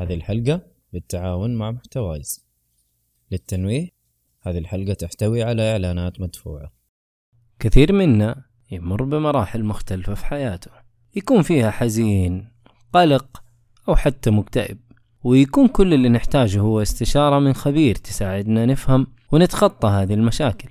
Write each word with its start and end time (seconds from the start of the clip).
هذه 0.00 0.14
الحلقة 0.14 0.62
بالتعاون 0.92 1.54
مع 1.54 1.70
محتوايز. 1.70 2.46
للتنويه 3.30 3.88
هذه 4.42 4.58
الحلقة 4.58 4.92
تحتوي 4.94 5.42
على 5.42 5.72
إعلانات 5.72 6.20
مدفوعة. 6.20 6.72
كثير 7.58 7.92
منا 7.92 8.44
يمر 8.70 9.04
بمراحل 9.04 9.64
مختلفة 9.64 10.14
في 10.14 10.26
حياته. 10.26 10.70
يكون 11.16 11.42
فيها 11.42 11.70
حزين 11.70 12.52
قلق 12.92 13.42
أو 13.88 13.96
حتى 13.96 14.30
مكتئب. 14.30 14.78
ويكون 15.24 15.68
كل 15.68 15.94
اللي 15.94 16.08
نحتاجه 16.08 16.60
هو 16.60 16.82
استشارة 16.82 17.38
من 17.38 17.52
خبير 17.52 17.94
تساعدنا 17.94 18.66
نفهم 18.66 19.06
ونتخطى 19.32 19.88
هذه 19.88 20.14
المشاكل. 20.14 20.68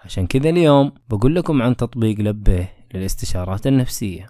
عشان 0.00 0.26
كذا 0.26 0.50
اليوم 0.50 0.92
بقول 1.08 1.34
لكم 1.34 1.62
عن 1.62 1.76
تطبيق 1.76 2.20
لبيه 2.20 2.72
للاستشارات 2.94 3.66
النفسية. 3.66 4.26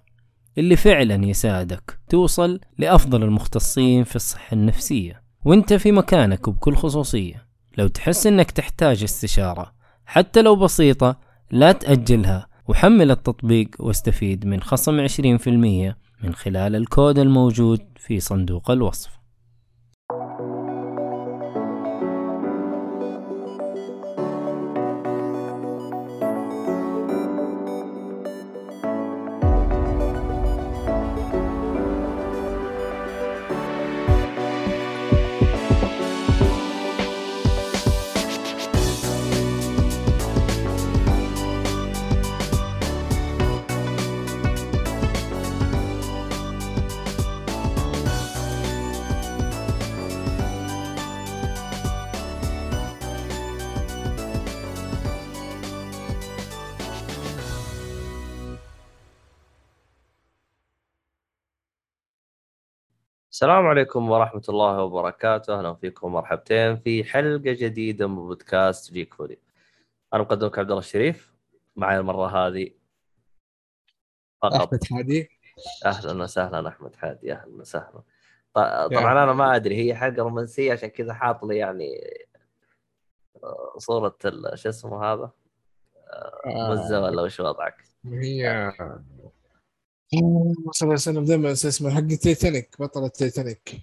اللي 0.58 0.76
فعلا 0.76 1.26
يساعدك 1.26 1.98
توصل 2.08 2.60
لأفضل 2.78 3.22
المختصين 3.22 4.04
في 4.04 4.16
الصحة 4.16 4.54
النفسية. 4.54 5.22
وانت 5.44 5.72
في 5.72 5.92
مكانك 5.92 6.48
وبكل 6.48 6.76
خصوصية. 6.76 7.46
لو 7.78 7.88
تحس 7.88 8.26
إنك 8.26 8.50
تحتاج 8.50 9.02
استشارة 9.02 9.72
حتى 10.06 10.42
لو 10.42 10.56
بسيطة 10.56 11.16
لا 11.50 11.72
تأجلها. 11.72 12.46
وحمل 12.68 13.10
التطبيق 13.10 13.68
واستفيد 13.78 14.46
من 14.46 14.62
خصم 14.62 15.00
20% 15.00 15.96
من 16.22 16.34
خلال 16.34 16.76
الكود 16.76 17.18
الموجود 17.18 17.80
في 17.96 18.20
صندوق 18.20 18.70
الوصف. 18.70 19.21
السلام 63.42 63.66
عليكم 63.66 64.10
ورحمة 64.10 64.42
الله 64.48 64.82
وبركاته، 64.82 65.58
أهلا 65.58 65.74
فيكم 65.74 66.12
مرحبتين 66.12 66.76
في 66.76 67.04
حلقة 67.04 67.52
جديدة 67.52 68.06
من 68.06 68.14
بودكاست 68.14 68.92
جيك 68.92 69.14
فولي. 69.14 69.38
أنا 70.14 70.22
مقدمك 70.22 70.58
عبد 70.58 70.68
الله 70.68 70.80
الشريف، 70.80 71.34
معي 71.76 71.98
المرة 71.98 72.26
هذه 72.26 72.70
فقط 74.42 74.54
أحمد 74.54 74.84
حادي 74.84 75.28
أهلا 75.86 76.22
وسهلا 76.22 76.68
أحمد 76.68 76.96
حادي 76.96 77.32
أهلا 77.32 77.60
وسهلا. 77.60 78.02
طبعا 78.54 79.12
أنا 79.12 79.32
ما 79.32 79.56
أدري 79.56 79.76
هي 79.76 79.94
حلقة 79.94 80.22
رومانسية 80.22 80.72
عشان 80.72 80.88
كذا 80.88 81.14
حاط 81.14 81.44
لي 81.44 81.56
يعني 81.56 81.88
آه، 83.44 83.74
صورة 83.78 84.16
شو 84.54 84.68
اسمه 84.68 85.04
هذا؟ 85.04 85.30
مزة 86.46 87.00
ولا 87.00 87.22
وش 87.22 87.40
وضعك؟ 87.40 87.84
هي 88.06 88.72
صلى 90.12 90.20
الله 90.20 90.54
عليه 90.82 90.92
وسلم. 90.92 91.46
اسمها 91.46 91.94
حق 91.94 92.06
تيتانيك 92.06 92.76
بطلة 92.80 93.08
تيتانيك 93.08 93.76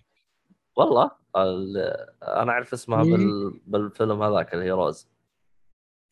والله 0.75 1.11
ال- 1.35 1.77
أنا 2.23 2.51
أعرف 2.51 2.73
اسمها. 2.73 3.03
بال... 3.03 3.59
بالفيلم 3.67 4.23
هذاك 4.23 4.53
اللي 4.53 4.65
هي 4.65 4.71
روز. 4.71 5.07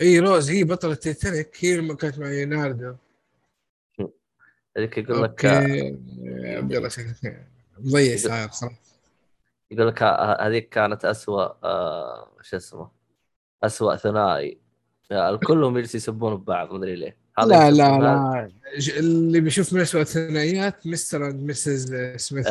إي 0.02 0.20
روز. 0.20 0.52
هي 0.52 0.64
بطلة 0.64 0.94
تيتانيك 0.94 1.66
هي 1.66 1.78
لما 1.78 1.96
كانت 1.96 2.20
مع 2.20 2.28
ليوناردو 2.28 2.96
هذيك 4.78 4.98
يقول 4.98 5.24
لك 5.24 5.46
عبد 5.46 6.74
الله 6.74 6.90
مضيع 7.80 8.16
ساعات 8.16 8.54
صراحة. 8.54 8.76
يقول 9.72 9.88
لك 9.88 10.04
هذيك 10.40 10.70
كانت 10.70 11.06
أسوأ 11.06 11.66
آه 11.68 12.32
شو 12.42 12.58
اسمه 12.58 12.92
أسوأ 13.64 13.96
ثنائي. 13.96 14.58
كلهم 15.48 15.78
يجلسوا 15.78 15.98
يسبون 15.98 16.36
ببعض 16.36 16.74
مدري 16.74 16.96
ليه. 16.96 17.18
هذا 17.40 17.50
لا 17.50 17.72
لا. 17.72 18.00
لا. 18.00 18.52
اللي 18.98 19.40
بيشوف 19.40 19.74
من 19.74 19.82
اسوء 19.82 20.02
الثنائيات 20.02 20.88
مستر 20.88 21.28
اند 21.28 21.50
مسز 21.50 21.96
سميث 22.16 22.48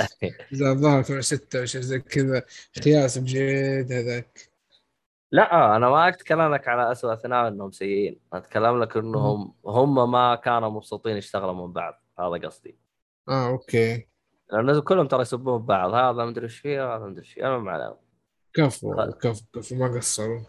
إذا 0.53 0.75
ظهر 0.75 0.99
2006 0.99 1.61
أو 1.61 1.65
شيء 1.65 1.81
زي 1.81 1.99
كذا. 1.99 2.43
خياس 2.85 3.19
بجد 3.19 3.93
هذاك. 3.93 4.51
لا 5.33 5.77
أنا 5.77 5.89
ما 5.89 6.09
أتكلم 6.09 6.55
لك 6.55 6.69
على 6.69 6.93
أسوأ 6.93 7.15
ثنائي 7.15 7.49
إنهم 7.49 7.71
سيئين. 7.71 8.21
أتكلم 8.33 8.83
لك 8.83 8.97
إنهم 8.97 9.55
هم 9.67 10.11
ما 10.11 10.35
كانوا 10.35 10.71
مبسوطين 10.71 11.17
يشتغلوا 11.17 11.67
من 11.67 11.73
بعض. 11.73 12.03
هذا 12.19 12.47
قصدي. 12.47 12.79
آه 13.29 13.49
okay. 13.49 14.07
لأن 14.53 14.81
كلهم 14.81 15.07
ترى 15.07 15.23
يسبون 15.23 15.59
ببعض 15.59 15.95
هذا 15.95 16.25
مدري 16.25 16.45
إيش 16.45 16.59
فيه 16.59 16.97
هذا 16.97 17.05
مدري 17.05 17.25
إيش 17.25 17.33
فيه. 17.33 17.59
ما 17.59 17.73
عليهم 17.73 17.97
كفو 18.55 19.13
كفو 19.13 19.45
كفو. 19.55 19.75
ما 19.75 19.97
قصروا. 19.97 20.41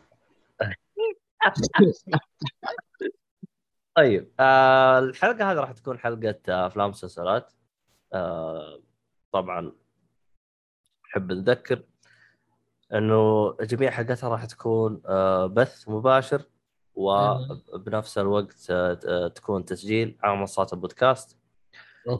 طيب 3.97 4.31
آه 4.39 4.99
الحلقة 4.99 5.51
هذه 5.51 5.57
راح 5.57 5.71
تكون 5.71 5.99
حلقة 5.99 6.35
آه، 6.49 6.67
أفلام 6.67 6.85
ومسلسلات. 6.87 7.53
آه 8.13 8.79
طبعا 9.31 9.71
أحب 11.05 11.31
نذكر 11.31 11.83
إنه 12.93 13.51
جميع 13.61 13.91
حلقاتها 13.91 14.29
راح 14.29 14.45
تكون 14.45 15.01
آه 15.05 15.45
بث 15.45 15.89
مباشر 15.89 16.41
وبنفس 16.95 18.17
الوقت 18.17 18.67
آه 18.69 19.27
تكون 19.27 19.65
تسجيل 19.65 20.17
على 20.23 20.37
منصات 20.37 20.73
البودكاست. 20.73 21.37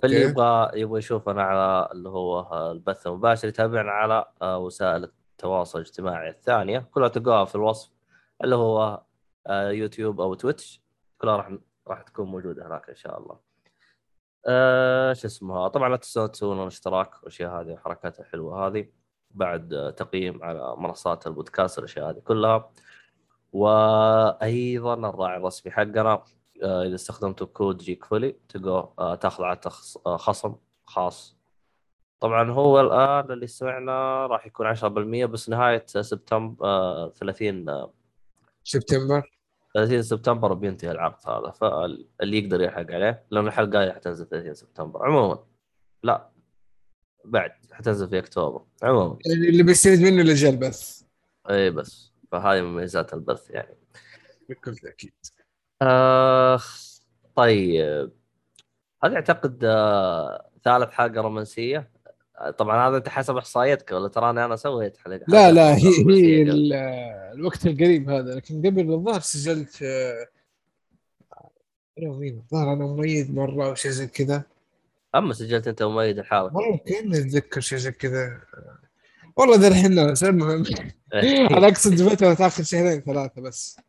فاللي 0.02 0.26
أوكي 0.26 0.32
يبغى 0.32 0.72
يبغى 0.82 1.00
يشوفنا 1.00 1.44
على 1.44 1.90
اللي 1.92 2.10
هو 2.10 2.40
آه، 2.40 2.72
البث 2.72 3.08
المباشر 3.08 3.48
يتابعنا 3.48 3.92
على 3.92 4.26
آه، 4.42 4.58
وسائل 4.58 5.04
التواصل 5.04 5.80
الاجتماعي 5.80 6.30
الثانية. 6.30 6.80
كلها 6.80 7.08
تلقاها 7.08 7.46
في 7.46 7.56
الوصف 7.56 7.92
اللي 8.44 8.56
هو 8.56 9.04
يوتيوب 9.50 10.22
أو 10.22 10.34
تويتش. 10.34 10.87
كلها 11.18 11.38
راح 11.38 11.52
راح 11.88 12.02
تكون 12.02 12.28
موجودة 12.28 12.68
هناك 12.68 12.90
إن 12.90 12.96
شاء 12.96 13.20
الله. 13.20 13.40
آه 14.46 15.14
شو 15.14 15.28
اسمها 15.28 15.68
طبعا 15.68 15.90
لا 15.90 15.96
تنسون 15.98 16.32
تسوون 16.32 16.62
الاشتراك 16.62 17.16
والأشياء 17.18 17.62
هذه 17.62 17.74
الحركات 17.74 18.20
الحلوه 18.20 18.68
هذه 18.68 18.90
بعد 19.32 19.94
تقييم 19.98 20.44
على 20.44 20.76
منصات 20.78 21.28
البودكاست 21.28 21.78
والأشياء 21.78 22.10
هذه 22.10 22.20
كلها 22.20 22.72
وأيضا 23.54 24.94
الراعي 24.94 25.38
الرسمي 25.38 25.72
حقنا 25.72 26.24
آه، 26.64 26.84
إذا 26.84 26.96
استخدمتوا 26.96 27.48
كود 27.48 27.78
جيك 27.78 28.06
فولي 28.06 28.36
آه، 29.00 29.16
تاخذ 29.16 29.44
على. 29.44 29.60
آه، 30.06 30.18
خصم 30.18 30.56
خاص 30.86 31.38
طبعا 32.20 32.52
هو 32.52 32.82
الآن 32.82 33.32
اللي 33.32 33.48
سمعنا 33.48 34.26
راح 34.28 34.48
يكون 34.48 34.68
10% 34.76 35.26
بس 35.26 35.50
نهاية 35.50 35.86
سبتمبر 35.88 36.66
آه، 36.66 37.10
30 37.10 37.70
آه، 37.70 37.94
سبتمبر 38.64 39.37
30 39.78 40.02
سبتمبر 40.02 40.54
بينتهي 40.54 40.92
العقد 40.92 41.30
هذا 41.30 41.52
فاللي 41.52 42.38
يقدر 42.38 42.62
يلحق 42.62 42.92
عليه 42.92 43.26
لأن 43.32 43.48
الحلقة 43.48 43.84
هذه 43.84 43.92
حتنزل 43.92 44.26
30 44.26 44.54
سبتمبر. 44.54 45.06
عموما 45.06 45.40
لا. 46.04 46.30
بعد 47.26 47.52
حتنزل 47.72 48.10
في 48.10 48.20
أكتوبر. 48.20 48.66
عموما. 48.84 49.18
يعني 49.26 49.50
اللي 49.50 49.64
بيستفيد 49.64 50.02
منه 50.02 50.22
اللي 50.22 50.34
جاء 50.34 50.52
البث. 50.52 51.04
إي 51.50 51.72
بس. 51.72 52.14
فهذه 52.32 52.62
مميزات 52.62 53.14
البث 53.14 53.50
يعني. 53.50 53.78
بكل 54.50 54.76
تأكيد. 54.76 55.14
آخ 55.82 56.98
طيب. 57.36 58.12
هذا 59.04 59.16
اعتقد 59.16 59.64
آه، 59.64 60.50
ثالث 60.64 60.90
حلقة 60.92 61.22
رومانسية؟ 61.22 61.92
طبعا 62.58 62.90
هذا 62.90 62.98
أنت 62.98 63.10
حسب 63.10 63.38
إحصائيتك 63.38 63.92
ولا 63.92 64.08
تراني 64.08 64.46
أنا 64.46 64.56
سويت 64.56 64.98
حلقه 64.98 65.26
لا 65.28 65.52
لا 65.52 65.76
هي 65.78 66.06
هي 66.10 66.42
الوقت 67.34 67.66
القريب 67.66 68.10
هذا 68.10 68.36
لكن 68.36 68.58
قبل 68.66 68.92
الظاهر 68.94 69.20
سجلت 69.20 69.82
آه، 69.84 70.28
أنا 72.00 72.10
ومين 72.10 72.38
الظاهر 72.38 72.74
أنا 72.74 72.86
مميز 72.86 73.32
مرة 73.32 73.66
أو 73.66 73.76
شيء 73.76 73.92
زي 73.92 74.08
كذا. 74.08 74.44
أما 75.16 75.34
سجلت 75.34 75.68
أنت 75.68 75.84
مميز 75.84 76.18
الحالة 76.20 76.50
ممكن 76.54 77.14
اتذكر 77.16 77.62
شيء 77.62 77.78
زي 77.78 77.92
كذا. 77.92 78.42
والله 79.38 79.56
ذا 79.58 79.68
الحين 79.68 80.00
المهم 80.24 80.64
أنا 81.58 81.68
أقصد 81.68 82.10
فتره 82.10 82.34
تاخذ 82.34 82.64
شهرين 82.64 83.02
ثلاثة 83.02 83.42
بس. 83.42 83.80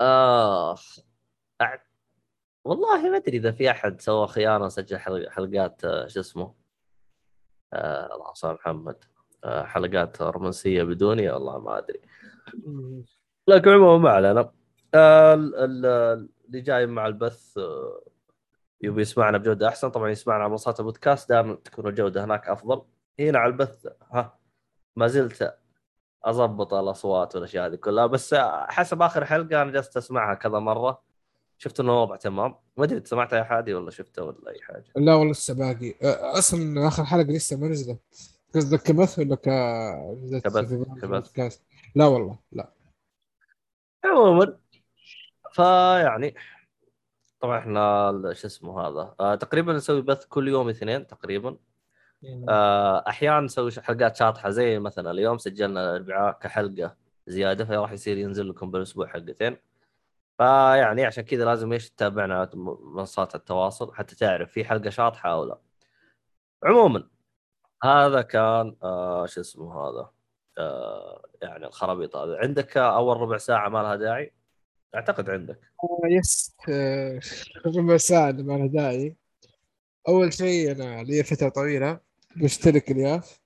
آخ 0.00 0.98
أع- 1.62 1.78
والله 2.64 3.10
ما 3.10 3.16
أدري 3.16 3.36
إذا 3.36 3.52
في 3.52 3.70
أحد 3.70 4.00
سوى 4.00 4.26
خيانه 4.26 4.64
وسجل 4.64 4.98
حلق- 4.98 5.28
حلقات 5.28 5.84
آه، 5.84 6.06
شو 6.06 6.20
اسمه؟ 6.20 6.61
آه 7.72 8.14
الله 8.14 8.32
على 8.44 8.54
محمد. 8.54 9.04
آه 9.44 9.62
حلقات 9.64 10.22
رومانسية 10.22 10.82
بدوني 10.82 11.30
والله 11.30 11.58
ما 11.58 11.78
أدري. 11.78 12.00
لكن 13.48 13.70
عموما 13.70 13.98
ما 13.98 14.10
علينا. 14.10 14.52
آه 14.94 15.34
ال- 15.34 15.54
ال- 15.56 16.28
اللي 16.46 16.60
جاي 16.60 16.86
مع 16.86 17.06
البث 17.06 17.58
آه، 17.58 18.02
يبي 18.80 19.00
يسمعنا 19.02 19.38
بجودة 19.38 19.68
أحسن. 19.68 19.90
طبعا 19.90 20.10
يسمعنا 20.10 20.42
على 20.42 20.50
منصات 20.50 20.80
البودكاست 20.80 21.28
دائما 21.28 21.54
تكون 21.54 21.86
الجودة 21.86 22.24
هناك 22.24 22.48
أفضل. 22.48 22.82
هنا 23.20 23.38
على 23.38 23.52
البث 23.52 23.86
ها 24.12 24.38
ما 24.96 25.06
زلت 25.06 25.58
أضبط 26.24 26.74
الأصوات 26.74 27.34
والأشياء 27.34 27.66
هذه 27.66 27.74
كلها. 27.74 28.06
بس 28.06 28.34
حسب 28.68 29.02
آخر 29.02 29.24
حلقة 29.24 29.62
أنا 29.62 29.70
جلست 29.70 29.96
أسمعها 29.96 30.34
كذا 30.34 30.58
مرة. 30.58 31.02
شفت 31.62 31.80
انه 31.80 31.92
الوضع 31.92 32.16
تمام؟ 32.16 32.54
ما 32.76 32.84
أدري 32.84 33.02
سمعتها 33.04 33.38
يا 33.38 33.44
حادي 33.44 33.74
ولا 33.74 33.90
شفته 33.90 34.22
ولا 34.22 34.48
أي 34.48 34.60
حاجة. 34.62 34.84
لا 34.96 35.14
والله 35.14 35.32
لسه 35.32 35.54
باقي. 35.54 35.94
أصلا 36.38 36.88
آخر 36.88 37.04
حلقة 37.04 37.32
لسه 37.32 37.56
ما 37.56 37.68
نزلت. 37.68 38.00
قصدك 38.54 38.82
كبث 38.82 39.18
ولا 39.18 39.36
ك 39.36 39.48
كبث، 41.02 41.32
كبث. 41.32 41.60
لا 41.94 42.06
والله 42.06 42.38
لا. 42.52 42.72
عموما 44.04 44.58
فيعني 45.52 46.34
طبعا 47.40 47.58
إحنا 47.58 48.10
ال- 48.10 48.36
شو 48.36 48.46
اسمه 48.46 48.80
هذا؟ 48.80 49.14
آه 49.20 49.34
تقريبا 49.34 49.72
نسوي 49.72 50.02
بث 50.02 50.24
كل 50.24 50.48
يوم 50.48 50.68
اثنين 50.68 51.06
تقريبا. 51.06 51.56
آه 52.48 53.04
أحيانا 53.08 53.40
نسوي 53.40 53.70
حلقات 53.72 54.16
شاطحة 54.16 54.50
زي 54.50 54.78
مثلا 54.78 55.10
اليوم 55.10 55.38
سجلنا 55.38 55.90
الاربعاء 55.90 56.38
كحلقة 56.38 56.96
زيادة 57.26 57.64
فراح 57.64 57.92
يصير 57.92 58.18
ينزل 58.18 58.48
لكم 58.48 58.70
بالأسبوع 58.70 59.06
حلقتين. 59.06 59.56
فيعني 60.38 61.04
عشان 61.04 61.24
كذا 61.24 61.44
لازم 61.44 61.72
إيش 61.72 61.90
تتابعنا 61.90 62.50
منصات 62.94 63.34
التواصل 63.34 63.94
حتى 63.94 64.16
تعرف 64.16 64.52
في 64.52 64.64
حلقة 64.64 64.90
شاطحة 64.90 65.32
أو 65.32 65.44
لا. 65.44 65.58
عموما 66.64 67.08
هذا 67.84 68.22
كان 68.22 68.76
آه 68.82 69.26
شو 69.26 69.40
اسمه 69.40 69.74
هذا؟ 69.74 70.10
آه 70.58 71.22
يعني 71.42 71.66
الخرابيط 71.66 72.16
هذا 72.16 72.38
عندك 72.38 72.76
أول 72.76 73.16
ربع 73.16 73.36
ساعة 73.36 73.68
ما 73.68 73.78
لها 73.78 73.96
داعي؟ 73.96 74.32
أعتقد 74.94 75.30
عندك. 75.30 75.60
آه، 75.84 76.08
يس 76.08 76.56
آه، 76.68 77.20
ربع 77.76 77.96
ساعة 77.96 78.30
اللي 78.30 78.42
ما 78.42 78.52
لها 78.52 78.66
داعي. 78.66 79.16
أول 80.08 80.32
شيء 80.32 80.72
أنا 80.72 81.02
لي 81.02 81.24
فترة 81.24 81.48
طويلة 81.48 82.00
مشترك 82.36 82.90
الياف 82.90 83.40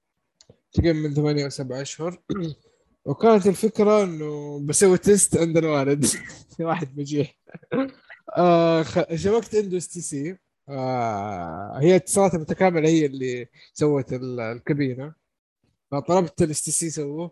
تقريبا 0.73 0.99
من 0.99 1.15
ثمانية 1.15 1.45
أو 1.45 1.49
سبعة 1.49 1.83
أشهر. 1.83 2.23
وكانت 3.07 3.47
الفكرة 3.47 4.03
إنه 4.05 4.61
بسوي 4.67 4.99
test 4.99 5.37
عند 5.37 5.57
الوالد. 5.57 6.07
واحد 6.61 6.97
بجيح. 6.97 7.39
آه 8.37 8.83
عنده 9.55 9.77
STC 9.77 10.37
هي 11.81 11.97
اتصالات 11.97 12.35
متكاملة 12.35 12.89
هي 12.89 13.07
اللي 13.07 13.47
سوت 13.75 14.13
ال- 14.13 14.41
الكابينة. 14.41 15.15
فطلبت 15.91 16.43
ال 16.43 16.63
STC 16.63 16.91
سووه 16.91 17.31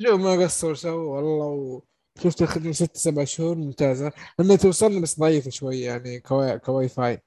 جو 0.00 0.16
ما 0.16 0.32
قصروا 0.44 0.74
سووا 0.74 1.16
والله 1.16 1.82
وشفت 2.18 2.42
الخدمة 2.42 2.72
ست 2.72 2.96
سبع 2.96 3.24
شهور 3.24 3.56
ممتازة. 3.56 4.12
انها 4.40 4.56
توصلني 4.56 5.00
بس 5.00 5.20
ضعيفة 5.20 5.50
شوي 5.50 5.80
يعني 5.80 6.20
ك 6.20 6.58
Wi, 6.58 6.80
ك 6.80 6.88
Wi-Fi 6.88 7.22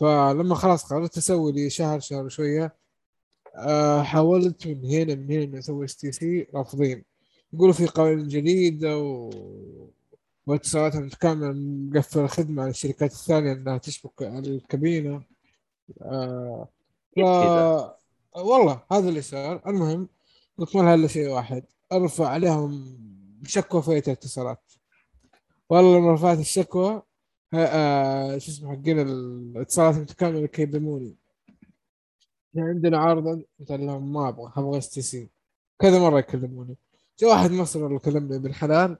فلما 0.00 0.54
خلاص 0.54 0.84
قررت 0.84 1.16
أسوي 1.18 1.52
لي 1.52 1.70
شهر 1.70 2.00
شهر 2.00 2.24
وشوية 2.24 2.64
آه 2.64 2.81
حاولت 4.02 4.66
من 4.66 4.84
هنا 4.84 5.14
من 5.14 5.30
هنا 5.30 5.58
أسوي 5.58 5.84
STC 5.84 6.46
رافضين. 6.54 7.04
يقولوا 7.52 7.72
في 7.74 7.86
قوانين 7.86 8.28
جديدة 8.28 8.98
و 8.98 9.30
واتصالاتها 10.46 11.00
متكاملة 11.00 11.52
مقفل 11.52 12.20
الخدمة 12.20 12.62
على 12.62 12.70
الشركات 12.70 13.12
الثانية 13.12 13.52
إنها 13.52 13.78
تشبك 13.78 14.22
الكابينة. 14.22 15.22
آه 16.02 16.68
ف... 17.16 17.20
والله 18.36 18.82
هذا 18.92 19.08
اللي 19.08 19.22
صار. 19.22 19.62
المهم 19.66 20.08
قلت 20.58 20.76
ما 20.76 20.82
لها 20.82 20.94
إلا 20.94 21.06
شيء 21.08 21.28
واحد 21.28 21.64
أرفع 21.92 22.28
عليهم 22.28 22.98
شكوى 23.46 23.82
في 23.82 23.90
الاتصالات 23.98 24.72
والله 25.70 25.98
لما 25.98 26.14
رفعت 26.14 26.38
الشكوى 26.38 27.02
آه 27.54 28.38
شو 28.38 28.50
اسمه 28.50 28.76
حقين 28.76 29.00
الاتصالات 29.00 29.96
المتكاملة 29.96 30.40
يكلموني 30.40 31.16
يعني 32.54 32.68
عندنا 32.68 32.98
عارض 32.98 33.42
قلت 33.60 33.72
لهم 33.72 34.12
ما 34.12 34.28
أبغى 34.28 34.52
أبغى 34.56 34.78
STC 34.78 35.28
كذا 35.80 35.98
مرة 35.98 36.18
يكلموني. 36.18 36.76
جاء 37.18 37.30
واحد 37.30 37.50
مصري 37.50 37.86
اللي 37.86 37.98
كلمني 37.98 38.36
ابن 38.36 38.54
حلال 38.54 38.96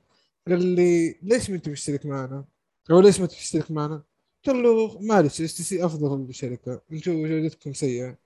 قال 0.49 0.67
لي 0.67 1.19
ليش 1.23 1.51
ما 1.51 1.57
أنت 1.57 1.69
مشترك 1.69 2.07
معنا؟ 2.07 2.45
أو 2.91 3.01
ليش 3.01 3.21
ما 3.21 3.27
تشترك 3.27 3.71
معنا؟ 3.71 4.03
قلت 4.47 4.57
له 4.57 5.01
معلش 5.01 5.41
STC 5.41 5.85
أفضل 5.85 6.19
بشركه 6.19 6.81
أنتم 6.93 7.27
جودتكم 7.27 7.73
سيئة. 7.73 8.19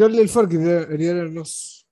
قال 0.00 0.12
لي 0.12 0.22
الفرق 0.22 0.48
ريال- 0.48 0.88
ريالين 0.88 1.38
ونص 1.38 1.86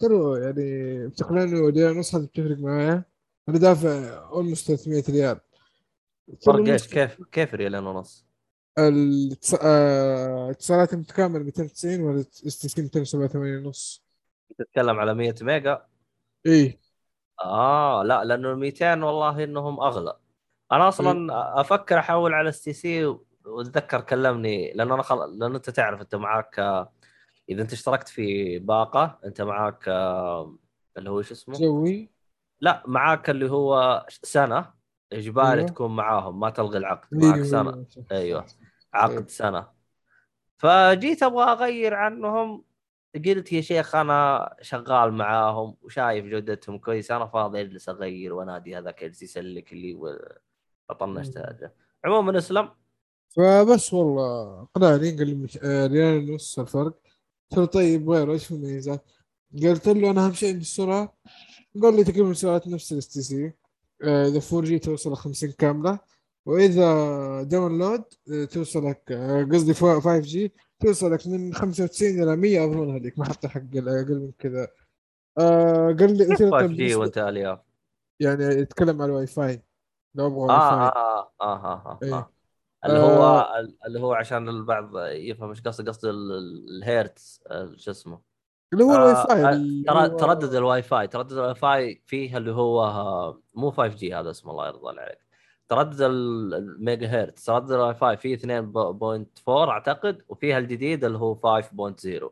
قلت 0.00 0.10
له 0.10 0.38
يعني 0.38 1.06
بتقنعني 1.08 1.60
ريال 1.60 1.96
ونص 1.96 2.14
هذا 2.14 2.24
بتفرق 2.24 2.58
معايا؟ 2.58 3.04
أنا 3.48 3.58
دافع 3.58 3.88
almost 4.28 4.66
300 4.72 5.04
ريال. 5.08 5.40
فرق 6.46 6.68
إيش؟ 6.68 6.88
كيف 6.88 7.22
كيف 7.32 7.54
ريالين 7.54 7.84
ونص 7.84 8.27
آه، 8.78 10.46
الاتصالات 10.46 10.92
المتكامله 10.92 11.44
290 11.44 12.00
ولا 12.00 12.20
STC 12.20 12.82
287 12.82 13.66
ونص. 13.66 14.04
تتكلم 14.58 15.00
على 15.00 15.14
100 15.14 15.34
ميجا؟ 15.42 15.82
إيه 16.46 16.78
آه 17.44 18.02
لا 18.02 18.24
لأنه 18.24 18.52
ال 18.52 18.58
200 18.58 19.02
والله 19.02 19.44
إنهم 19.44 19.80
أغلى. 19.80 20.16
أنا 20.72 20.88
أصلا 20.88 21.28
أفكر 21.60 21.98
أحول 21.98 22.34
على 22.34 22.48
STC 22.48 23.16
وأتذكر 23.44 24.00
كلمني 24.00 24.72
لأنه 24.72 24.94
أنا 24.94 25.02
خل... 25.02 25.38
لأنه 25.38 25.56
أنت 25.56 25.70
تعرف 25.70 26.00
أنت 26.00 26.14
معاك 26.14 26.58
آه، 26.58 26.92
إذا 27.48 27.62
أنت 27.62 27.72
اشتركت 27.72 28.08
في 28.08 28.58
باقة 28.58 29.18
أنت 29.24 29.42
معاك 29.42 29.88
آه، 29.88 30.56
اللي 30.96 31.10
هو 31.10 31.22
شو 31.22 31.34
اسمه؟ 31.34 31.58
جوي. 31.58 32.10
لا 32.60 32.82
معاك 32.86 33.30
اللي 33.30 33.50
هو 33.50 34.06
سنة 34.08 34.70
إجباري 35.12 35.60
أيوه. 35.60 35.70
تكون 35.70 35.96
معاهم 35.96 36.40
ما 36.40 36.50
تلغي 36.50 36.78
العقد 36.78 37.08
معاك 37.12 37.42
سنة. 37.42 37.86
أيوه. 38.12 38.46
عقد 38.94 39.28
سنة. 39.30 39.68
فجيت 40.56 41.22
أبغى 41.22 41.44
أغير 41.44 41.94
عنهم. 41.94 42.64
قلت 43.14 43.52
يا 43.52 43.60
شيخ 43.60 43.94
أنا 43.94 44.50
شغال 44.62 45.12
معاهم 45.12 45.76
وشايف 45.82 46.24
جودتهم 46.24 46.78
كويسة 46.78 47.16
أنا 47.16 47.26
فاضي 47.26 47.60
أجلس 47.60 47.88
أغير 47.88 48.34
وأنادي 48.34 48.78
هذاك 48.78 49.02
يجلس 49.02 49.22
يسلك 49.22 49.72
لي 49.72 49.94
و- 49.94 50.18
فطنشت 50.88 51.38
مم. 51.38 51.44
هذا 51.44 51.72
عموما 52.04 52.38
أسلم. 52.38 52.68
فبس 53.28 53.94
والله 53.94 54.62
اقنعني 54.62 55.10
قال 55.10 55.26
لي 55.26 55.34
مش... 55.34 55.58
آه، 55.62 55.86
ريال 55.86 56.30
ونص 56.30 56.58
الفرق. 56.58 56.98
قلت 57.50 57.58
له 57.58 57.64
طيب 57.64 58.10
غيره 58.10 58.32
إيش 58.32 58.44
في 58.46 58.50
الميزات؟ 58.54 59.04
قلت 59.62 59.88
له 59.88 60.10
أنا 60.10 60.24
أهم 60.26 60.32
شيء 60.32 60.48
عندي 60.48 60.60
السرعة. 60.60 61.16
قال 61.82 61.96
لي 61.96 62.04
تقريبا 62.04 62.32
سرعة 62.32 62.62
نفس 62.66 62.92
الـ 62.92 63.08
STC 63.08 63.52
إذا 64.02 64.40
4 64.52 64.60
G 64.60 64.78
توصل 64.78 65.12
ل 65.12 65.16
50 65.16 65.52
كاملة. 65.52 65.98
وإذا 66.48 67.42
download 67.42 68.04
آه، 68.32 68.44
توصلك 68.44 69.12
آه، 69.12 69.44
قصدي 69.52 69.74
5 69.74 70.18
G 70.18 70.52
توصلك 70.80 71.26
من 71.26 71.54
95 71.54 72.22
إلى 72.22 72.36
100 72.36 72.64
أظن 72.64 72.94
هذيك 72.94 73.18
ما 73.18 73.24
حط 73.24 73.46
حق 73.46 73.60
أقل 73.76 74.20
من 74.20 74.32
كذا. 74.38 74.68
آه 75.38 75.86
قال 75.86 76.16
لي 76.18 76.24
قلت 76.26 76.40
له 76.40 76.50
5 76.50 76.50
طيب 76.50 76.72
G 76.72 76.94
وأنت 76.94 77.18
ألياف. 77.18 77.58
يعني 78.20 78.44
يتكلم 78.44 79.02
على 79.02 79.10
الواي 79.10 79.26
فاي. 79.26 79.62
لو 80.14 80.26
أبغى 80.26 80.38
واي 80.38 80.48
فاي. 80.48 80.56
آه, 80.58 80.92
آه, 80.92 81.32
آه, 81.40 81.64
آه, 81.86 81.98
إيه. 82.02 82.14
آه. 82.14 82.32
اللي 82.84 82.98
هو 82.98 83.22
آه. 83.22 83.68
اللي 83.86 84.00
هو 84.00 84.12
عشان 84.12 84.48
البعض 84.48 84.90
يفهم 84.98 85.48
إيش 85.50 85.60
قصدي 85.62 85.90
قصدي 85.90 86.10
ال- 86.10 86.32
ال- 86.32 86.76
الهيرتز 86.78 87.42
شو 87.76 87.90
اسمه. 87.90 88.20
اللي 88.72 88.84
هو 88.84 88.94
الواي 88.94 89.14
فاي 89.14 89.82
ترى 89.86 90.08
تردد 90.08 90.54
الواي 90.54 90.82
فاي. 90.82 91.06
تردد 91.08 91.32
الواي 91.32 91.54
فاي 91.54 92.02
فيه 92.06 92.36
اللي 92.36 92.52
هو 92.52 92.82
مو 93.54 93.70
5 93.70 93.94
G 93.96 94.14
هذا 94.14 94.30
اسمه 94.30 94.50
الله 94.52 94.66
يرضى 94.66 95.00
عليك. 95.00 95.27
تردد 95.68 96.00
ال- 96.00 96.54
الميجا 96.54 97.06
هرتز 97.06 97.44
تردد 97.44 97.70
الواي 97.72 97.94
فاي 97.94 98.16
فيه 98.16 98.36
2.4 98.36 99.48
أعتقد 99.48 100.22
وفيها 100.28 100.58
الجديد 100.58 101.04
اللي 101.04 101.18
هو 101.18 101.34
5.0 101.34 102.30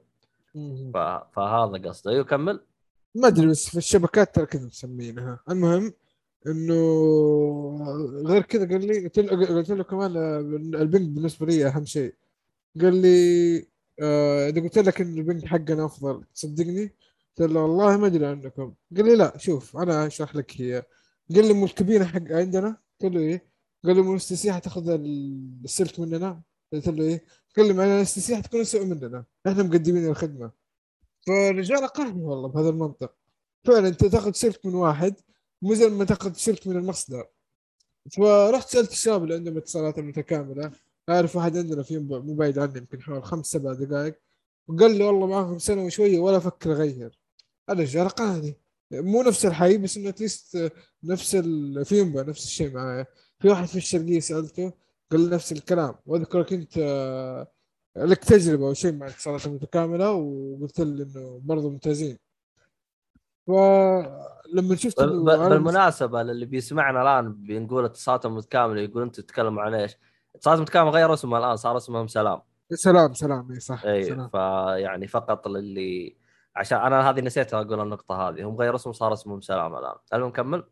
مم. 0.54 0.90
ف... 0.94 0.96
فهذا 1.36 1.88
قصده. 1.88 2.10
أيوه 2.10 2.24
كمل. 2.24 2.60
ما 3.14 3.28
أدري 3.28 3.46
بس 3.46 3.68
في 3.70 3.78
الشبكات 3.78 4.34
ترى 4.34 4.46
كذا 4.46 4.66
مسمينها. 4.66 5.40
المهم 5.50 5.92
إنه 6.46 6.76
غير 8.26 8.42
كذا 8.42 8.68
قال 8.68 8.86
لي 8.86 9.04
قلت 9.04 9.18
له 9.18 9.46
قلت 9.56 9.70
له 9.70 9.84
كمان 9.84 10.16
البنج 10.74 11.08
بالنسبة 11.08 11.46
لي 11.46 11.66
أهم 11.66 11.84
شيء. 11.84 12.14
قال 12.80 12.94
لي 13.02 13.58
آه، 14.02 14.48
إذا 14.48 14.60
قلت 14.62 14.78
لك 14.78 15.00
إن 15.00 15.18
البنج 15.18 15.44
حقنا 15.44 15.84
أفضل 15.86 16.24
تصدقني؟ 16.34 16.94
قلت 17.38 17.50
له 17.50 17.60
والله 17.62 17.96
ما 17.96 18.06
أدري 18.06 18.26
عنكم. 18.26 18.74
قال 18.96 19.04
لي 19.06 19.16
لا 19.16 19.38
شوف 19.38 19.76
أنا 19.76 20.06
أشرح 20.06 20.36
لك 20.36 20.60
هي. 20.60 20.82
قال 21.34 21.46
لي 21.48 21.52
مو 21.52 21.64
الكابينه 21.64 22.04
حق 22.04 22.22
عندنا؟ 22.30 22.76
قلت 23.02 23.12
له 23.14 23.20
إيه؟ 23.20 23.50
قال 23.84 23.96
لي 23.96 24.02
مو 24.02 24.10
الـ 24.10 24.28
STC 24.28 24.52
حتاخذ 24.52 24.88
السلك 25.64 26.00
مننا؟ 26.00 26.42
قلت 26.72 26.88
له 26.88 27.04
إيه؟ 27.04 27.24
قال 27.56 27.66
لي 27.66 27.72
معنا 27.72 27.96
الـ 27.96 28.26
STC 28.26 28.36
حتكون 28.36 28.60
اسوء 28.60 28.84
مننا 28.84 29.24
إحنا 29.46 29.62
مقدمين 29.62 30.06
الخدمة. 30.06 30.50
فالرجال 31.26 31.84
اقنعني 31.84 32.22
والله 32.22 32.48
بهذا 32.48 32.68
المنطق. 32.68 33.14
فعلا 33.64 33.88
أنت 33.88 34.04
تاخذ 34.04 34.32
سلك 34.32 34.66
من 34.66 34.74
واحد 34.74 35.14
مو 35.62 35.74
زي 35.74 35.88
ما 35.88 36.04
تاخذ 36.04 36.32
سلك 36.32 36.66
من 36.66 36.76
المصدر. 36.76 37.28
فرحت 38.16 38.68
سألت 38.68 38.92
الشباب 38.92 39.22
اللي 39.24 39.34
عندهم 39.34 39.56
اتصالات 39.56 39.98
متكاملة. 39.98 40.72
أعرف 41.08 41.36
واحد 41.36 41.56
عندنا 41.56 41.82
في 41.82 41.98
مو 41.98 42.20
مو 42.20 42.34
بعيد 42.34 42.58
عني 42.58 42.78
يمكن 42.78 43.02
حوالي 43.02 43.22
خمس 43.22 43.46
سبع 43.46 43.72
دقائق. 43.72 44.20
وقال 44.68 44.98
لي 44.98 45.04
والله 45.04 45.26
معاكم 45.26 45.58
سنة 45.58 45.84
وشوية 45.84 46.18
ولا 46.18 46.36
أفكر 46.36 46.72
أغير. 46.72 47.18
الرجال 47.70 48.06
اقنعني 48.06 48.56
مو 48.92 49.22
نفس 49.22 49.46
الحي 49.46 49.78
بس 49.78 49.96
إنه 49.96 50.08
اتليست 50.08 50.72
نفس 51.04 51.34
ال... 51.34 51.84
في 51.84 51.98
ينبع 51.98 52.22
نفس 52.22 52.44
الشيء 52.44 52.74
معايا. 52.74 53.06
في 53.38 53.48
واحد 53.48 53.64
في 53.66 53.76
الشرقية 53.76 54.20
سألته 54.20 54.72
قال 55.12 55.20
لي 55.20 55.34
نفس 55.34 55.52
الكلام. 55.52 55.94
واذكر 56.06 56.42
كنت 56.42 56.78
لك 57.96 58.24
تجربة 58.24 58.66
أو 58.66 58.74
شيء 58.74 58.92
مع 58.92 59.06
الاتصالات 59.06 59.46
المتكامله 59.46 60.12
وقلت 60.12 60.80
لي 60.80 61.02
إنه 61.02 61.40
برضه 61.44 61.70
ممتازين. 61.70 62.18
فلما 63.46 64.76
شفت 64.76 65.00
بالمناسبة 65.00 66.22
للي 66.22 66.46
بيسمعنا 66.46 67.02
الآن 67.02 67.32
بنقول 67.32 67.84
اتصالاتهم 67.84 68.36
متكاملة 68.36 68.80
يقول 68.80 69.02
أنتم 69.02 69.22
تتكلموا 69.22 69.62
عن 69.62 69.74
إيش؟ 69.74 69.96
اتصالات 70.34 70.60
متكاملة 70.60 70.90
غير 70.90 71.14
اسمها 71.14 71.38
الآن 71.38 71.56
صار 71.56 71.76
اسمهم 71.76 72.06
سلام. 72.06 72.40
سلام 72.74 73.14
سلام 73.14 73.52
اي 73.52 73.60
صح 73.60 73.84
اي 73.84 74.28
فيعني 74.28 75.06
فقط 75.06 75.48
للي 75.48 76.16
عشان 76.56 76.78
أنا 76.78 77.10
هذه 77.10 77.20
نسيت 77.20 77.54
أقول 77.54 77.80
النقطة 77.80 78.28
هذه. 78.28 78.48
هم 78.48 78.56
غير 78.56 78.74
اسمهم 78.74 78.92
صار 78.92 79.12
اسمهم 79.12 79.40
سلام 79.40 79.74
الآن. 79.74 79.94
المهم 80.14 80.30
كمل 80.30 80.64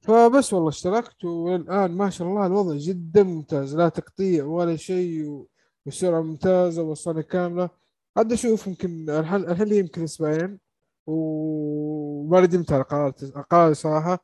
فبس 0.00 0.52
والله 0.52 0.68
اشتركت 0.68 1.24
والآن 1.24 1.96
ما 1.96 2.10
شاء 2.10 2.28
الله 2.28 2.46
الوضع 2.46 2.76
جدا 2.76 3.22
ممتاز. 3.22 3.76
لا 3.76 3.88
تقطيع 3.88 4.44
ولا 4.44 4.76
شيء 4.76 5.46
والسرعه 5.86 6.20
ممتازة 6.20 6.82
والصنة 6.82 7.20
كاملة. 7.20 7.70
عاد 8.16 8.32
أشوف 8.32 8.66
يمكن 8.66 9.10
الحين 9.10 9.50
الحين 9.50 9.66
لي 9.66 9.78
يمكن 9.78 10.02
أسبوعين. 10.02 10.58
وما 11.06 12.40
ندمت 12.40 12.72
على 12.72 12.82
قراري 12.82 13.12
قراري 13.50 13.74
صراحة. 13.74 14.18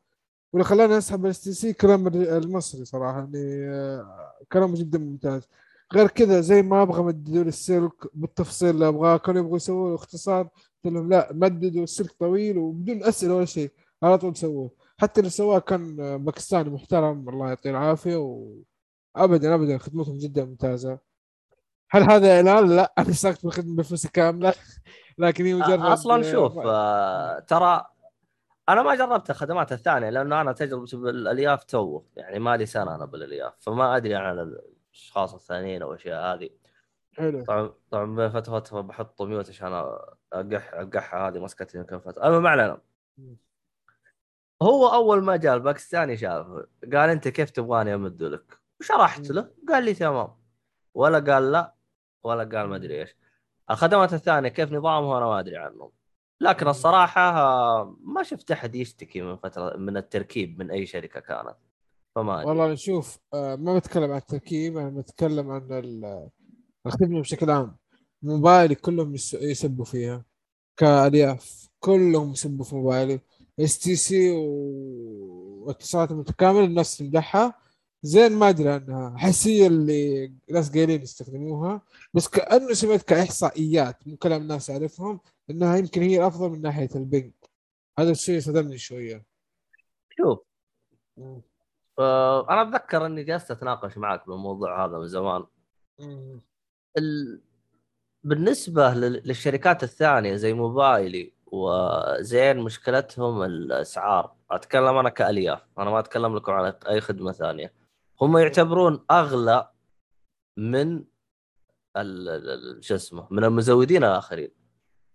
واللي 0.53 0.65
خلاني 0.65 0.99
أسحب 0.99 1.25
الـ 1.25 1.41
STC 1.41 1.73
كلام 1.73 2.07
المصري 2.09 2.85
صراحة 2.85 3.19
يعني 3.19 3.69
آه، 3.71 4.33
كلامه 4.53 4.77
جدا 4.77 4.99
ممتاز. 4.99 5.49
غير 5.95 6.09
كذا 6.09 6.41
زي 6.41 6.63
ما 6.63 6.83
أبغى 6.83 7.03
مددوا 7.03 7.43
لي 7.43 7.49
السلك 7.49 7.93
بالتفصيل 8.15 8.71
اللي 8.71 8.89
ابغاه 8.89 9.17
كانوا 9.17 9.41
يبغوا 9.41 9.57
يسووا 9.57 9.89
له 9.89 9.95
اختصار 9.95 10.43
قلت 10.85 10.95
لهم 10.95 11.09
لا 11.09 11.29
مددوا 11.33 11.83
السلك 11.85 12.13
طويل 12.13 12.59
وبدون 12.59 13.03
أسئلة 13.05 13.35
ولا 13.35 13.45
شيء 13.45 13.73
على 14.03 14.19
طول 14.19 14.37
سووه 14.37 14.71
حتى 14.99 15.21
اللي 15.21 15.31
سواه 15.31 15.59
كان 15.59 16.01
آه، 16.01 16.17
باكستاني 16.17 16.71
محترم 16.71 17.29
الله 17.29 17.49
يعطيه 17.49 17.71
العافية 17.71 18.17
وابدا 18.17 19.55
ابدا 19.55 19.79
خدمتهم 19.79 20.19
جدا 20.19 20.45
ممتازة 20.45 20.99
هل 21.91 22.03
هذا 22.03 22.37
إعلان؟ 22.37 22.77
لا 22.77 22.93
أنا 22.99 23.11
اشتركت 23.11 23.45
بالخدمة 23.45 23.77
بفلوسي 23.77 24.09
كاملة 24.09 24.55
لكن 25.19 25.45
هي 25.47 25.55
مجرد 25.55 25.81
أصلا 25.81 26.29
آه، 26.29 26.33
شوف 26.33 26.59
آه، 26.59 27.39
ترى 27.39 27.87
أنا 28.69 28.83
ما 28.83 28.95
جربت 28.95 29.31
الخدمات 29.31 29.73
الثانية 29.73 30.11
لأنه 30.11 30.41
أنا 30.41 30.53
تجربتي 30.53 30.97
بالألياف 30.97 31.65
تو 31.65 32.03
يعني 32.17 32.39
ما 32.39 32.57
لي 32.57 32.67
سنة 32.67 32.95
أنا 32.95 33.05
بالألياف 33.05 33.53
فما 33.61 33.97
أدري 33.97 34.15
عن 34.15 34.57
الاشخاص 34.99 35.35
الثانيين 35.35 35.83
أو 35.83 35.93
الاشياء 35.93 36.35
هذه. 36.35 36.51
حلو. 37.17 37.45
طبعا 37.45 37.73
طبعا 37.91 38.17
بين 38.17 38.31
فترة 38.31 38.55
وفترة 38.55 38.81
بحط 38.81 39.23
mute 39.23 39.49
عشان 39.49 39.73
اقح 40.33 40.75
أقحها. 40.75 41.29
هذه 41.29 41.39
مسكتني 41.39 41.85
كم 41.85 41.99
فترة. 41.99 42.27
المهم 42.27 42.43
ما 42.43 42.51
علينا. 42.51 42.81
هو 44.63 44.89
أول 44.89 45.23
ما 45.23 45.37
جاء 45.37 45.55
الباكستاني 45.55 46.17
شاف 46.17 46.47
قال 46.93 47.11
أنت 47.11 47.29
كيف 47.29 47.51
تبغاني 47.51 47.95
أمد 47.95 48.23
لك؟ 48.23 48.59
وشرحت 48.81 49.31
له. 49.31 49.51
قال 49.69 49.85
لي 49.85 49.95
تمام. 49.95 50.37
ولا 50.95 51.33
قال 51.33 51.53
لا 51.53 51.75
ولا 52.23 52.59
قال 52.59 52.69
ما 52.69 52.77
أدري 52.77 53.01
إيش. 53.01 53.17
الخدمات 53.71 54.13
الثانية 54.13 54.49
كيف 54.49 54.73
نظامها؟ 54.73 55.19
أنا 55.19 55.27
ما 55.27 55.39
أدري 55.39 55.57
عنهم. 55.57 55.91
لكن 56.41 56.69
الصراحة 56.69 57.33
ما 57.85 58.23
شفت 58.23 58.51
أحد 58.51 58.75
يشتكي 58.75 59.23
من 59.23 59.37
فتره 59.37 59.77
من 59.77 59.97
التركيب 59.97 60.59
من 60.59 60.71
أي 60.71 60.87
شركة 60.87 61.21
كانت. 61.21 61.57
فما 62.19 62.35
أدري. 62.41 62.49
والله 62.49 62.73
نشوف 62.73 63.19
آه، 63.35 63.57
ما 63.57 63.79
بتكلم 63.79 64.11
عن 64.11 64.17
التركيب 64.19 64.79
أنا 64.79 64.91
بتكلم 64.91 65.51
عن 65.51 65.73
ال- 65.73 66.29
الخدمة 66.87 67.21
بشكل 67.21 67.51
عام. 67.51 67.77
موبايلي 68.23 68.75
كلهم 68.75 69.15
يس- 69.15 69.35
يسبوا 69.35 69.85
فيها. 69.85 70.25
كألياف 70.77 71.69
كلهم 71.81 72.33
يسبوا 72.33 72.65
في 72.65 72.75
موبايلي. 72.75 73.21
STC 73.61 74.31
واتصالات 74.31 76.13
متكاملة 76.13 76.65
الناس 76.65 76.97
تمدحها 76.97 77.55
زين 78.03 78.33
ما 78.33 78.49
أدري 78.49 78.69
عنها. 78.69 79.15
حسيه 79.19 79.67
اللي 79.67 80.33
ناس 80.51 80.71
قايلين 80.73 81.03
يستخدموها. 81.03 81.83
بس 82.15 82.29
كأنه 82.29 82.73
سمعت 82.73 83.03
كإحصائيات. 83.03 84.09
مو 84.09 84.17
كلام 84.17 84.47
ناس 84.47 84.71
أعرفهم. 84.71 85.21
إنها 85.51 85.77
يمكن 85.77 86.03
هي 86.03 86.19
الأفضل 86.19 86.51
من 86.51 86.61
ناحية 86.63 86.89
البنج 86.95 87.33
هذا 87.99 88.11
الشيء 88.11 88.41
صدمني 88.41 88.79
شوية. 88.79 89.25
شوف. 90.19 90.39
آه، 91.99 92.51
أنا 92.51 92.63
أتذكر 92.63 93.07
إني 93.07 93.25
جلست 93.25 93.51
أتناقش 93.51 93.99
معك 93.99 94.27
بالموضوع 94.27 94.85
هذا 94.85 94.99
من 94.99 95.07
زمان. 95.07 95.45
ال... 96.99 97.41
بالنسبة 98.25 98.91
لل- 98.95 99.23
للشركات 99.25 99.83
الثانية 99.83 100.35
زي 100.37 100.53
موبايلي 100.53 101.33
وزين 101.47 102.59
مشكلتهم 102.59 103.43
الأسعار 103.43 104.35
أتكلم 104.51 104.97
أنا 104.97 105.09
كألياف 105.09 105.63
أنا 105.79 105.91
ما 105.91 105.99
أتكلم 105.99 106.37
لكم 106.37 106.53
عن 106.53 106.73
أي 106.89 107.01
خدمة 107.01 107.33
ثانية 107.33 107.73
هم 108.21 108.37
يعتبرون 108.39 109.05
أغلى 109.11 109.71
من 110.57 111.05
شو 112.81 112.95
اسمه 112.95 113.29
من 113.31 113.45
المزودين 113.45 114.05
الآخرين 114.05 114.51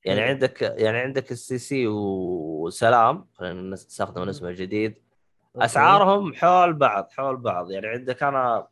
يعني. 0.05 0.21
عندك 0.21 0.61
يعني 0.61 0.97
عندك 0.97 1.31
الـ 1.31 1.57
STC 1.57 1.87
وسلام 1.87 3.27
خلينا 3.33 3.61
نستخدم. 3.61 4.23
الاسم 4.23 4.45
الجديد. 4.45 5.03
أسعارهم 5.55 6.33
حول 6.33 6.73
بعض 6.73 7.09
حول 7.11 7.37
بعض. 7.37 7.71
يعني 7.71 7.87
عندك 7.87 8.23
أنا 8.23 8.67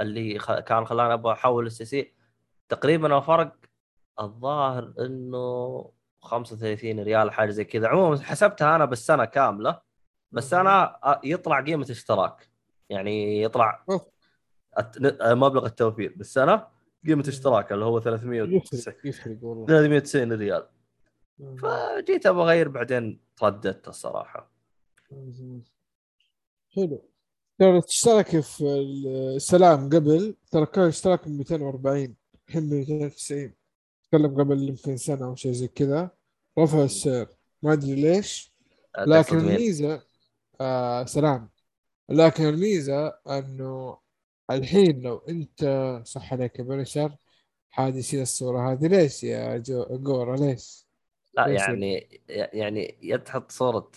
اللي 0.00 0.38
خ... 0.38 0.52
كان 0.58 0.84
خلاني 0.84 1.14
أبغى 1.14 1.32
أحول 1.32 1.66
الـ 1.66 1.84
STC 1.84 2.14
تقريبا 2.68 3.18
الفرق 3.18 3.56
الظاهر 4.20 4.94
إنه 4.98 5.90
35 6.20 7.00
ريال 7.00 7.30
حاجة 7.30 7.50
زي 7.50 7.64
كذا. 7.64 7.88
عموما 7.88 8.22
حسبتها 8.22 8.76
أنا 8.76 8.84
بالسنة 8.84 9.24
كاملة 9.24 9.80
بس 10.32 10.54
أنا 10.54 10.98
يطلع 11.24 11.60
قيمة 11.60 11.86
اشتراك 11.90 12.48
يعني 12.88 13.42
يطلع 13.42 13.84
مبلغ 15.22 15.66
التوفير. 15.66 16.14
بالسنة 16.16 16.66
قيمة 17.06 17.24
اشتراك 17.28 17.72
اللي 17.72 17.84
هو 17.84 18.00
390 18.00 18.52
يفرق 18.52 18.96
يفرق 19.04 19.38
والله. 19.42 19.66
390 19.66 20.32
ريال. 20.32 20.66
فجيت 21.38 22.26
أبغى 22.26 22.42
أغير 22.42 22.68
بعدين 22.68 23.20
ترددت 23.36 23.88
الصراحة. 23.88 24.50
حلو. 26.76 27.10
ترى 27.58 27.80
تشترك 27.80 28.40
في 28.40 28.64
السلام 29.36 29.88
قبل 29.88 30.36
ترى 30.50 30.66
كان 30.66 30.84
اشتراك 30.84 31.28
ب 31.28 31.30
240 31.30 32.16
الحين 32.48 32.68
ب 32.68 32.72
290 32.72 33.52
تكلم 34.08 34.40
قبل 34.40 34.68
يمكن 34.68 34.96
سنة 34.96 35.24
أو 35.26 35.34
شيء 35.34 35.52
زي 35.52 35.68
كذا. 35.68 36.10
رفع 36.58 36.84
السعر. 36.84 37.26
ما 37.62 37.72
أدري 37.72 37.94
ليش. 37.94 38.54
لكن؟ 38.98 39.38
الميزة 39.38 40.02
آه 40.60 41.04
سلام. 41.04 41.50
لكن 42.08 42.44
الميزة 42.44 43.08
أنه 43.08 43.98
الحين 44.50 45.00
لو 45.00 45.18
أنت 45.18 46.00
صح 46.04 46.32
عليك 46.32 46.58
يا 46.58 46.64
بنشر 46.64 47.16
حاد 47.70 47.96
يشيل 47.96 48.22
الصورة. 48.22 48.72
هذه 48.72 48.86
ليش 48.86 49.24
يا 49.24 49.56
جو 49.56 49.84
جورا؟ 49.90 50.36
ليش؟ 50.36 50.86
لا 51.34 51.46
يعني 51.46 52.20
يعني 52.28 52.98
يا 53.02 53.16
تحط 53.16 53.50
صورة 53.50 53.90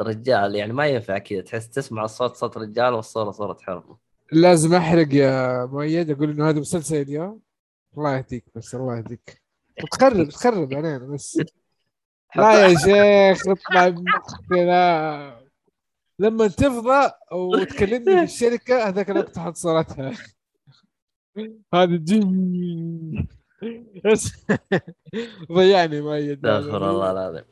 رجال 0.00 0.54
يعني 0.54 0.72
ما 0.72 0.86
ينفع 0.86 1.18
كذا 1.18 1.40
تحس 1.40 1.70
تسمع 1.70 2.04
الصوت 2.04 2.36
صوت 2.36 2.58
رجال 2.58 2.94
والصورة 2.94 3.30
صورة 3.30 3.56
حرمة 3.62 3.96
لازم 4.32 4.74
أحرق 4.74 5.14
يا 5.14 5.64
مؤيد 5.64 6.10
أقول 6.10 6.30
إنه 6.30 6.48
هذا 6.48 6.60
مسلسل 6.60 6.96
اليوم 6.96 7.40
الله 7.98 8.16
يهديك 8.16 8.44
بس 8.54 8.74
الله 8.74 8.96
يهديك. 8.96 9.42
تخرب 9.92 10.28
تخرب 10.28 10.74
علينا 10.74 10.98
بس. 10.98 11.40
لا 12.36 12.66
يا 12.66 12.74
شيخ 12.74 13.48
اطلع 13.48 13.88
بمخنا 13.88 15.40
لما 16.18 16.46
تفضى 16.46 17.10
وتكلمني 17.32 18.04
في 18.04 18.22
الشركة 18.22 18.88
هذاك 18.88 19.10
الوقت 19.10 19.34
تحط 19.34 19.56
صورتها. 19.56 20.12
هذا 21.74 21.96
جن. 21.96 23.26
ضيعني 25.52 26.00
مؤيد. 26.00 26.46
استغفر 26.46 26.90
الله 26.90 27.10
العظيم 27.10 27.44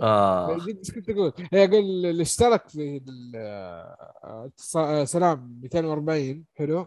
آه. 0.00 0.54
إيش 0.68 0.90
كنت 0.90 1.10
أقول؟ 1.10 1.32
هي 1.52 1.64
أقول 1.64 2.06
اللي 2.06 2.22
اشترك 2.22 2.68
في 2.68 3.00
آه، 4.76 5.04
سلام 5.04 5.60
240 5.62 6.44
حلو 6.54 6.86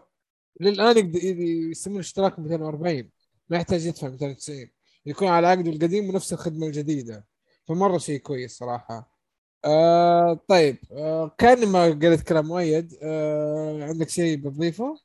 للآن 0.60 1.12
يسمون 1.70 1.98
اشتراك 1.98 2.38
240 2.38 3.10
ما 3.50 3.56
يحتاج 3.56 3.86
يدفع 3.86 4.08
290 4.08 4.70
يكون 5.06 5.28
على 5.28 5.46
عقده 5.46 5.70
القديم 5.70 6.08
ونفس 6.08 6.32
الخدمة 6.32 6.66
الجديدة 6.66 7.26
فمرة 7.68 7.98
شيء 7.98 8.20
كويس 8.20 8.58
صراحة 8.58 9.10
آه 9.64 10.40
طيب 10.48 10.76
آه 10.92 11.34
كان 11.38 11.68
ما 11.68 11.84
قلت 11.84 12.20
كلام 12.20 12.46
مؤيد 12.46 12.98
آه 13.02 13.84
عندك 13.84 14.08
شيء 14.08 14.36
بتضيفه؟ 14.36 15.00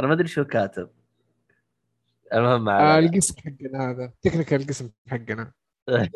أنا 0.00 0.06
ما 0.08 0.14
أدري 0.14 0.28
شو 0.28 0.44
كاتب 0.44 0.88
المهم 2.32 2.68
آه. 2.68 2.98
القسم 2.98 3.34
حقنا 3.38 3.90
هذا 3.90 4.12
تكنيكال 4.22 4.60
القسم 4.60 4.90
حقنا 5.08 5.52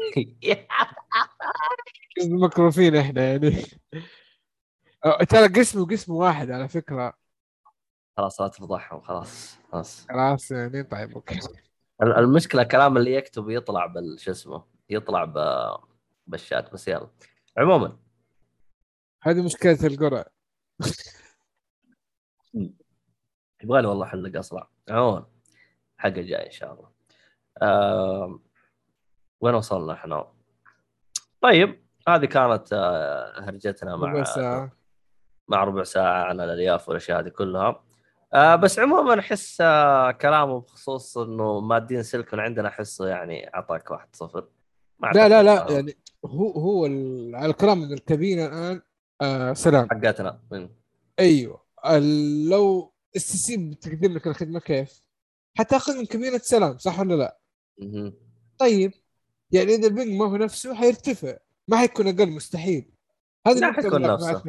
مكروفين 2.28 2.96
إحنا 2.96 3.24
يعني. 3.24 3.62
ترى 5.28 5.46
قسم 5.60 5.80
وقسم 5.80 6.12
واحد 6.12 6.50
على 6.50 6.68
فكرة. 6.68 7.14
خلاص 8.16 8.40
لا 8.40 8.48
تفضحهم 8.48 9.00
خلاص 9.00 9.56
خلاص. 9.72 10.06
خلاص 10.08 10.50
يعني 10.50 10.82
طيب 10.82 11.12
أوكي. 11.12 11.38
ال- 12.02 12.12
المشكلة 12.18 12.62
الكلام 12.62 12.96
اللي 12.96 13.14
يكتب 13.14 13.50
يطلع 13.50 13.86
بال 13.86 14.20
شو 14.20 14.30
اسمه 14.30 14.64
يطلع 14.90 15.24
ب... 15.24 15.34
بالشات 16.26 16.72
بس 16.72 16.88
يلا. 16.88 17.10
عموما. 17.58 17.98
هذه 19.22 19.44
مشكلة 19.44 19.78
القرع 19.86 20.24
يبغى 23.62 23.82
لي 23.82 23.88
والله 23.88 24.06
حلقه 24.06 24.38
أصلا 24.40 24.68
عموما 24.88 25.26
حلقه 25.98 26.20
جاي 26.22 26.46
إن 26.46 26.50
شاء 26.50 26.72
الله. 26.72 26.90
آه... 27.62 28.40
وين 29.40 29.54
وصلنا 29.54 29.92
إحنا؟ 29.92 30.32
طيب. 31.40 31.89
هذه 32.14 32.24
كانت 32.24 32.72
آه، 32.72 33.40
هرجتنا 33.40 33.96
مع 33.96 34.12
ربع 34.12 34.24
ساعة 34.24 34.72
مع 35.48 35.64
ربع 35.64 35.82
ساعة 35.82 36.24
عن 36.24 36.40
الألياف 36.40 36.88
والأشياء 36.88 37.20
هذه 37.20 37.28
كلها 37.28 37.84
آه 38.34 38.56
بس 38.56 38.78
عموما 38.78 39.20
أحس 39.20 39.60
آه 39.60 40.10
كلامه 40.10 40.60
بخصوص 40.60 41.18
إنه 41.18 41.60
مادين 41.60 42.02
سيلكون 42.02 42.40
عندنا 42.40 42.68
احسه 42.68 43.06
يعني 43.06 43.54
أعطاك 43.54 43.90
واحد 43.90 44.08
صفر 44.12 44.48
لا 45.14 45.28
لا 45.28 45.42
لا 45.42 45.56
صراحة. 45.56 45.72
يعني 45.72 45.96
هو 46.26 46.50
هو 46.50 46.84
على 47.36 47.50
الكلام 47.50 47.78
من 47.78 47.92
الكابينة 47.92 48.46
الآن 48.46 48.82
آه 49.22 49.52
سلام 49.52 49.88
حقتنا 49.90 50.40
أيوه 51.20 51.62
لو 52.48 52.92
STC 53.16 53.56
بتقدم 53.56 54.14
لك 54.14 54.26
الخدمة 54.26 54.60
كيف؟ 54.60 55.02
حتاخذ 55.58 55.98
من 55.98 56.06
كابينة 56.06 56.38
سلام 56.38 56.78
صح 56.78 57.00
ولا 57.00 57.14
لا؟ 57.14 57.38
مهم. 57.78 58.14
طيب 58.58 58.92
يعني 59.50 59.74
إذا 59.74 59.88
البنج 59.88 60.08
ما 60.08 60.24
هو 60.24 60.36
نفسه 60.36 60.74
حيرتفع 60.74 61.36
ما 61.70 61.76
حيكون 61.76 62.08
أقل 62.08 62.30
مستحيل. 62.30 62.90
هذه 63.46 63.58
لا، 63.58 63.72
حيكون 63.72 64.02
نفسه. 64.02 64.42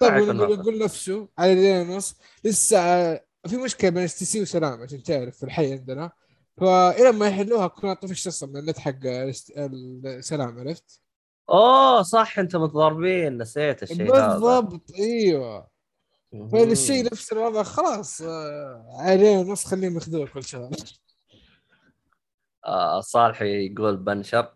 طيب 0.00 0.28
نقول 0.28 0.78
نفسه. 0.78 1.28
على 1.38 1.54
ليلة 1.54 1.80
ونص 1.80 2.16
لسه 2.44 2.78
في 3.46 3.56
مشكلة 3.56 3.90
بين 3.90 4.02
STC 4.02 4.42
وسلام 4.42 4.82
عشان 4.82 5.02
تعرف 5.02 5.36
في 5.36 5.42
الحي 5.42 5.72
عندنا. 5.72 6.10
فإلى 6.56 7.12
ما 7.12 7.28
يحلوها 7.28 7.66
كنا 7.66 7.94
طفشت 7.94 8.26
أصلا 8.26 8.48
من 8.48 8.56
النت 8.56 8.78
حق 8.78 8.98
السلام 9.56 10.58
عرفت؟ 10.58 11.00
أوه 11.50 12.02
صح 12.02 12.38
أنتم 12.38 12.62
متضاربين. 12.62 13.38
نسيت 13.38 13.82
الشيء 13.82 14.16
هذا. 14.16 14.32
بالضبط 14.32 14.90
أيوه. 14.98 15.68
فالشيء 16.52 17.04
نفس 17.04 17.32
الوضع 17.32 17.62
خلاص 17.62 18.22
آه، 18.22 18.86
عليه 18.98 19.38
ونص 19.38 19.64
خليهم 19.64 19.94
ياخذوه 19.94 20.26
كل 20.26 20.44
شهر. 20.44 20.70
آه 22.66 23.00
صالحي 23.00 23.66
يقول 23.66 23.96
بنشر 23.96 24.55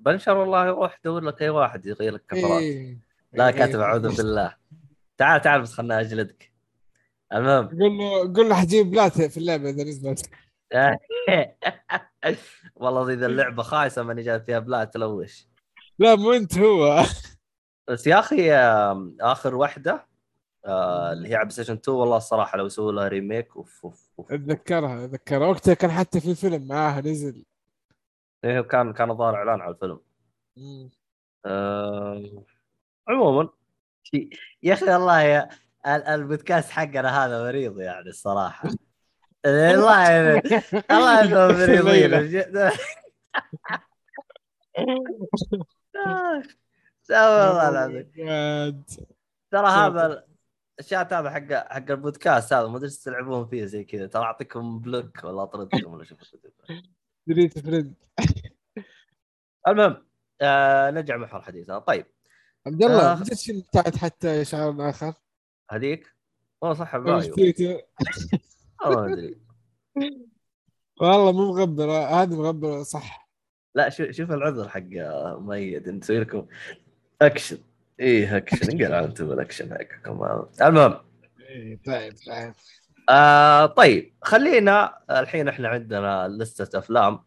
بنشر 0.00 0.36
والله 0.36 0.64
روح 0.64 1.00
دور 1.04 1.22
لك 1.22 1.42
أي 1.42 1.48
واحد 1.48 1.86
يغير 1.86 2.14
لك 2.14 2.24
كفرات. 2.28 2.62
إيه. 2.62 2.98
لا 3.32 3.46
إيه. 3.48 3.52
كاتب 3.52 3.80
أعوذ 3.80 4.16
بالله. 4.16 4.54
تعال 5.18 5.40
تعال 5.40 5.62
بس 5.62 5.72
خلنا 5.72 6.00
أجلدك. 6.00 6.52
المهم. 7.32 7.68
قول 7.68 7.98
له 7.98 8.34
قول 8.34 8.48
له 8.48 8.54
حجيب 8.54 8.90
بلات 8.90 9.22
في 9.22 9.36
اللعبة 9.36 9.70
إذا 9.70 9.84
نزلت. 9.84 10.30
والله 12.74 13.12
إذا 13.12 13.26
اللعبة 13.26 13.62
خايسة 13.62 14.02
ماني 14.02 14.22
جاي 14.22 14.40
فيها 14.40 14.58
بلا 14.58 14.84
تلوش. 14.84 15.48
لا 15.98 16.14
مو 16.14 16.32
أنت 16.32 16.58
هو. 16.58 17.02
بس 17.88 18.06
يا 18.06 18.18
أخي 18.18 18.52
آخر 19.20 19.54
واحدة 19.54 20.06
آه، 20.66 21.12
اللي 21.12 21.28
هي 21.28 21.34
على 21.34 21.50
station 21.50 21.74
2 21.74 21.96
والله 21.96 22.16
الصراحة 22.16 22.58
لو 22.58 22.66
يسووا 22.66 22.92
لها 22.92 23.08
remake 23.08 23.56
أوف 23.56 23.84
أوف 23.84 24.10
أوف. 24.18 24.32
أتذكرها 24.32 25.04
أتذكرها. 25.04 25.48
وقتها 25.48 25.74
كان 25.74 25.90
حتى 25.90 26.20
في 26.20 26.34
فيلم 26.34 26.68
معاها 26.68 27.00
نزل. 27.00 27.44
إيه، 28.44 28.60
كان 28.60 28.92
كان 28.92 29.14
ظاهر 29.16 29.34
إعلان 29.36 29.60
على 29.60 29.74
الفيلم. 29.74 30.00
آه، 31.46 32.44
عموما 33.08 33.48
يا 34.62 34.72
أخي 34.74 34.84
والله 34.92 35.20
يا 35.22 35.48
ال- 35.86 36.04
البودكاست 36.06 36.70
حقنا 36.70 37.24
هذا 37.26 37.42
مريض 37.44 37.80
يعني 37.80 38.08
الصراحة. 38.08 38.68
والله 39.46 40.10
يعني 40.10 40.42
الله 40.90 41.48
مريضين. 41.58 42.14
والله 47.10 47.68
العظيم. 47.68 48.10
جد. 48.14 48.90
ترى. 49.50 49.66
هذا 49.68 50.24
الشات 50.80 51.12
هذا 51.12 51.30
حق 51.30 51.52
حق 51.72 51.90
البودكاست 51.90 52.52
هذا؟ 52.52 52.66
ما 52.68 52.76
ادري 52.76 52.90
تلعبون 52.90 53.46
فيه 53.48 53.64
زي 53.64 53.84
كذا. 53.84 54.06
ترى 54.06 54.22
أعطيكم 54.22 54.78
بلوك 54.80 55.24
ولا 55.24 55.42
أطردكم 55.42 55.94
ولا 55.94 56.04
شوف 56.04 56.18
دريت 57.30 57.58
فريند 57.58 57.94
المهم 59.68 60.06
آه 60.40 60.90
نرجع 60.90 61.16
محور 61.16 61.42
حديثنا. 61.42 61.78
طيب. 61.78 62.06
عبد 62.66 62.82
الله 62.82 63.12
آه. 63.12 63.22
بتاعت 63.68 63.96
حتى 63.96 64.44
شعار 64.44 64.90
آخر؟ 64.90 65.14
هذيك؟ 65.70 66.14
والله 66.60 66.76
صح 66.78 66.94
والله 66.94 67.18
ما 68.84 69.12
أدري. 69.12 69.40
والله 71.00 71.32
مو 71.32 71.52
مغبرة 71.52 72.22
هذه 72.22 72.40
مغبرة 72.40 72.82
صح. 72.82 73.30
لا 73.74 73.88
شوف 73.88 74.10
شوف 74.10 74.30
العذر 74.30 74.68
حق 74.68 74.88
مؤيد 75.38 75.88
نسوي 75.88 76.20
لكم 76.20 76.46
اكشن 77.22 77.58
إيه 78.00 78.36
اكشن 78.36 78.82
قال 78.82 78.94
أنتم 78.94 79.28
بالاكشن 79.28 79.74
حقكم 79.74 80.44
المهم. 80.62 81.00
إيه، 81.40 81.78
طيب 81.86 82.14
طيب. 82.26 82.54
آه 83.08 83.66
طيب 83.66 84.14
خلينا 84.22 84.98
الحين 85.10 85.48
إحنا 85.48 85.68
عندنا 85.68 86.28
لستة 86.28 86.78
أفلام 86.78 87.18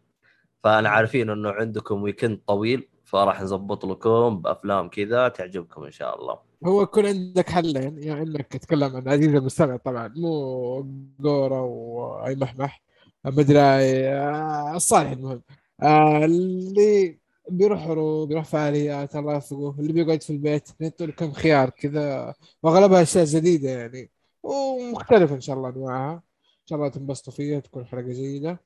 فأنا 0.64 0.88
عارفين 0.88 1.30
إنه 1.30 1.50
عندكم 1.50 2.02
weekend 2.02 2.40
طويل 2.46 2.88
فراح 3.04 3.42
نظبط 3.42 3.84
لكم 3.84 4.42
بأفلام 4.42 4.88
كذا 4.88 5.28
تعجبكم 5.28 5.84
إن 5.84 5.90
شاء 5.90 6.20
الله. 6.20 6.38
هو 6.66 6.82
يكون 6.82 7.06
عندك 7.06 7.50
حلين 7.50 8.02
يعني 8.02 8.22
انك 8.22 8.46
تتكلم 8.46 8.96
عن 8.96 9.08
عزيز 9.08 9.34
المستمع 9.34 9.76
طبعا 9.76 10.08
مو 10.16 10.86
جورا 11.20 11.60
وأي 11.60 12.36
محمح 12.36 12.82
مدري 13.24 13.58
آه، 13.58 14.76
الصالح 14.76 15.10
المهم. 15.10 15.42
آه، 15.82 16.24
اللي 16.24 17.18
بيروح 17.50 17.86
عروض 17.86 18.28
بيروح 18.28 18.44
فعاليات 18.44 19.16
الله 19.16 19.32
يوفقه 19.34 19.74
اللي 19.78 19.92
بيقعد 19.92 20.22
في 20.22 20.30
البيت 20.30 20.68
له 21.00 21.12
كم 21.12 21.32
خيار 21.32 21.70
كذا 21.70 22.34
وأغلبها 22.62 23.02
أشياء 23.02 23.24
جديدة 23.24 23.70
يعني. 23.70 24.10
ومختلفه 24.44 25.34
إن 25.34 25.40
شاء 25.40 25.56
الله 25.56 25.68
أنواعها. 25.68 26.14
إن 26.14 26.66
شاء 26.66 26.78
الله 26.78 26.88
تنبسطوا 26.88 27.32
فيها 27.32 27.60
تكون 27.60 27.86
حلقة 27.86 28.02
جيدة. 28.02 28.60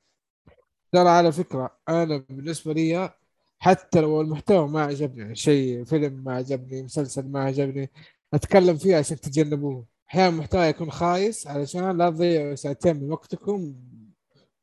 ترى 0.91 1.09
على 1.09 1.31
فكرة 1.31 1.77
أنا 1.89 2.17
بالنسبة 2.29 2.73
لي 2.73 3.13
حتى 3.59 4.01
لو 4.01 4.21
المحتوى 4.21 4.67
ما 4.67 4.81
عجبني 4.81 5.35
شيء 5.35 5.83
فيلم 5.83 6.13
ما 6.23 6.35
عجبني 6.35 6.83
مسلسل 6.83 7.27
ما 7.31 7.43
عجبني 7.43 7.91
أتكلم 8.33 8.77
فيه 8.77 8.95
عشان 8.95 9.19
تتجنبوه. 9.19 9.85
أحيانا 10.09 10.29
المحتوى 10.29 10.65
يكون 10.65 10.91
خايس 10.91 11.47
علشان 11.47 11.97
لا 11.97 12.09
تضيعوا 12.09 12.55
ساعتين 12.55 12.95
من 12.95 13.11
وقتكم 13.11 13.75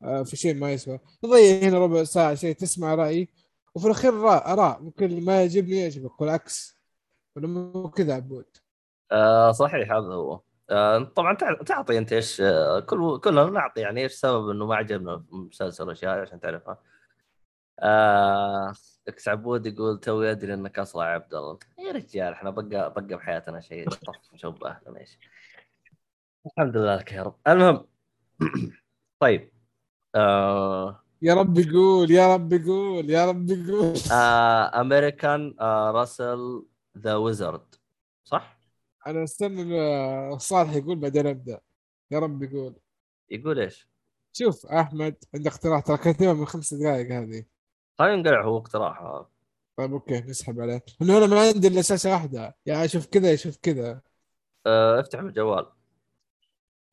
آه، 0.03 0.23
في 0.23 0.37
شيء 0.37 0.55
ما 0.55 0.73
يسوى. 0.73 0.99
تضيع 1.23 1.69
هنا 1.69 1.79
ربع 1.79 2.05
ساعة 2.05 2.35
شيء 2.35 2.55
تسمع 2.55 2.95
رايي 2.95 3.29
وفي 3.75 3.87
الأخير 3.87 4.15
راء 4.15 4.53
اراء 4.53 4.83
ممكن 4.83 5.25
ما 5.25 5.41
يعجبني 5.41 5.77
يعجبك 5.77 6.21
والعكس. 6.21 6.77
ولا 7.37 7.47
مو 7.49 7.91
كذا 7.91 8.15
عبود. 8.15 8.47
آه 9.13 9.53
صحيح 9.53 9.93
هذا 9.93 10.15
هو. 10.15 10.41
طبعا 11.17 11.35
تع- 11.35 11.63
تعطي 11.63 11.99
أنت 11.99 12.13
إيش 12.13 12.41
آه 12.41 12.81
كل 12.81 13.21
كلنا 13.21 13.45
نعطي 13.45 13.81
يعني 13.81 14.01
إيش 14.03 14.13
سبب 14.13 14.49
إنه 14.51 14.67
ما 14.67 14.77
عجبنا 14.77 15.25
مسلسل 15.31 15.85
الاشياء 15.85 16.19
عشان 16.21 16.41
تعرفها. 16.41 16.79
آه 17.81 18.73
إكس 19.09 19.29
عبود 19.29 19.67
يقول 19.67 20.01
توي 20.01 20.31
أدري 20.31 20.55
إنك 20.55 20.79
اصلع 20.79 21.05
يا 21.09 21.15
عبد 21.15 21.35
الله. 21.35 21.59
يا 21.79 21.93
رجال 21.93 22.33
إحنا 22.33 22.51
بقى 22.51 22.93
بقى 22.93 23.03
بحياتنا 23.17 23.61
شيء 23.61 23.89
طف 23.91 24.65
أهلا 24.65 25.01
إيش 25.01 25.19
الحمد 26.47 26.77
لله 26.77 26.97
لك 26.97 27.13
يا 27.13 27.23
رب. 27.23 27.37
المهم 27.49 27.87
طيب 29.23 29.53
آه 30.15 31.03
يا 31.23 31.35
رب 31.35 31.59
يقول 31.59 32.11
يا 32.11 32.35
رب 32.35 32.53
يقول 32.53 33.11
يا 33.11 33.27
رب 33.27 33.51
يقول. 33.51 33.95
آه 34.13 34.81
أمريكان 34.81 35.55
آه 35.61 35.91
Wrestler 35.91 36.67
The 36.99 37.15
Wizard 37.15 37.75
صح؟ 38.25 38.56
أنا 39.07 39.25
أستنى 39.25 40.39
صالح 40.39 40.75
يقول 40.75 40.97
بعدين 40.97 41.27
أبدأ. 41.27 41.61
يا 42.11 42.19
رب 42.19 42.43
يقول. 42.43 42.75
يقول 43.31 43.61
إيش؟ 43.61 43.89
شوف 44.33 44.67
أحمد 44.67 45.17
عندك 45.35 45.53
اقتراح 45.53 45.81
ترى 45.81 45.97
كاتبها 45.97 46.33
من 46.33 46.45
خمس 46.47 46.75
دقائق 46.75 47.13
هذه. 47.13 47.45
خلينا 47.99 48.17
نقلع 48.17 48.45
هو 48.45 48.59
اقتراح 48.59 49.03
هذا 49.03 49.27
طيب 49.77 49.93
okay 49.93 50.21
نسحب 50.21 50.61
عليه. 50.61 50.85
إنه 51.03 51.19
أنا 51.19 51.27
ما 51.27 51.41
عندي 51.41 51.69
إلا 51.69 51.83
شاشه 51.83 52.11
واحدة. 52.11 52.57
يا 52.67 52.85
أشوف 52.85 53.07
كذا 53.07 53.33
يشوف 53.33 53.57
كذا. 53.57 54.01
آه 54.67 55.01
افتح 55.01 55.19
الجوال. 55.19 55.67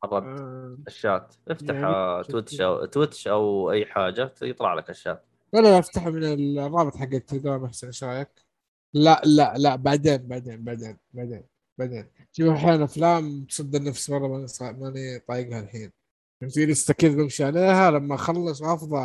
الرد 0.04 0.22
آه، 0.22 0.78
الشات. 0.86 1.34
افتح 1.48 1.74
يعني 1.74 2.24
شوف 2.24 2.32
Twitch. 2.32 2.60
أو 2.60 2.84
Twitch 2.84 3.28
أو 3.28 3.70
أي 3.70 3.86
حاجة 3.86 4.34
يطلع 4.42 4.74
لك 4.74 4.90
الشات. 4.90 5.24
ولا 5.52 5.68
لا 5.68 5.78
افتحه 5.78 6.10
من 6.10 6.24
الرابط 6.58 6.96
حق 6.96 7.14
التليجرام 7.14 7.64
أحسن 7.64 7.86
إيش 7.86 8.04
رأيك؟ 8.04 8.44
لا 8.92 9.22
لا 9.24 9.54
لا 9.56 9.76
بعدين 9.76 10.16
بعدين 10.16 10.64
بعدين 10.64 10.98
بعدين. 11.12 11.53
بعدين 11.78 12.10
شوف 12.32 12.48
أحيانا 12.48 12.84
أفلام 12.84 13.44
تصد 13.44 13.74
النفس 13.74 14.10
مرة 14.10 14.28
ماني 14.28 14.46
ماني 14.60 15.18
طايقها 15.18 15.60
الحين. 15.60 15.92
في 16.48 16.66
لسه 16.66 16.94
كذا 16.94 17.14
بمشي 17.14 17.44
عليها 17.44 17.90
لما 17.90 18.14
أخلص 18.14 18.62
وافضى 18.62 18.98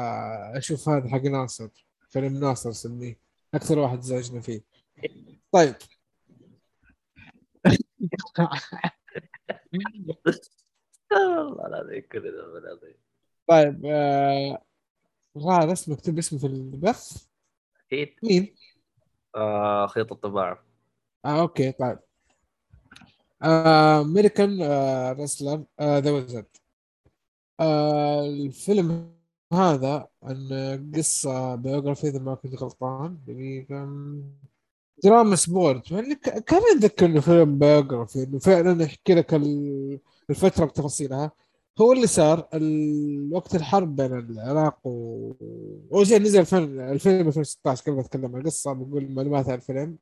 أشوف 0.58 0.90
هذا 0.90 1.10
حق 1.10 1.22
ناصر 1.22 1.70
فيلم 2.10 2.40
ناصر 2.40 2.72
سميه. 2.72 3.20
أكثر 3.54 3.80
واحد 3.80 4.02
زعجنا 4.02 4.42
فيه. 4.42 4.62
طيب. 5.52 5.76
والله 11.12 11.68
العظيم 11.68 12.04
كل 12.12 12.22
ذا 12.22 12.58
العظيم. 12.58 12.96
طيب 13.48 13.86
آه... 13.86 14.64
غار 15.38 15.72
اسمه 15.72 15.96
اكتب 15.96 16.18
اسمه 16.18 16.40
في 16.40 16.48
البث. 16.48 17.28
أكيد 17.86 18.16
مين؟ 18.24 18.56
آه 19.36 19.88
خيط 19.88 20.12
الطباعة. 20.12 20.66
آه 21.26 21.42
okay 21.42 21.72
طيب. 21.72 22.00
American 23.44 24.62
Wrestler 25.20 25.63
The 25.82 26.12
Wizard 26.12 26.46
الفيلم 27.62 29.12
هذا 29.54 30.08
عن 30.23 30.91
قصة 30.95 31.56
biography 31.56 32.08
إذا 32.08 32.19
ما 32.19 32.36
كنت 32.36 32.56
غلطان. 32.56 33.17
دقيقة. 33.28 33.89
دراما 35.04 35.36
sport. 35.36 35.92
يعني 35.91 36.15
كان 36.15 36.62
أتذكر 36.78 37.06
إنه 37.06 37.21
فيلم 37.21 37.60
biography 37.60 38.24
إنه 38.23 38.39
فعلا 38.39 38.84
يحكي 38.84 39.13
لك 39.15 39.34
ال- 39.34 39.99
الفترة 40.30 40.65
بتفاصيلها. 40.65 41.32
هو 41.82 41.93
اللي 41.93 42.08
صار 42.08 42.39
وقت 43.32 43.56
الحرب 43.56 43.95
بين 43.95 44.13
العراق 44.19 44.88
و 44.88 45.32
أول 45.93 46.08
شيء 46.08 46.19
نزل 46.21 46.39
الفيلم 46.39 46.80
الفيلم 46.80 47.28
2016 47.28 47.84
قبل 47.91 47.99
أتكلم 47.99 48.36
عن 48.36 48.41
القصة؟ 48.41 48.73
بقول 48.73 49.12
معلومات 49.12 49.49
عن 49.49 49.56
الفيلم. 49.56 49.97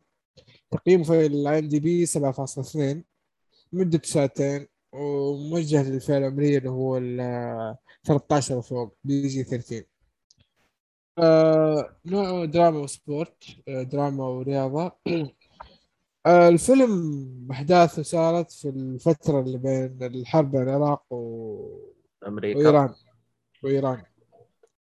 تقييمه 0.71 1.03
في 1.03 1.25
ال 1.25 1.59
IMDb 1.59 2.05
7.2 2.05 3.03
مدة 3.73 4.01
ساعتين 4.03 4.67
وموجه 4.93 5.89
للفئة 5.89 6.17
العمرية 6.17 6.57
اللي 6.57 6.69
هو 6.69 6.97
ال 6.97 7.75
13 8.03 8.57
وفوق 8.57 8.97
PG 9.03 9.43
13 9.43 9.83
آه 11.19 11.95
نوعه 12.05 12.45
دراما 12.45 12.79
و 12.79 12.90
sport 12.90 13.43
آه 13.67 13.83
دراما 13.83 14.23
ورياضة. 14.27 14.91
آه 16.25 16.49
الفيلم 16.49 17.47
أحداثه 17.51 18.03
صارت 18.03 18.51
في 18.51 18.69
الفترة 18.69 19.39
اللي 19.41 19.57
بين 19.57 19.97
الحرب 20.01 20.51
بين 20.51 20.61
العراق 20.61 21.13
و... 21.13 21.79
أمريكا. 22.27 22.59
وإيران. 22.59 22.93
وإيران. 23.63 24.03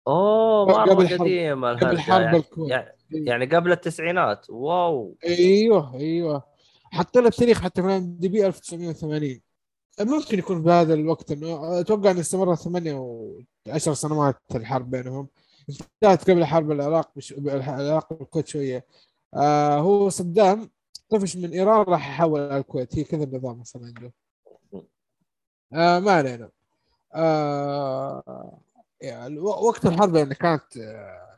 أوه 0.09 0.83
قبل 0.83 0.95
مرة 0.95 1.07
حرب- 1.07 1.21
قديمة 1.21 1.71
قبل 1.73 1.99
حرب 2.01 2.23
يعني, 2.23 2.37
الكويت. 2.37 2.71
يعني, 2.71 2.93
يعني 3.13 3.45
قبل 3.47 3.73
التسعينات. 3.73 4.51
واو. 4.51 5.17
أيوه 5.27 5.95
أيوه. 5.95 6.52
حطينا 6.93 7.29
التاريخ 7.29 7.61
حتى 7.61 7.83
في 7.83 8.01
DB 8.01 8.47
1980 8.47 9.41
ممكن 10.01 10.39
يكون 10.39 10.63
بهذا 10.63 10.95
الوقت 10.95 11.33
إنه 11.33 11.81
أتوقع 11.81 12.11
إنه 12.11 12.21
استمر 12.21 12.55
ثمانية 12.55 12.95
وعشر 13.69 13.95
سنوات 13.95 14.37
الحرب 14.55 14.91
بينهم. 14.91 15.29
انتهت 15.71 16.31
قبل 16.31 16.45
حرب 16.45 16.71
العراق 16.71 17.11
بش... 17.17 17.33
العراق 17.33 18.13
والكويت 18.13 18.49
شوية. 18.49 18.87
آه 19.35 19.79
هو 19.79 20.09
صدام 20.09 20.71
طفش 21.09 21.37
من 21.37 21.51
إيران 21.53 21.83
راح 21.83 22.09
يحول 22.11 22.41
على 22.41 22.57
الكويت. 22.59 22.99
هي 22.99 23.05
كذا 23.05 23.25
النظام 23.25 23.61
أصلا 23.61 23.87
عنده. 23.87 24.13
آه 25.73 25.99
ما 25.99 26.13
علينا. 26.13 26.51
آه 27.15 28.59
يعني 29.01 29.39
وقت 29.39 29.87
الحرب 29.87 30.17
يعني 30.17 30.35
كانت 30.35 30.77
آه، 30.77 31.29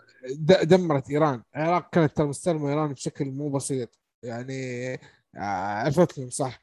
دمرت 0.65 1.11
إيران. 1.11 1.43
العراق 1.57 1.91
كانت 1.91 2.17
ترى 2.17 2.27
مستلمة 2.27 2.71
إيران 2.71 2.93
بشكل 2.93 3.25
مو 3.25 3.51
بسيط. 3.51 3.99
يعني 4.23 4.99
آه، 5.37 5.41
عرفت 5.85 6.19
لهم 6.19 6.31
صح. 6.31 6.61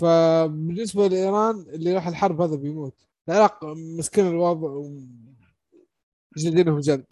فبالنسبة 0.00 1.06
لإيران 1.06 1.60
اللي 1.60 1.94
راح 1.94 2.06
الحرب 2.08 2.40
هذا 2.40 2.56
بيموت. 2.56 2.94
العراق 3.28 3.64
مسكين 3.64 4.26
الوضع 4.26 4.88
جلدينهم 6.36 6.80
جلد. 6.80 7.04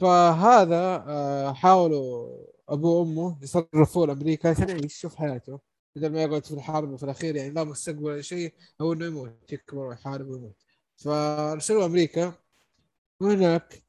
فهذا 0.00 1.04
آه، 1.08 1.52
حاولوا 1.52 2.28
ابوه 2.68 2.92
وأمه 3.00 3.38
يصرفوه 3.42 4.06
لأمريكا 4.06 4.50
عشان 4.50 4.68
يعيش 4.68 4.84
يشوف 4.84 5.14
حياته. 5.16 5.60
بدل 5.96 6.12
ما 6.12 6.22
يقعد 6.22 6.44
في 6.46 6.52
الحرب 6.54 6.90
وفي 6.90 7.02
الأخير 7.02 7.36
يعني 7.36 7.50
لا 7.50 7.64
مستقبل 7.64 8.04
ولا 8.04 8.22
شيء 8.22 8.54
هو 8.80 8.92
إنه 8.92 9.06
يموت 9.06 9.52
يكبر 9.52 9.78
ويحارب 9.78 10.28
ويموت. 10.28 10.56
فأرسلوا 10.96 11.86
أمريكا. 11.86 12.32
وهناك 13.20 13.82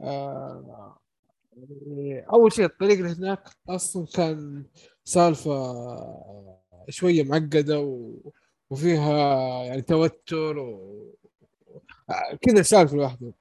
آه 0.00 0.96
أول 2.32 2.52
شيء 2.52 2.64
الطريق 2.64 2.98
اللي 2.98 3.12
هناك 3.12 3.48
أصلا 3.68 4.06
كان 4.14 4.64
سالفة 5.04 5.74
شوية 6.88 7.22
معقدة 7.24 7.80
و... 7.80 8.14
وفيها 8.70 9.12
يعني 9.64 9.82
توتر 9.82 10.58
و... 10.58 11.16
كذا 12.42 12.62
سالفة 12.62 12.96
لوحده. 12.96 13.32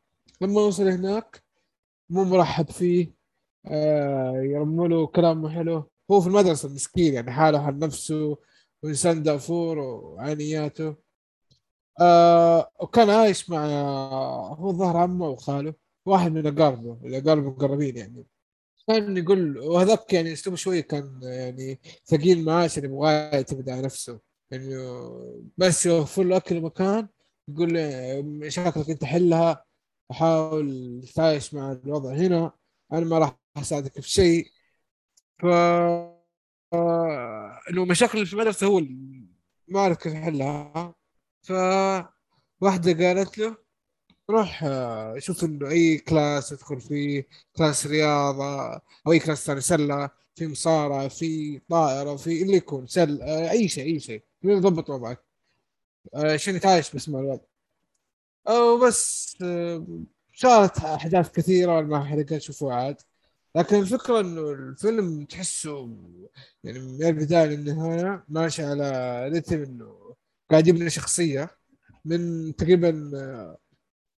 لما 0.41 0.61
وصل 0.61 0.87
هناك 0.87 1.43
مو 2.09 2.23
مرحب 2.23 2.69
فيه 2.71 3.13
آه 3.65 4.33
يرموا 4.43 4.87
له 4.87 5.07
كلام 5.07 5.49
حلو. 5.49 5.89
هو 6.11 6.21
في 6.21 6.27
المدرسة 6.27 6.69
مسكين 6.69 7.13
يعني 7.13 7.31
حاله 7.31 7.61
حال 7.63 7.79
نفسه 7.79 8.37
وإنسان 8.83 9.23
دافور 9.23 9.79
وعانياته 9.79 10.95
آه 12.01 12.71
وكان 12.81 13.09
عايش 13.09 13.49
مع 13.49 13.65
هو 14.59 14.71
ظهر 14.73 14.97
عمه 14.97 15.27
وخاله. 15.29 15.73
واحد 16.05 16.31
من 16.31 16.47
اقاربه 16.47 16.97
الأقارب 17.07 17.43
المقربين 17.43 17.97
يعني. 17.97 18.25
كان 18.89 19.17
يقول 19.17 19.57
وهذاك 19.57 20.13
يعني 20.13 20.33
أسلوبه 20.33 20.57
شوية 20.57 20.81
كان 20.81 21.19
يعني 21.23 21.79
ثقيل 22.05 22.45
معاه 22.45 22.63
عشان 22.63 22.83
يبغاه 22.83 23.11
يعتمد 23.35 23.69
على 23.69 23.81
نفسه. 23.81 24.19
يعني 24.51 24.75
بس 25.57 25.85
يوفر 25.85 26.23
له 26.23 26.37
اكل 26.37 26.57
ومكان 26.57 27.07
يقول 27.49 27.73
له 27.73 28.21
مشاكلك 28.21 28.89
أنت 28.89 29.03
حلها 29.05 29.65
وحاول 30.09 31.01
تتعايش 31.13 31.53
مع 31.53 31.71
الوضع 31.71 32.13
هنا 32.13 32.51
أنا 32.93 33.05
ما 33.05 33.17
راح 33.19 33.39
أساعدك 33.57 33.99
في 34.01 34.09
شيء. 34.09 34.51
ف 35.39 35.45
إنه 37.69 37.85
مشاكل 37.85 38.25
في 38.25 38.33
المدرسة 38.33 38.67
هو 38.67 38.81
ما 39.67 39.79
عرف 39.81 39.97
كيف 39.97 40.13
يحلها. 40.13 40.95
ف 41.41 41.51
واحدة 42.61 43.07
قالت 43.07 43.37
له 43.37 43.57
روح 44.29 44.63
آه، 44.63 45.19
شوف 45.19 45.43
أي 45.63 45.97
class 45.97 46.53
ادخل 46.53 46.81
فيه 46.81 47.27
class 47.57 47.87
رياضة 47.87 48.73
أو 49.07 49.11
أي 49.11 49.19
class 49.19 49.45
ثاني 49.45 49.61
سلة 49.61 50.09
في 50.35 50.47
مصارعة 50.47 51.07
في 51.07 51.59
طائرة 51.69 52.15
في 52.15 52.41
اللي 52.43 52.57
يكون 52.57 52.87
سل 52.87 53.21
آه، 53.21 53.51
أي 53.51 53.67
شيء 53.67 53.85
أي 53.93 53.99
شيء. 53.99 54.23
يضبط 54.43 54.89
وضعك. 54.89 55.23
آه، 56.15 56.33
عشان 56.33 56.55
يتعايش 56.55 56.95
بس 56.95 57.09
مع 57.09 57.19
الوضع. 57.19 57.43
أو 58.47 58.79
بس 58.87 59.37
آه، 59.43 59.87
صارت 60.35 60.77
أحداث 60.77 61.31
كثيرة 61.31 61.81
ما 61.81 61.97
احرقها 62.01 62.39
شوفوا 62.39 62.73
عاد. 62.73 62.97
لكن 63.55 63.75
الفكرة 63.79 64.19
إنه 64.19 64.51
الفيلم 64.51 65.25
تحسه 65.25 65.89
يعني 66.63 66.79
من 66.79 67.03
البداية 67.05 67.45
للنهاية 67.47 68.25
ماشي 68.29 68.63
على 68.63 69.27
رتم 69.29 69.63
إنه 69.63 70.15
قاعد 70.51 70.67
يبني 70.67 70.89
شخصية 70.89 71.49
من 72.05 72.55
تقريبا 72.55 73.11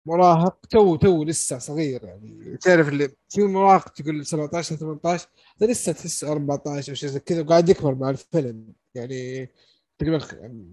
مراهق 0.07 0.67
تو 0.67 0.97
تو 0.97 1.25
لسه 1.25 1.59
صغير 1.59 2.05
يعني. 2.05 2.57
تعرف 2.57 2.89
اللي 2.89 3.09
في 3.29 3.43
مراهق 3.43 3.89
تقول 3.89 4.27
17 4.27 4.77
18 4.77 5.29
ده 5.61 5.67
لسه 5.67 5.93
تحسه 5.93 6.33
14 6.33 6.91
أو 6.91 6.95
شيء 6.95 7.09
زي 7.09 7.21
كذا 7.21 7.43
وقاعد 7.43 7.69
يكبر 7.69 7.95
مع 7.95 8.11
الفيلم. 8.11 8.73
يعني 8.95 9.49
تقريبا 9.99 10.19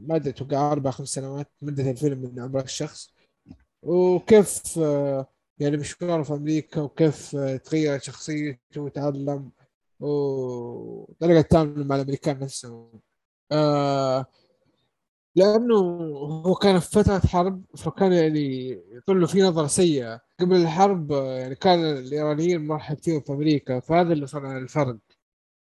ما 0.08 0.16
أدري 0.16 0.30
أتوقع 0.30 0.72
أربع 0.72 0.92
خمس 0.92 1.10
سنوات 1.10 1.52
مدة 1.62 1.92
الفيلم 1.92 2.20
من 2.20 2.40
عمر 2.40 2.64
الشخص. 2.64 3.14
وكيف 3.84 4.78
يعني 5.60 5.78
مشواره 5.78 6.24
في 6.24 6.34
أمريكا 6.34 6.82
وكيف 6.82 7.36
تغيرت 7.36 8.04
شخصيته 8.04 8.82
وتعلم 8.82 9.52
وطريقه 10.00 11.42
تعامله 11.42 11.84
مع 11.84 11.96
الأمريكان 11.96 12.40
نفسهم. 12.40 13.00
آه 13.52 14.26
لأنه 15.38 15.76
هو 16.46 16.56
كان 16.56 16.80
في 16.80 16.90
فترة 16.92 17.20
حرب 17.20 17.64
فكان 17.78 18.14
يعني 18.14 18.70
يطل 18.92 19.22
له 19.22 19.28
في 19.28 19.42
نظرة 19.42 19.68
سيئة. 19.68 20.22
قبل 20.40 20.56
الحرب 20.56 21.12
يعني 21.12 21.56
كان 21.56 21.80
الإيرانيين 21.80 22.68
مرحب 22.68 22.98
فيهم 22.98 23.22
في 23.22 23.32
أمريكا 23.34 23.80
فهذا 23.80 24.14
اللي 24.14 24.28
صنع 24.28 24.58
الفرق. 24.58 24.98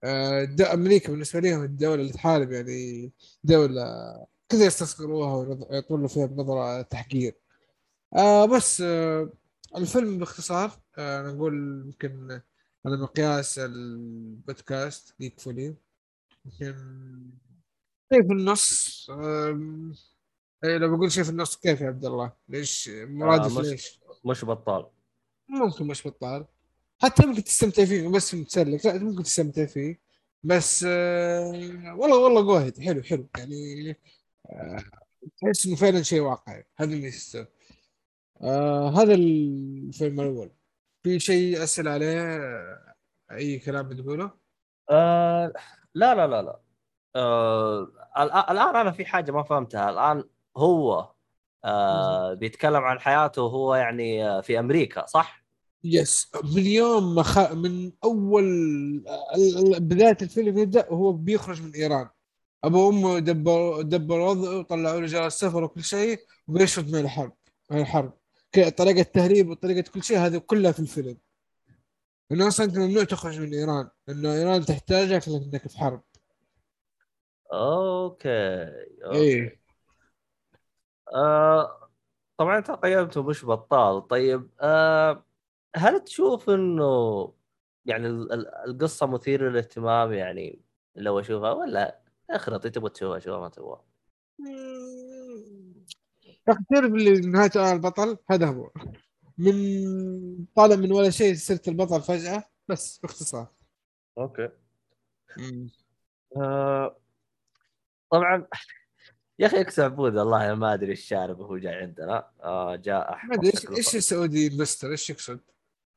آه، 0.03 0.47
أمريكا 0.73 1.11
بالنسبة 1.11 1.39
لهم 1.39 1.63
الدولة 1.63 2.01
اللي 2.01 2.13
تحارب 2.13 2.51
يعني 2.51 3.11
دولة 3.43 3.83
كذا 4.49 4.65
يستصغروها 4.65 5.35
ويطلوا 5.71 6.07
فيها 6.07 6.25
بنظرة 6.25 6.81
تحقير. 6.81 7.35
آه 8.15 8.45
بس 8.45 8.81
آه 8.81 9.29
الفيلم 9.77 10.19
باختصار 10.19 10.71
آه 10.97 11.21
نقول 11.31 11.83
يمكن 11.85 12.41
على 12.85 12.97
مقياس 12.97 13.59
البودكاست 13.59 15.15
جيك 15.21 15.39
فولي 15.39 15.75
يمكن 16.45 16.75
شيء 18.13 18.28
في 18.28 18.34
النص 18.34 19.08
إيه 20.63 20.78
لو 20.78 20.96
بقول 20.98 21.12
شيء 21.12 21.24
في 21.24 21.30
النص 21.30 21.56
كيف 21.58 21.82
يا 21.82 21.88
عبد 21.88 22.06
الله؟ 22.06 22.34
ليش؟ 22.50 22.89
مرادف 22.94 23.58
آه، 23.58 23.60
مش- 23.62 23.68
ليش؟ 23.68 24.00
مش 24.26 24.46
بطال. 24.46 24.86
ممكن 25.50 25.88
مش 25.88 26.08
بطال. 26.08 26.46
حتى 27.02 27.26
ممكن 27.26 27.44
تستمتع 27.44 27.86
فيه 27.86 28.08
بس 28.08 28.36
متسلك. 28.36 28.86
لا 28.86 28.98
ممكن 29.04 29.24
تستمتع 29.24 29.65
فيه. 29.65 30.00
بس 30.44 30.86
آه 30.88 31.96
والله 31.98 32.18
والله 32.18 32.41
جوهد 32.41 32.80
حلو 32.80 33.04
حلو. 33.04 33.28
يعني 33.38 33.89
آه 34.50 34.84
تحس 35.41 35.65
إنه 35.65 35.76
فعلا 35.76 36.02
شيء 36.02 36.20
واقعي. 36.22 36.65
هذا 36.78 36.96
يستوى 36.96 37.48
آه 38.41 38.89
هذا 39.02 39.13
الفيلم 39.13 40.20
الأول. 40.22 40.52
في 41.04 41.20
شيء 41.20 41.63
أسأل 41.63 41.88
عليه؟ 41.88 42.22
آه، 42.22 42.96
أي 43.32 43.60
كلام 43.60 43.89
بتقوله؟ 43.89 44.32
آه 44.91 45.54
لا 45.94 46.15
لا 46.15 46.28
لا 46.28 46.41
لا. 46.41 46.60
آه 47.15 47.88
الآن 48.17 48.51
الآن 48.58 48.75
أنا 48.75 48.91
في 48.91 49.06
حاجة 49.06 49.32
ما 49.32 49.43
فهمتها. 49.43 49.89
الآن 49.89 50.23
هو 50.58 51.12
آه 51.65 52.34
بيتكلم 52.34 52.84
عن 52.84 52.99
حياته 52.99 53.41
وهو 53.41 53.75
يعني 53.75 54.28
آه، 54.30 54.41
في 54.41 54.60
أمريكا 54.60 55.06
صح؟ 55.06 55.45
يس 55.84 56.32
من 56.43 56.65
يوم 56.65 57.15
ما 57.15 57.23
خ... 57.23 57.51
من 57.51 57.91
أول 58.04 58.43
ال- 58.43 59.73
ال- 59.75 59.80
بداية 59.80 60.17
الفيلم 60.21 60.58
يبدأ 60.58 60.89
وهو 60.89 61.12
بيخرج 61.13 61.62
من 61.62 61.71
إيران. 61.75 62.10
أبو 62.63 62.88
وأمه 62.88 63.19
دبر 63.19 63.82
دبر 63.82 64.19
وضعه 64.19 64.60
وطلعوا 64.60 64.99
له 64.99 65.08
جواز 65.08 65.32
سفر 65.32 65.63
وكل 65.63 65.84
شيء 65.84 66.19
وبيشرد 66.47 66.91
من 66.91 66.99
الحرب 66.99 67.34
من 67.71 67.80
الحرب. 67.80 68.13
طريقة 68.78 69.04
تهريب 69.04 69.49
وطريقة 69.49 69.91
كل 69.91 70.04
شيء 70.04 70.17
هذه 70.17 70.38
كلها 70.38 70.71
في 70.71 70.80
الفيلم. 70.80 71.17
إنه 72.32 72.47
أصلا 72.47 72.65
أنت 72.65 72.78
ممنوع 72.78 73.04
تخرج 73.04 73.39
من 73.41 73.54
إيران 73.54 73.89
لأنه 74.08 74.34
إيران 74.34 74.65
تحتاجك 74.65 75.28
لأنك 75.28 75.67
في 75.67 75.78
حرب. 75.80 76.01
okay 77.56 78.30
okay. 79.06 79.17
إيه. 79.18 79.62
آه 81.15 81.89
طبعا 82.38 82.58
أنت 82.58 82.72
قيمته 82.72 83.24
مش 83.24 83.46
بطال. 83.46 84.08
طيب 84.08 84.50
آه 84.62 85.26
هل 85.76 86.00
تشوف 86.04 86.50
إنه 86.50 87.34
يعني 87.86 88.08
ال- 88.08 88.32
ال- 88.34 88.48
القصة 88.48 89.08
مثيرة 89.08 89.50
للاهتمام 89.50 90.13
يعني 90.13 90.62
لو 90.96 91.20
أشوفها 91.20 91.52
ولا 91.52 92.00
اخرط 92.30 92.68
تبغى 92.68 92.89
تشوفها 92.89 93.20
شوفها 93.20 93.39
ما 93.39 93.50
تبغى. 93.50 93.82
نهايته 97.30 97.62
أنا 97.62 97.72
البطل؟ 97.74 98.18
هذا 98.30 98.48
هو. 98.48 98.72
من 99.38 99.54
طالع 100.56 100.76
من 100.76 100.91
ولا 100.91 101.10
شيء 101.10 101.36
صرت 101.36 101.68
البطل 101.68 102.02
فجأة 102.02 102.44
بس 102.68 102.98
باختصار. 102.98 103.48
okay. 104.17 104.49
آه 106.38 106.98
طبعا. 108.15 108.47
يا 109.39 109.47
أخي 109.47 109.62
X 109.62 109.80
عبود 109.80 110.15
والله 110.15 110.54
ما 110.54 110.73
أدري 110.73 110.91
إيش 110.91 111.01
شارب 111.01 111.39
وهو 111.39 111.58
جاي 111.58 111.73
عندنا. 111.73 112.28
آه 112.43 112.75
جاء 112.75 113.17
أدري 113.32 113.47
إيش 113.47 113.69
إيش 113.69 113.95
السعودي 113.95 114.47
investor؟ 114.47 114.91
إيش 114.91 115.10
يقصد؟ 115.10 115.39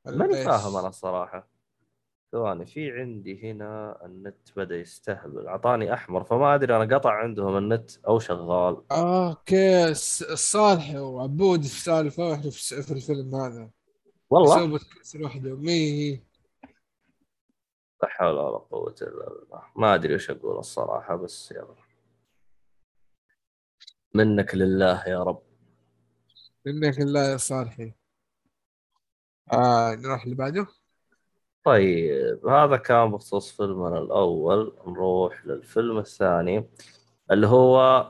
ماني؟ 0.05 0.43
فاهم 0.43 0.77
أنا 0.77 0.87
الصراحه 0.87 1.47
ثواني 2.31 2.65
في 2.65 2.91
عندي 2.91 3.51
هنا 3.51 3.99
النت 4.05 4.49
بدأ 4.55 4.75
يستهبل. 4.75 5.47
أعطاني 5.47 5.93
أحمر 5.93 6.23
فما 6.23 6.55
أدري 6.55 6.75
أنا 6.75 6.95
قطع 6.95 7.11
عندهم 7.11 7.57
النت 7.57 7.91
أو 8.07 8.19
شغال. 8.19 8.83
أوكي 8.91 9.87
الصالح 9.87 10.95
وعبود 10.95 11.61
في 11.61 11.79
سالفه 11.79 12.23
وإحنا 12.23 12.49
في, 12.51 12.91
الفيلم 12.91 13.35
هذا. 13.35 13.69
والله؟ 14.29 14.55
يسوي 14.55 14.67
بودكاست 14.67 15.15
لوحده. 15.15 15.55
مي 15.55 16.11
لا 18.03 18.09
حول 18.09 18.33
ولا 18.33 18.57
قوة 18.57 18.95
إلا 19.01 19.29
بالله. 19.29 19.63
ما 19.75 19.95
أدري 19.95 20.15
وش 20.15 20.29
أقول 20.29 20.57
الصراحة 20.59 21.15
بس 21.15 21.51
يلا. 21.51 21.88
منك 24.13 24.55
لله 24.55 25.07
يا 25.07 25.23
رب. 25.23 25.41
منك 26.65 26.99
الله 26.99 27.31
يا 27.31 27.37
صالحي. 27.37 27.93
آه 29.53 29.95
نروح 29.95 30.23
اللي 30.23 30.35
بعده. 30.35 30.67
طيب 31.63 32.47
هذا 32.47 32.77
كان 32.77 33.11
بخصوص 33.11 33.57
فيلمنا 33.57 33.99
الأول. 33.99 34.77
نروح 34.87 35.45
للفيلم 35.45 35.97
الثاني 35.97 36.69
اللي 37.31 37.47
هو 37.47 38.05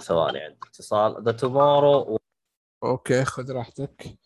ثواني 0.00 0.38
عندي 0.38 0.58
اتصال. 0.66 1.24
ذا 1.24 1.32
Tomorrow 1.32 2.18
okay 2.82 3.24
خذ 3.24 3.52
راحتك. 3.52 4.18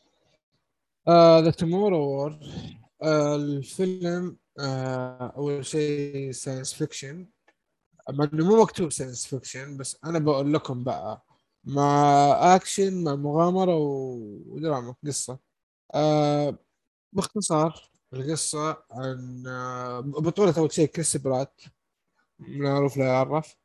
The 1.44 1.50
Tomorrow 1.50 1.98
War 1.98 2.38
الفيلم 3.04 4.36
آه 4.60 5.32
أول 5.36 5.66
شيء 5.66 6.30
science 6.32 6.74
fiction 6.74 7.28
مع 8.10 8.24
إنه 8.32 8.44
مو 8.48 8.62
مكتوب 8.62 8.92
science 8.92 9.26
fiction 9.26 9.76
بس 9.76 9.98
أنا 10.04 10.18
بقول 10.18 10.54
لكم 10.54 10.84
بقى 10.84 11.24
مع 11.64 12.04
اكشن 12.56 13.04
مع 13.04 13.14
مغامرة 13.14 13.76
ودراما 13.76 14.94
قصة. 15.06 15.38
آه 15.94 16.58
باختصار 17.12 17.90
القصة 18.12 18.82
عن 18.90 19.44
آه 19.46 20.00
بطولة 20.00 20.54
أول 20.58 20.72
شيء 20.72 20.86
كريس 20.88 21.16
برات 21.16 21.60
معروف 22.38 22.96
لا 22.96 23.04
يعرف 23.06 23.56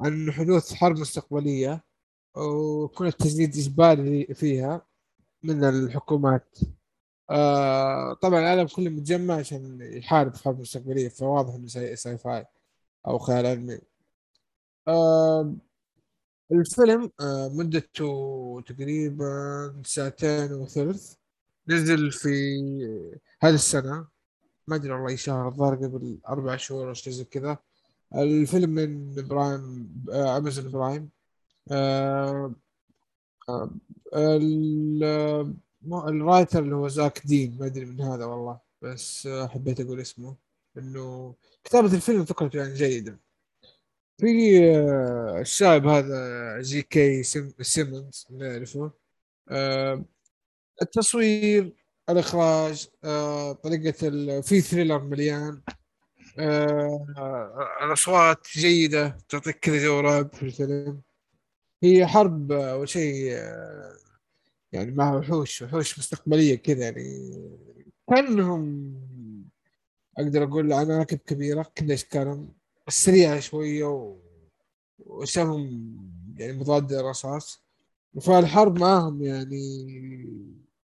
عن 0.00 0.32
حدوث 0.32 0.72
حرب 0.74 0.98
مستقبلية 0.98 1.84
ويكون 2.36 3.06
التجنيد 3.06 3.56
إجباري 3.56 4.34
فيها 4.34 4.86
من 5.42 5.64
الحكومات. 5.64 6.58
آه 7.30 8.12
طبعا 8.14 8.40
العالم 8.40 8.66
كله 8.66 8.90
متجمع 8.90 9.34
عشان 9.34 9.78
يحارب 9.82 10.36
حرب 10.36 10.60
مستقبلية 10.60 11.08
فواضح 11.08 11.54
إنه 11.54 11.66
sci, 11.66 11.96
sci-fi 11.96 12.46
أو 13.06 13.18
خيال 13.18 13.46
علمي. 13.46 13.78
آه 14.88 15.54
الفيلم 16.52 17.10
آه 17.20 17.48
مدته 17.48 18.62
تقريبا 18.66 19.82
ساعتين 19.84 20.52
وثلث 20.52 21.14
نزل 21.68 22.12
في 22.12 22.30
هذه 23.40 23.54
السنة. 23.54 24.06
ما 24.68 24.76
أدري 24.76 24.92
والله 24.92 25.16
شهر 25.16 25.48
الظاهر 25.48 25.74
قبل 25.74 26.18
أربع 26.28 26.56
شهور 26.56 26.88
أو 26.88 26.94
شيء 26.94 27.12
زي 27.12 27.24
كذا. 27.24 27.58
الفيلم 28.14 28.70
من 28.70 29.14
Prime 29.28 29.94
آه 30.12 30.36
Amazon 30.36 30.70
Prime 30.72 31.10
آه 31.72 32.54
آه 33.48 33.70
ال 35.84 35.95
writer 35.95 36.62
اللي 36.62 36.74
هو 36.74 36.88
زاك 36.88 37.26
دين. 37.26 37.58
ما 37.60 37.66
أدري 37.66 37.84
من 37.84 38.00
هذا 38.00 38.24
والله 38.24 38.60
بس 38.82 39.26
آه 39.26 39.46
حبيت 39.46 39.80
أقول 39.80 40.00
اسمه. 40.00 40.36
إنه 40.78 41.34
كتابة 41.64 41.94
الفيلم 41.94 42.24
فكرته 42.24 42.56
يعني 42.58 42.74
جيدة 42.74 43.20
في 44.20 44.58
آه، 44.76 45.40
الشاب 45.40 45.86
هذا 45.86 46.60
J.K. 46.60 47.22
Sim- 47.22 47.54
Simmons 47.60 48.26
يعرفه. 48.30 48.90
آه، 49.48 50.04
التصوير 50.82 51.72
الإخراج 52.10 52.88
آه، 53.04 53.52
طريقة 53.52 54.08
ال... 54.08 54.42
في 54.42 54.60
ثريلر 54.60 54.98
مليان. 55.04 55.62
الأصوات 57.82 58.46
جيدة 58.52 59.16
تعطيك 59.28 59.58
كذا 59.58 59.78
جو 59.84 60.28
في 60.28 60.42
الفيلم 60.42 61.00
هي 61.82 62.06
حرب 62.06 62.52
أول 62.52 62.88
شيء 62.88 63.26
يعني 64.72 64.90
مع 64.90 65.14
وحوش 65.16 65.62
وحوش 65.62 65.98
مستقبلية 65.98 66.54
كذا 66.54 66.84
يعني. 66.84 67.30
كأنهم 70.16 70.28
أقدر 70.28 70.44
أقول 70.44 70.72
عناكب 70.72 71.18
كبيرة 71.18 71.62
كذا 71.74 71.94
أشكالهم 71.94 72.52
سريعة 72.88 73.40
شوية 73.40 73.84
و... 73.84 74.16
وسهم 74.98 75.68
يعني 76.38 76.52
مضاد 76.52 76.92
للرصاص. 76.92 77.62
فالحرب 78.22 78.78
معاهم 78.78 79.22
يعني 79.22 79.60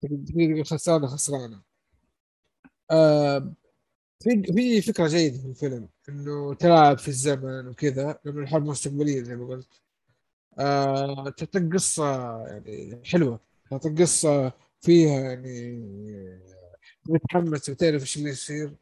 تقدر 0.01 0.63
خسرانة 0.63 1.07
خسرانة 1.07 1.61
آه 2.91 3.53
في 4.23 4.43
في 4.53 4.81
فكرة 4.81 5.07
جيدة 5.07 5.37
في 5.39 5.45
الفيلم 5.47 5.89
إنه 6.09 6.53
تلاعب 6.53 6.97
في 6.97 7.07
الزمن 7.07 7.67
وكذا 7.67 8.19
لأنه 8.25 8.39
الحرب 8.41 8.65
مستقبلية 8.65 9.23
زي 9.23 9.35
ما 9.35 9.47
قلت. 9.47 9.81
آه 10.59 11.29
تعطيك 11.29 11.73
قصة 11.73 12.05
يعني 12.47 13.01
حلوة 13.05 13.39
تعطيك 13.71 14.01
قصة 14.01 14.53
فيها 14.81 15.21
يعني 15.21 15.81
متحمس 17.09 17.69
وتعرف 17.69 18.01
إيش 18.01 18.17
اللي 18.17 18.29
يصير. 18.29 18.75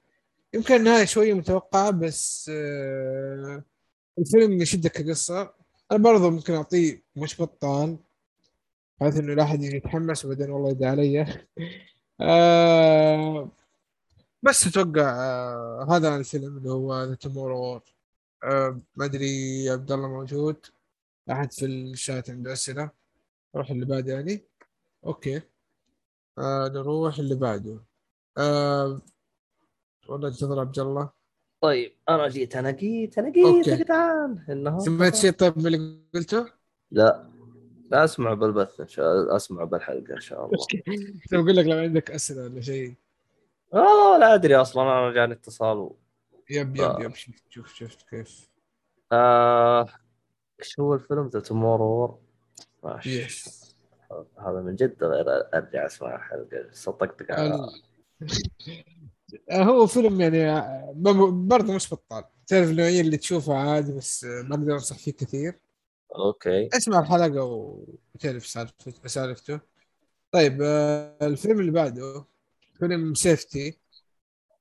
يمكن 0.53 0.75
النهاية 0.75 1.05
شوية 1.05 1.33
متوقعة 1.33 1.91
بس 1.91 2.51
آه 2.53 3.63
الفيلم 4.19 4.61
يشدك 4.61 4.91
كقصة. 4.91 5.53
أنا 5.91 5.99
برضه 6.03 6.29
ممكن 6.29 6.53
أعطيه 6.53 7.03
مش 7.15 7.41
بطال 7.41 7.97
بحيث 9.01 9.17
إنه 9.17 9.33
لا 9.33 9.43
أحد 9.43 9.63
يجي 9.63 9.77
يتحمس 9.77 10.25
وبعدين 10.25 10.49
والله 10.51 10.69
يدعي 10.69 10.89
علي. 10.89 11.45
آه 12.21 13.51
بس 14.43 14.67
أتوقع 14.67 15.01
آه 15.01 15.87
هذا 15.89 16.15
الفيلم 16.15 16.57
اللي 16.57 16.69
هو 16.71 17.03
The 17.03 17.15
Tomorrow 17.15 17.59
War 17.59 17.81
ما 18.95 19.05
أدري 19.05 19.69
عبد 19.69 19.91
الله 19.91 20.07
موجود 20.07 20.65
أحد 21.31 21.51
في 21.53 21.65
الشات 21.65 22.29
عنده 22.29 22.53
أسئلة 22.53 22.89
نروح 23.55 23.71
اللي 23.71 23.85
بعده 23.85 24.13
يعني. 24.13 24.43
okay. 25.05 25.41
آه 26.37 26.67
نروح 26.67 27.19
اللي 27.19 27.35
بعده. 27.35 27.79
والله 30.07 30.27
انتظر 30.27 30.59
عبد 30.59 30.79
الله 30.79 31.09
طيب 31.61 31.91
أنا 32.09 32.27
جيت 32.27 32.55
أنا 32.55 32.71
جيت 32.71 33.17
أنا 33.17 33.29
جيت. 33.29 33.67
يا 33.67 33.75
جدعان 33.75 34.45
النهارده 34.49 34.83
سمعت 34.83 35.15
شيء 35.15 35.31
طيب 35.31 35.57
من 35.57 35.67
اللي 35.67 35.99
قلته؟ 36.13 36.45
لا 36.91 37.29
لا 37.91 38.03
أسمع 38.03 38.33
بالبث 38.33 38.79
إن 38.79 38.87
شاء 38.87 39.13
الله 39.13 39.35
أسمع 39.35 39.63
بالحلقة 39.63 40.13
إن 40.13 40.19
شاء 40.19 40.45
الله 40.45 40.65
كنت 41.23 41.33
بقول 41.33 41.55
لك 41.55 41.65
لو 41.65 41.77
عندك 41.77 42.11
أسئلة 42.11 42.43
ولا 42.43 42.61
شيء 42.61 42.95
آه 43.73 44.17
لا 44.17 44.33
أدري 44.33 44.55
أصلا 44.55 44.83
أنا 44.83 45.11
جاني 45.11 45.33
اتصال 45.33 45.77
و... 45.77 45.97
yep 46.49 46.81
آه. 46.81 46.95
yep 46.99 47.05
yep 47.05 47.15
شفت 47.15 47.43
شوف 47.49 47.73
شفت 47.73 48.09
كيف 48.09 48.49
آه... 49.11 49.87
إيش 50.59 50.79
هو 50.79 50.93
الفيلم 50.93 51.27
The 51.27 51.39
Tomorrow 51.39 51.85
War؟ 51.85 52.19
yes 53.05 53.75
هذا 54.39 54.61
من 54.61 54.75
جد 54.75 55.03
غير 55.03 55.25
أرجع 55.53 55.85
أسمع 55.85 56.15
الحلقة 56.15 56.67
صدقتك 56.71 57.31
على. 57.31 57.69
هو 59.51 59.87
فيلم 59.87 60.21
يعني 60.21 60.61
ب- 60.95 61.47
برضه 61.47 61.73
مش 61.73 61.93
بطال. 61.93 62.23
تعرف 62.47 62.69
النوعية 62.69 63.01
اللي 63.01 63.17
تشوفها 63.17 63.57
عادي 63.57 63.93
بس 63.93 64.23
ما 64.23 64.55
أقدر 64.55 64.73
أنصح 64.73 64.97
فيه 64.97 65.11
كثير. 65.11 65.59
okay. 66.15 66.69
اسمع 66.73 66.99
الحلقة 66.99 67.43
وتعرف 67.43 68.47
سالفته 68.47 69.07
سالفته. 69.07 69.59
طيب 70.31 70.59
آه، 70.61 71.17
الفيلم 71.21 71.59
اللي 71.59 71.71
بعده 71.71 72.25
فيلم 72.79 73.13
Safety 73.13 73.77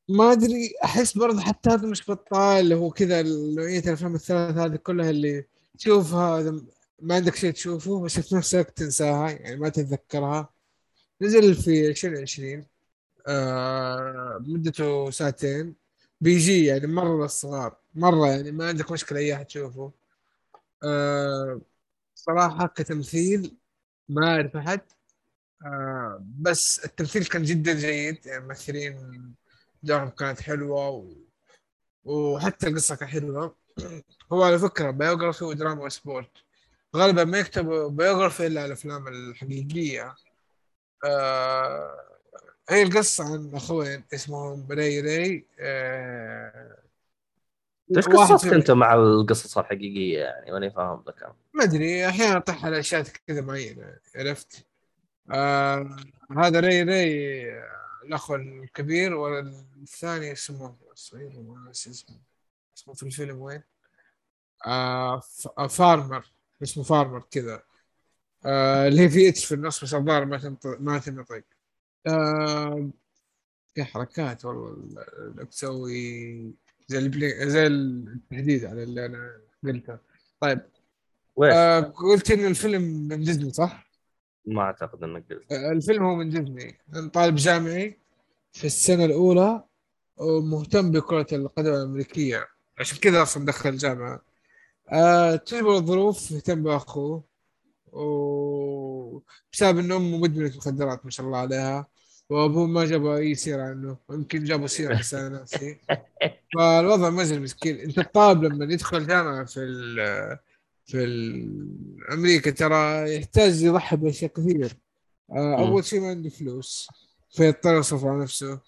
ما 0.08 0.32
أدري 0.32 0.74
أحس 0.84 1.18
برضه 1.18 1.40
حتى 1.40 1.70
هذا 1.70 1.86
مش 1.88 2.10
بطال 2.10 2.72
هو 2.72 2.90
كذا 2.90 3.22
نوعية 3.22 3.78
الأفلام 3.80 4.14
الثلاث 4.14 4.56
هذه 4.56 4.76
كلها 4.76 5.10
اللي 5.10 5.44
تشوفها 5.78 6.60
ما 7.00 7.14
عندك 7.14 7.34
شيء 7.36 7.50
تشوفه 7.52 8.00
بس 8.00 8.20
في 8.20 8.34
نفس 8.34 8.54
الوقت 8.54 8.76
تنساها 8.78 9.30
يعني 9.30 9.56
ما 9.56 9.68
تتذكرها. 9.68 10.48
نزل 11.22 11.54
في 11.54 11.88
2020 11.88 12.66
آه 13.28 14.38
مدته 14.46 15.10
ساعتين. 15.10 15.74
بيجي 16.20 16.64
يعني 16.66 16.86
مرة 16.86 17.22
للصغار 17.22 17.76
مرة 17.94 18.26
يعني 18.28 18.52
ما 18.52 18.68
عندك 18.68 18.92
مشكلة 18.92 19.18
أي 19.18 19.34
أحد 19.34 19.46
تشوفه. 19.46 19.92
آه 20.84 21.60
صراحة 22.14 22.66
كتمثيل 22.66 23.56
ما 24.08 24.26
أعرف 24.36 24.56
أحد. 24.56 24.80
آه 25.66 26.24
بس 26.38 26.84
التمثيل 26.84 27.24
كان 27.24 27.42
جدا 27.42 27.72
جيد. 27.74 28.26
يعني 28.26 28.38
الممثلين 28.42 29.34
دورهم 29.82 30.08
كانت 30.08 30.40
حلوة 30.40 30.88
و... 30.90 31.08
وحتى 32.04 32.66
القصة 32.68 32.94
كانت 32.96 33.10
حلوة. 33.10 33.56
هو 34.32 34.42
على 34.42 34.58
فكرة 34.58 34.90
biography 34.90 35.44
ودراما 35.44 35.84
و 35.84 35.92
sport 35.92 36.30
غالبا 36.96 37.24
ما 37.24 37.38
يكتبوا 37.38 37.88
biography 37.88 38.46
إلا 38.46 38.60
على 38.60 38.66
الأفلام 38.66 39.08
الحقيقية. 39.08 40.14
آه 41.04 42.11
هي 42.70 42.82
القصة 42.82 43.24
عن 43.32 43.50
أخوين 43.54 44.04
اسمهم 44.14 44.66
ري 44.70 45.00
ري 45.00 45.46
آه 45.60 46.78
قصتك 47.96 48.36
فيهم- 48.48 48.54
أنت 48.54 48.70
مع 48.70 48.94
القصص 48.94 49.58
الحقيقية 49.58 50.18
يعني؟ 50.18 50.52
ماني 50.52 50.70
فاهم 50.70 51.04
أنا. 51.22 51.34
ما 51.54 51.64
أدري 51.64 52.08
أحيانا 52.08 52.36
أطيح 52.36 52.64
على 52.64 52.78
أشياء 52.78 53.02
كذا 53.26 53.40
معينة 53.40 53.96
عرفت؟ 54.16 54.66
آه 55.30 55.96
هذا 56.38 56.60
ري 56.60 56.82
ري 56.82 57.50
آه، 57.52 57.68
الأخ 58.04 58.30
الكبير 58.30 59.14
والثاني 59.14 60.32
اسمه 60.32 60.76
صغير 60.94 61.32
اسمه. 61.70 62.16
اسمه 62.76 62.94
في 62.94 63.02
الفيلم 63.02 63.40
وين؟ 63.40 63.62
آه 64.66 65.22
آه، 65.58 65.66
Fahmarr 65.66 66.26
اسمه 66.62 66.84
Fahmarr 66.84 67.22
كذا. 67.30 67.62
آه 68.46 68.88
اللي 68.88 69.02
هي 69.02 69.08
في 69.08 69.28
H 69.28 69.44
في 69.44 69.54
النص 69.54 69.84
بس 69.84 69.94
الظاهر 69.94 70.24
ما 70.24 70.38
تنطق 70.38 70.76
ما 70.80 70.98
تنطق 70.98 71.42
آه 72.06 72.90
في 73.74 73.84
حركات 73.84 74.44
والله 74.44 75.04
تسوي 75.50 76.54
زي 76.86 76.98
البلي 76.98 77.50
زي 77.50 77.66
التحديد 77.66 78.64
على 78.64 78.82
اللي 78.82 79.06
أنا 79.06 79.40
قلته. 79.64 79.98
طيب 80.40 80.60
ويش؟ 81.36 81.54
آه 81.54 81.80
قلت 81.80 82.30
إن 82.30 82.46
الفيلم 82.46 82.82
من 82.82 83.24
ديزني 83.24 83.52
صح؟ 83.52 83.90
ما 84.46 84.62
أعتقد 84.62 85.02
إنك 85.04 85.32
قلت. 85.32 85.52
آه 85.52 85.72
الفيلم 85.72 86.04
هو 86.04 86.14
من 86.14 86.30
ديزني. 86.30 86.78
طالب 87.12 87.34
جامعي 87.34 87.98
في 88.52 88.64
السنة 88.64 89.04
الأولى 89.04 89.64
ومهتم 90.16 90.90
بكرة 90.90 91.26
القدم 91.32 91.74
الأمريكية. 91.74 92.48
عشان 92.78 92.98
كذا 92.98 93.22
أصلا 93.22 93.44
دخل 93.46 93.68
الجامعة 93.68 94.22
آه 94.92 95.36
تجبر 95.36 95.76
الظروف 95.76 96.30
يهتم 96.30 96.62
بأخوه 96.62 97.24
وبسبب 99.12 99.78
إن 99.78 99.92
أمه 99.92 100.18
مدمنة 100.18 100.52
مخدرات 100.56 101.04
ما 101.04 101.10
شاء 101.10 101.26
الله 101.26 101.38
عليها. 101.38 101.86
وأبوه 102.30 102.66
ما 102.66 102.84
جابوا 102.84 103.16
أي 103.16 103.34
سيرة 103.34 103.62
عنه. 103.62 103.96
يمكن 104.10 104.44
جابوا 104.44 104.66
سيرة 104.66 104.98
بس 104.98 105.14
أنا 105.14 105.28
ناسي. 105.28 105.78
فالوضع 106.56 107.10
مزل 107.10 107.42
مسكين. 107.42 107.78
أنت 107.78 107.98
الطالب 107.98 108.44
لما 108.44 108.72
يدخل 108.72 109.06
جامعة 109.06 109.44
في 109.44 109.60
ال 109.60 109.96
في 110.86 111.04
ال- 111.04 112.12
أمريكا 112.12 112.50
ترى 112.50 113.14
يحتاج 113.16 113.62
يضحي 113.62 113.96
بأشياء 113.96 114.30
كثير. 114.32 114.72
آه 115.32 115.58
أول 115.58 115.84
شيء 115.84 116.00
ما 116.00 116.08
عنده 116.08 116.30
فلوس. 116.30 116.88
فيضطر 117.30 117.78
يصرف 117.78 118.04
على 118.04 118.22
نفسه. 118.22 118.60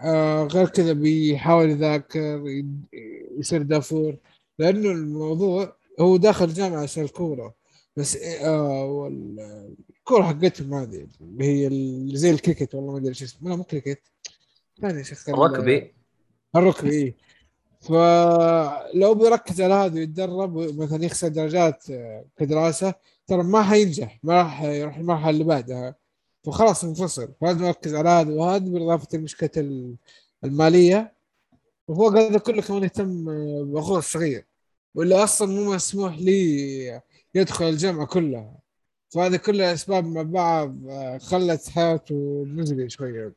آه 0.00 0.44
غير 0.44 0.68
كذا 0.68 0.92
بيحاول 0.92 1.70
يذاكر 1.70 2.42
يصير 3.38 3.62
دافور. 3.62 4.16
لأنه 4.58 4.90
الموضوع 4.90 5.76
هو 6.00 6.16
داخل 6.16 6.54
جامعة 6.54 6.82
عشان 6.82 7.04
الكورة. 7.04 7.54
بس 7.98 8.16
آه 8.16 8.84
وال- 8.84 9.76
الكورة 9.98 10.22
حقتهم 10.22 10.74
هذه 10.74 11.06
اللي 11.20 11.44
هي 11.44 11.66
ال- 11.66 12.16
زي 12.18 12.30
الكريكت 12.30 12.74
والله 12.74 12.92
ما 12.92 12.98
أدري 12.98 13.08
إيش 13.08 13.22
اسمه. 13.22 13.50
لا 13.50 13.56
مو 13.56 13.64
كريكت. 13.64 14.02
ثاني 14.80 15.04
شيء 15.04 15.28
ال- 15.28 15.34
ال 15.34 15.43
rugby. 15.43 15.94
ال 16.56 16.62
rugby 16.62 16.90
إيه. 16.90 17.16
فلو 17.80 19.14
بيركز 19.14 19.60
على 19.60 19.74
هذا 19.74 19.94
ويتدرب 19.94 20.56
مثلا 20.80 21.04
يخسر 21.04 21.28
درجات 21.28 21.90
آه، 21.90 22.24
كدراسة 22.38 22.94
ترى 23.26 23.42
ما 23.42 23.62
حينجح 23.62 24.18
ما 24.22 24.34
راح 24.34 24.62
يروح 24.62 24.96
المرحلة 24.96 25.30
اللي 25.30 25.44
بعدها. 25.44 25.94
فخلاص 26.44 26.84
انفصل. 26.84 27.28
فلازم 27.40 27.64
يركز 27.64 27.94
على 27.94 28.08
هذا 28.08 28.32
وهذا 28.34 28.64
بالإضافة 28.64 29.18
لمشكلة 29.18 29.50
ال- 29.56 29.96
المالية. 30.44 31.12
وفوق 31.88 32.12
هذا 32.16 32.38
كله 32.38 32.62
كمان 32.62 32.82
يهتم 32.82 33.28
آه، 33.28 33.62
بأخوه 33.62 33.98
الصغير. 33.98 34.44
واللي 34.94 35.14
أصلا 35.24 35.48
مو 35.52 35.74
مسموح 35.74 36.18
لي 36.18 37.00
يدخل 37.34 37.64
الجامعة 37.64 38.06
كلها 38.06 38.58
فهذه 39.10 39.36
كلها 39.36 39.72
أسباب 39.74 40.04
مع 40.06 40.22
بعض 40.22 40.86
آه، 40.88 41.18
خلت 41.18 41.68
حياته 41.68 42.44
مزرية 42.48 42.88
شوية. 42.88 43.34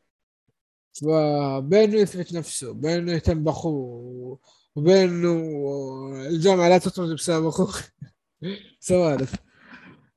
فبينه 0.93 1.95
يثبت 1.95 2.33
نفسه 2.33 2.73
بينه 2.73 3.11
يهتم 3.11 3.43
بأخوه 3.43 4.39
وبينه 4.75 5.31
الجامعة 6.27 6.69
لا 6.69 6.77
تطرد 6.77 7.13
بسبب 7.15 7.47
أخوه. 7.47 7.73
سوالف. 8.79 9.35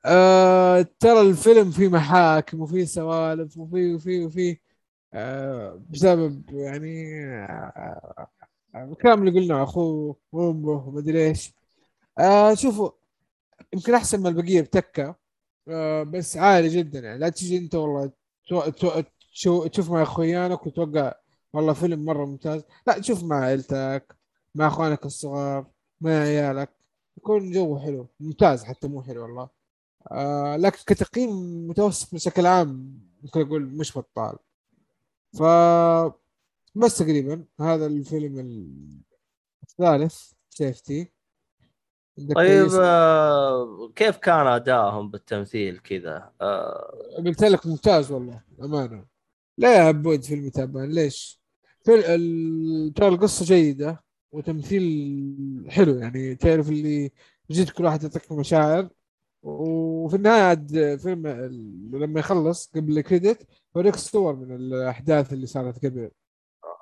آه 0.06 0.82
ترى 1.00 1.20
الفيلم 1.20 1.70
فيه 1.70 1.88
محاكم 1.88 2.60
وفيه 2.60 2.84
سوالف 2.84 3.58
وفيه 3.58 3.94
وفيه 3.94 4.26
وفيه 4.26 4.60
آه 5.14 5.82
بسبب 5.90 6.42
يعني 6.50 7.14
آه 7.26 8.28
الكلام 8.74 9.28
اللي 9.28 9.40
قلناه 9.40 9.62
أخوه 9.62 10.16
وأمه 10.32 10.88
ومدري 10.88 11.26
إيش. 11.28 11.52
آه 12.18 12.54
شوفوا 12.54 12.90
يمكن 13.72 13.94
أحسن 13.94 14.20
من 14.20 14.26
البقية 14.26 14.60
بتكة. 14.60 15.16
آه 15.68 16.02
بس 16.02 16.36
عالي 16.36 16.68
جدا 16.68 16.98
يعني. 16.98 17.18
لا 17.18 17.28
تجي 17.28 17.58
أنت 17.58 17.74
والله 17.74 18.12
تشوف 19.72 19.90
مع 19.90 20.02
اخوانك 20.02 20.66
وتوقع 20.66 21.14
والله 21.52 21.72
فيلم 21.72 22.04
مرة 22.04 22.24
ممتاز. 22.24 22.62
لا 22.86 22.98
تشوف 22.98 23.24
مع 23.24 23.40
عيلتك 23.44 24.16
مع 24.54 24.66
أخوانك 24.66 25.06
الصغار 25.06 25.66
مع 26.00 26.10
عيالك. 26.10 26.70
يكون 27.18 27.52
جو 27.52 27.78
حلو. 27.78 28.08
ممتاز 28.20 28.64
حتى 28.64 28.88
مو 28.88 29.02
حلو 29.02 29.22
والله. 29.22 29.48
آه 30.12 30.56
لكن 30.56 30.78
كتقييم 30.86 31.30
متوسط 31.68 32.14
بشكل 32.14 32.46
عام 32.46 33.00
ممكن 33.22 33.40
أقول 33.40 33.62
مش 33.62 33.98
بطال. 33.98 34.38
ف 35.38 35.42
بس 36.74 36.98
تقريبا 36.98 37.44
هذا 37.60 37.86
الفيلم 37.86 38.38
الثالث 39.62 40.32
سيفتي 40.50 41.12
طيب؟ 42.34 42.68
آه، 42.80 43.90
كيف 43.96 44.16
كان 44.16 44.46
أدائهم 44.46 45.10
بالتمثيل 45.10 45.78
كذا؟ 45.78 46.32
آه، 46.40 46.94
قلت 47.26 47.44
لك 47.44 47.66
ممتاز 47.66 48.12
والله 48.12 48.42
أمانة 48.62 49.04
لا 49.58 49.76
يا 49.76 49.82
عبود 49.82 50.22
فيلم 50.22 50.48
تعبان 50.48 50.90
ليش؟ 50.90 51.40
ترى 51.84 53.08
القصة 53.08 53.44
جيدة 53.44 54.04
وتمثيل 54.32 55.66
حلو 55.68 55.94
يعني 55.98 56.34
تعرف 56.34 56.68
اللي 56.68 57.10
جد 57.50 57.70
كل 57.70 57.84
واحد 57.84 58.02
يعطيك 58.02 58.32
مشاعر 58.32 58.88
وفي 59.42 60.16
النهاية 60.16 60.42
عاد 60.42 60.96
فيلم 61.02 61.26
لما 61.92 62.20
يخلص 62.20 62.70
قبل 62.76 62.98
الكريدت 62.98 63.46
يوريك 63.76 63.96
صور 63.96 64.36
من 64.36 64.56
الأحداث 64.56 65.32
اللي 65.32 65.46
صارت 65.46 65.86
قبل 65.86 66.10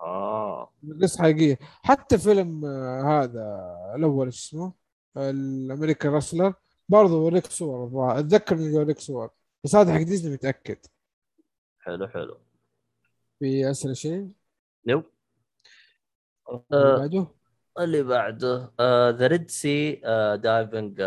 آه 0.02 0.72
قصة 1.02 1.22
حقيقية 1.22 1.58
حتى 1.82 2.18
فيلم 2.18 2.64
آه، 2.64 3.02
هذا 3.02 3.74
الأول 3.96 4.26
إيش 4.26 4.46
اسمه؟ 4.46 4.81
الأمريكان 5.16 6.12
راسلر 6.12 6.54
برضه 6.88 7.14
يوريك 7.14 7.46
صور 7.46 7.84
الظاهر. 7.84 8.18
أتذكر 8.18 8.54
إنه 8.54 8.74
يوريك 8.74 8.98
صور 8.98 9.30
بس 9.64 9.74
هذا 9.74 9.94
حق 9.94 10.02
ديزني 10.02 10.32
متأكد. 10.34 10.78
حلو 11.78 12.08
حلو. 12.08 12.38
في 13.38 13.70
أسئلة 13.70 13.94
شيء 13.94 14.28
no. 14.86 15.02
اللي 16.48 16.64
آه، 16.72 16.96
بعده؟ 16.98 17.26
اللي 17.78 18.02
بعده 18.02 18.72
The 19.10 19.26
Red 19.26 19.50
Sea 19.50 19.92
Diving 20.42 21.02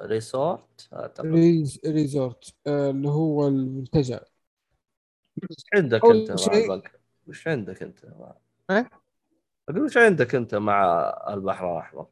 Resort 0.00 0.88
resort 1.86 2.54
اللي 2.66 3.08
هو 3.08 3.48
المنتجع. 3.48 4.20
وش 5.50 5.64
عندك 5.74 6.04
أنت 6.04 6.30
مع؟ 6.30 6.82
وش 7.26 7.48
عندك 7.48 7.82
أنت 7.82 8.06
مع 8.06 8.34
إيه؟ 8.70 8.90
أقول 9.68 9.82
وش 9.82 9.96
عندك 9.96 10.34
أنت 10.34 10.54
مع 10.54 11.10
البحر 11.28 11.72
الأحمر؟ 11.72 12.06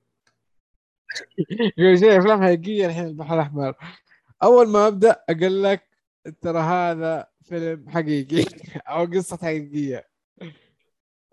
شيء 1.77 2.19
افلام 2.19 2.43
حقيقية 2.43 2.87
الحين 2.87 3.05
البحر 3.07 3.35
الأحمر. 3.35 3.75
أول 4.43 4.69
ما 4.69 4.87
أبدأ 4.87 5.25
أقول 5.29 5.63
لك 5.63 5.83
ترى 6.41 6.59
هذا 6.61 7.29
فيلم 7.43 7.89
حقيقي 7.89 8.45
أو 8.89 9.05
قصة 9.05 9.37
حقيقية. 9.37 10.09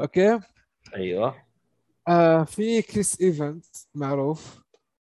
okay؟ 0.01 0.39
أيوه. 0.95 1.35
آه 2.07 2.43
في 2.43 2.81
كريس 2.81 3.21
ايفانز 3.21 3.65
معروف 3.95 4.61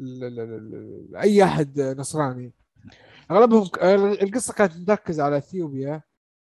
ال... 0.00 0.40
ال... 0.40 1.16
أي 1.16 1.44
أحد 1.44 1.80
نصراني. 1.80 2.52
أغلبهم 3.30 3.68
القصة 4.22 4.54
كانت 4.54 4.90
مركزه 4.90 5.22
على 5.24 5.36
إثيوبيا 5.36 6.02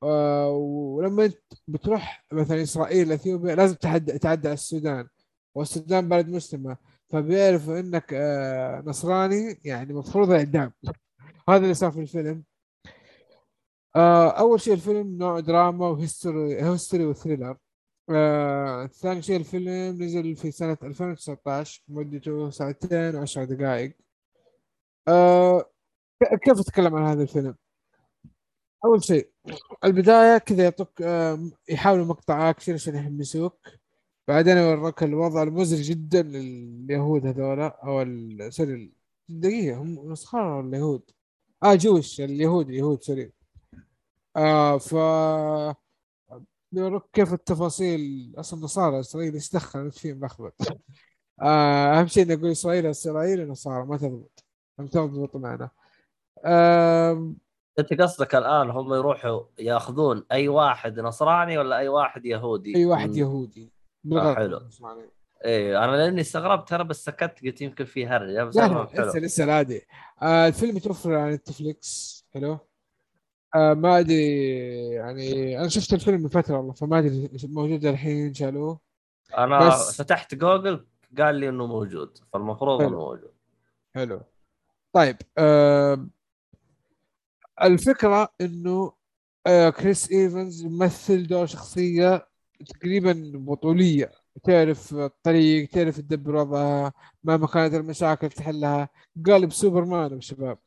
آه، 0.03 0.49
ولما 0.51 1.25
أنت 1.25 1.39
بتروح 1.69 2.25
مثلا 2.33 2.63
إسرائيل 2.63 3.13
إثيوبيا 3.13 3.55
لازم 3.55 3.75
تعدى 3.75 4.19
تعدى 4.19 4.49
على 4.49 4.55
السودان 4.55 5.09
والسودان 5.55 6.09
بلد 6.09 6.29
مسلمه 6.29 6.77
فبيعرفوا 7.09 7.81
إنك 7.81 8.15
آه، 8.15 8.83
نصراني 8.87 9.61
يعني 9.65 9.95
مفروض 9.95 10.31
الاعدام 10.31 10.73
هذا 11.49 11.63
اللي 11.63 11.75
صار 11.75 11.91
في 11.91 12.01
الفيلم. 12.01 12.45
آه، 13.97 14.31
أول 14.31 14.61
شيء 14.61 14.73
الفيلم 14.75 15.19
نوع 15.19 15.41
دراما 15.41 15.89
و 15.89 15.98
history 15.98 16.63
history 16.63 17.05
و 17.07 17.12
thriller. 17.12 17.57
آه، 18.11 18.87
ثاني 18.87 19.23
شيء 19.23 19.37
الفيلم 19.37 20.03
نزل 20.03 20.37
في 20.37 20.51
سنة 20.51 20.79
2019 20.83 21.83
مدته 21.89 22.51
ساعتين 22.51 23.17
وعشر 23.17 23.45
دقائق. 23.45 23.97
آه، 25.09 25.71
كيف 26.45 26.61
اتكلم 26.61 26.95
عن 26.95 27.03
هذا 27.07 27.23
الفيلم؟ 27.23 27.55
أول 28.85 29.05
شيء 29.05 29.31
البداية 29.85 30.39
كذا 30.39 30.65
يعطوك 30.65 31.03
آم، 31.03 31.53
يحاولوا 31.69 32.05
مقطع 32.07 32.51
أكشن 32.51 32.73
عشان 32.75 32.95
يحمسوك. 32.97 33.59
بعدين 34.29 34.57
يوروك 34.57 35.03
الوضع 35.03 35.43
المزري 35.43 35.83
جدا 35.83 36.23
لليهود 36.23 37.27
هذولا 37.27 37.67
أو 37.85 38.05
سوري 38.51 38.93
دقيقة 39.29 39.77
هم 39.83 39.95
نصارى 40.13 40.61
اليهود 40.61 41.11
آه 41.65 41.75
جوش 41.75 42.21
اليهود 42.21 42.69
اليهود 42.69 43.03
سوري. 43.03 43.33
آه 44.37 44.79
ف 44.79 44.95
كيف 47.13 47.33
التفاصيل؟ 47.33 48.33
أصلا 48.39 48.61
نصارى 48.65 49.01
إسرائيل 49.01 49.35
إيش 49.35 49.53
دخل 49.53 49.79
أنت 49.79 49.95
فيهم 49.99 50.25
لخبط 50.25 50.55
آه 51.43 52.01
أهم 52.01 52.07
شيء 52.07 52.27
نقول 52.29 52.51
إسرائيل 52.51 52.87
إسرائيل 52.87 53.49
نصارى 53.49 53.87
ما 53.87 53.97
تضبط. 53.97 54.45
ما 54.79 54.87
تضبط 54.87 55.37
معنا. 55.37 55.71
آم، 56.47 57.37
أنت 57.79 58.01
قصدك 58.01 58.35
الآن 58.35 58.71
هم 58.71 58.95
يروحوا 58.95 59.41
يأخذون 59.59 60.25
أي 60.33 60.49
واحد 60.49 61.01
نصراني 61.01 61.59
ولا 61.59 61.79
أي 61.79 61.89
واحد 61.89 62.27
يهودي؟ 62.27 62.77
أي 62.77 62.85
واحد 62.85 63.17
يهودي. 63.17 63.73
بالغلط. 64.05 64.37
حلو. 64.37 64.59
نصراني. 64.59 65.11
إيه 65.45 65.85
أنا 65.85 65.97
لأني 65.97 66.21
استغربت 66.21 66.69
ترى 66.69 66.85
بس 66.85 67.05
سكت 67.05 67.45
قلت 67.45 67.61
يمكن 67.61 67.85
في 67.85 68.07
هرجه 68.07 68.45
بس 68.45 68.57
لا 68.57 68.89
لسه 68.95 69.19
لسه 69.19 69.53
عادي 69.53 69.87
آه 70.23 70.49
الفيلم 70.49 70.77
يتوفر 70.77 71.15
على 71.15 71.35
نتفليكس 71.35 72.25
حلو؟ 72.35 72.59
آه 73.55 73.75
ما 73.75 73.99
أدري 73.99 74.55
يعني 74.91 75.59
أنا 75.61 75.69
شفت 75.69 75.93
الفيلم 75.93 76.21
من 76.23 76.29
فترة 76.29 76.57
والله 76.57 76.73
فما 76.73 76.99
أدري 76.99 77.31
موجود 77.45 77.85
الحين 77.87 78.35
شالوه 78.35 78.81
أنا 79.39 79.69
بس- 79.69 79.97
فتحت 80.03 80.35
جوجل 80.35 80.87
قال 81.19 81.35
لي 81.35 81.49
إنه 81.49 81.67
موجود 81.67 82.19
فالمفروض 82.33 82.79
حلو. 82.81 82.89
إنه 82.89 82.99
موجود. 82.99 83.33
حلو. 83.95 84.21
طيب 84.93 85.17
آه 85.39 86.07
الفكرة 87.63 88.29
إنه 88.41 88.93
آه 89.47 89.71
كريس 89.71 90.11
إيفنز 90.13 90.63
يمثل 90.65 91.27
دور 91.27 91.47
شخصية 91.47 92.29
تقريبا 92.67 93.33
بطولية. 93.35 94.13
تعرف 94.45 94.95
الطريق 94.95 95.69
تعرف 95.71 95.97
تدبر 96.01 96.37
وضعها 96.37 96.93
مهما 97.25 97.47
كانت 97.47 97.75
المشاكل 97.75 98.29
تحلها. 98.29 98.89
قالب 99.27 99.53
سوبرمان 99.53 100.15
يا 100.15 100.21
شباب. 100.21 100.59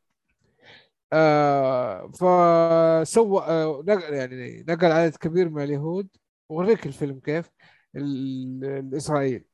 آه 1.14 2.08
فسوى 2.12 3.42
آه 3.44 3.84
نقل 3.88 4.14
يعني 4.14 4.64
نقل 4.70 4.92
عدد 4.92 5.16
كبير 5.16 5.50
من 5.50 5.64
اليهود 5.64 6.08
وريك 6.50 6.86
الفيلم 6.86 7.20
كيف؟ 7.20 7.50
ال- 7.96 8.66
الإسرائيل. 8.66 9.46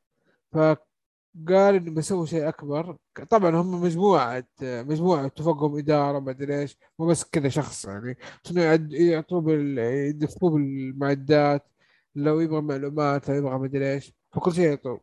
فقال 0.54 1.76
إنه 1.76 1.92
بيسوي 1.92 2.28
شيء 2.28 2.48
أكبر. 2.50 2.98
طبعا 3.30 3.52
هم 3.56 3.82
مجموعة 3.82 4.44
مجموعة 4.62 5.28
تفوقهم 5.28 5.78
إدارة 5.78 6.20
ما 6.20 6.32
أدري 6.32 6.60
إيش 6.62 6.78
مو 7.00 7.06
بس 7.08 7.24
كذا 7.24 7.50
شخص 7.50 7.86
يعني. 7.86 8.18
شنو 8.44 8.62
يعطوه. 8.92 9.52
يدفوه 9.84 10.50
بالمعدات 10.52 11.68
لو 12.16 12.40
يبغى 12.40 12.62
معلومات 12.62 13.30
لو 13.30 13.36
يبغى 13.36 13.58
ما 13.60 13.66
أدري 13.66 13.94
إيش 13.94 14.14
فكل 14.34 14.54
شيء 14.54 14.66
يعطوه. 14.70 15.02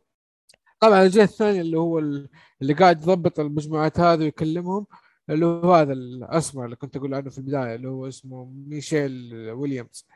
طبعا 0.79 1.03
الجهة 1.03 1.23
الثانية 1.23 1.61
اللي 1.61 1.77
هو 1.79 1.99
ال- 1.99 2.29
اللي 2.61 2.73
قاعد 2.73 3.01
يضبط 3.01 3.39
المجموعات 3.39 3.99
هذه 3.99 4.19
ويكلمهم 4.19 4.87
اللي 5.29 5.45
هو 5.45 5.73
هذا 5.73 5.93
الأسمر 5.93 6.65
اللي 6.65 6.75
كنت 6.75 6.95
أقول 6.95 7.13
عنه 7.13 7.29
في 7.29 7.37
البداية 7.37 7.75
اللي 7.75 7.87
هو 7.89 8.07
اسمه 8.07 8.45
ميشيل 8.67 9.33
ويليامز. 9.51 10.07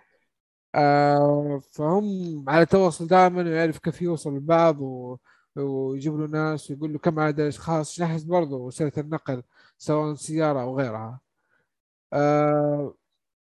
آه 0.76 1.62
فهم 1.72 2.46
على 2.50 2.66
تواصل 2.66 3.08
دائما 3.08 3.44
ويعرف 3.44 3.78
كيف 3.80 4.02
يوصل 4.02 4.36
لبعض 4.38 4.82
و... 4.82 5.18
ويجيب 5.56 6.20
له 6.20 6.28
ناس 6.28 6.72
ويقول 6.72 6.94
له 6.94 7.00
كم 7.00 7.20
عدد 7.20 7.40
اشخاص 7.40 8.02
نحس 8.02 8.24
برضه 8.24 8.58
وسيلة 8.58 8.92
النقل 8.98 9.44
سواء 9.78 10.16
سيارة 10.16 10.62
أو 10.62 10.80
غيرها. 10.80 11.20
آه 12.14 12.96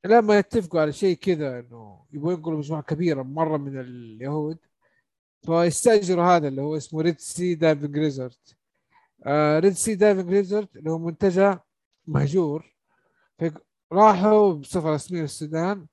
لما 0.06 0.38
يتفقوا 0.40 0.82
على 0.82 0.92
شيء 0.92 1.16
كذا 1.18 1.60
إنه 1.60 2.06
يبغوا 2.14 2.34
ينقلوا 2.34 2.58
مجموعة 2.58 2.82
كبيرة 2.84 3.24
مرة 3.24 3.58
من 3.58 3.80
اليهود 3.80 4.58
فيستأجروا 5.46 6.24
هذا 6.24 6.48
اللي 6.48 6.62
هو 6.62 6.78
اسمه 6.78 7.02
Red 7.02 7.20
Sea 7.20 7.56
Diving 7.56 7.98
Resort 7.98 8.56
Red 9.28 9.74
Sea 9.74 9.96
Diving 9.96 10.30
Resort 10.30 10.76
اللي 10.76 10.92
هو 10.92 10.98
منتجع 10.98 11.60
مهجور. 12.08 12.76
راحوا 13.94 14.54
بصفة 14.54 14.94
رسمية 14.94 15.22
للسودان 15.22 15.88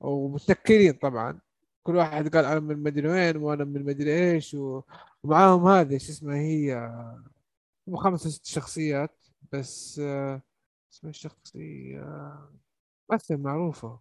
ومتنكرين 0.00 0.92
طبعا. 0.92 1.40
كل 1.82 1.96
واحد 1.96 2.36
قال 2.36 2.44
أنا 2.44 2.60
من 2.60 2.82
مدري 2.82 3.08
وين 3.08 3.36
وأنا 3.36 3.64
من 3.64 3.84
مدري 3.84 4.32
إيش 4.32 4.56
ومعاهم 5.24 5.66
هذه 5.66 5.98
شو 5.98 6.12
اسمها 6.12 6.36
هي 6.36 6.74
هم 7.88 7.96
خمسة 7.96 8.30
ست 8.30 8.46
شخصيات 8.46 9.24
بس 9.52 9.98
آه، 9.98 10.42
اسمها 10.92 11.10
الشخصية؟ 11.10 12.38
ممثل 13.10 13.36
معروفة. 13.36 14.00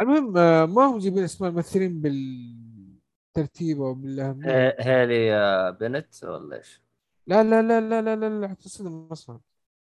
المهم 0.00 0.36
آه، 0.36 0.64
ما 0.64 0.86
هم 0.86 0.98
جايبين 0.98 1.24
اسماء 1.24 1.50
الممثلين 1.50 2.00
بالترتيب 2.00 3.82
أو 3.82 3.94
بالأهمية. 3.94 4.50
آه، 4.50 5.70
بنت 5.70 6.24
ولا 6.24 6.56
إيش؟ 6.56 6.87
لا 7.28 7.42
لا 7.44 7.62
لا 7.62 7.80
لا 7.80 8.02
لا 8.02 8.16
لا 8.16 8.40
لا 8.40 8.54
تصدم 8.54 9.08
أصلا 9.12 9.40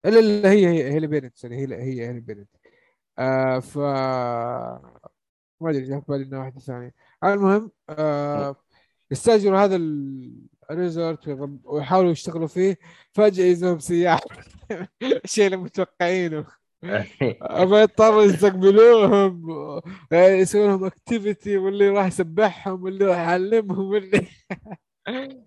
إلا 0.06 0.20
لا 0.42 0.50
هي 0.52 0.66
هي 0.68 0.94
هي 0.94 1.30
سوري 1.34 1.56
هي 1.56 1.74
هي 1.82 2.08
هي 2.08 2.20
بينت 2.20 2.48
آه 3.18 3.60
ف 3.60 3.78
ما 5.60 5.70
أدري 5.70 5.82
جاء 5.84 6.00
في 6.00 6.06
بالي 6.08 6.24
إنها 6.24 6.38
واحدة 6.38 6.60
ثانية. 6.60 6.94
المهم 7.24 7.70
آه 7.90 8.56
يستأجروا 9.10 9.58
هذا 9.58 9.76
ال- 9.76 10.46
ال 10.70 10.78
resort 10.78 11.28
ويحاولوا 11.64 12.10
يشتغلوا 12.10 12.46
فيه. 12.48 12.78
فجأة 13.12 13.44
يجيهم 13.44 13.78
سياح 13.78 14.20
الشيء 15.24 15.46
اللي 15.46 15.56
متوقعينه. 15.56 16.46
ما 17.70 17.82
يضطروا 17.82 18.22
يستقبلوهم. 18.22 19.42
يعني 20.12 20.26
يسوون 20.34 20.66
لهم 20.70 20.84
activity 20.84 21.58
واللي 21.58 21.88
راح 21.88 22.06
يسبحهم 22.06 22.82
واللي 22.84 23.04
راح 23.04 23.18
يعلمهم 23.18 23.86
واللي 23.90 24.26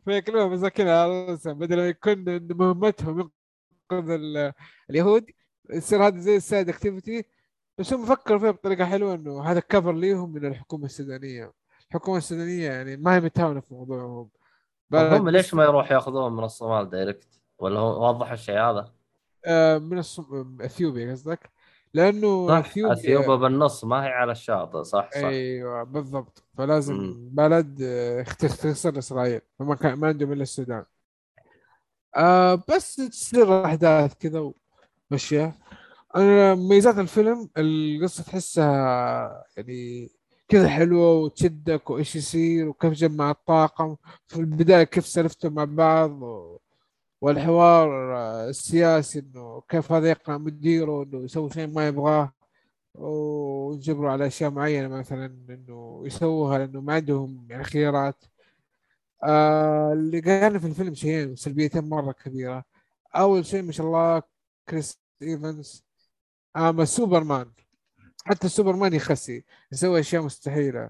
فياكلوها 0.06 0.48
مساكين 0.48 0.88
على 0.88 1.26
رؤوسهم 1.26 1.60
بدل 1.60 1.78
ما 1.78 1.88
يكون 1.88 2.24
مهمتهم 2.58 3.20
ينقذ 3.92 4.10
ال- 4.10 4.54
اليهود 4.90 5.26
يصير 5.74 6.08
هذا 6.08 6.20
زي 6.20 6.36
ال 6.36 6.42
side 6.42 6.70
activity 6.70 7.26
بس 7.78 7.94
هم 7.94 8.06
فكروا 8.06 8.40
فيها 8.40 8.52
بطريقة 8.52 8.86
حلوة 8.86 9.14
إنه 9.16 9.44
هذا 9.44 9.60
cover 9.60 9.94
ليهم 9.94 10.34
من 10.34 10.46
الحكومة 10.46 10.86
السودانية. 10.86 11.52
الحكومة 11.90 12.18
السودانية 12.18 12.72
يعني 12.72 12.98
ما 12.98 13.16
هي 13.16 13.20
متهاونة 13.20 13.60
في 13.60 13.74
موضوعهم. 13.74 14.30
هم 14.94 15.30
ليش 15.30 15.54
ما 15.54 15.64
يروح 15.64 15.92
ياخذون 15.92 16.34
من 16.34 16.44
الصومال 16.44 16.90
direct 16.90 17.42
ولا 17.60 17.80
هو 17.80 18.04
واضح 18.08 18.32
الشيء 18.32 18.60
هذا؟ 18.60 18.94
آه 19.46 19.78
من 19.78 19.98
الصم... 19.98 20.58
إثيوبيا 20.62 21.12
قصدك؟ 21.12 21.52
لأنه 21.94 22.48
صح 22.48 22.54
اثيوبيا 22.68 22.94
اثيوبيا 22.94 23.36
بالنص 23.36 23.84
ما 23.86 24.04
هي 24.04 24.08
على 24.10 24.32
الشاطئ 24.32 24.84
صح 24.84 25.10
صح. 25.12 25.18
أيوه 25.18 25.84
بالضبط. 25.84 26.44
فلازم 26.58 26.94
مم. 26.96 27.30
بلد 27.32 27.80
آه، 27.82 28.22
تخسر 28.24 28.98
إسرائيل. 28.98 29.42
فما 29.60 29.76
كان 29.76 29.94
ما 29.94 30.08
عندهم 30.08 30.32
إلا 30.32 30.42
السودان. 30.44 30.86
آه 32.16 32.64
بس 32.70 32.96
تصير 32.96 33.66
أحداث 33.66 34.14
كذا 34.20 34.52
ومشيها 35.12 35.54
أنا 36.16 36.56
ميزات 36.56 36.98
الفيلم 36.98 37.50
القصة 37.58 38.24
تحسها 38.24 39.44
يعني 39.58 40.10
كذا 40.48 40.68
حلوة 40.70 41.14
وتشدك 41.14 41.90
وإيش 41.90 42.16
يصير 42.16 42.68
وكيف 42.70 42.94
جمع 42.94 43.32
الطاقم. 43.32 43.96
في 44.28 44.36
البداية 44.40 44.84
كيف 44.84 45.08
سلفتوا 45.08 45.50
مع 45.50 45.64
بعض 45.64 46.22
و... 46.22 46.58
والحوار 47.24 48.18
آه، 48.18 48.50
السياسي 48.50 49.20
إنه 49.20 49.62
كيف 49.70 49.92
هذا 49.92 50.10
يقنع 50.10 50.38
مديره 50.38 51.04
إنه 51.04 51.24
يسوي 51.24 51.50
شيء 51.50 51.68
ما 51.68 51.88
يبغاه 51.88 52.34
ويجبروا 52.96 54.12
على 54.12 54.28
أشياء 54.28 54.50
معينة 54.52 54.88
مثلا 54.88 55.26
إنه 55.26 56.04
يسووها 56.06 56.58
لأنه 56.58 56.82
ما 56.82 56.94
عندهم 56.94 57.48
يعني 57.50 57.64
خيارات. 57.64 58.26
آه 59.24 59.94
اللي 59.94 60.20
قالنا 60.20 60.60
في 60.60 60.68
الفيلم 60.68 60.94
شيئين 60.94 61.36
سلبيتين 61.36 61.90
مرة 61.90 62.12
كبيرة. 62.12 62.64
أول 63.16 63.46
شيء 63.46 63.62
ما 63.64 63.72
شاء 63.72 63.88
الله 63.88 64.22
كريس 64.70 65.00
إيفنز 65.22 65.86
اما 66.58 66.86
سوبرمان. 66.86 67.52
حتى 68.26 68.50
سوبرمان 68.50 68.94
يخسي 68.94 69.46
يسوي 69.72 70.00
أشياء 70.00 70.22
مستحيلة. 70.24 70.90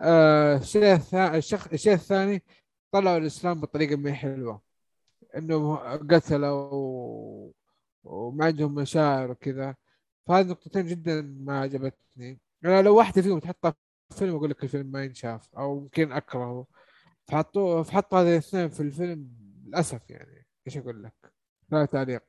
آه 0.00 0.56
الشيء 1.72 1.94
الثاني 1.94 2.42
طلعوا 2.92 3.18
الإسلام 3.18 3.60
بطريقة 3.60 3.96
ما 3.96 4.12
حلوة. 4.12 4.71
إنه 5.36 5.76
قتلوا 5.96 6.70
و... 6.72 7.52
وما 8.04 8.44
عندهم 8.44 8.74
مشاعر 8.74 9.30
وكذا. 9.30 9.76
فهذه 10.26 10.46
نقطتين 10.46 10.86
جدا 10.86 11.22
ما 11.40 11.60
عجبتني. 11.60 12.40
أنا 12.64 12.82
لو 12.82 12.96
واحدة 12.96 13.22
فيهم 13.22 13.38
تحطها 13.38 13.70
في 13.70 13.78
الفيلم 14.12 14.36
أقول 14.36 14.50
لك 14.50 14.64
الفيلم 14.64 14.86
ما 14.86 15.04
ينشاف 15.04 15.54
أو 15.54 15.78
يمكن 15.78 16.12
أكرهه. 16.12 16.66
فحطوا 17.26 17.82
فحطوا 17.82 18.18
هذه 18.18 18.32
الاثنين 18.32 18.68
في 18.68 18.80
الفيلم 18.80 19.28
للأسف 19.66 20.10
يعني. 20.10 20.46
إيش 20.66 20.76
أقول 20.78 21.02
لك؟ 21.02 21.32
لا 21.70 21.84
تعليق. 21.84 22.22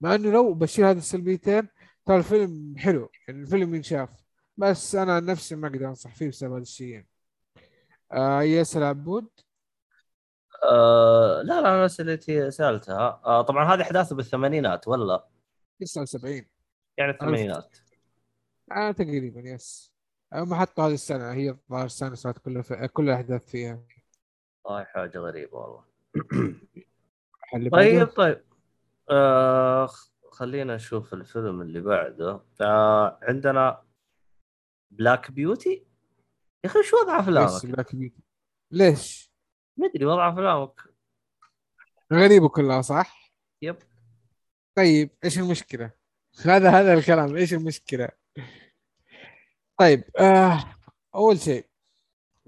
مع 0.00 0.14
إنه 0.14 0.30
لو 0.30 0.54
بشيل 0.54 0.84
هذه 0.84 0.98
السلبيتين 0.98 1.68
ترى 2.06 2.16
الفيلم 2.16 2.74
حلو. 2.78 3.10
يعني 3.28 3.40
الفيلم 3.40 3.74
ينشاف. 3.74 4.10
بس 4.56 4.94
أنا 4.94 5.14
عن 5.16 5.24
نفسي 5.24 5.56
ما 5.56 5.68
أقدر 5.68 5.88
أنصح 5.88 6.14
فيه 6.14 6.28
بسبب 6.28 6.52
هذا 6.52 6.62
الشيء 6.62 7.04
آه 8.12 8.42
ياسر 8.42 8.82
عبود. 8.82 9.28
آه 10.64 11.42
لا 11.42 11.60
لا 11.60 11.68
أنا 11.68 11.84
اسئلتي 11.84 12.50
سألتها. 12.50 13.20
آه 13.24 13.42
طبعا 13.42 13.74
هذه 13.74 13.82
أحداثه 13.82 14.16
بالثمانينات 14.16 14.88
ولا؟ 14.88 15.28
79 15.80 16.46
يعني 16.98 17.10
الثمانينات. 17.12 17.78
آه 18.72 18.92
تقريبا 18.92 19.40
بس 19.40 19.92
هم 20.32 20.54
حطوا 20.54 20.84
هذه 20.84 20.94
السنة 20.94 21.32
هي 21.32 21.50
الظاهر 21.50 21.84
السنة 21.84 22.14
صارت 22.14 22.38
كلها 22.38 22.62
في... 22.62 22.88
كل 22.88 23.04
الأحداث 23.04 23.50
فيها. 23.50 23.82
والله 24.64 24.84
حاجة 24.84 25.18
غريبة 25.18 25.58
والله. 25.58 25.84
طيب 27.72 28.06
طيب. 28.06 28.44
آه 29.10 29.88
خلينا 30.30 30.74
نشوف 30.74 31.14
الفيلم 31.14 31.62
اللي 31.62 31.80
بعده. 31.80 32.40
آه 32.60 33.18
عندنا 33.22 33.82
بلاك 34.90 35.30
بيوتي 35.30 35.86
يا 36.64 36.70
أخي 36.70 36.82
شو 36.82 36.96
وضع 36.96 37.20
افلامك؟ 37.20 37.66
Black 37.66 37.96
Beauty 37.96 38.22
ليش؟ 38.70 39.29
مدري 39.80 40.04
وضع 40.04 40.28
افلامك 40.32 40.80
غريبة 42.12 42.48
كلها 42.48 42.82
صح؟ 42.82 43.32
يب 43.62 43.76
طيب 44.76 45.10
إيش 45.24 45.38
المشكلة؟ 45.38 45.90
هذا 46.44 46.70
هذا 46.70 46.94
الكلام 46.94 47.36
إيش 47.36 47.54
المشكلة؟ 47.54 48.08
طيب 49.76 50.04
آه 50.18 50.64
أول 51.14 51.38
شيء 51.40 51.66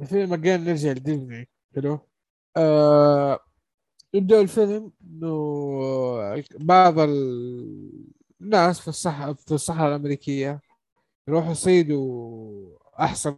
الفيلم 0.00 0.36
again 0.36 0.60
نرجع 0.68 0.90
لديزني 0.90 1.48
حلو؟ 1.76 1.98
آه 2.56 3.38
يبدأ 4.14 4.40
الفيلم 4.40 4.92
إنه 5.04 6.36
بعض 6.60 6.98
ال- 6.98 8.04
الناس 8.40 8.80
في 8.80 8.88
الصحراء 8.88 9.34
في 9.34 9.52
الصحراء 9.54 9.88
الأمريكية 9.88 10.60
يروحوا 11.28 11.50
يصيدوا 11.52 12.78
أحسن 13.00 13.36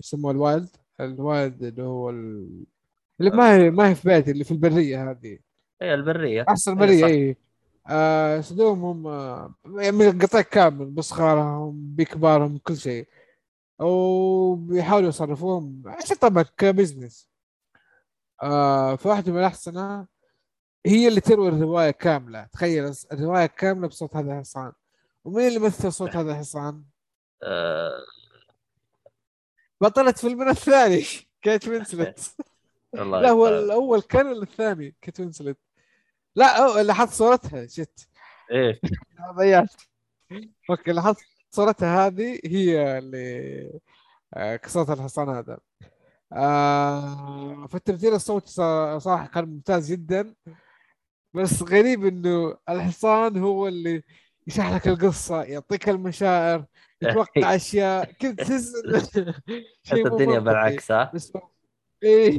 يسموه 0.00 0.30
ال 0.30 0.39
wild 0.39 0.76
ال 1.04 1.16
wild 1.16 1.62
اللي 1.62 1.82
هو 1.82 2.10
ال... 2.10 2.48
اللي 3.20 3.30
ما 3.30 3.56
هي 3.56 3.70
ما 3.70 3.88
هي 3.88 3.94
في 3.94 4.08
بيتي 4.08 4.30
اللي 4.30 4.44
في 4.44 4.50
البرية 4.50 5.10
هذه. 5.10 5.38
هي 5.82 5.94
البرية. 5.94 6.44
أحصنة، 6.48 6.78
برية 6.78 7.00
صح. 7.00 7.06
اي 7.06 7.36
آه 7.88 8.40
صادوهم 8.40 8.84
هم؟ 8.84 9.06
آه، 9.06 9.54
من 9.64 10.08
القطاع 10.08 10.40
كامل 10.40 10.86
بصغارهم 10.90 11.94
بكبارهم 11.96 12.58
كل 12.58 12.76
شيء. 12.76 13.08
وبيحاولوا 13.78 15.08
يصرفوهم 15.08 15.82
عشان 15.86 16.16
طبعا 16.16 16.44
ك 16.56 16.63
business. 16.63 17.28
آه 18.42 18.96
فواحدة 18.96 19.32
من 19.32 19.38
الأحصنة 19.38 20.06
هي 20.86 21.08
اللي 21.08 21.20
تروي 21.20 21.48
الرواية 21.48 21.90
كاملة. 21.90 22.44
تخيل 22.44 22.92
الرواية 23.12 23.46
كاملة 23.46 23.88
بصوت 23.88 24.16
هذا 24.16 24.32
الحصان 24.32 24.72
ومين 25.24 25.48
اللي 25.48 25.58
مثل 25.58 25.92
صوت 25.92 26.16
هذا 26.16 26.32
الحصان؟ 26.32 26.82
آه 27.42 27.90
بطلة 29.82 30.12
فيلمنا 30.12 30.50
الثاني 30.50 31.04
كيت 31.42 31.68
وينسلت. 31.68 32.34
لا 32.92 33.30
هو. 33.30 33.48
الأول 33.48 34.00
كان 34.02 34.32
الثاني 34.42 34.94
كيت 35.02 35.20
وينسلت. 35.20 35.58
لا 36.36 36.94
حط 36.94 37.08
صورتها 37.08 37.66
shit. 37.66 38.08
إيه. 38.50 38.80
ضيعت. 39.36 39.74
okay 40.70 41.00
حط 41.00 41.16
صورتها 41.50 42.06
هذه 42.06 42.40
هي 42.44 42.98
اللي 42.98 43.80
آه، 44.34 44.56
كسرت 44.56 44.90
الحصان 44.90 45.28
هذا. 45.28 45.58
آه 46.32 47.66
فالتمثيل 47.66 48.14
الصوتي 48.14 48.50
صراحة 48.98 49.26
كان 49.26 49.44
ممتاز 49.44 49.92
جدا. 49.92 50.34
بس 51.34 51.62
غريب 51.62 52.06
إنه 52.06 52.56
الحصان 52.68 53.38
هو 53.38 53.68
اللي 53.68 54.02
يشرح 54.46 54.72
لك 54.74 54.88
القصة 54.88 55.42
يعطيك 55.42 55.88
المشاعر 55.88 56.64
يتوقع 57.02 57.54
أشياء 57.54 58.12
كنت 58.12 58.40
تحس 58.40 58.72
حتى 59.86 60.02
الدنيا. 60.12 60.38
بالعكس 60.38 60.92
ها؟ 60.92 61.10
بس 61.14 61.32
إيه. 62.02 62.38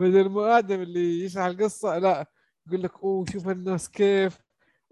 بدل 0.00 0.38
آدم 0.38 0.82
اللي 0.82 1.24
يشرح 1.24 1.44
القصة 1.44 1.98
لا 1.98 2.26
يقول 2.66 2.82
لك 2.82 2.92
أوه 3.02 3.24
شوف 3.32 3.48
الناس 3.48 3.90
كيف 3.90 4.38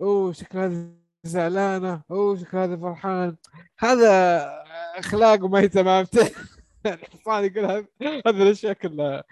أوه 0.00 0.32
شكل 0.32 0.58
هذه 0.58 0.92
زعلانة 1.24 2.02
أوه 2.10 2.36
شكل 2.36 2.58
هذا 2.58 2.76
فرحان. 2.76 3.36
هذا 3.78 4.42
أخلاقه 4.98 5.48
ما 5.48 5.60
هي 5.60 5.68
تمام. 5.68 6.06
الحصان 6.86 7.44
يقول 7.44 7.64
هذا 7.64 7.86
هذه 8.26 8.42
الأشياء 8.42 8.72
كلها. 8.72 9.24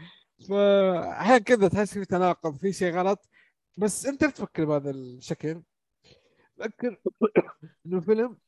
فأحيانا 0.48 1.38
كذا 1.38 1.68
تحس 1.68 1.94
في 1.94 2.05
تناقض 2.05 2.57
في 2.57 2.72
شيء 2.72 2.94
غلط. 2.94 3.28
بس 3.76 4.07
أنت 4.07 4.24
تفكر 4.24 4.64
بهذا 4.64 4.90
الشكل؟ 4.90 5.62
فكر 6.61 7.00
إنه 7.86 8.00
فيلم 8.00 8.38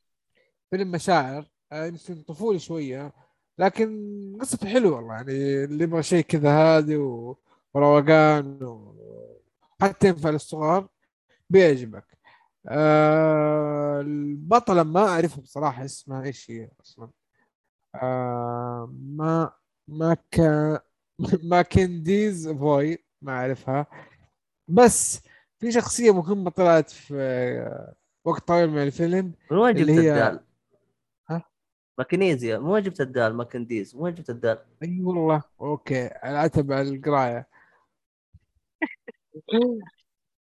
فيلم 0.71 0.91
مشاعر 0.91 1.45
آه، 1.71 1.85
يمكن 1.85 2.23
طفولي 2.23 2.59
شوية 2.59 3.13
لكن 3.59 4.37
قصته 4.41 4.69
حلوة 4.69 4.95
والله 4.97 5.15
يعني 5.15 5.63
اللي 5.63 5.83
يبغى 5.83 6.03
شيء 6.03 6.23
كذا 6.25 6.51
هادي 6.51 6.97
وروقان 7.75 8.63
و... 8.63 8.95
حتى 9.81 10.07
ينفع 10.07 10.29
للصغار 10.29 10.89
بيعجبك. 11.49 12.17
آه 12.69 14.01
البطلة 14.01 14.83
ما 14.83 15.01
أعرفها 15.07 15.41
بصراحة 15.41 15.85
اسمها 15.85 16.23
إيش 16.25 16.51
هي 16.51 16.69
أصلا. 16.81 17.11
آه 17.95 18.93
ما 18.93 19.53
ما 19.87 20.17
كان 20.31 20.79
ما 21.51 21.61
كنديز 21.61 22.49
فوي 22.49 22.97
ما 23.21 23.31
أعرفها. 23.33 23.87
بس 24.67 25.21
في 25.59 25.71
شخصية 25.71 26.13
مهمة 26.13 26.49
طلعت 26.51 26.89
في 26.91 27.13
وقت 28.25 28.47
طويل 28.47 28.69
من 28.69 28.83
الفيلم 28.83 29.33
من 29.51 29.57
وين 29.57 29.75
جبت 29.75 29.89
هي- 29.89 30.09
الدال؟ 30.09 30.39
ها؟ 31.29 31.43
ماكنيزيا 31.97 32.57
من 32.57 32.65
وين 32.69 32.83
جبت 32.83 33.01
الدال؟ 33.01 33.33
ماكنديز 33.33 33.95
من 33.95 34.01
وين 34.01 34.13
جبت 34.13 34.29
الدال؟ 34.29 34.57
أي 34.83 35.01
والله 35.01 35.43
أوكي 35.61 36.09
اتبع 36.23 36.81
القراية 36.81 37.47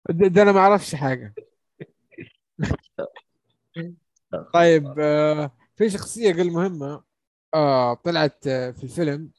ده, 0.09 0.41
أنا 0.41 0.51
ما 0.51 0.59
أعرفش 0.59 0.95
حاجة 0.95 1.33
طيب 4.53 4.99
آه 4.99 5.51
في 5.75 5.89
شخصية 5.89 6.33
قل 6.33 6.51
مهمة 6.51 7.03
آه 7.53 7.93
طلعت 7.93 8.47
آه 8.47 8.71
في 8.71 8.83
الفيلم 8.83 9.31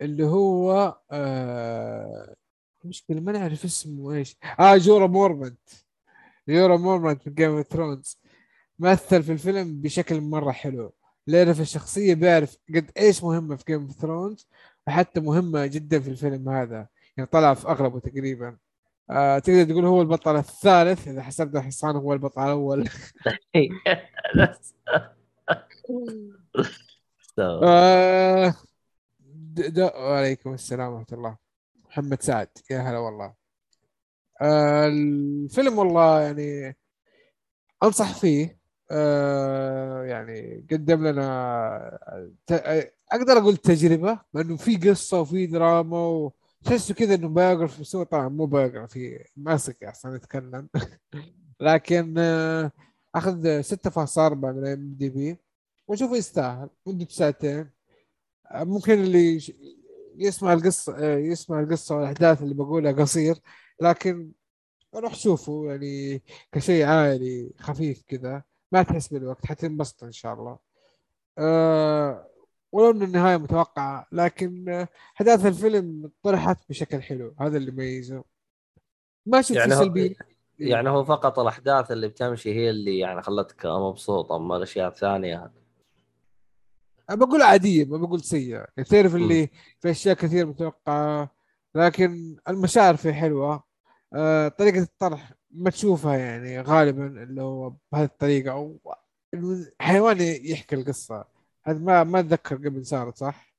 اللي 0.00 0.24
هو 0.24 0.98
آه 1.10 2.34
مشكلة 2.84 3.20
ما 3.20 3.32
نعرف 3.32 3.64
اسمه 3.64 4.12
إيش 4.14 4.36
آه 4.60 4.76
جورا 4.76 5.06
مورمنت 5.06 5.68
جورا 6.48 6.76
مورمونت 6.76 7.22
في 7.22 7.30
Game 7.30 7.50
of 7.50 7.66
Thrones 7.66 8.18
مثل 8.78 9.22
في 9.22 9.32
الفيلم 9.32 9.80
بشكل 9.80 10.20
مرة 10.20 10.52
حلو 10.52 10.94
لأنه 11.26 11.52
في 11.52 11.60
الشخصية 11.60 12.14
بيعرف 12.14 12.56
قد 12.74 12.90
إيش 12.98 13.24
مهمة 13.24 13.56
في 13.56 13.64
Game 13.68 13.82
of 13.82 13.92
Thrones 13.92 14.48
وحتى 14.86 15.20
مهمة 15.20 15.66
جدا 15.66 16.00
في 16.00 16.10
الفيلم 16.10 16.48
هذا 16.48 16.88
يعني 17.16 17.30
طلع 17.32 17.54
في 17.54 17.68
اغلبه 17.68 18.00
تقريبا. 18.00 18.56
آه 19.10 19.38
تقدر 19.38 19.64
تقول 19.64 19.84
هو 19.84 20.02
البطل 20.02 20.36
الثالث؟ 20.36 21.08
إذا 21.08 21.22
حسبت 21.22 21.56
حصان 21.56 21.96
هو 21.96 22.12
البطل 22.12 22.42
الأول. 22.42 22.88
آه 27.38 28.54
وعليكم 29.96 30.54
السلام 30.54 30.92
ورحمة 30.92 31.06
الله. 31.12 31.36
محمد 31.88 32.22
سعد 32.22 32.48
يا 32.70 32.78
هلا 32.78 32.98
والله. 32.98 33.47
الفيلم 34.42 35.78
والله 35.78 36.20
يعني 36.20 36.76
أنصح 37.82 38.18
فيه. 38.20 38.58
آه 38.90 40.04
يعني 40.04 40.66
قدم 40.70 41.06
لنا. 41.06 41.98
أقدر 43.12 43.32
أقول 43.38 43.56
تجربة 43.56 44.20
لأنه 44.34 44.56
في 44.56 44.76
قصة 44.76 45.20
وفي 45.20 45.46
دراما 45.46 45.98
وتحسه 45.98 46.94
كذا 46.94 47.14
إنه 47.14 47.28
biography 47.28 47.80
بس 47.82 47.96
هو 47.96 48.02
طبعا 48.02 48.28
مو 48.28 48.46
biography 48.46 49.24
ماسك 49.36 49.84
أصلا 49.84 50.16
يتكلم 50.16 50.68
لكن 51.60 52.14
آه 52.18 52.72
أخذ 53.14 53.62
6.4 53.62 54.52
من 54.52 54.66
ام 54.66 54.94
دي 54.98 55.08
بي 55.10 55.38
وأشوفه 55.88 56.16
يستاهل 56.16 56.68
مدة 56.86 57.06
ساعتين. 57.10 57.70
آه، 58.52 58.64
ممكن 58.64 58.92
اللي 58.92 59.40
يسمع 60.18 60.52
القصة 60.52 60.96
آه، 60.98 61.18
يسمع 61.18 61.60
القصة 61.60 61.96
والأحداث 61.96 62.42
اللي 62.42 62.54
بقولها 62.54 62.92
قصير. 62.92 63.36
لكن 63.80 64.32
روح 64.94 65.14
شوفه 65.14 65.64
يعني 65.66 66.22
كشيء 66.52 66.84
عائلي 66.84 67.50
خفيف 67.58 68.02
كذا. 68.08 68.42
ما 68.72 68.82
تحس 68.82 69.08
بالوقت 69.08 69.46
حتنبسط 69.46 70.04
إن 70.04 70.12
شاء 70.12 70.34
الله. 70.34 70.58
أه 71.38 72.28
ولو 72.72 72.90
إن 72.90 73.02
النهاية 73.02 73.36
متوقعة 73.36 74.06
لكن 74.12 74.86
أحداث 75.16 75.46
الفيلم 75.46 76.10
طرحت 76.22 76.58
بشكل 76.68 77.02
حلو. 77.02 77.34
هذا 77.40 77.56
اللي 77.56 77.72
يميزه. 77.72 78.24
ما 79.26 79.42
شفت 79.42 79.50
يعني 79.50 79.70
يعني 79.70 79.74
هو- 79.80 79.84
سلبية. 79.84 80.14
يعني 80.58 80.88
هو 80.90 81.04
فقط 81.04 81.38
الأحداث 81.38 81.90
اللي 81.92 82.08
بتمشي 82.08 82.54
هي 82.54 82.70
اللي 82.70 82.98
يعني 82.98 83.22
خلتك 83.22 83.66
مبسوط 83.66 84.32
أما 84.32 84.56
الأشياء 84.56 84.88
الثانية. 84.88 85.50
أنا 87.10 87.16
بقول 87.18 87.42
عادية 87.42 87.84
ما 87.84 87.96
بقول 87.96 88.20
سيئة. 88.20 88.66
يعني 88.76 88.88
تعرف 88.88 89.14
اللي 89.14 89.48
في 89.80 89.90
أشياء 89.90 90.14
كثير 90.16 90.46
متوقعة 90.46 91.30
لكن 91.74 92.36
المشاعر 92.48 92.96
فيه 92.96 93.12
حلوة. 93.12 93.67
آه، 94.14 94.48
طريقة 94.48 94.82
الطرح 94.82 95.32
ما 95.50 95.70
تشوفها 95.70 96.16
يعني 96.16 96.60
غالبا 96.60 97.22
اللي 97.22 97.42
هو 97.42 97.72
بهذه 97.92 98.04
الطريقة 98.04 98.52
أو 98.52 98.78
إنه 99.34 99.66
حيوان 99.80 100.20
يحكي 100.20 100.76
القصة 100.76 101.24
هذا 101.64 101.78
ما 101.78 102.04
ما 102.04 102.20
أتذكر 102.20 102.56
قبل 102.56 102.86
صارت 102.86 103.16
صح؟ 103.16 103.54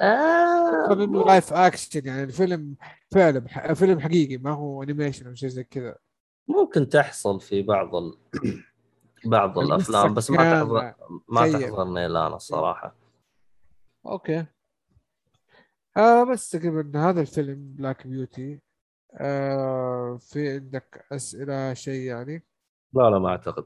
آه 0.00 0.94
live 1.26 1.52
action 1.52 2.06
يعني 2.06 2.22
الفيلم 2.22 2.76
فعلا 3.10 3.74
فيلم 3.74 4.00
حقيقي 4.00 4.36
ما 4.36 4.50
هو 4.50 4.82
animation 4.82 5.26
أو 5.26 5.34
شيء 5.34 5.48
زي 5.48 5.64
كذا 5.64 5.96
ممكن 6.48 6.88
تحصل 6.88 7.40
في 7.40 7.62
بعض 7.62 7.94
ال... 7.94 8.18
بعض 9.24 9.58
الأفلام 9.58 10.14
بس 10.14 10.30
ما 10.30 10.36
تحضر 10.36 10.94
ما. 11.28 11.52
تحضرني 11.52 12.06
الان 12.06 12.32
الصراحة 12.32 12.94
okay 14.06 14.46
آه 15.96 16.24
بس 16.24 16.50
تقريبا 16.50 17.10
هذا 17.10 17.20
الفيلم 17.20 17.74
Black 17.78 18.06
Beauty 18.06 18.60
آه 19.14 20.18
في 20.20 20.50
عندك 20.50 21.04
أسئلة 21.12 21.74
شيء 21.74 22.00
يعني؟ 22.00 22.44
لا 22.92 23.10
لا 23.10 23.18
ما 23.18 23.28
أعتقد. 23.28 23.64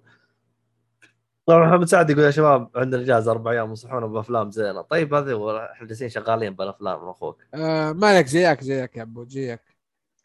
طبعا 1.47 1.67
محمد 1.67 1.87
سعد 1.87 2.11
يقول 2.11 2.25
يا 2.25 2.31
شباب 2.31 2.71
عندنا 2.75 3.03
اجازه 3.03 3.31
أربع 3.31 3.51
أيام 3.51 3.69
انصحونا 3.69 4.07
بافلام 4.07 4.51
زينة. 4.51 4.83
طيب 4.83 5.15
هذه 5.15 5.67
إحنا 5.73 5.87
جالسين 5.87 6.09
شغالين 6.09 6.55
بالأفلام 6.55 7.03
من 7.03 7.09
أخوك. 7.09 7.43
آه 7.55 7.93
مالك؟ 7.93 8.27
زيك 8.27 8.61
زيك 8.61 8.97
يا 8.97 9.03
عبود 9.03 9.29
زيك. 9.29 9.61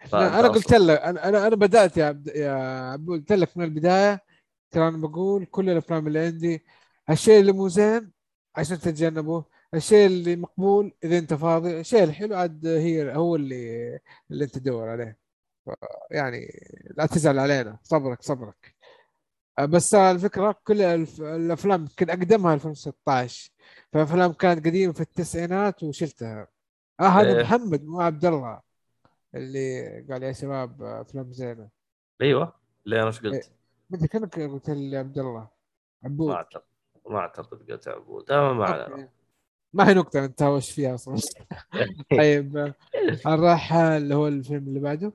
فأنت 0.07 0.33
أنا 0.33 0.47
قلت 0.47 0.73
لك 0.73 0.99
أنا 0.99 1.29
أنا 1.29 1.47
أنا 1.47 1.55
بدأت 1.55 1.97
يا 1.97 2.05
عبد 2.05 2.27
يا 2.27 2.51
عبود 2.91 3.19
قلت 3.19 3.31
لك 3.31 3.57
من 3.57 3.63
البداية 3.63 4.23
ترى 4.71 4.87
أنا 4.87 4.97
بقول 4.97 5.45
كل 5.45 5.69
الأفلام 5.69 6.07
اللي 6.07 6.19
عندي 6.19 6.65
الشيء 7.09 7.39
اللي 7.39 7.51
مو 7.51 7.67
زين 7.67 8.11
عشان 8.55 8.79
تتجنبه 8.79 9.45
الشيء 9.73 10.05
اللي 10.07 10.35
مقبول 10.35 10.93
إذا 11.03 11.17
أنت 11.17 11.33
فاضي. 11.33 11.79
الشيء 11.79 12.03
الحلو 12.03 12.35
عاد 12.35 12.67
هي 12.67 13.15
هو 13.15 13.35
اللي 13.35 13.99
اللي 14.31 14.43
أنت 14.43 14.57
تدور 14.57 14.89
عليه. 14.89 15.17
يعني 16.11 16.47
لا 16.97 17.05
تزعل 17.05 17.39
علينا. 17.39 17.77
صبرك 17.83 18.21
صبرك. 18.21 18.75
بس 19.61 19.93
الفكرة 19.95 20.55
كل 20.63 20.81
الأفلام 21.21 21.81
يمكن 21.81 22.09
أقدمها 22.09 22.53
2016 22.53 23.51
فأفلام 23.93 24.33
كانت 24.33 24.65
قديمة 24.65 24.93
في 24.93 25.01
التسعينات 25.01 25.83
وشلتها. 25.83 26.47
آه 26.99 27.03
هذا 27.03 27.37
إيه. 27.37 27.43
محمد 27.43 27.83
مو 27.83 28.01
عبد 28.01 28.25
الله 28.25 28.61
اللي 29.35 30.01
قال 30.11 30.23
يا 30.23 30.31
شباب 30.31 30.83
أفلام 30.83 31.33
زينة. 31.33 31.69
أيوه. 32.21 32.53
ليه 32.85 32.97
أنا 32.97 33.07
إيش 33.07 33.25
إيه. 33.25 33.31
قلت؟ 33.31 33.51
ما 33.89 33.97
أدري 33.97 34.07
كانك 34.07 34.39
قلت 34.39 34.69
لي 34.69 34.97
عبد 34.97 35.19
الله؟ 35.19 35.47
عبود. 36.03 36.27
ما 36.29 36.35
أعتقد 36.35 36.63
ما 37.09 37.19
أعتقد 37.19 37.71
قلت 37.71 37.87
عبود. 37.87 38.31
ما 38.31 38.65
علينا. 38.65 39.09
ما 39.73 39.89
هي 39.89 39.93
نقطة 39.93 40.25
نتهاوش 40.25 40.71
فيها 40.71 40.95
أصلا. 40.95 41.15
طيب 42.17 42.57
آه، 42.57 42.73
نروح 43.25 43.73
آه، 43.73 43.97
اللي 43.97 44.15
هو 44.15 44.27
الفيلم 44.27 44.67
اللي 44.67 44.79
بعده؟ 44.79 45.13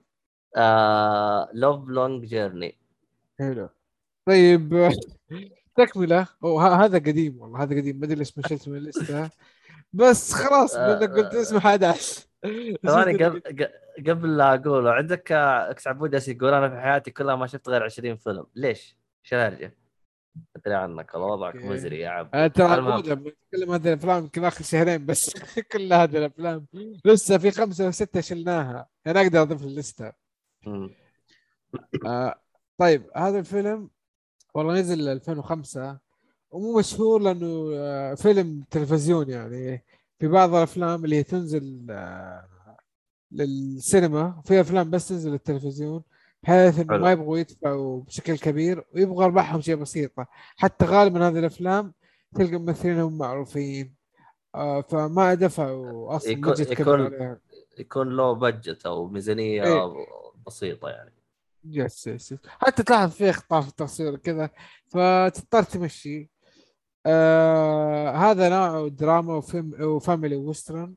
Love's 1.52 1.88
Long 1.88 2.24
Journey 2.24 2.78
حلو. 3.38 3.68
طيب 4.26 4.74
آه، 4.74 4.92
تكملة 5.76 6.26
هذا 6.84 6.98
قديم 6.98 7.40
والله 7.40 7.62
هذا 7.62 7.76
قديم. 7.76 7.96
ما 7.96 8.06
أدري 8.06 8.18
ليش 8.18 8.38
ما 8.38 8.48
شلته 8.48 8.70
من 8.70 8.76
الليستة. 8.76 9.30
بس 9.92 10.32
خلاص 10.32 10.76
آه، 10.76 10.94
بدك 10.94 11.10
قلت 11.10 11.34
اسمه 11.34 11.58
11 11.58 12.26
ثواني 12.86 13.24
قبل 13.24 13.42
قبل 14.08 14.36
لا 14.36 14.54
أقوله 14.54 14.90
عندك 14.90 15.32
آه، 15.32 15.70
إكس 15.70 15.86
عبود 15.86 16.14
يقول 16.28 16.54
أنا 16.54 16.68
في 16.68 16.80
حياتي 16.80 17.10
كلها 17.10 17.36
ما 17.36 17.46
شفت 17.46 17.68
غير 17.68 17.82
20 17.82 18.16
فيلم. 18.16 18.46
ليش؟ 18.54 18.96
إيش 19.24 19.34
الهرجة؟ 19.34 19.76
أدري 20.56 20.74
عنك 20.74 21.14
والله 21.14 21.28
وضعك. 21.28 21.56
مزري 21.56 22.00
يا 22.00 22.08
عبد 22.08 22.34
آه، 22.34 22.46
ترى 22.46 22.98
نتكلم 23.00 23.72
هذه 23.72 23.88
الأفلام 23.88 24.22
يمكن 24.22 24.44
آخر 24.44 24.64
شهرين 24.64 25.06
بس. 25.06 25.30
كل 25.72 25.92
هذه 25.92 26.18
الأفلام. 26.18 26.66
لسه 27.04 27.38
في 27.38 27.50
خمسة 27.50 27.88
وسته 27.88 28.20
شلناها. 28.20 28.88
أنا 29.06 29.20
أقدر 29.20 29.42
أضيف 29.42 29.62
الليستة. 29.62 30.12
مم. 30.66 30.90
آه 32.06 32.40
طيب 32.78 33.10
هذا 33.16 33.38
الفيلم 33.38 33.90
والله 34.54 34.74
نزل 34.80 35.08
2005 35.08 35.98
ومو 36.50 36.78
مشهور 36.78 37.20
لأنه 37.22 37.70
آه 37.74 38.14
فيلم 38.14 38.64
تلفزيون 38.70 39.30
يعني. 39.30 39.84
في 40.18 40.28
بعض 40.28 40.54
الأفلام 40.54 41.04
اللي 41.04 41.22
تنزل 41.22 41.86
آه 41.90 42.48
للسينما 43.32 44.42
في 44.44 44.60
أفلام 44.60 44.90
بس 44.90 45.08
تنزل 45.08 45.30
للتلفزيون. 45.30 46.02
بحيث 46.46 46.78
إنه. 46.80 46.96
ما 46.98 47.12
يبغوا 47.12 47.38
يدفعوا 47.38 48.02
بشكل 48.02 48.38
كبير 48.38 48.84
ويبغى 48.94 49.24
أرباحهم 49.24 49.60
شيء 49.60 49.74
بسيطه 49.76 50.26
حتى 50.56 50.84
غالبا 50.84 51.28
هذه 51.28 51.38
الأفلام 51.38 51.94
تلقى 52.34 52.56
ممثلينهم 52.58 53.18
معروفين. 53.18 53.94
آه 54.54 54.80
فما 54.80 55.34
دفعوا 55.34 56.16
أصلا 56.16 56.30
يكون- 56.32 56.52
budget 56.52 56.70
يكون- 56.80 57.00
عليها 57.04 57.38
يكون 57.78 58.16
له 58.16 58.32
budget 58.32 58.86
أو 58.86 59.08
ميزانية 59.08 59.64
إيه. 59.64 59.92
بسيطة 60.46 60.88
يعني. 60.88 61.12
yes 61.64 62.06
yes. 62.06 62.34
حتى 62.48 62.82
تلاحظ 62.82 63.10
في 63.10 63.30
أخطاء 63.30 63.60
في 63.60 63.68
التصوير 63.68 64.16
كذا 64.16 64.50
فتضطر 64.88 65.62
تمشي. 65.62 66.30
آه 67.06 68.10
هذا 68.10 68.48
نوع 68.48 68.88
دراما 68.88 69.34
وفيلم 69.34 69.74
و 69.82 69.90
family 69.90 70.36
western. 70.36 70.94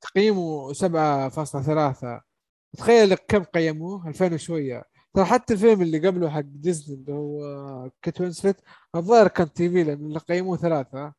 تقييمه 0.00 0.72
7.3 0.72 2.20
تخيل 2.76 3.10
لك 3.10 3.24
كم 3.28 3.42
قيموه؟ 3.44 4.08
2000 4.08 4.34
وشوية. 4.34 4.84
ترى 5.14 5.24
حتى 5.24 5.54
الفيلم 5.54 5.82
اللي 5.82 6.08
قبله 6.08 6.30
حق 6.30 6.40
ديزني 6.40 6.96
اللي 6.96 7.12
هو 7.12 7.90
كيت 8.02 8.20
وينسلت 8.20 8.56
الظاهر 8.94 9.28
كان 9.28 9.52
TV 9.52 9.82
لأنه 9.84 10.06
اللي 10.06 10.18
قيموه 10.18 10.56
ثلاثة. 10.56 11.12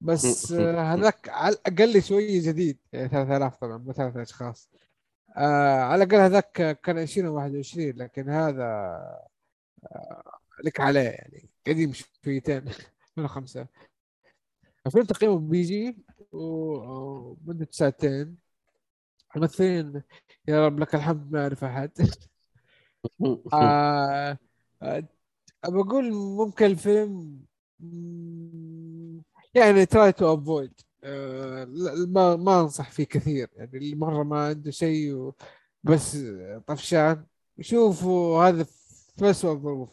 بس 0.00 0.52
آه، 0.52 0.94
هذاك 0.94 1.28
على 1.28 1.54
الأقل 1.54 2.02
شوية 2.02 2.42
جديد. 2.42 2.78
يعني 2.92 3.08
3000 3.08 3.56
طبعا 3.56 3.78
مو 3.78 3.92
ثلاثة 3.92 4.22
أشخاص. 4.22 4.70
آه 5.36 5.80
على 5.80 6.04
الأقل 6.04 6.20
هذاك 6.20 6.80
كان 6.84 6.98
20 6.98 7.28
و 7.28 7.34
21 7.34 7.90
لكن 7.96 8.28
هذا 8.30 8.64
آه 9.92 10.22
لك 10.64 10.80
عليه 10.80 11.00
يعني. 11.00 11.48
قديم 11.66 11.92
شويتين 12.24 12.64
2005 13.18 13.66
الفيلم 14.86 15.04
تقييمه 15.04 15.38
PG 15.38 15.96
و- 16.32 16.76
ومدة 17.46 17.68
ساعتين. 17.70 18.36
الممثلين 19.36 20.02
يا 20.48 20.66
رب 20.66 20.80
لك 20.80 20.94
الحمد 20.94 21.32
ما 21.32 21.42
أعرف 21.42 21.64
أحد. 21.64 21.90
آه 23.52 24.38
آه 24.82 25.08
بقول 25.68 26.12
ممكن 26.14 26.64
الفيلم 26.66 27.40
يعني 29.54 29.86
try 29.86 30.12
to 30.12 30.34
avoid 30.34 30.80
ما 32.08 32.36
ما 32.36 32.60
أنصح 32.60 32.90
فيه 32.90 33.04
كثير. 33.04 33.48
يعني 33.56 33.76
اللي 33.78 33.96
مرة 33.96 34.22
ما 34.22 34.46
عنده 34.46 34.70
شيء 34.70 35.14
و- 35.14 35.34
بس 35.84 36.16
طفشان. 36.66 37.26
شوفوا 37.60 38.44
هذا 38.48 38.64
في 39.18 39.30
أسوأ 39.30 39.52
الظروف 39.52 39.88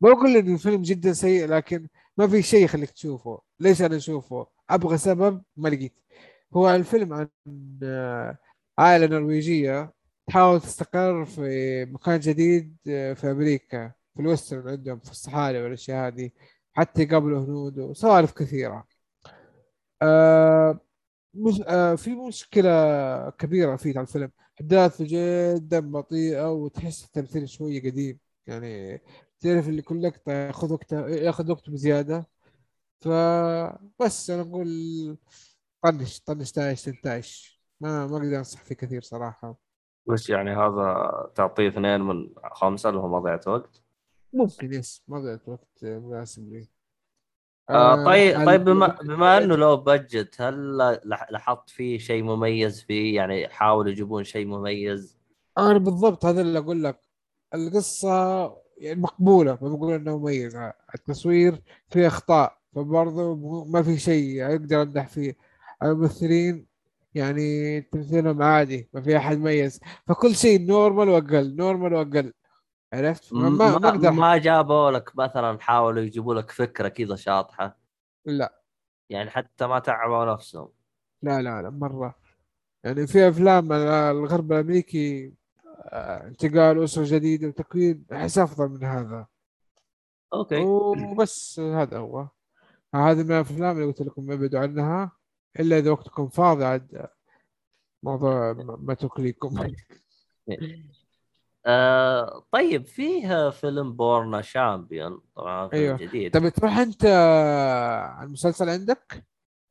ما 0.00 0.10
بقول 0.12 0.36
إن 0.36 0.52
الفيلم 0.54 0.82
جدا 0.82 1.12
سيء 1.12 1.46
لكن 1.46 1.88
ما 2.16 2.28
في 2.28 2.42
شيء 2.42 2.64
يخليك 2.64 2.90
تشوفه. 2.90 3.40
ليش 3.60 3.82
أنا 3.82 3.96
أشوفه؟ 3.96 4.46
أبغى 4.70 4.98
سبب 4.98 5.42
ما 5.56 5.68
لقيت. 5.68 5.94
هو 6.54 6.70
الفيلم 6.70 7.12
عن 7.14 7.28
عائلة 8.78 9.06
نرويجية 9.06 9.92
تحاول 10.26 10.60
تستقر 10.60 11.24
في 11.24 11.84
مكان 11.84 12.20
جديد 12.20 12.76
آه، 12.88 13.12
في 13.14 13.30
أمريكا 13.30 13.92
في 14.14 14.20
الوسترن 14.22 14.68
عندهم 14.68 14.98
في 15.00 15.10
الصحاري 15.10 15.62
والأشياء 15.62 16.08
هذه 16.08 16.30
حتى 16.72 17.02
يقابلوا 17.02 17.44
هنود 17.44 17.78
وسوالف 17.78 18.32
كثيرة. 18.32 18.86
آه 20.02 20.80
مش 21.34 21.60
آه 21.68 21.94
في 21.94 22.14
مشكلة 22.14 22.70
كبيرة 23.30 23.76
في 23.76 24.00
الفيلم. 24.00 24.30
أحداثه 24.60 25.04
جدا 25.08 25.80
بطيئة 25.80 26.52
وتحس 26.52 27.04
التمثيل 27.04 27.48
شوية 27.48 27.80
قديم. 27.90 28.18
يعني 28.46 28.98
تعرف 29.40 29.68
اللي 29.68 29.82
كل 29.82 30.02
لقطة 30.02 30.32
ياخذ 30.32 30.72
وقت 30.72 30.92
ياخذ 30.92 31.50
وقت 31.50 31.70
بزيادة. 31.70 32.26
فبس 33.00 34.30
أنا 34.30 34.42
أقول 34.42 35.18
طنش 35.82 36.20
طنش 36.20 36.52
تايش 36.52 36.82
تنتايش 36.82 37.57
ما 37.80 38.06
ما 38.06 38.16
أقدر 38.16 38.38
أنصح 38.38 38.62
فيه 38.64 38.74
كثير 38.74 39.02
صراحة. 39.02 39.56
وش 40.06 40.30
يعني 40.30 40.50
هذا 40.50 41.10
تعطيه 41.34 41.68
اثنين 41.68 42.00
من 42.00 42.30
خمسة 42.52 42.88
اللي 42.88 43.00
هو 43.00 43.08
مضيعة 43.20 43.40
وقت؟ 43.46 43.82
ممكن 44.32 44.72
يس 44.72 45.02
ما 45.08 45.18
ضيعت 45.20 45.48
وقت 45.48 45.84
مناسب 45.84 46.52
لي 46.52 46.68
آه 47.70 48.04
طيب 48.04 48.34
آه، 48.36 48.44
طيب 48.44 48.64
بما, 48.64 49.00
ال- 49.00 49.06
بما 49.06 49.38
إنه 49.38 49.56
لو 49.56 49.76
بجت 49.76 50.40
هل 50.40 50.76
لاحظت 51.30 51.70
فيه 51.70 51.98
شيء 51.98 52.22
مميز 52.22 52.82
فيه؟ 52.82 53.16
يعني 53.16 53.48
حاولوا 53.48 53.90
يجيبون 53.90 54.24
شيء 54.24 54.46
مميز. 54.46 55.18
أنا 55.58 55.78
بالضبط 55.78 56.24
هذا 56.24 56.40
اللي 56.40 56.58
أقول 56.58 56.84
لك. 56.84 57.00
القصة 57.54 58.08
يعني 58.78 59.00
مقبولة 59.00 59.58
ما 59.62 59.68
بقول 59.68 59.92
انه 59.94 60.18
مميزة. 60.18 60.72
التصوير 60.94 61.62
فيه 61.90 62.06
أخطاء 62.06 62.58
فبرضه 62.74 63.34
ما 63.64 63.82
في 63.82 63.98
شيء 63.98 64.46
أقدر 64.46 64.82
امدح 64.82 65.08
فيه. 65.08 65.36
الممثلين 65.82 66.66
يعني 67.14 67.80
تمثيلهم 67.80 68.42
عادي 68.42 68.88
ما 68.92 69.00
في 69.00 69.16
أحد 69.16 69.38
مميز. 69.38 69.80
فكل 70.06 70.34
شيء 70.34 70.66
normal 70.66 71.08
وأقل 71.08 71.56
normal 71.56 71.94
وأقل. 71.94 72.32
عرفت؟ 72.92 73.32
ما 73.32 73.48
ما, 73.48 73.78
ما 73.78 73.88
أقدر. 73.88 74.10
ما 74.10 74.36
جابوا 74.36 74.90
لك 74.90 75.16
مثلا 75.16 75.60
حاولوا 75.60 76.02
يجيبوا 76.02 76.34
لك 76.34 76.50
فكرة 76.50 76.88
كذا 76.88 77.16
شاطحة؟ 77.16 77.78
لا. 78.24 78.62
يعني 79.10 79.30
حتى 79.30 79.66
ما 79.66 79.78
تعبوا 79.78 80.32
نفسهم. 80.32 80.68
لا 81.22 81.42
لا 81.42 81.62
لا 81.62 81.70
مرة. 81.70 82.14
يعني 82.84 83.06
في 83.06 83.28
أفلام 83.28 83.72
الغرب 83.72 84.52
الأمريكي 84.52 85.34
آه، 85.84 86.26
انتقال 86.26 86.84
أسرة 86.84 87.04
جديدة 87.06 87.48
وتكوين 87.48 88.06
أحس 88.12 88.38
أفضل 88.38 88.68
من 88.68 88.84
هذا. 88.84 89.26
Okay. 90.32 90.56
وبس 90.56 91.60
هذا 91.60 91.98
هو. 91.98 92.28
هذه 92.94 93.22
من 93.22 93.32
الأفلام 93.32 93.76
اللي 93.76 93.86
قلت 93.86 94.02
لكم 94.02 94.32
ابعدوا 94.32 94.60
عنها. 94.60 95.17
إلا 95.58 95.78
إذا 95.78 95.90
وقتكم 95.90 96.28
فاضي 96.28 96.64
عاد 96.64 97.08
موضوع 98.02 98.52
ما 98.52 98.76
ما 98.80 98.94
تكليكم 98.94 99.54
آه 101.66 102.44
طيب 102.52 102.86
فيه 102.86 103.50
فيلم 103.50 103.92
Born 103.92 104.42
a 104.42 104.51
Champion 104.51 105.20
طبعا 105.36 105.68
فيلم 105.68 105.82
أيوه. 105.82 105.96
جديد. 105.96 106.32
طب 106.32 106.48
تروح 106.48 106.78
أنت 106.78 107.04
على 108.16 108.26
المسلسل 108.26 108.68
عندك؟ 108.68 109.24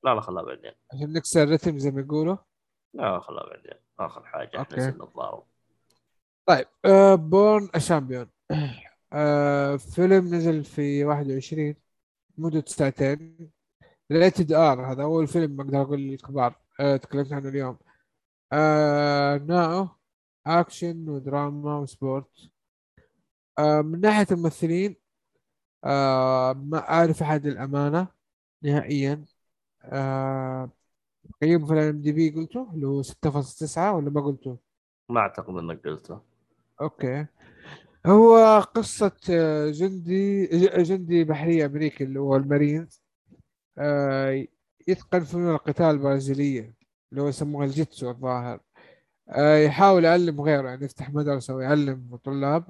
لا 0.03 0.15
لا 0.15 0.21
خلها 0.21 0.43
بعدين. 0.43 0.71
عشان 0.93 1.13
نكسر 1.13 1.43
الرتم 1.43 1.77
زي 1.79 1.91
ما 1.91 2.01
يقولوا. 2.01 2.37
لا 2.93 3.19
خلها 3.19 3.43
بعدين. 3.43 3.79
آخر 3.99 4.23
حاجة 4.23 4.59
okay. 4.59 4.75
نزل 4.75 5.03
الضارب 5.03 5.43
طيب 6.45 6.67
آه 6.85 7.15
Born 7.15 7.69
Champion. 7.77 8.29
آه 9.13 9.75
فيلم 9.75 10.35
نزل 10.35 10.63
في 10.63 11.05
21 11.05 11.75
مدة 12.37 12.63
ساعتين. 12.67 13.51
rated 14.11 14.51
R 14.51 14.91
هذا 14.91 15.03
أول 15.03 15.27
فيلم 15.27 15.61
أقدر 15.61 15.81
أقول 15.81 15.99
للكبار 15.99 16.55
آه 16.79 16.97
تكلمت 16.97 17.33
عنه 17.33 17.49
اليوم. 17.49 17.77
آه 18.53 19.37
نوعه 19.37 19.99
اكشن 20.47 21.09
ودراما 21.09 21.77
و 21.77 21.89
sport 21.89 22.49
آه 23.59 23.81
من 23.81 24.01
ناحية 24.01 24.27
الممثلين 24.31 24.95
آه 25.85 26.53
ما 26.53 26.89
أعرف 26.89 27.21
أحد 27.23 27.45
الأمانة 27.45 28.07
نهائيا. 28.63 29.25
آه 29.83 30.69
تقييمه 31.41 31.67
في 31.67 31.73
ال 31.73 32.01
IMDb 32.01 32.29
قلته 32.29 32.71
اللي 32.73 32.87
هو 32.87 33.01
6.9 33.03 33.93
ولا 33.95 34.09
ما 34.09 34.21
قلته؟ 34.21 34.57
ما 35.09 35.19
أعتقد 35.19 35.49
إنك 35.57 35.87
قلته. 35.87 36.21
Okay. 36.81 37.25
هو 38.05 38.59
قصة 38.59 39.17
آه، 39.29 39.69
جندي 39.71 40.45
ج- 40.45 40.81
جندي 40.83 41.23
بحري 41.23 41.65
أمريكي 41.65 42.03
اللي 42.03 42.19
هو 42.19 42.35
المارينز. 42.35 43.01
آه، 43.01 43.06
يتقن 44.87 45.19
فنون 45.19 45.53
القتال 45.55 45.85
البرازيلية 45.85 46.75
اللي 47.11 47.21
هو 47.21 47.27
يسموها 47.27 47.65
الجيتسو 47.65 48.09
الظاهر. 48.09 48.59
آه، 49.29 49.57
يحاول 49.57 50.05
يعلم 50.05 50.41
غيره 50.41 50.69
يعني 50.69 50.85
يفتح 50.85 51.09
مدرسة 51.13 51.55
ويعلم 51.55 52.15
طلاب 52.23 52.65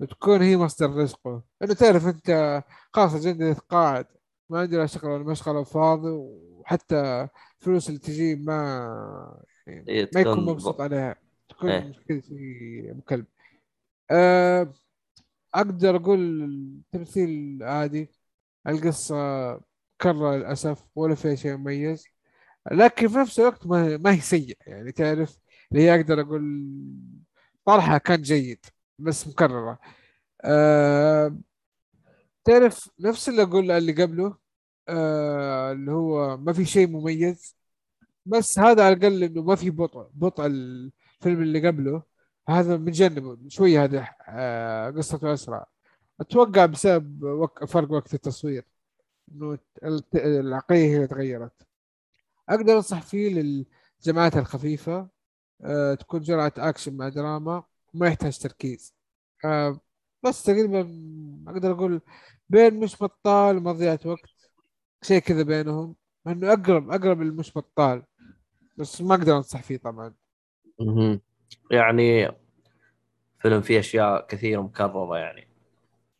وتكون 0.00 0.42
هي 0.42 0.56
مصدر 0.56 0.90
رزقه. 0.96 1.42
لأنه 1.60 1.74
تعرف 1.74 2.06
أنت 2.06 2.62
خلاص 2.92 3.14
الجندي 3.14 3.44
يتقاعد 3.44 4.06
ما 4.50 4.60
عنده 4.60 4.78
لا 4.78 4.86
شغل 4.86 5.10
ولا 5.10 5.24
مشغلة 5.24 5.58
وفاضي 5.58 6.10
وحتى 6.10 7.28
الفلوس 7.60 7.88
اللي 7.88 8.00
تجي 8.00 8.34
ما 8.36 8.54
يعني 9.66 9.88
إيه، 9.88 10.10
ما 10.14 10.20
يكون 10.20 10.44
مبسوط 10.44 10.80
عليها. 10.80 11.16
تكون 11.48 11.70
إيه. 11.70 11.92
كذا 12.08 12.20
شيء 12.20 12.90
ابو 12.90 13.00
كلب 13.02 13.26
أه 14.10 14.72
أقدر 15.54 15.96
أقول 15.96 16.44
التمثيل 16.44 17.58
عادي. 17.62 18.08
القصة 18.68 19.16
كرة 20.02 20.36
للأسف 20.36 20.84
ولا 20.96 21.14
فيها 21.14 21.34
شيء 21.34 21.56
مميز. 21.56 22.04
لكن 22.72 23.08
في 23.08 23.18
نفس 23.18 23.40
الوقت 23.40 23.66
ما, 23.66 23.96
ما 23.96 24.12
هي 24.14 24.20
سيئة 24.20 24.56
يعني 24.66 24.92
تعرف 24.92 25.38
اللي 25.72 25.82
هي 25.82 25.94
أقدر 25.94 26.20
أقول 26.20 26.42
طرحها 27.66 27.98
كان 27.98 28.22
جيد 28.22 28.66
بس 28.98 29.28
مكررة. 29.28 29.78
أه 30.44 31.38
تعرف 32.44 32.90
نفس 33.00 33.28
اللي 33.28 33.42
أقول 33.42 33.70
اللي 33.70 33.92
قبله 34.02 34.36
أه 34.88 35.72
اللي 35.72 35.92
هو 35.92 36.36
ما 36.36 36.52
في 36.52 36.64
شيء 36.64 36.88
مميز 36.88 37.56
بس 38.26 38.58
هذا 38.58 38.84
على 38.86 38.94
الأقل 38.96 39.22
إنه 39.24 39.42
ما 39.42 39.54
في 39.56 39.70
بطء 39.70 40.10
بطء 40.14 40.46
الفيلم 40.46 41.42
اللي 41.42 41.68
قبله. 41.68 42.02
هذا 42.48 42.76
متجنبه 42.76 43.38
شوية 43.48 43.84
هذا 43.84 44.08
آه، 44.28 44.90
قصته 44.90 45.34
أسرع. 45.34 45.66
أتوقع 46.20 46.66
بسبب 46.66 47.22
وك... 47.24 47.64
فرق 47.64 47.92
وقت 47.92 48.14
التصوير. 48.14 48.64
العقليه 50.14 50.86
هي 50.86 50.96
اللي 50.96 51.06
تغيرت. 51.06 51.66
أقدر 52.48 52.76
أنصح 52.76 53.02
فيه 53.02 53.34
للجماعات 54.00 54.36
الخفيفة 54.36 55.08
أه 55.64 55.94
تكون 55.94 56.20
جرعة 56.20 56.52
أكشن 56.58 56.96
مع 56.96 57.08
دراما 57.08 57.64
وما 57.94 58.06
يحتاج 58.06 58.38
تركيز. 58.38 58.94
أه 59.44 59.80
بس 60.24 60.42
تقريبا 60.42 60.80
أقدر 61.48 61.72
أقول 61.72 62.00
بين 62.48 62.80
مش 62.80 63.02
بطال 63.02 63.56
ومضيعة 63.56 64.00
وقت 64.04 64.30
شيء 65.02 65.18
كذا 65.20 65.42
بينهم 65.42 65.96
إنه 66.26 66.52
أقرب 66.52 66.90
أقرب 66.90 67.22
للمش 67.22 67.58
بطال 67.58 68.02
بس 68.78 69.00
ما 69.00 69.14
أقدر 69.14 69.36
أنصح 69.36 69.62
فيه 69.62 69.76
طبعا. 69.76 70.14
يعني 71.70 72.28
فيلم 73.40 73.60
فيه 73.60 73.78
أشياء 73.78 74.26
كثيرة 74.26 74.60
مكررة 74.60 75.18
يعني. 75.18 75.48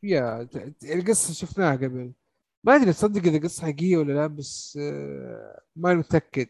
يا 0.03 0.49
القصة 0.85 1.35
شفناها 1.35 1.77
قبل. 1.77 2.13
ما 2.65 2.77
أدري 2.77 2.93
تصدق 2.93 3.23
إذا 3.27 3.39
قصة 3.39 3.63
حقيقية 3.63 3.97
ولا 3.97 4.13
لا 4.13 4.27
بس 4.27 4.79
آه، 4.83 5.61
ما 5.77 5.95
متأكد. 5.95 6.49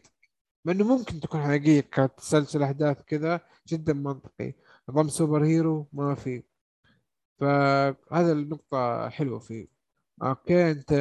مع 0.65 0.73
إنه 0.73 0.97
ممكن 0.97 1.19
تكون 1.19 1.41
حقيقية 1.43 1.81
كانت 1.81 2.11
تسلسل 2.17 2.63
أحداث 2.63 3.01
كذا 3.01 3.41
جدا 3.67 3.93
منطقي. 3.93 4.53
نظام 4.89 5.07
super 5.09 5.45
hero 5.45 5.89
ما 5.93 6.15
في. 6.15 6.43
فهذا 7.39 8.31
النقطة 8.31 9.09
حلوة 9.09 9.39
فيه. 9.39 9.67
Okay 10.23 10.71
أنت 10.71 10.93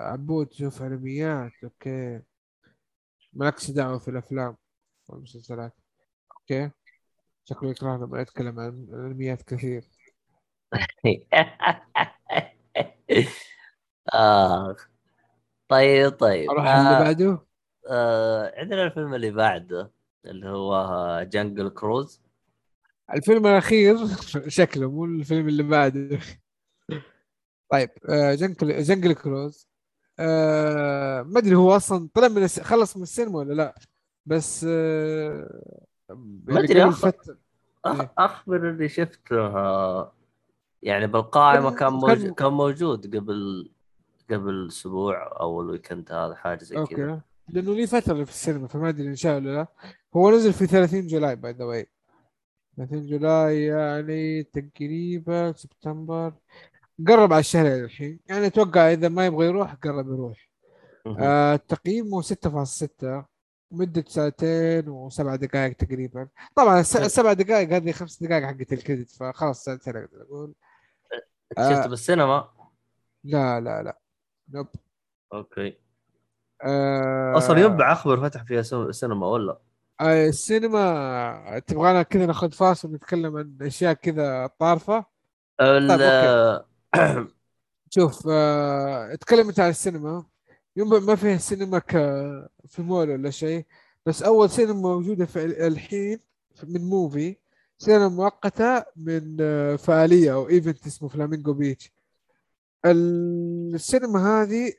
عبود 0.00 0.46
تشوف 0.48 0.82
أنميات. 0.82 1.52
Okay. 1.64 2.20
مالكش 3.32 3.70
دعوة 3.70 3.98
في 3.98 4.08
الأفلام 4.08 4.56
والمسلسلات. 5.08 5.74
Okay. 6.36 6.70
شكله 7.44 7.70
يكرهنا 7.70 8.04
لما 8.04 8.20
يتكلم 8.20 8.60
عن 8.60 8.68
الانميات 8.92 9.42
كثير. 9.42 9.84
آه. 14.14 14.76
طيب 15.68 16.10
طيب 16.12 16.50
أروح 16.50 16.66
على 16.66 16.80
اللي 16.80 16.96
آه. 16.98 17.02
بعده 17.04 17.46
آه. 17.90 18.52
عندنا 18.60 18.82
الفيلم 18.84 19.14
اللي 19.14 19.30
بعده 19.30 19.90
اللي 20.26 20.48
هو 20.48 21.22
جنجل 21.32 21.68
كروز 21.68 22.20
الفيلم 23.14 23.46
الأخير 23.46 23.96
شكله 24.48 24.90
مو 24.90 25.04
الفيلم 25.04 25.48
اللي 25.48 25.62
بعده 25.62 26.18
طيب 27.72 27.90
آه، 28.08 28.34
جنجل 28.34 28.82
جنجل 28.82 29.12
كروز 29.14 29.68
آه، 30.18 31.22
ما 31.22 31.38
أدري 31.38 31.54
هو 31.54 31.76
أصلا 31.76 32.08
طلع 32.14 32.28
من 32.28 32.42
الس... 32.44 32.60
خلص 32.60 32.96
من 32.96 33.02
السينما 33.02 33.38
ولا 33.38 33.54
لا 33.54 33.74
بس 34.26 34.66
آه، 34.68 35.62
ما 36.10 36.90
أخ- 36.90 36.94
فترة 36.94 37.38
أخ... 37.84 38.00
إيه. 38.00 38.12
أخبر 38.18 38.70
اللي 38.70 38.88
شفته 38.88 39.36
آه، 39.46 40.12
يعني 40.82 41.06
بالقائمه 41.06 41.70
كان 41.70 41.78
كان- 41.78 41.92
موجود 41.92 42.34
كان 42.34 42.52
موجود 42.52 43.16
قبل 43.16 43.70
قبل 44.30 44.66
أسبوع 44.68 45.40
أو 45.40 45.60
ال 45.60 45.66
weekend 45.66 46.12
هذا 46.12 46.34
حاجة 46.34 46.64
زي 46.64 46.74
كذا. 46.74 46.80
Okay 46.80 47.20
لأنه 47.48 47.74
لي 47.74 47.86
فترة 47.86 48.24
في 48.24 48.30
السينما 48.30 48.68
فما 48.68 48.88
أدري 48.88 49.08
إن 49.08 49.14
شاء 49.16 49.38
الله. 49.38 49.52
لا 49.52 49.66
هو 50.16 50.30
نزل 50.30 50.52
في 50.52 50.66
30 50.66 51.06
July 51.06 51.36
by 51.36 51.52
the 51.52 51.64
way 51.64 51.86
30 52.76 53.06
July 53.06 53.64
يعني 53.64 54.42
تقريبا 54.42 55.52
سبتمبر. 55.52 56.32
قرب 57.08 57.32
على 57.32 57.40
الشهر 57.40 57.66
الحين. 57.84 58.20
يعني 58.28 58.46
أتوقع 58.46 58.92
إذا 58.92 59.08
ما 59.08 59.26
يبغى 59.26 59.46
يروح 59.46 59.74
قرب 59.74 60.06
يروح. 60.08 60.50
آه 61.18 61.56
تقييمه 61.56 62.22
6.6 62.22 63.24
مدة 63.70 64.04
ساعتين 64.08 64.88
وسبع 64.88 65.36
دقائق 65.36 65.76
تقريبا. 65.76 66.28
طبعا 66.54 66.80
الس- 66.80 66.96
السبع 66.96 67.32
دقائق 67.32 67.72
هذه 67.72 67.92
خمس 67.92 68.22
دقائق 68.22 68.44
حقت 68.46 68.72
ال 68.72 68.77
credit 68.77 69.10
فخلاص 69.10 69.64
ساعتين 69.64 69.96
أقدر 69.96 70.22
أقول. 70.22 70.54
شفته 71.58 71.84
آه. 71.84 71.86
بالسينما؟ 71.86 72.48
لا 73.24 73.60
لا 73.60 73.82
لا. 73.82 73.98
نوب 74.54 74.66
أوكي. 75.32 75.76
آه 76.62 77.36
أصلا 77.36 77.58
ينبع 77.60 77.92
اخبر 77.92 78.20
فتح 78.20 78.42
فيها 78.44 78.62
سينما 78.92 79.26
ولا؟ 79.26 79.58
آه، 80.00 80.26
السينما 80.28 81.62
تبغانا 81.66 82.02
كذا 82.02 82.26
ناخذ 82.26 82.50
فاصل 82.50 82.88
ونتكلم 82.88 83.36
عن 83.36 83.58
أشياء 83.62 83.92
كذا 83.92 84.46
طارفة. 84.46 85.04
ال- 85.60 86.64
شوف 87.94 88.28
آه، 88.30 89.12
اتكلمت 89.12 89.60
عن 89.60 89.70
السينما. 89.70 90.24
ينبع 90.76 90.98
ما 90.98 91.14
فيها 91.14 91.36
سينما 91.36 91.78
ك 91.78 91.90
في 92.68 92.82
مول 92.82 93.10
ولا 93.10 93.30
شيء 93.30 93.66
بس 94.06 94.22
أول 94.22 94.50
سينما 94.50 94.74
موجودة 94.74 95.26
في 95.26 95.44
ال- 95.44 95.62
الحين 95.62 96.20
من 96.64 96.88
موفي 96.88 97.36
سينما 97.78 98.08
مؤقتة 98.08 98.84
من 98.96 99.36
آه، 99.40 99.76
فعالية 99.76 100.34
أو 100.34 100.48
event 100.48 100.86
اسمه 100.86 101.08
Flamingo 101.08 101.52
Beach 101.52 101.92
السينما 102.90 104.42
هذه 104.42 104.72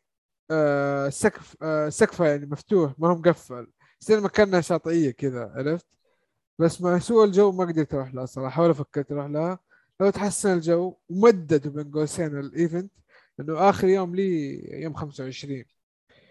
آه، 0.51 1.09
سقف 1.09 1.55
آه، 1.63 1.89
سقفها 1.89 2.27
يعني 2.27 2.45
مفتوح 2.45 2.93
ما 2.99 3.07
هو 3.09 3.15
مقفل. 3.15 3.67
السينما 4.01 4.27
كأنها 4.29 4.61
شاطئية 4.61 5.11
كذا 5.11 5.51
عرفت؟ 5.55 5.85
بس 6.59 6.81
مع 6.81 6.99
سوء 6.99 7.25
الجو 7.25 7.51
ما 7.51 7.65
قدرت 7.65 7.93
أروح 7.93 8.13
لها 8.13 8.25
صراحة 8.25 8.63
ولا 8.63 8.73
فكرت 8.73 9.11
أروح 9.11 9.25
لها. 9.25 9.59
لو 9.99 10.09
تحسن 10.09 10.53
الجو 10.53 10.95
ومددوا 11.09 11.71
بين 11.71 11.91
قوسين 11.91 12.39
ال 12.39 12.48
event 12.48 12.91
انه 13.39 13.69
آخر 13.69 13.87
يوم 13.87 14.15
لي 14.15 14.59
يوم 14.83 14.93
25 14.93 15.65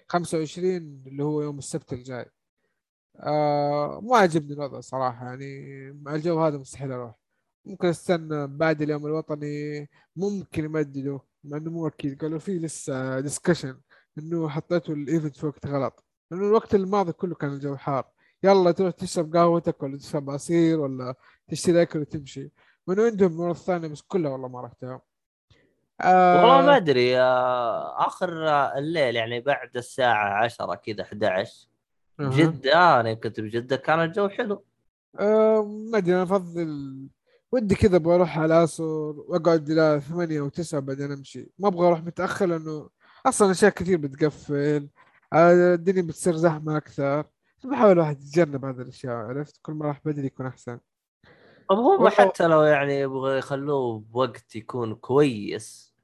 25 0.09 0.77
اللي 1.07 1.23
هو 1.25 1.43
يوم 1.43 1.59
السبت 1.59 1.93
الجاي. 1.93 2.27
آه 3.21 4.01
ما 4.05 4.17
عجبني 4.17 4.53
الوضع 4.53 4.81
صراحة 4.81 5.27
يعني 5.27 5.93
مع 5.93 6.15
الجو 6.15 6.41
هذا 6.45 6.59
مستحيل 6.59 6.93
أروح. 6.93 7.15
ممكن 7.65 7.89
أستنى 7.89 8.47
بعد 8.47 8.83
اليوم 8.83 9.07
الوطني 9.07 9.89
ممكن 10.17 10.65
يمددوا. 10.65 11.19
مع 11.47 11.57
إنه 11.57 11.71
مو 11.71 11.87
أكيد. 11.87 12.21
قالوا 12.23 12.39
في 12.39 12.59
لسه 12.59 13.21
discussion 13.21 13.81
إنه 14.19 14.49
حطيتوا 14.49 14.95
ال 14.95 15.02
event 15.02 15.37
في 15.37 15.47
وقت 15.47 15.67
غلط. 15.67 16.05
لأنه 16.31 16.47
الوقت 16.47 16.75
الماضي 16.75 17.13
كله 17.13 17.35
كان 17.35 17.53
الجو 17.53 17.77
حار. 17.77 18.09
يلا 18.43 18.71
تروح 18.73 18.91
تشرب 18.91 19.37
قهوتك 19.37 19.83
ولا 19.83 19.97
تشرب 19.99 20.31
عصير 20.31 20.81
ولا 20.81 21.15
تشتري 21.49 21.83
أكل 21.83 21.99
وتمشي 22.01 22.51
من 22.87 23.01
عندهم 23.01 23.37
مرة 23.37 23.53
ثانية 23.53 23.89
بس 23.89 24.03
كلها 24.03 24.31
والله 24.31 24.49
ما 24.49 24.61
رحتها. 24.61 25.01
آه. 26.01 26.41
والله 26.43 26.67
ما 26.67 26.77
أدري. 26.77 27.21
آه، 27.21 28.07
آخر 28.07 28.47
الليل 28.79 29.17
يعني 29.17 29.41
بعد 29.41 29.77
الساعة 29.77 30.45
10 30.45 30.75
كذا 30.75 31.03
11 31.03 31.69
أها. 32.21 32.29
بجدة 32.29 33.01
أنا 33.01 33.15
كنت 33.15 33.41
بجدة 33.41 33.77
كان 33.77 34.01
الجو 34.01 34.29
حلو. 34.29 34.65
آه 35.21 35.63
ما 35.93 35.99
أدري. 35.99 36.15
أنا 36.15 36.23
أفضل 36.23 37.09
ودي 37.53 37.75
كذا 37.75 37.97
أبغى 37.97 38.15
أروح 38.15 38.39
على 38.39 38.47
العصر 38.59 38.85
وأقعد 38.85 39.71
إلى 39.71 40.01
ثمانية 40.01 40.41
أو 40.41 40.49
تسعة 40.49 40.81
بعدين 40.81 41.13
أمشي. 41.13 41.51
ما 41.59 41.69
أبغى 41.69 41.87
أروح 41.87 42.05
متأخر 42.05 42.47
لأنه 42.47 42.89
أصلا 43.27 43.51
أشياء 43.51 43.71
كثير 43.71 43.99
بتقفل. 43.99 44.89
آه، 45.33 45.75
الدنيا 45.75 46.03
بتصير 46.03 46.37
زحمة 46.37 46.77
أكثر. 46.77 47.25
بحاول 47.65 47.93
الواحد 47.93 48.23
يتجنب 48.23 48.65
هذه 48.65 48.81
الأشياء 48.81 49.15
عرفت؟ 49.15 49.59
كل 49.63 49.73
ما 49.73 49.87
راح 49.87 50.01
بدري 50.05 50.27
يكون 50.27 50.47
أحسن. 50.47 50.79
طب 51.71 51.79
والله- 51.79 52.11
حتى 52.11 52.47
لو 52.47 52.63
يعني 52.63 53.01
يبغوا 53.01 53.31
يخلوه 53.31 53.99
بوقت 53.99 54.57
يكون 54.57 54.95
كويس 54.95 55.95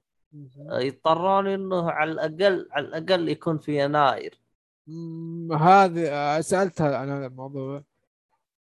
يضطرون 0.70 1.46
إنه 1.46 1.90
على 1.90 2.12
الأقل 2.12 2.68
على 2.72 2.86
الأقل 2.86 3.28
يكون 3.28 3.58
في 3.58 3.84
يناير. 3.84 4.40
هذه 5.52 6.08
آه، 6.08 6.40
سألتها 6.40 6.96
عن 6.96 7.08
هذا 7.10 7.26
الموضوع. 7.26 7.84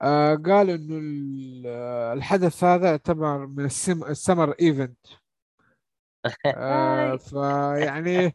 آه، 0.03 0.34
قالوا 0.34 0.74
إنه 0.74 1.62
آه، 1.68 2.12
الحدث 2.12 2.64
هذا 2.64 2.90
يعتبر 2.90 3.47
من 3.47 3.64
السم 3.64 4.05
السمر 4.05 4.51
إيفنت. 4.61 4.99
آه، 6.57 7.16
فيعني 7.16 8.32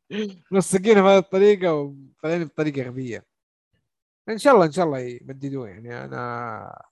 منسقينها 0.52 1.02
بهذه 1.02 1.18
الطريقة 1.18 1.74
وطالعين 1.74 2.44
بطريقة 2.44 2.82
غبية. 2.88 3.24
إن 4.28 4.38
شاء 4.38 4.54
الله 4.54 4.66
إن 4.66 4.72
شاء 4.72 4.86
الله 4.86 4.98
يمددوه. 4.98 5.68
يعني 5.68 6.04
أنا 6.04 6.82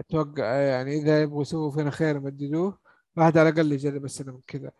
أتوقع 0.00 0.44
يعني 0.44 0.94
إذا 0.98 1.22
يبغوا 1.22 1.42
يسووا 1.42 1.70
فينا 1.70 1.90
خير 1.90 2.16
يمددوه. 2.16 2.78
واحد 3.16 3.38
على 3.38 3.48
الأقل 3.48 3.72
يجرب 3.72 4.04
السينما 4.04 4.40
كذا. 4.46 4.72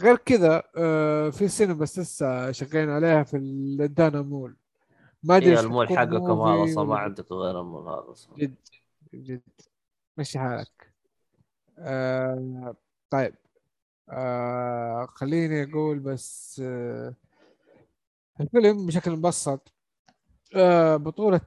غير 0.00 0.16
كذا 0.16 0.62
آه، 0.76 1.30
في 1.30 1.48
سينما 1.48 1.74
بس 1.74 1.98
لسه 1.98 2.52
شغالين 2.52 2.90
عليها 2.90 3.22
في 3.24 3.36
الدانا 3.36 4.22
مول. 4.22 4.56
ما 5.22 5.36
أدري 5.36 5.50
إيش 5.50 5.60
المول 5.60 5.88
حقكم 5.88 6.40
هذا 6.40 6.64
أصلا 6.64 6.84
ما 6.84 6.98
عندكم 6.98 7.34
غير 7.34 7.60
المول 7.60 7.82
هذا 7.88 8.12
أصلا 8.12 8.36
جد 8.36 8.54
جد. 9.14 9.42
مشي 10.18 10.38
حالك. 10.38 10.94
آه 11.78 12.76
طيب. 13.10 13.34
آه 14.10 15.06
خليني 15.06 15.62
أقول 15.62 15.98
بس 15.98 16.60
آه 16.64 17.14
الفيلم 18.40 18.86
بشكل 18.86 19.10
مبسط. 19.10 19.72
آه 20.56 20.96
بطولة 20.96 21.40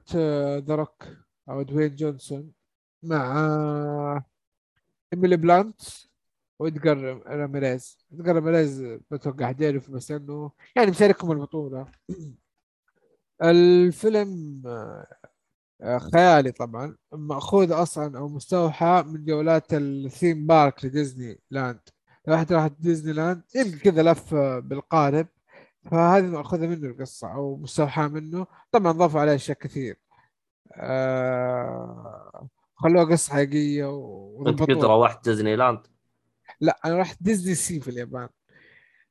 ذا 0.58 0.74
روك 0.74 1.04
أو 1.48 1.62
دوين 1.62 1.94
جونسون 1.96 2.52
مع 3.02 3.38
آه 3.38 4.24
ايميلي 5.12 5.36
بلانت 5.36 5.80
وادجار 6.58 7.22
راميريز. 7.26 7.98
ادجار 8.12 8.36
راميريز 8.36 8.82
بتوقع 9.10 9.46
حديرف 9.48 9.90
بس 9.90 10.10
إنه 10.10 10.52
يعني 10.76 10.90
مشاركهم 10.90 11.32
البطولة. 11.32 11.86
الفيلم 13.42 14.62
آه، 14.66 15.06
آه، 15.82 15.98
خيالي 15.98 16.52
طبعا 16.52 16.96
مأخوذ 17.12 17.72
أصلا 17.72 18.18
أو 18.18 18.28
مستوحى 18.28 19.04
من 19.06 19.24
جولات 19.24 19.74
ال 19.74 19.86
theme 19.86 20.46
park 20.46 20.84
لديزني 20.84 21.40
لاند. 21.50 21.80
لو 22.26 22.34
واحد 22.34 22.52
راح 22.52 22.66
ديزني 22.66 23.12
لاند 23.12 23.42
يلقى 23.54 23.78
كذا 23.78 24.02
لف 24.02 24.34
بالقارب 24.34 25.26
فهذه 25.90 26.24
مأخوذة 26.24 26.66
منه 26.66 26.86
القصة 26.86 27.32
أو 27.34 27.56
مستوحاة 27.56 28.08
منه. 28.08 28.46
طبعا 28.72 28.92
ضافوا 28.92 29.20
عليها 29.20 29.34
أشياء 29.34 29.58
كثير. 29.58 29.96
آه 30.74 32.48
خلوها 32.74 33.04
قصة 33.04 33.32
حقيقية 33.32 33.90
أنت 34.46 34.62
كنت 34.62 34.84
روحت 34.84 35.24
ديزني 35.28 35.56
لاند؟ 35.56 35.80
لا 36.60 36.78
أنا 36.84 36.98
رحت 36.98 37.16
ديزني 37.20 37.54
سي 37.54 37.80
في 37.80 37.88
اليابان. 37.88 38.28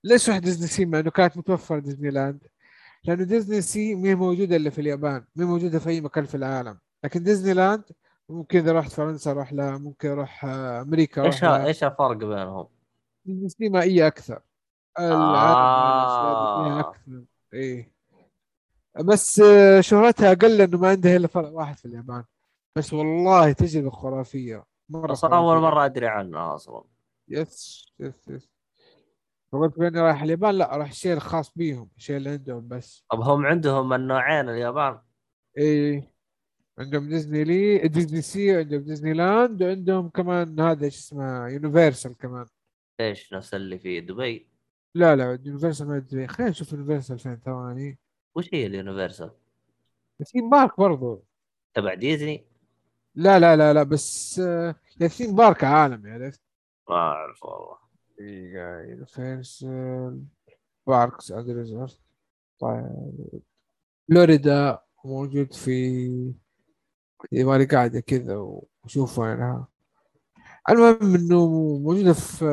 ليش 0.04 0.30
رحت 0.30 0.44
ديزني 0.44 0.68
سي؟ 0.68 0.86
مع 0.86 1.00
إنه 1.00 1.12
كانت 1.12 1.38
متوفرة 1.38 1.80
ديزني 1.80 2.10
لاند. 2.10 2.48
لأنه 3.04 3.24
ديزني 3.24 3.62
سي 3.62 3.96
ما 3.96 4.10
هي 4.10 4.16
موجودة 4.16 4.56
الا 4.56 4.70
في 4.70 4.82
اليابان 4.82 5.26
ما 5.36 5.44
هي 5.44 5.48
موجودة 5.48 5.80
في 5.80 5.90
أي 5.90 6.02
مكان 6.02 6.26
في 6.26 6.36
العالم. 6.36 6.80
لكن 7.04 7.24
ديزني 7.24 7.54
لاند 7.54 7.84
ممكن 8.30 8.60
إذا 8.60 8.72
رحت 8.72 8.92
فرنسا 8.92 9.32
أروح 9.32 9.54
لها 9.54 9.78
ممكن 9.78 10.10
أروح 10.10 10.46
آه، 10.46 10.82
أمريكا 10.82 11.24
إيش 11.26 11.44
إيش 11.44 11.84
الفرق 11.84 12.18
بينهم؟ 12.18 12.68
ديزني 13.26 13.50
سي 13.50 13.70
مائيه 13.70 14.08
أكثر. 14.08 14.42
العالم 15.00 16.64
دي 16.64 16.70
فيها 16.70 16.78
آه. 16.78 16.80
أكثر. 16.80 17.24
إيه. 17.54 17.92
بس 19.00 19.40
آه، 19.40 19.82
شهرتها 19.82 20.32
أقل 20.32 20.58
لأنه 20.58 20.78
ما 20.78 20.90
عندها 20.90 21.16
إلا 21.18 21.28
فرع 21.28 21.50
واحد 21.50 21.78
في 21.78 21.86
اليابان. 21.86 22.24
بس 22.76 22.94
والله 22.94 23.52
تجربة 23.52 23.90
خرافية 23.90 24.64
مرة 24.90 25.18
أول. 25.24 25.62
مرة 25.62 25.86
أدري 25.86 26.08
عنها 26.08 26.56
أصلا. 26.56 26.84
yes 27.28 27.86
yes 28.00 28.28
yes. 28.28 28.51
فقلت 29.52 29.80
بأني 29.80 30.00
رايح 30.00 30.22
اليابان 30.22 30.56
لا 30.56 30.78
راح 30.78 30.90
الشيء 30.90 31.14
الخاص 31.14 31.58
بيهم 31.58 31.90
الشيء 31.98 32.18
اللي 32.18 32.30
عندهم 32.30 32.68
بس. 32.68 33.06
طب 33.12 33.22
هم 33.22 33.46
عندهم 33.46 33.94
النوعين 33.94 34.50
اليابان. 34.50 35.00
إيه 35.58 36.14
عندهم 36.80 37.10
ديزني 37.10 37.44
لي 37.44 37.88
ديزني 37.88 38.22
سي 38.22 38.58
عندهم 38.58 38.82
ديزني 38.82 39.14
لاند 39.14 39.64
وعندهم 39.64 40.10
كمان 40.10 40.60
هذا 40.60 40.86
إيش 40.86 40.98
اسمه 40.98 41.48
يونيفرسال 41.48 42.18
كمان. 42.18 42.46
إيش 43.00 43.34
نفس 43.34 43.54
اللي 43.54 43.80
في 43.80 44.02
دبي؟ 44.02 44.48
لا 44.96 45.16
لا 45.16 45.40
يونيفرسال 45.46 45.88
ما 45.88 45.98
أدري. 45.98 46.28
خلينا 46.28 46.52
نشوف 46.52 46.74
يونيفرسال 46.74 47.20
فين 47.20 47.38
ثواني. 47.46 48.00
وش 48.36 48.50
هي 48.54 48.66
اليونيفرسال؟ 48.66 49.32
theme 50.24 50.50
park 50.50 50.80
برضو. 50.80 51.24
تبع 51.74 51.94
ديزني؟ 51.94 52.46
لا 53.16 53.40
لا 53.40 53.56
لا 53.56 53.74
لا 53.74 53.84
بس 53.84 54.40
آه، 54.40 54.76
يا 55.02 55.08
theme 55.08 55.36
park 55.36 55.64
عالمي 55.64 56.12
عرفت 56.12 56.42
ما 56.90 56.96
أعرف 56.96 57.44
والله. 57.44 57.81
يونيفرسال 58.90 60.24
parks 60.88 61.32
and 61.32 61.50
resort 61.50 62.00
طيب 62.60 63.42
فلوريدا 64.10 64.80
موجود 65.06 65.54
في 65.54 66.34
يبغالي 67.32 67.66
قاعدة 67.66 68.00
كذا 68.00 68.36
وشوف 68.84 69.20
وينها 69.20 69.68
المهم 70.70 71.16
انه 71.16 71.48
موجوده 71.80 72.14
في 72.14 72.46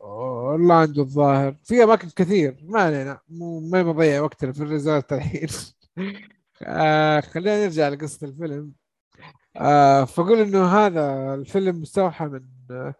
اورلاندو 0.00 1.02
الظاهر 1.02 1.56
في 1.64 1.82
اماكن 1.84 2.08
كثير 2.08 2.60
ما 2.62 2.80
علينا 2.80 3.20
مو 3.28 3.60
ما 3.60 3.82
بضيع 3.82 4.20
وقتنا 4.20 4.52
في 4.52 4.62
ال 4.62 4.69
resort 4.69 5.12
الحين 5.12 5.48
خلينا 7.22 7.64
نرجع 7.64 7.88
لقصه 7.88 8.26
الفيلم 8.26 8.72
آه 9.56 10.04
فقول 10.04 10.38
انه 10.40 10.66
هذا 10.66 11.34
الفيلم 11.34 11.80
مستوحى 11.80 12.24
من 12.26 12.44
آه 12.70 12.94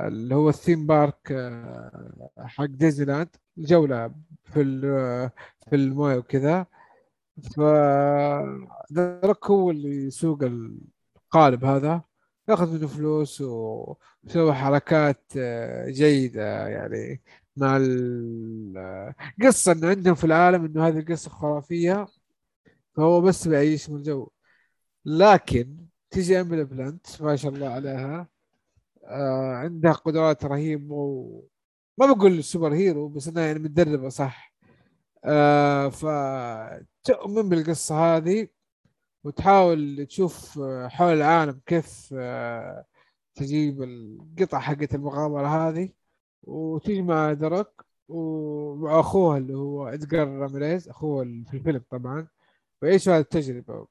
اللي 0.00 0.34
هو 0.34 0.48
ال 0.48 0.54
theme 0.54 0.86
park 0.86 1.32
آه 1.32 2.30
حق 2.38 2.64
ديزني 2.64 3.06
لاند 3.06 3.28
الجوله 3.58 4.14
في 4.44 4.60
ال- 4.62 5.30
في 5.70 5.76
الموية 5.76 6.16
وكذا. 6.16 6.66
ف 7.56 7.60
هو 9.46 9.70
اللي 9.70 10.06
يسوق 10.06 10.42
القارب 10.42 11.64
هذا 11.64 12.02
ياخذ 12.48 12.74
منه 12.78 12.86
فلوس 12.86 13.40
ويسوي 13.40 14.52
حركات 14.54 15.24
آه، 15.36 15.90
جيدة 15.90 16.68
يعني 16.68 17.22
مع 17.56 17.76
القصة 17.80 19.72
انه 19.72 19.88
عندهم 19.88 20.14
في 20.14 20.24
العالم 20.24 20.64
إنه 20.64 20.88
هذه 20.88 20.98
القصة 20.98 21.30
خرافية 21.30 22.06
فهو 22.96 23.20
بس 23.20 23.48
بيعيش 23.48 23.90
من 23.90 23.96
الجو. 23.96 24.28
لكن 25.04 25.76
تيجي 26.10 26.38
ايميلي 26.38 26.64
بلانت 26.64 27.22
ما 27.22 27.36
شاء 27.36 27.52
الله 27.52 27.68
عليها 27.68 28.28
آه 29.10 29.54
عندها 29.56 29.92
قدرات 29.92 30.44
رهيبة 30.44 30.94
و... 30.94 31.42
ما 31.98 32.06
بقول 32.06 32.44
superhero 32.44 33.08
بس 33.08 33.28
إنها 33.28 33.46
يعني 33.46 33.58
متدربة 33.58 34.08
صح؟ 34.08 34.54
آه 35.24 35.88
فتؤمن 35.88 37.48
بالقصة 37.48 38.16
هذه 38.16 38.48
وتحاول 39.24 40.06
تشوف 40.06 40.60
حول 40.88 41.14
العالم 41.16 41.60
كيف 41.66 42.14
آه، 42.18 42.84
تجيب 43.34 43.82
القطع 43.82 44.60
حقت 44.60 44.94
المغامرة 44.94 45.46
هذه 45.68 45.90
وتجمع 46.42 47.32
درك 47.32 47.72
ومع 48.08 49.00
أخوها 49.00 49.38
اللي 49.38 49.54
هو 49.54 49.88
إدغار 49.88 50.28
راميريز 50.28 50.90
اللي 51.02 51.44
في 51.50 51.56
الفيلم 51.56 51.84
طبعا 51.90 52.28
ويعيشوا 52.82 53.14
هذه 53.14 53.20
التجربة. 53.20 53.86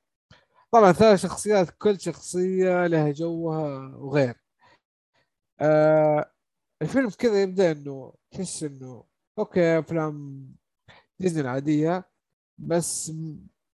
طبعا 0.71 0.91
ثلاث 0.91 1.19
شخصيات 1.19 1.69
كل 1.69 1.99
شخصية 1.99 2.87
لها 2.87 3.11
جوها 3.11 3.95
وغير 3.97 4.35
آه 5.59 6.31
الفيلم 6.81 7.09
كذا 7.09 7.41
يبدأ 7.41 7.71
إنه 7.71 8.13
تحس 8.31 8.63
إنه 8.63 9.03
okay 9.39 9.79
أفلام 9.79 10.45
ديزني 11.19 11.41
العادية 11.41 12.09
بس 12.57 13.11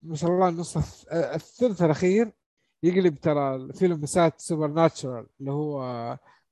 ما 0.04 0.16
شاء 0.16 0.30
الله 0.32 0.50
النص 0.50 0.78
الث- 0.78 1.14
الثلث 1.14 1.82
الأخير 1.82 2.32
يقلب 2.84 3.20
ترى 3.20 3.56
الفيلم 3.56 4.02
مسات 4.02 4.40
supernatural 4.41 5.28
اللي 5.40 5.52
هو 5.52 5.80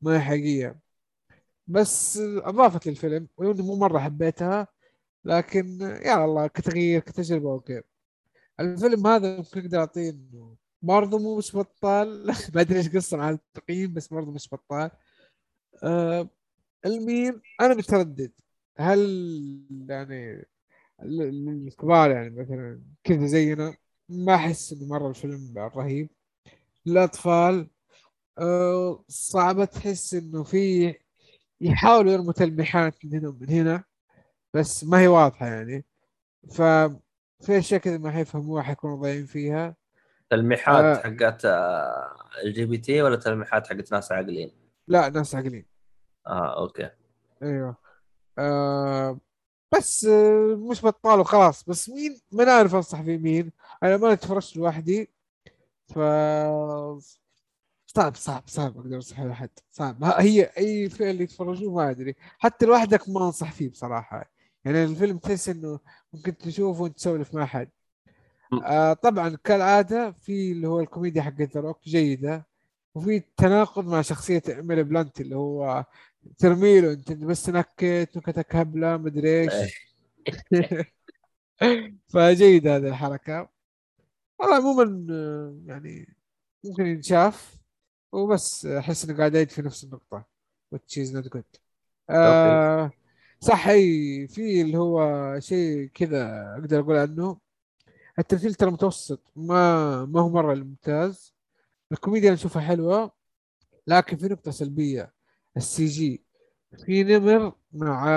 ما 0.02 0.16
هي 0.16 0.20
حقيقية. 0.22 0.80
بس 1.68 2.18
أضافت 2.22 2.88
للفيلم 2.88 3.28
وإني 3.38 3.62
مو 3.62 3.76
مرة 3.76 4.00
حبيتها 4.00 4.68
لكن 5.26 5.82
يا 5.82 6.26
الله 6.26 6.48
كتغيير 6.48 7.02
كتجربة 7.02 7.52
okay. 7.52 7.82
الفيلم 8.60 9.08
هذا 9.08 9.38
ممكن 9.38 9.60
أقدر 9.62 9.80
أعطيه 9.80 10.10
إنه 10.10 10.56
برضه 10.82 11.20
مو 11.20 11.38
مش 11.38 11.56
بطال. 11.56 12.28
ما 12.56 12.62
أدري 12.62 12.78
إيش 12.80 12.90
قصة 12.96 13.18
على 13.22 13.36
التقييم 13.36 13.94
بس 13.94 14.08
برضه 14.08 14.32
مش 14.32 14.50
بطال. 14.54 14.92
آه 15.84 16.30
الميم 16.86 17.42
أنا 17.62 17.74
متردد 17.76 18.32
هل 18.78 19.00
يعني 19.90 20.48
ال- 21.02 21.22
ال- 21.22 21.68
الكبار 21.68 22.12
يعني 22.12 22.30
مثلا 22.30 22.82
كذا 23.04 23.26
زينا 23.26 23.76
ما 24.10 24.36
أحس 24.36 24.74
إنه 24.74 24.88
مرة 24.88 25.10
الفيلم 25.10 25.54
رهيب 25.58 26.10
الأطفال 26.88 27.68
أه 28.40 29.04
صعبة 29.08 29.66
تحس 29.66 30.14
إنه 30.14 30.44
في 30.44 30.96
يحاولوا 31.62 32.12
يرموا 32.12 32.34
تلميحات 32.34 33.06
من 33.06 33.14
هنا 33.20 33.30
ومن 33.30 33.50
هنا 33.50 33.84
بس 34.54 34.84
ما 34.84 35.00
هي 35.00 35.08
واضحة 35.08 35.46
يعني 35.48 35.86
ففي 36.52 37.00
أشياء 37.50 37.80
كذا 37.82 37.98
ما 37.98 38.12
حيفهموها 38.12 38.64
حيكونوا 38.64 39.02
ضايعين 39.02 39.26
فيها 39.26 39.76
تلميحات 40.30 40.86
آه. 40.86 41.02
حقت 41.02 41.46
ال 42.46 42.54
جي 42.54 42.66
بي 42.66 42.78
تي 42.78 43.02
ولا 43.02 43.16
تلميحات 43.16 43.68
حقت 43.68 43.92
ناس 43.92 44.12
عاقلين؟ 44.12 44.63
لا 44.88 45.10
ناس 45.10 45.36
عاقلين. 45.36 45.66
آه 46.28 46.62
okay. 46.62 46.90
أيوه. 47.44 47.78
أه 48.38 49.20
بس 49.78 50.06
آه، 50.06 50.56
مش 50.56 50.86
بطال 50.86 51.20
وخلاص. 51.20 51.64
بس 51.64 51.90
مين؟ 51.90 52.22
ما 52.32 52.46
نعرف 52.46 52.76
أنصح 52.76 53.02
في 53.02 53.18
مين. 53.18 53.52
أنا 53.84 53.98
ما 53.98 54.16
تفرجت 54.16 54.58
لوحدي. 54.58 55.14
ف 55.88 56.00
صعب 57.88 58.16
صعب 58.16 58.44
صعب 58.48 58.78
أقدر 58.78 58.96
أنصح 58.96 59.20
احد 59.20 59.50
صعب. 59.72 60.04
هي 60.04 60.44
أي 60.58 60.90
فيلم 60.90 61.22
يتفرجوه 61.22 61.74
ما 61.76 61.90
أدري. 61.90 62.16
حتى 62.40 62.66
لوحدك 62.66 63.10
ما 63.10 63.26
أنصح 63.26 63.52
فيه 63.52 63.70
بصراحة. 63.70 64.32
يعني 64.66 64.84
الفيلم 64.84 65.18
تحس 65.18 65.50
إنه 65.50 65.80
ممكن 66.14 66.38
تشوفه 66.38 66.82
وأنت 66.82 66.98
تسولف 66.98 67.34
مع 67.36 67.44
أحد. 67.44 67.70
آه 68.66 68.94
طبعا 68.94 69.38
كالعادة 69.44 70.12
في 70.12 70.52
اللي 70.52 70.68
هو 70.68 70.80
الكوميديا 70.80 71.22
حقت 71.22 71.42
ذا 71.42 71.62
روك 71.62 71.84
جيدة. 71.84 72.48
وفي 72.96 73.24
تناقض 73.38 73.88
مع 73.88 74.02
شخصية 74.02 74.42
إيميلي 74.50 74.84
بلانت 74.84 75.22
اللي 75.22 75.36
هو 75.36 75.86
ترميله 76.38 76.94
أنت 76.94 77.12
بس 77.12 77.50
نكت 77.50 78.10
نكتك 78.16 78.56
هبلة 78.56 78.98
مدري 78.98 79.42
إيش. 79.42 79.94
فجيد 82.14 82.68
هذه 82.68 82.88
الحركة. 82.88 83.50
والله 84.40 84.56
عموما 84.56 85.06
يعني 85.66 86.16
ممكن 86.64 86.86
ينشاف. 86.86 87.56
وبس 88.12 88.66
أحس 88.66 89.06
إنه 89.06 89.18
قاعد 89.18 89.36
يعيد 89.36 89.50
في 89.50 89.62
نفس 89.62 89.84
النقطة 89.84 90.26
which 90.76 90.98
is 90.98 91.16
not 91.16 91.38
good. 91.38 91.60
آه 92.10 92.92
صح 93.40 93.68
إي 93.68 94.28
في 94.28 94.62
اللي 94.62 94.78
هو 94.78 95.40
شيء 95.40 95.86
كذا 95.94 96.54
أقدر 96.54 96.80
أقول 96.80 96.98
عنه. 96.98 97.38
التمثيل 98.20 98.54
ترى 98.54 98.72
متوسط 98.72 99.32
ما 99.36 100.06
ما 100.06 100.22
هو 100.22 100.30
مرة 100.30 100.54
الممتاز 100.54 101.33
الكوميديا 101.92 102.30
أنا 102.30 102.38
اشوفها 102.38 102.62
حلوة 102.62 103.12
لكن 103.88 104.18
في 104.18 104.28
نقطة 104.28 104.52
سلبية. 104.52 105.14
ال 105.58 105.86
CG. 105.86 106.24
في 106.86 107.04
نمر 107.04 107.54
مع 107.74 108.08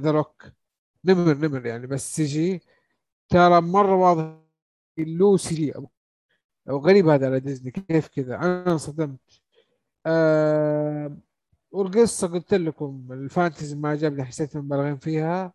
ذا 0.00 0.10
روك. 0.10 0.52
نمر 1.04 1.34
نمر 1.34 1.66
يعني 1.66 1.86
بس 1.86 2.16
CG. 2.16 2.62
ترى 3.28 3.60
مرة 3.60 3.94
واضح 3.94 4.38
له 4.98 5.36
CG 5.36 5.72
وغريب 6.66 7.08
هذا 7.08 7.26
على 7.26 7.40
ديزني. 7.40 7.70
كيف 7.70 8.08
كذا؟ 8.08 8.36
أنا 8.36 8.72
انصدمت. 8.72 9.20
آه 10.06 11.16
والقصة 11.70 12.28
قلت 12.28 12.54
لكم 12.54 13.08
الفانتزي 13.12 13.76
ما 13.76 13.88
عجبني 13.88 14.24
حسيت 14.24 14.56
مبالغين 14.56 14.98
فيها. 14.98 15.52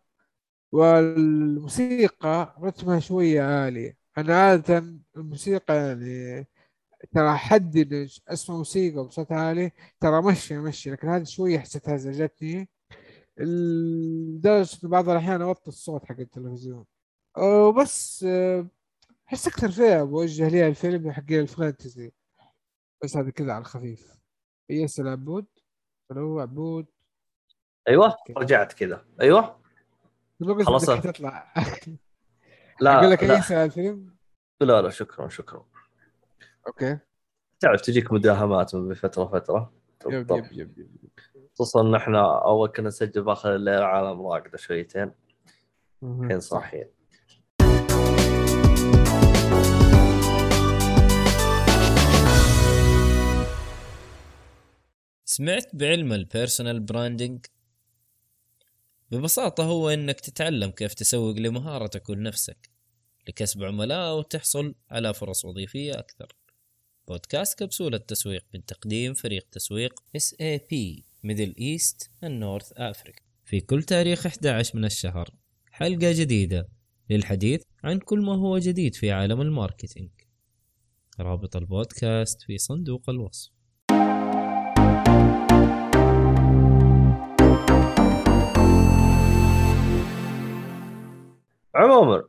والموسيقى 0.72 2.56
رتمها 2.62 3.00
شوية 3.00 3.42
عالي. 3.42 3.96
أنا 4.18 4.42
عادة 4.42 4.84
الموسيقى 5.16 5.76
يعني 5.76 6.46
ترى 7.14 7.36
حد 7.36 7.76
أسمع 8.28 8.56
موسيقى 8.56 9.04
بصوت 9.04 9.32
عالي 9.32 9.72
ترى 10.00 10.22
مشي 10.22 10.58
مشي 10.58 10.90
لكن 10.90 11.08
هذه 11.08 11.24
شوية 11.24 11.58
حسيتها 11.58 11.96
زعجتني 11.96 12.68
لدرجة 13.38 14.88
بعض 14.88 15.08
الأحيان 15.08 15.42
أوطي 15.42 15.68
الصوت 15.68 16.04
حق 16.04 16.20
التلفزيون. 16.20 16.84
وبس 17.38 18.24
أحس 19.28 19.46
أكثر 19.46 19.70
فئة 19.70 20.02
بوجه 20.02 20.48
ليها 20.48 20.68
الفيلم 20.68 21.12
حق 21.12 21.30
الفانتزي 21.30 22.12
بس 23.04 23.16
هذا 23.16 23.30
كذا 23.30 23.52
على 23.52 23.60
الخفيف. 23.60 24.12
يسأل 24.70 25.08
عبود. 25.08 25.46
هو 26.12 26.40
عبود. 26.40 26.86
أيوه 27.88 28.16
رجعت 28.36 28.72
كذا. 28.72 29.04
أيوه. 29.20 29.62
خلاص. 30.64 30.86
تطلع. 30.86 31.54
لا 32.80 32.98
أقول 32.98 33.10
لك 33.10 33.22
لا, 33.24 33.36
أي 33.36 33.42
سؤال 33.42 33.58
الفيلم 33.58 34.14
لا 34.60 34.82
لا 34.82 34.90
شكرا 34.90 35.28
شكرا. 35.28 35.64
okay. 36.66 36.98
تعرف 37.60 37.80
تجيك 37.80 38.12
مداهمات 38.12 38.74
من 38.74 38.94
فترة 38.94 39.24
فتره 39.24 39.72
yep 40.06 40.30
yep 40.30 40.52
yep 40.52 40.78
yep. 40.78 41.10
خصوصا 41.54 41.80
ان 41.80 41.94
إحنا 41.94 42.44
أول 42.44 42.68
كنا 42.68 42.88
نسجل 42.88 43.22
بآخر 43.22 43.54
الليل 43.54 43.82
عالم 43.82 44.26
راقدة 44.26 44.58
شويتين. 44.58 45.12
الحين 46.02 46.40
صاحيين. 46.40 46.88
سمعت 55.24 55.76
بعلم 55.76 56.12
ال 56.12 56.20
personal 56.20 56.80
branding 56.80 57.46
ببساطة 59.12 59.64
هو 59.64 59.88
إنك 59.90 60.20
تتعلم 60.20 60.70
كيف 60.70 60.94
تسوق 60.94 61.36
لمهارتك 61.36 62.08
ولنفسك 62.08 62.70
لكسب 63.28 63.64
عملاء 63.64 64.18
وتحصل 64.18 64.74
على 64.90 65.14
فرص 65.14 65.44
وظيفية 65.44 65.92
أكثر. 65.92 66.36
بودكاست 67.08 67.58
كبسولة 67.58 67.98
تسويق 67.98 68.44
من 68.54 68.64
تقديم 68.64 69.14
فريق 69.14 69.48
تسويق 69.52 70.00
SAP 70.18 71.02
Middle 71.24 71.54
East 71.58 72.10
and 72.24 72.42
North 72.42 72.72
Africa 72.72 73.22
في 73.44 73.60
كل 73.60 73.82
تاريخ 73.82 74.26
11 74.26 74.78
من 74.78 74.84
الشهر 74.84 75.30
حلقة 75.70 76.12
جديدة 76.12 76.68
للحديث 77.10 77.62
عن 77.84 77.98
كل 77.98 78.20
ما 78.20 78.34
هو 78.34 78.58
جديد 78.58 78.94
في 78.94 79.10
عالم 79.10 79.40
ال 79.40 79.46
marketing. 79.46 80.10
رابط 81.20 81.56
البودكاست 81.56 82.42
في 82.42 82.58
صندوق 82.58 83.10
الوصف. 83.10 83.51
عموما 91.82 92.24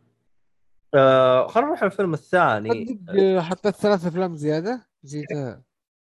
آه 0.93 1.47
خلينا 1.47 1.68
نروح 1.70 1.84
الفيلم 1.84 2.14
الثاني. 2.14 2.86
تصدق 2.86 3.39
حطيت 3.39 3.76
ثلاث 3.76 4.06
أفلام 4.06 4.36
زيادة. 4.36 4.88
نسيتها. 5.04 5.64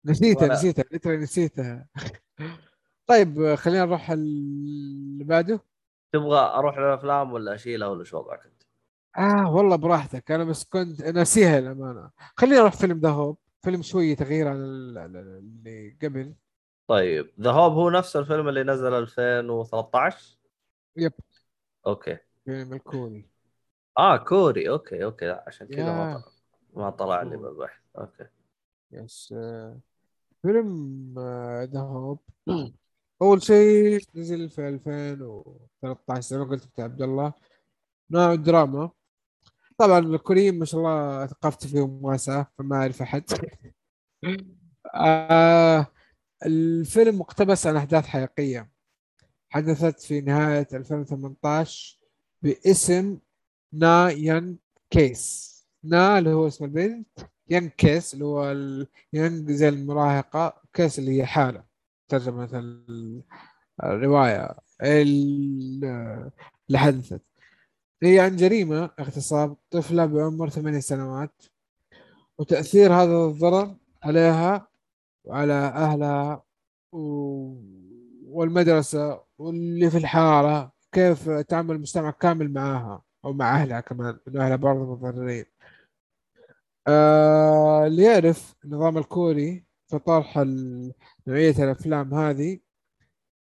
نسيتها 0.05 0.45
ولا- 0.45 0.55
نسيتها 0.55 0.85
ليترالي 0.93 1.19
نسيتها. 1.19 1.87
طيب 3.07 3.55
خلينا 3.55 3.85
نروح 3.85 4.11
اللي 4.11 5.25
بعده. 5.25 5.61
تبغى 6.13 6.39
أروح 6.39 6.79
للأفلام 6.79 7.33
ولا 7.33 7.55
أشيلها 7.55 7.89
ولا 7.89 8.05
شو 8.05 8.19
وضعك 8.19 8.41
أنت؟ 8.47 8.63
آه 9.19 9.55
والله 9.55 9.77
براحتك. 9.77 10.31
أنا 10.31 10.45
بس 10.45 10.65
كنت 10.65 11.03
ناسيها 11.03 11.59
الامانه 11.59 12.11
خلينا 12.37 12.59
نروح 12.61 12.73
فيلم 12.73 12.99
The 13.01 13.09
Hope 13.11 13.39
فيلم 13.63 13.83
شوية 13.83 14.17
تغيير 14.17 14.49
عن 14.49 14.57
ال- 14.57 14.99
ال- 14.99 15.17
اللي 15.17 15.97
قبل. 16.03 16.35
طيب 16.89 17.31
The 17.41 17.51
Hope 17.51 17.73
هو 17.73 17.91
نفس 17.91 18.17
الفيلم 18.17 18.49
اللي 18.49 18.63
نزل 18.63 18.95
2013 18.95 20.39
yep. 20.97 21.13
okay. 21.87 22.19
فيلم 22.45 22.73
الكوري. 22.73 23.29
آه 23.99 24.17
كوري. 24.17 24.69
okay 24.69 25.05
okay. 25.05 25.27
لا 25.27 25.45
عشان 25.47 25.67
كذا 25.67 25.85
ما. 25.85 26.15
طلع 26.15 26.85
ما 26.85 26.91
طلع 26.91 27.23
لي. 27.23 27.37
بالبحث 27.37 27.81
okay. 27.99 28.27
yes 28.93 29.35
آه، 29.37 29.79
فيلم 30.43 31.15
The 31.73 31.81
Hope. 31.81 32.19
أول 33.23 33.43
شيء 33.43 34.01
نزل 34.15 34.51
في 34.51 34.69
2013 34.69 36.21
زي 36.21 36.39
ما 36.39 36.45
قلت 36.45 36.67
بتاع 36.67 36.85
عبد 36.85 37.03
الله. 37.03 37.33
نوع 38.11 38.35
دراما. 38.35 38.91
طبعا 39.79 39.99
الكوريين 39.99 40.59
ما 40.59 40.65
شاء 40.65 40.81
الله 40.81 41.27
ثقافتي 41.27 41.69
فيهم 41.69 42.05
واسعة 42.05 42.53
فما 42.59 42.77
أعرف 42.77 43.03
أحد. 43.03 43.25
آه 44.95 45.87
الفيلم 46.47 47.19
مقتبس 47.19 47.67
عن 47.67 47.77
أحداث 47.77 48.07
حقيقية. 48.07 48.71
حدثت 49.51 50.01
في 50.01 50.21
نهاية 50.21 50.67
2018 50.73 51.99
باسم 52.43 53.19
نا 53.79 54.11
ين 54.11 54.59
case. 54.91 55.55
نا 55.85 56.19
اللي 56.19 56.31
هو 56.33 56.47
اسم 56.47 56.65
البنت 56.65 57.09
ين 57.51 57.69
case 57.69 58.15
اللي 58.15 58.25
هو. 58.25 58.51
ين 59.13 59.57
زي 59.57 59.69
المراهقة 59.69 60.63
case 60.73 60.99
اللي 60.99 61.19
هي 61.21 61.27
حالة. 61.27 61.65
ترجمة 62.09 62.49
ال- 62.59 63.23
الرواية. 63.83 64.55
ال- 64.83 65.85
اللي 66.69 66.79
حدثت. 66.79 67.23
هي 68.03 68.21
عن 68.21 68.37
جريمة 68.37 68.91
اغتصاب 69.01 69.57
طفلة 69.71 70.07
بعمر 70.07 70.49
ثمانية 70.51 70.81
سنوات. 70.81 71.43
وتأثير 72.39 72.93
هذا 72.95 73.17
الضرر 73.27 73.77
عليها 74.03 74.69
وعلى 75.25 75.53
أهلها 75.53 76.43
و... 76.93 76.99
والمدرسة 78.27 79.21
واللي 79.39 79.91
في 79.91 79.99
الحارة 79.99 80.73
كيف 80.93 81.29
تعامل 81.31 81.75
المجتمع 81.75 82.11
كامل 82.11 82.53
معاها. 82.53 83.03
أو 83.25 83.33
مع 83.33 83.55
أهلها 83.63 83.81
كمان 83.81 84.19
إنه 84.29 84.45
أهلها 84.45 84.57
برضه 84.57 84.93
متضررين. 84.95 85.45
آه 86.87 87.87
اللي 87.87 88.03
يعرف 88.05 88.55
النظام 88.65 88.99
الكوري 88.99 89.65
في 89.89 89.99
طرح 89.99 90.39
نوعية 91.27 91.65
الأفلام 91.65 92.15
هذه 92.15 92.59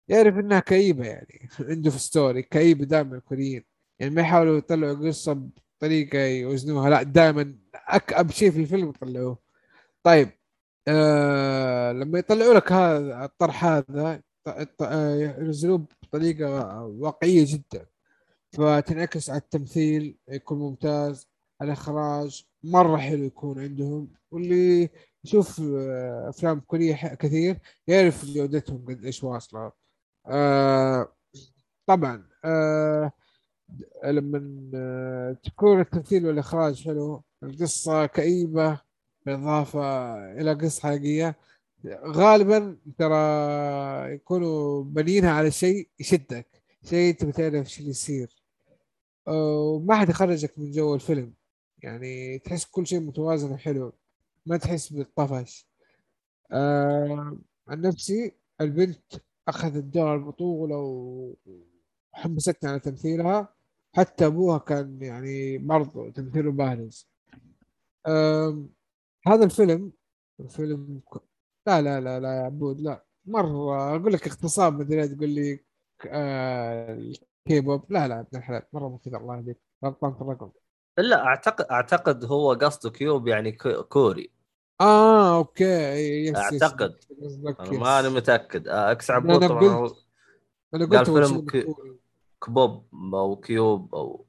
يعرف 0.09 0.39
إنها 0.39 0.61
كئيبة 0.61 1.07
يعني. 1.07 1.49
عنده 1.71 1.91
في 1.91 1.99
ستوري 1.99 2.43
كئيبة 2.43 2.85
دائما 2.85 3.17
الكوريين. 3.17 3.65
يعني 3.99 4.15
ما 4.15 4.23
يحاولوا 4.23 4.59
يطلعوا 4.59 5.09
قصة 5.09 5.51
بطريقة 5.81 6.19
يوزنوها 6.19 6.91
لا 6.91 7.03
دائما 7.03 7.59
أكأب 7.75 8.31
شيء 8.31 8.51
في 8.51 8.61
الفيلم 8.61 8.89
يطلعوه. 8.89 9.39
طيب 10.03 10.31
آه 10.89 11.93
لما 11.93 12.19
يطلعوا 12.19 12.55
لك 12.55 12.73
هذا 12.73 13.25
الطرح 13.25 13.65
هذا 13.65 14.23
آه، 14.81 15.15
ينزلوه 15.39 15.87
بطريقة 16.03 16.83
واقعية 16.85 17.45
جدا. 17.49 17.87
فتنعكس 18.53 19.31
على 19.31 19.39
التمثيل 19.41 20.17
يكون 20.29 20.59
ممتاز. 20.59 21.29
الإخراج 21.63 22.47
مرة 22.65 22.97
حلو 22.97 23.25
يكون 23.25 23.61
عندهم. 23.61 24.09
واللي 24.31 24.89
يشوف 25.25 25.61
آه، 25.61 26.29
أفلام 26.29 26.61
كورية 26.61 26.95
ح- 26.95 27.15
كثير 27.15 27.59
يعرف 27.89 28.25
جودتهم 28.25 28.85
قد 28.89 29.05
إيش 29.05 29.25
واصلة. 29.25 29.73
آه 30.27 31.13
طبعا 31.87 32.29
آه 32.45 33.13
لما 34.05 34.71
آه، 34.75 35.33
تكون 35.45 35.81
التمثيل 35.81 36.27
والإخراج 36.27 36.85
حلو 36.85 37.23
القصة 37.43 38.07
كئيبة 38.07 38.81
بالإضافة 39.27 40.15
إلى 40.41 40.53
قصة 40.55 40.83
حقيقية 40.89 41.37
غالبا 42.07 42.77
ترى 42.99 44.15
يكونوا 44.15 44.85
بنينها 44.85 45.31
على 45.31 45.51
شيء 45.51 45.89
يشدك 46.01 46.63
شيء 46.85 47.15
تبي 47.15 47.33
تعرف 47.33 47.55
إيش 47.55 47.79
اللي 47.79 47.91
يصير. 47.91 48.38
وما 49.29 49.97
حد 49.97 50.09
يخرجك 50.09 50.59
من 50.59 50.71
جو 50.71 50.95
الفيلم. 50.95 51.35
يعني 51.83 52.39
تحس 52.39 52.65
كل 52.65 52.87
شيء 52.87 53.01
متوازن 53.01 53.51
وحلو. 53.51 53.93
ما 54.47 54.57
تحس 54.57 54.93
بالطفش. 54.93 55.67
آه 56.53 57.39
عن 57.69 57.81
نفسي 57.81 58.33
البنت 58.61 59.03
أخذت 59.49 59.85
دور 59.85 60.15
البطولة 60.15 60.77
وحمستني 62.15 62.71
على 62.71 62.81
تمثيلها. 62.81 63.55
حتى 63.97 64.27
أبوها 64.27 64.59
كان 64.59 65.03
يعني 65.03 65.59
برضه 65.59 66.11
تمثيله 66.11 66.53
بارز. 66.53 67.09
آم، 68.07 68.69
هذا 69.27 69.45
الفيلم 69.45 69.93
الفيلم 70.41 71.01
لا 71.67 71.83
لا 71.83 72.01
لا 72.01 72.21
لا 72.21 72.37
يا 72.37 72.43
عبود 72.43 72.81
لا. 72.81 73.05
مرة 73.27 73.97
أقول 73.97 74.13
لك 74.13 74.27
اغتصاب 74.27 74.81
مدري 74.81 75.09
تقول 75.09 75.29
لي 75.31 75.61
آه، 76.07 77.13
الكيبوب 77.51 77.93
لا 77.93 78.09
لا 78.09 78.21
ابن 78.21 78.39
الحلال 78.39 78.63
مو 78.73 78.99
كذا 78.99 79.17
الله 79.17 79.37
يهديك. 79.37 79.59
غلطان 79.85 80.15
في 80.15 80.21
الرقم 80.21 80.51
لا 80.99 81.25
أعتقد 81.25 81.65
أعتقد 81.71 82.25
هو 82.25 82.53
قصده 82.53 82.91
كيوب 82.91 83.29
يعني 83.29 83.53
كو- 83.53 83.83
كوري. 83.83 84.31
آه 84.81 85.39
أوكي. 85.39 85.65
yes 86.25 86.29
yes 86.53 86.63
أعتقد. 86.63 86.95
قصدك 87.23 87.61
أنا 87.61 88.09
متأكد. 88.09 88.69
X 88.69 89.11
أنا 89.11 89.19
عبود 89.19 89.49
طبعا 89.49 89.77
قلت- 89.77 90.07
أنا 90.75 90.85
قلت 90.87 91.11
فيلم 91.11 91.45
ك-. 91.47 91.67
كبوب 92.45 92.87
أو 93.15 93.37
كيوب 93.37 93.95
أو 93.95 94.27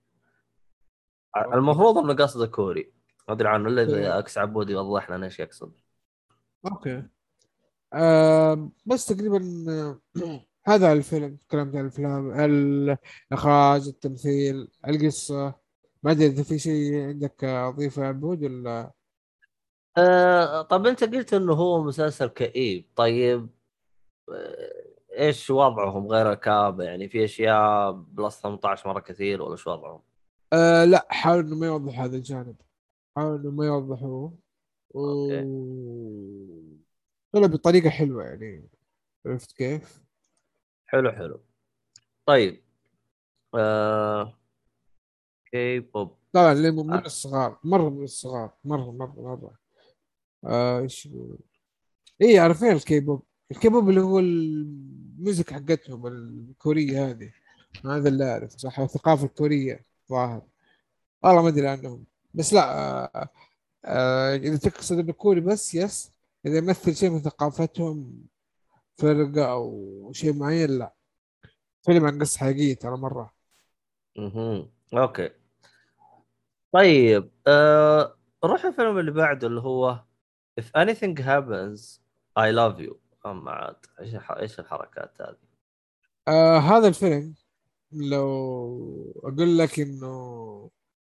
المفروض 1.53 1.97
إنه 1.97 2.13
قصده 2.13 2.47
كوري. 2.47 2.93
ما 3.27 3.33
أدري 3.33 3.47
عنه 3.49 3.69
إلا 3.69 3.83
إذا 3.83 4.19
X 4.19 4.37
عبود 4.37 4.69
يوضح 4.69 5.11
لنا 5.11 5.25
إيش 5.25 5.39
يقصد 5.39 5.73
okay. 6.71 7.03
آه 7.93 8.69
بس 8.85 9.05
تقريبا 9.05 9.39
هذا 10.67 10.91
الفيلم 10.93 11.35
تكلمت 11.35 11.75
عن 11.75 11.81
الأفلام 11.81 12.31
الإخراج 13.31 13.87
التمثيل 13.87 14.67
القصة. 14.87 15.55
ما 16.03 16.11
أدري 16.11 16.25
إذا 16.25 16.43
في 16.43 16.59
شيء 16.59 17.01
عندك 17.01 17.43
أضيفه 17.43 18.03
يا 18.03 18.07
عبود 18.07 18.43
ولا؟ 18.43 18.91
آه 19.97 20.61
طب 20.61 20.87
أنت 20.87 21.03
قلت 21.03 21.33
إنه 21.33 21.53
هو 21.53 21.83
مسلسل 21.83 22.27
كئيب. 22.27 22.85
طيب 22.95 23.49
آه 24.31 24.89
إيش 25.19 25.49
وضعهم؟ 25.49 26.07
غير 26.07 26.31
الكآبة 26.31 26.83
يعني 26.83 27.09
في 27.09 27.23
أشياء 27.25 27.91
بلس 27.91 28.41
18 28.41 28.89
مرة 28.89 28.99
كثير 28.99 29.41
ولا 29.41 29.55
شو 29.55 29.71
وضعهم؟ 29.71 30.01
آه 30.53 30.85
لا 30.85 31.07
حاول 31.09 31.39
إنه 31.39 31.55
ما 31.55 31.65
يوضح 31.67 31.99
هذا 31.99 32.15
الجانب. 32.17 32.55
حاول 33.15 33.39
إنه 33.39 33.51
ما 33.51 33.65
يوضحوه 33.65 34.37
و. 34.95 35.27
طلع 37.31 37.47
بطريقة 37.47 37.89
حلوة 37.89 38.23
يعني. 38.23 38.69
عرفت 39.25 39.51
كيف؟ 39.51 40.08
حلو. 40.91 41.11
حلو. 41.11 41.41
طيب 42.25 42.63
آه... 43.55 44.33
كي 45.51 45.79
بوب 45.79 46.17
طبعا 46.33 46.51
اللي 46.51 46.71
من 46.71 46.93
آه. 46.93 46.99
الصغار 46.99 47.59
مرة 47.63 47.89
من 47.89 48.03
الصغار 48.03 48.53
مرة 48.63 48.91
مرة 48.91 49.13
مرة. 49.17 49.59
آه، 50.45 50.79
إيش 50.79 51.05
يقول؟ 51.05 51.39
إيه 52.21 52.39
عارفين 52.39 52.71
الكيبوب. 52.71 53.23
الكيبوب 53.51 53.89
اللي 53.89 54.01
هو 54.01 54.19
ال 54.19 54.41
music 54.41 55.53
حقتهم 55.53 56.07
الكورية 56.07 57.09
هذه. 57.09 57.33
هذا 57.85 58.09
اللي 58.09 58.31
أعرف 58.31 58.51
صح. 58.51 58.79
الثقافة 58.79 59.25
الكورية 59.25 59.85
ظاهر. 60.09 60.41
والله 61.23 61.41
ما 61.41 61.47
أدري 61.49 61.67
عنهم. 61.67 62.05
بس 62.33 62.53
لا 62.53 62.77
آه 63.15 63.29
آه 63.85 64.35
إذا 64.35 64.57
تقصد 64.57 64.99
إنه 64.99 65.13
كوري 65.13 65.41
بس 65.41 65.75
yes. 65.75 66.11
إذا 66.45 66.57
يمثل 66.57 66.95
شيء 66.95 67.09
من 67.09 67.21
ثقافتهم 67.21 68.23
فرقة 68.99 69.51
أو 69.51 70.11
شيء 70.13 70.33
معين 70.33 70.69
لا 70.69 70.93
فيلم 71.85 72.05
عن 72.05 72.19
قصة 72.19 72.39
حقيقية 72.39 72.73
ترى 72.75 72.97
مرة 72.97 73.33
مهم. 74.17 74.69
okay 74.93 75.29
طيب 76.71 77.31
آه... 77.47 78.15
نروح 78.45 78.65
الفيلم 78.65 78.99
اللي 78.99 79.11
بعده 79.11 79.47
اللي 79.47 79.61
هو 79.61 80.03
If 80.61 80.63
anything 80.63 81.15
happens 81.19 81.99
I 82.39 82.51
love 82.51 82.79
you 82.87 82.95
اما 83.25 83.51
عاد 83.51 83.75
إيش 83.99 84.15
الح- 84.15 84.31
إيش 84.31 84.59
الحركات 84.59 85.21
هذه؟ 85.21 85.37
آه 86.27 86.57
هذا 86.57 86.87
الفيلم 86.87 87.35
لو 87.91 89.13
أقول 89.23 89.57
لك 89.57 89.79
إنه 89.79 90.69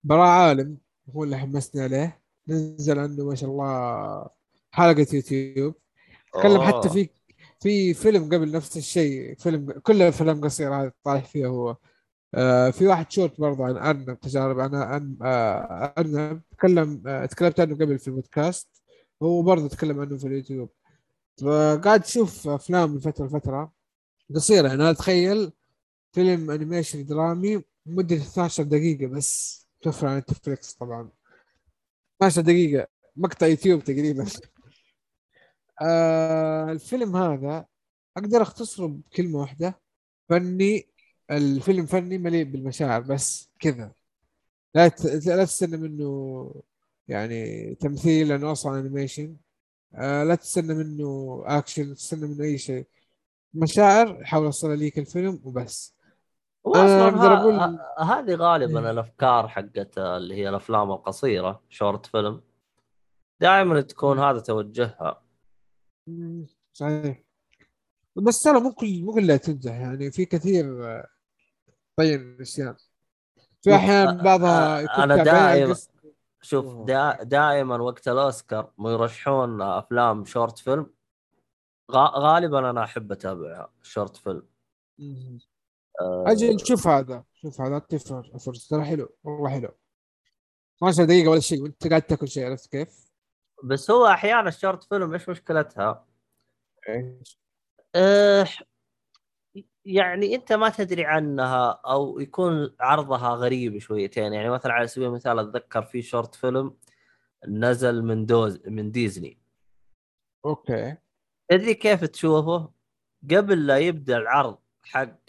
براء 0.03 0.27
عالم 0.27 0.77
هو 1.09 1.23
اللي 1.23 1.37
حمسني 1.37 1.81
عليه 1.81 2.21
نزل 2.47 2.99
عنده 2.99 3.25
ما 3.25 3.35
شاء 3.35 3.49
الله 3.49 4.29
حلقة 4.71 5.07
يوتيوب 5.13 5.75
تكلم 6.33 6.55
أوه. 6.61 6.67
حتى 6.67 6.89
في 6.89 7.09
في 7.63 7.93
فيلم 7.93 8.23
قبل 8.25 8.51
نفس 8.51 8.77
الشيء 8.77 9.35
فيلم 9.37 9.71
كل 9.71 10.01
افلام 10.01 10.41
قصيرة 10.41 10.83
هذه 10.83 10.91
طالع 11.03 11.19
فيها 11.19 11.47
هو. 11.47 11.77
آه 12.35 12.69
في 12.69 12.87
واحد 12.87 13.11
شورت 13.11 13.41
برضه 13.41 13.65
عن 13.65 13.77
أرنب 13.77 14.19
تجارب 14.19 14.59
عن 14.59 14.75
عن 14.75 15.17
آه 15.21 15.93
أرنب. 15.97 16.41
تكلم 16.51 17.03
آه 17.07 17.25
تكلمت 17.25 17.59
عنه 17.59 17.75
قبل 17.75 17.99
في 17.99 18.07
البودكاست. 18.07 18.83
هو 19.23 19.41
برضه 19.41 19.67
تكلم 19.67 19.99
عنه 19.99 20.17
في 20.17 20.27
اليوتيوب. 20.27 20.69
فقاعد 21.41 22.01
أشوف 22.03 22.47
أفلام 22.47 22.91
من 22.91 22.99
فترة 22.99 23.25
لفترة. 23.25 23.71
قصيرة 24.35 24.67
يعني 24.67 24.81
أنا 24.81 24.91
أتخيل 24.91 25.51
فيلم 26.13 26.51
animation 26.51 27.05
درامي 27.05 27.63
مدة 27.85 28.15
12 28.15 28.63
دقيقة 28.63 29.07
بس. 29.07 29.63
توفر 29.81 30.07
على 30.07 30.17
نتفلكس 30.19 30.73
طبعا. 30.73 31.09
12 32.17 32.41
دقيقة 32.41 32.87
مقطع 33.15 33.47
يوتيوب 33.47 33.83
تقريبا. 33.83 34.25
آه 35.83 36.71
الفيلم 36.71 37.15
هذا 37.15 37.65
أقدر 38.17 38.41
أختصره 38.41 38.87
بكلمة 38.87 39.39
واحدة. 39.39 39.79
فني 40.29 40.87
الفيلم 41.31 41.85
فني 41.85 42.17
مليء 42.17 42.43
بالمشاعر 42.43 43.01
بس 43.01 43.49
كذا. 43.59 43.91
لا. 44.75 44.91
لا 45.25 45.45
تستنى 45.45 45.77
منه 45.77 46.51
يعني 47.07 47.75
تمثيل 47.75 48.27
لأنه 48.27 48.51
أصلا 48.51 48.79
animation 48.79 49.35
آه 49.95 50.23
لا 50.23 50.35
تستنى 50.35 50.73
منه 50.73 51.43
اكشن 51.45 51.95
تستنى 51.95 52.27
منه 52.27 52.43
أي 52.43 52.57
شيء. 52.57 52.85
مشاعر 53.53 54.23
حاول 54.25 54.45
اوصلها 54.45 54.75
ليك 54.75 54.99
الفيلم 54.99 55.39
وبس. 55.43 55.95
أقول- 57.41 57.61
ه- 57.97 58.03
هذه 58.03 58.35
غالبا 58.35 58.79
إيه. 58.85 58.91
الأفكار 58.91 59.47
حقت 59.47 59.97
اللي 59.97 60.35
هي 60.35 60.49
الأفلام 60.49 60.91
القصيرة 60.91 61.61
short 61.69 62.05
film 62.05 62.41
دائما 63.41 63.81
تكون 63.81 64.19
هذا 64.19 64.39
توجهها. 64.39 65.22
صحيح 66.73 67.23
بس 68.15 68.41
ترى 68.43 68.59
مو 68.59 68.73
كل 68.73 69.03
مو 69.03 69.13
كلها 69.13 69.37
تنجح 69.37 69.71
يعني 69.73 70.11
في 70.11 70.25
كثير 70.25 70.85
آه، 70.87 71.07
طين 71.97 72.21
الاشياء 72.21 72.75
في 73.61 73.75
أحيان 73.75 74.17
بعضها 74.17 74.79
يكون 74.81 75.03
أنا 75.03 75.15
تعبان 75.23 75.67
دائما- 75.67 75.77
شوف. 76.41 76.85
دا 76.87 77.23
دائما 77.23 77.77
وقت 77.77 78.07
الأوسكار 78.07 78.71
يرشحون 78.79 79.61
أفلام 79.61 80.25
short 80.25 80.57
film 80.59 80.93
غا- 81.91 82.17
غالبا 82.17 82.69
أنا 82.69 82.83
أحب 82.83 83.11
اتابعها 83.11 83.73
short 83.81 84.17
film. 84.17 84.47
أه 86.01 86.23
أجل 86.27 86.59
شوف 86.65 86.87
هذا 86.87 87.23
شوف 87.33 87.61
هذا 87.61 87.79
تفر 87.79 88.37
فرصة 88.39 88.77
ترى 88.77 88.85
حلو 88.85 89.09
والله 89.23 89.49
حلو 89.49 89.69
12 90.77 91.03
دقيقة 91.05 91.29
ولا 91.29 91.39
شيء 91.39 91.61
وأنت 91.63 91.87
قاعد 91.87 92.01
تاكل 92.01 92.27
شيء 92.27 92.45
عرفت 92.45 92.71
كيف؟ 92.71 93.12
بس 93.63 93.91
هو 93.91 94.05
أحيانا 94.07 94.47
ال 94.49 94.55
short 94.55 94.83
film 94.83 95.13
إيش 95.13 95.29
مشكلتها؟ 95.29 96.07
إيش؟ 96.89 97.39
أه 97.95 98.47
يعني 99.85 100.35
أنت 100.35 100.53
ما 100.53 100.69
تدري 100.69 101.05
عنها 101.05 101.81
أو 101.85 102.19
يكون 102.19 102.75
عرضها 102.79 103.29
غريب 103.29 103.77
شويتين 103.77 104.33
يعني 104.33 104.49
مثلا 104.49 104.73
على 104.73 104.87
سبيل 104.87 105.07
المثال 105.07 105.39
أتذكر 105.39 105.81
في 105.83 106.01
short 106.01 106.35
film 106.35 106.77
نزل 107.47 108.03
من 108.03 108.25
دوز 108.25 108.67
من 108.67 108.91
ديزني 108.91 109.39
okay 110.45 110.97
تدري 111.49 111.73
كيف 111.73 112.03
تشوفه؟ 112.03 112.71
قبل 113.31 113.67
لا 113.67 113.77
يبدأ 113.77 114.17
العرض 114.17 114.57
حق 114.83 115.19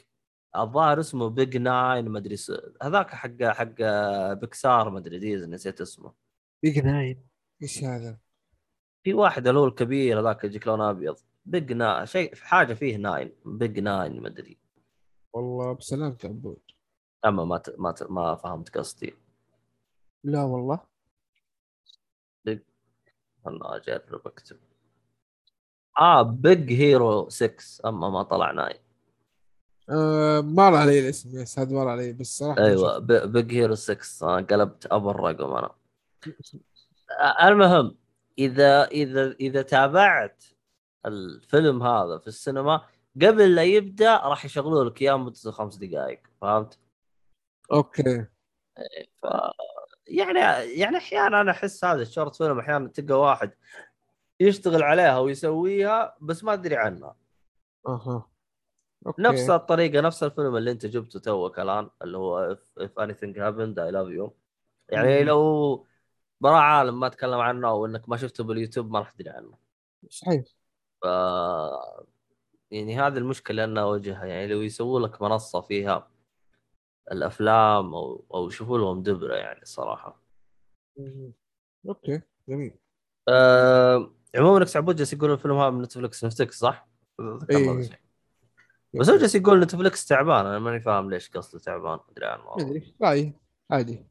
الظاهر 0.56 1.00
اسمه 1.00 1.28
Big 1.28 1.56
nine 1.56 2.36
س- 2.36 2.52
هذاك 2.82 3.10
حق 3.10 3.42
حق 3.42 3.74
بكسار 4.32 4.90
ما 4.90 4.98
أدري 4.98 5.18
ديزني 5.18 5.54
نسيت 5.54 5.80
اسمه 5.80 6.12
Big 6.62 6.78
nine 6.78 7.26
إيش 7.64 7.84
هذا؟ 7.84 8.18
في 9.02 9.14
واحد 9.14 9.46
اللي 9.46 9.60
هو 9.60 9.66
الكبير 9.66 10.20
هذاك 10.20 10.44
يجيك 10.44 10.66
لون 10.66 10.80
أبيض. 10.80 11.16
Big 11.46 11.72
ni- 11.72 12.04
شيء 12.04 12.34
حاجة 12.34 12.74
فيه 12.74 12.96
nine 12.96 13.32
Big 13.44 13.78
nine 13.78 14.20
ما 14.20 14.28
أدري. 14.28 14.58
والله 15.32 15.72
بسلامة 15.72 16.16
عبود. 16.24 16.60
أما 17.24 17.44
ما 17.44 17.58
ت... 17.58 17.74
ما 17.78 17.92
ت... 17.92 18.02
ما 18.02 18.34
فهمت 18.34 18.78
قصدي. 18.78 19.14
لا 20.24 20.42
والله. 20.42 20.80
أنا 23.46 23.76
أجرب 23.76 24.26
أكتب. 24.26 24.56
آه 26.00 26.22
Big 26.22 26.72
Hero 26.72 27.28
6 27.28 27.88
أما 27.88 28.10
ما 28.10 28.22
طلع 28.22 28.50
nine 28.52 28.78
آه 29.90 30.40
مر 30.40 30.74
علي 30.74 31.00
الاسم 31.00 31.38
yes 31.38 31.58
هذا 31.58 31.74
مر 31.74 31.88
علي 31.88 32.12
بس 32.12 32.38
صراحة 32.38 32.60
ما 32.60 32.66
أيوه 32.66 32.98
Big 33.26 33.54
Hero 33.54 33.74
6 33.74 33.98
أنا 34.22 34.46
قلبت 34.46 34.86
أبو 34.86 35.10
الرقم 35.10 35.52
أنا. 35.56 35.74
المهم 37.42 37.96
إذا 38.38 38.84
إذا 38.84 39.32
إذا 39.32 39.62
تابعت 39.62 40.44
الفيلم 41.06 41.82
هذا 41.82 42.18
في 42.18 42.26
السينما 42.26 42.86
قبل 43.22 43.54
لا 43.54 43.62
يبدأ 43.62 44.16
راح 44.16 44.44
يشغلوا 44.44 44.84
لك 44.84 45.02
اياه 45.02 45.16
مدته 45.16 45.50
خمس 45.50 45.76
دقائق 45.76 46.20
فهمت؟ 46.40 46.78
okay. 47.72 48.26
ف 49.22 49.26
يعني 50.06 50.38
يعني 50.80 50.96
أحيانا 50.96 51.40
أنا 51.40 51.50
أحس 51.50 51.84
هذا 51.84 52.02
ال 52.02 52.08
short 52.08 52.36
film 52.36 52.58
أحيانا 52.58 52.88
تلقى 52.88 53.20
واحد 53.20 53.54
يشتغل 54.40 54.82
عليها 54.82 55.18
ويسويها 55.18 56.16
بس 56.20 56.44
ما 56.44 56.52
أدري 56.52 56.76
عنها. 56.76 57.16
أها. 57.86 58.30
okay. 59.06 59.22
نفس 59.22 59.50
الطريقة 59.50 60.00
نفس 60.00 60.22
الفيلم 60.22 60.56
اللي 60.56 60.70
أنت 60.70 60.86
جبته 60.86 61.20
توك 61.20 61.58
الآن 61.60 61.90
اللي 62.02 62.18
هو 62.18 62.54
if, 62.54 62.82
if 62.82 63.02
anything 63.02 63.34
happened 63.34 63.78
I 63.78 63.90
love 63.92 64.18
you. 64.18 64.30
يعني. 64.88 65.24
لو 65.24 65.86
براء 66.40 66.54
عالم 66.54 67.00
ما 67.00 67.08
تكلم 67.08 67.40
عنه 67.40 67.68
أو 67.68 67.86
إنك 67.86 68.08
ما 68.08 68.16
شفته 68.16 68.44
باليوتيوب 68.44 68.90
ما 68.90 68.98
راح 68.98 69.10
تدري 69.10 69.30
عنه 69.30 69.58
صحيح 70.10 70.44
ف 71.02 71.06
يعني 72.70 73.00
هذه 73.00 73.18
المشكلة 73.18 73.64
اللي 73.64 73.72
أنا 73.72 73.82
أواجهها 73.82 74.24
يعني 74.24 74.46
لو 74.46 74.62
يسووا 74.62 75.00
لك 75.00 75.22
منصة 75.22 75.60
فيها 75.60 76.10
الأفلام 77.12 77.94
أو 77.94 78.24
أو 78.34 78.48
يشوفوا 78.48 78.78
لهم 78.78 79.02
دبرة 79.02 79.34
يعني 79.34 79.62
الصراحه 79.62 80.22
مم. 80.96 81.32
okay 81.88 82.20
جميل 82.48 82.78
أه... 83.28 84.10
عموما 84.36 84.58
إكس 84.58 84.76
عبود 84.76 84.96
جالس 84.96 85.12
يقول 85.12 85.30
الفيلم 85.32 85.58
هذا 85.58 85.70
من 85.70 85.82
نتفلكس 85.82 86.24
نتفلكس 86.24 86.58
صح؟ 86.58 86.88
إيه. 87.50 87.78
الشيء. 87.78 87.98
بس 88.94 89.10
هو 89.10 89.16
جالس 89.16 89.34
يقول 89.34 89.60
نتفلكس 89.60 90.06
تعبان 90.06 90.46
أنا 90.46 90.58
ماني 90.58 90.80
فاهم 90.80 91.10
ليش 91.10 91.30
قصده 91.30 91.58
تعبان 91.58 91.98
أدري 92.10 92.26
عنه. 92.26 92.54
أدري 92.58 92.94
رايي 93.02 93.32
عادي 93.70 94.06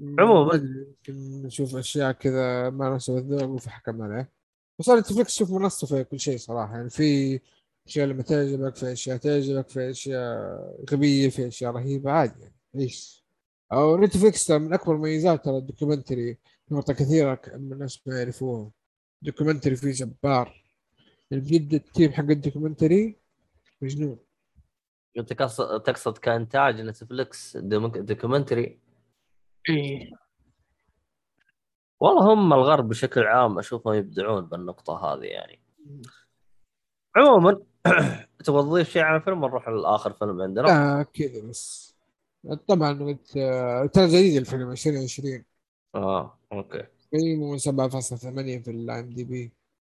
عموماً. 0.00 0.54
يمكن 0.54 1.42
نشوف 1.42 1.76
أشياء 1.76 2.12
كذا 2.12 2.70
ما 2.70 2.90
ناسب 2.90 3.16
الذوق 3.16 3.42
وفحكم 3.42 4.02
عليه. 4.02 4.32
بس 4.78 4.88
أنا 4.88 5.00
نتفلكس 5.00 5.36
شوف 5.38 5.50
منصة 5.50 5.86
في 5.86 6.04
كل 6.04 6.20
شيء 6.20 6.38
صراحة. 6.38 6.76
يعني 6.76 6.90
في 6.90 7.40
أشياء 7.86 8.06
لما 8.06 8.22
تعجبك 8.22 8.76
في 8.76 8.92
أشياء 8.92 9.16
تعجبك 9.16 9.68
في 9.68 9.90
أشياء 9.90 10.84
غبية 10.92 11.28
في 11.28 11.48
أشياء 11.48 11.72
رهيبة 11.72 12.10
عادي 12.10 12.40
يعني 12.40 12.54
عيش. 12.74 13.24
أو 13.72 13.96
نتفلكس 13.96 14.50
من 14.50 14.72
أكبر 14.72 14.96
مميزات 14.96 15.44
ترى 15.44 15.58
ال 15.58 15.65
documentary 15.65 16.38
نقطه 16.70 16.92
كثيرة 16.92 17.34
ك- 17.34 17.54
من 17.54 17.72
الناس 17.72 18.00
ما 18.06 18.18
يعرفوها 18.18 18.70
documentary 19.22 19.76
فيه 19.76 19.92
جبار. 19.92 20.64
يعني 21.30 21.42
بجد 21.42 21.74
ال 21.74 21.82
team 21.82 22.12
حق 22.12 22.24
ال 22.30 22.37
documentary 22.37 23.16
مجنون. 23.82 24.18
انت 25.18 25.32
تقصد 25.32 26.18
كإنتاج 26.18 26.80
نتفلكس 26.80 27.56
documentary؟ 27.56 28.78
إيه. 29.68 30.10
والله 32.00 32.32
هم 32.32 32.52
الغرب 32.52 32.88
بشكل 32.88 33.22
عام 33.22 33.58
أشوفهم 33.58 33.94
يبدعون 33.94 34.46
بالنقطة 34.46 35.14
هذه 35.14 35.24
يعني. 35.24 35.60
عموما 37.16 37.60
تبغى 38.44 38.62
تضيف 38.62 38.90
شيء 38.90 39.02
عن 39.02 39.16
الفيلم 39.16 39.44
ونروح 39.44 39.68
لآخر 39.68 40.12
فيلم 40.12 40.42
عندنا. 40.42 40.66
لا 40.66 41.06
كذا 41.14 41.42
بس. 41.48 41.94
طبعا 42.68 43.18
آه، 43.36 43.86
ترى 43.86 44.06
جديد 44.06 44.36
الفيلم 44.36 44.70
2020 44.70 45.44
آه 45.94 46.38
okay. 46.52 46.82
تقييمه 47.12 47.58
7.8 47.58 48.62
في 48.62 48.70
ال 48.70 49.10
IMDb. 49.10 49.52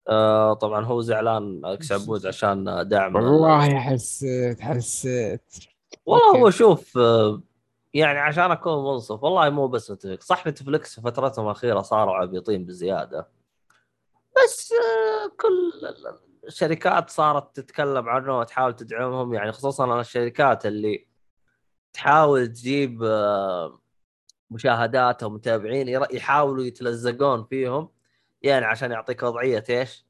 آه 0.09 0.53
طبعا 0.53 0.85
هو 0.85 1.01
زعلان 1.01 1.61
إكس 1.65 1.91
عبود 1.91 2.25
عشان 2.25 2.87
دعم 2.87 3.15
والله 3.15 3.79
حسيت 3.79 4.61
حسيت. 4.61 5.53
والله. 6.05 6.39
هو 6.39 6.49
شوف 6.49 6.97
آه، 6.97 7.41
يعني 7.97 8.19
عشان 8.19 8.51
أكون 8.51 8.83
منصف 8.83 9.23
والله 9.23 9.49
مو 9.49 9.67
بس 9.67 9.91
نتفلكس 9.91 10.25
صح 10.25 10.47
نتفلكس 10.47 10.95
في 10.95 11.01
فترتهم 11.01 11.45
الأخيرة 11.45 11.81
صاروا 11.81 12.15
عبيطين 12.15 12.65
بزيادة 12.65 13.27
بس 14.35 14.71
آه، 14.71 15.31
كل 15.37 15.71
الشركات 16.47 17.09
صارت 17.09 17.55
تتكلم 17.55 18.09
عنه 18.09 18.39
وتحاول 18.39 18.75
تدعمهم 18.75 19.33
يعني 19.33 19.51
خصوصا 19.51 19.99
الشركات 20.01 20.65
اللي 20.65 21.07
تحاول 21.93 22.47
تجيب 22.47 23.03
آه، 23.03 23.79
مشاهدات 24.51 25.23
أو 25.23 25.29
متابعين 25.29 25.87
يحاولوا 26.11 26.63
يتلزقون 26.63 27.43
فيهم 27.43 27.89
يعني 28.41 28.65
عشان 28.65 28.91
يعطيك 28.91 29.23
وضعية 29.23 29.63
إيش؟ 29.69 30.05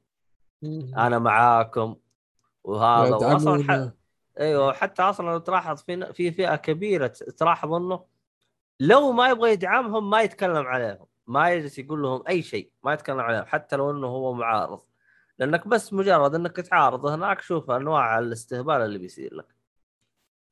أنا 0.96 1.18
معاكم 1.18 1.96
وهذا 2.64 3.16
واصلا. 3.16 3.97
أيوه 4.38 4.72
حتى 4.72 5.02
أصلا 5.02 5.30
لو 5.30 5.38
تلاحظ 5.38 5.82
في 5.82 6.12
في 6.12 6.32
فئة 6.32 6.56
كبيرة 6.56 7.06
تلاحظ 7.38 7.72
إنه 7.72 8.04
لو 8.80 9.12
ما 9.12 9.28
يبغى 9.28 9.52
يدعمهم 9.52 10.10
ما 10.10 10.22
يتكلم 10.22 10.66
عليهم 10.66 11.06
ما 11.26 11.50
يجلس 11.50 11.78
يقول 11.78 12.02
لهم 12.02 12.22
أي 12.28 12.42
شيء 12.42 12.72
ما 12.82 12.92
يتكلم 12.92 13.20
عليهم 13.20 13.44
حتى 13.44 13.76
لو 13.76 13.90
إنه 13.90 14.06
هو 14.06 14.32
معارض. 14.34 14.80
لأنك 15.38 15.68
بس 15.68 15.92
مجرد 15.92 16.34
إنك 16.34 16.56
تعارض 16.56 17.06
هناك 17.06 17.40
شوف 17.40 17.70
أنواع 17.70 18.18
الاستهبال 18.18 18.74
اللي 18.74 18.98
بيصير 18.98 19.34
لك. 19.34 19.56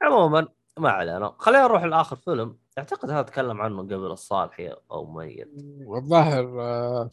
عموما 0.02 0.48
ما 0.78 0.90
علينا. 0.90 1.36
خلينا 1.38 1.62
نروح 1.62 1.84
لآخر 1.84 2.16
فيلم. 2.16 2.58
أعتقد 2.78 3.10
هذا 3.10 3.22
تكلم 3.22 3.60
عنه 3.60 3.82
قبل 3.82 3.94
الصالحي 3.94 4.74
أو 4.90 5.06
ميت. 5.06 5.52
الظاهر 5.96 6.60
آه، 6.60 7.10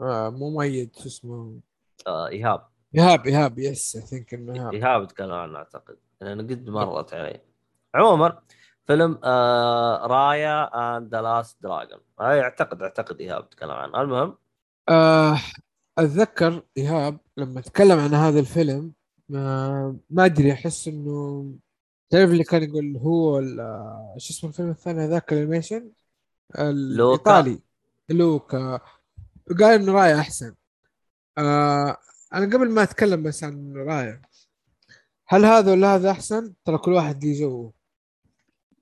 آه، 0.00 0.30
مو 0.30 0.58
ميت 0.58 0.98
شو 0.98 1.06
اسمه؟ 1.06 1.60
آه 2.06 2.28
إيهاب. 2.28 2.68
إيهاب 2.96 3.26
إيهاب 3.26 3.58
yes 3.58 3.96
I 3.96 4.02
think 4.02 4.34
إنه 4.34 4.54
إيهاب. 4.54 4.74
إيهاب 4.74 5.08
تكلم 5.08 5.32
عنه 5.32 5.56
أعتقد. 5.58 5.96
لأنه 6.20 6.42
قد 6.42 6.68
مرت 6.68 7.14
علي. 7.14 7.40
عموما 7.94 8.38
فيلم 8.86 9.20
آه 9.24 10.06
Raya 10.06 10.64
and 10.96 11.14
the 11.14 11.22
Last 11.22 11.62
Dragon 11.62 12.00
إيه 12.20 12.40
أعتقد 12.40 12.82
أعتقد 12.82 13.20
إيهاب 13.20 13.50
تكلم 13.50 13.70
عنه. 13.70 14.00
المهم. 14.02 14.38
آه 14.88 15.38
أتذكر 15.98 16.62
إيهاب 16.76 17.18
لما 17.36 17.60
تكلم 17.60 17.98
عن 17.98 18.14
هذا 18.14 18.40
الفيلم 18.40 18.92
ما, 19.28 19.96
ما 20.10 20.24
أدري 20.24 20.52
أحس 20.52 20.88
إنه 20.88 21.50
تعرف 22.10 22.30
اللي 22.30 22.44
كان 22.44 22.62
يقول 22.62 22.96
هو 22.96 23.38
آه، 23.38 24.14
شو 24.18 24.32
اسمه 24.32 24.50
الفيلم 24.50 24.70
الثاني 24.70 25.04
هذاك 25.04 25.32
ال 25.32 25.38
animation 25.38 25.90
الايطالي 26.58 27.60
لوكا. 28.08 28.80
قال 29.60 29.80
إنه 29.80 29.92
رايا 29.92 30.20
أحسن. 30.20 30.54
آه 31.38 31.96
أنا 32.34 32.56
قبل 32.56 32.70
ما 32.70 32.82
أتكلم 32.82 33.22
بس 33.22 33.44
عن 33.44 33.72
رايا 33.76 34.22
هل 35.28 35.44
هذا 35.44 35.72
ولا 35.72 35.94
هذا 35.94 36.10
أحسن؟ 36.10 36.54
ترى 36.64 36.78
كل 36.78 36.92
واحد 36.92 37.24
ليه 37.24 37.40
جوه 37.40 37.72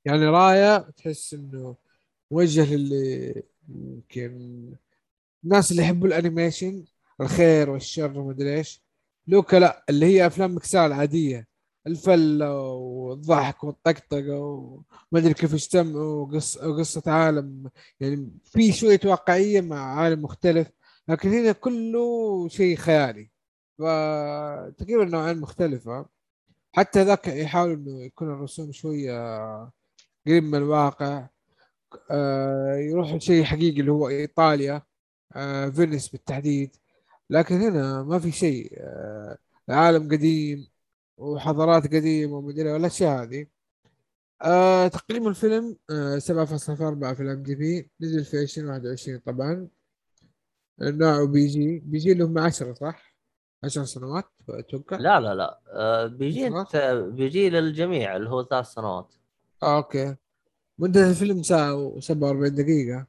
يعني 0.04 0.24
رايا 0.26 0.78
تحس 0.78 1.34
إنه 1.34 1.76
موجه 2.30 2.74
للي 2.74 3.42
يمكن 3.68 4.74
الناس 5.44 5.70
اللي 5.70 5.82
يحبوا 5.82 6.08
الأنيميشن 6.08 6.84
الخير 7.20 7.70
والشر 7.70 8.18
وما 8.18 8.32
أدري 8.32 8.54
إيش. 8.58 8.82
لوكا 9.26 9.56
لا 9.56 9.84
اللي 9.90 10.06
هي 10.06 10.26
أفلام 10.26 10.56
مكسال 10.56 10.92
عادية. 10.92 11.48
الفلة 11.86 12.58
والضحك 12.72 13.64
والطقطقة 13.64 14.38
وما 14.38 14.84
أدري 15.20 15.34
كيف 15.34 15.52
يجتمعوا 15.52 16.26
وقص 16.26 16.56
وقصة 16.56 17.02
عالم. 17.12 17.70
يعني 18.00 18.30
في 18.44 18.72
شوية 18.72 19.00
واقعية 19.04 19.60
مع 19.60 20.00
عالم 20.00 20.22
مختلف 20.22 20.68
لكن 21.08 21.28
هنا 21.28 21.52
كله 21.52 22.48
شيء 22.48 22.76
خيالي. 22.76 23.30
فتقريبا 23.78 25.04
نوعين 25.04 25.40
مختلفة. 25.40 26.06
حتى 26.76 27.02
ذاك 27.04 27.28
يحاول 27.28 27.72
إنه 27.72 28.02
يكون 28.04 28.28
الرسوم 28.30 28.72
شوية 28.72 29.12
قريب 30.26 30.44
من 30.44 30.54
الواقع. 30.54 31.28
آه، 32.10 32.74
يروح 32.76 33.12
لشيء 33.14 33.44
حقيقي 33.44 33.80
اللي 33.80 33.92
هو 33.92 34.08
إيطاليا 34.08 34.82
آه، 35.36 35.68
فينيس 35.70 36.08
بالتحديد. 36.08 36.76
لكن 37.30 37.54
هنا 37.60 38.02
ما 38.02 38.18
في 38.18 38.32
شيء. 38.32 38.72
آه، 38.78 39.38
عالم 39.68 40.08
قديم 40.12 40.68
وحضارات 41.18 41.84
قديمة 41.94 42.36
ومدري 42.38 42.72
والأشياء 42.72 43.22
هذه. 43.22 43.46
تقييم 44.88 45.28
الفيلم 45.28 45.76
آه 45.90 46.18
7.4 46.18 47.14
في 47.14 47.22
ال 47.22 47.42
IMDb. 47.42 47.90
نزل 48.00 48.24
في 48.24 48.42
2021 48.42 49.18
طبعا. 49.18 49.68
نوعه 50.80 51.26
PG. 51.26 51.78
PG 51.78 52.12
اللي 52.12 52.24
هم 52.24 52.38
10 52.38 52.72
صح؟ 52.74 53.13
10 53.64 53.84
سنوات 53.84 54.24
أتوقع؟ 54.48 54.96
لا 54.96 55.20
لا 55.20 55.34
لا. 55.34 55.60
آه 55.72 56.06
PG. 56.06 56.50
PG 57.10 57.50
للجميع 57.50 58.16
اللي 58.16 58.30
هو 58.30 58.44
ثلاث 58.44 58.66
سنوات. 58.66 59.14
آه 59.62 59.76
okay. 59.76 60.16
مدة 60.78 61.10
الفيلم 61.10 61.42
ساعة 61.42 61.90
و47 62.00 62.48
دقيقة. 62.48 63.06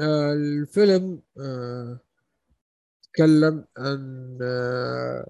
آه 0.00 0.32
الفيلم 0.32 1.22
آه 1.40 1.98
تكلم 3.02 3.64
عن 3.78 4.38
آه 4.42 5.26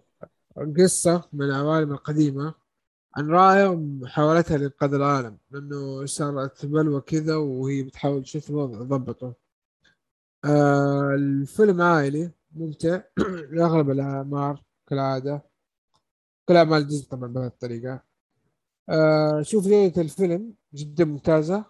قصة 0.78 1.28
من 1.32 1.46
العوالم 1.46 1.92
القديمة 1.92 2.54
عن 3.16 3.28
راية 3.30 3.66
ومحاولتها 3.66 4.58
لإنقاذ 4.58 4.94
العالم 4.94 5.38
لأنه 5.50 6.06
صارت 6.06 6.66
بلوى 6.66 7.00
كذا 7.00 7.36
وهي 7.36 7.82
بتحاول 7.82 8.22
تشوف 8.22 8.50
الوضع 8.50 8.78
تضبطه. 8.78 9.34
آه 10.44 11.14
الفيلم 11.14 11.82
عائلي 11.82 12.30
ممتع. 12.52 13.00
لأغلب 13.52 13.90
الأعمار 13.90 14.63
كالعادة. 14.86 15.42
كل 16.48 16.56
أعمال 16.56 16.86
ديزني 16.86 17.06
طبعا 17.06 17.28
بهذه 17.28 17.46
الطريقة. 17.46 18.02
آه 18.88 19.42
شوف 19.42 19.68
جودة 19.68 20.02
الفيلم 20.02 20.54
جدا 20.74 21.04
ممتازة. 21.04 21.64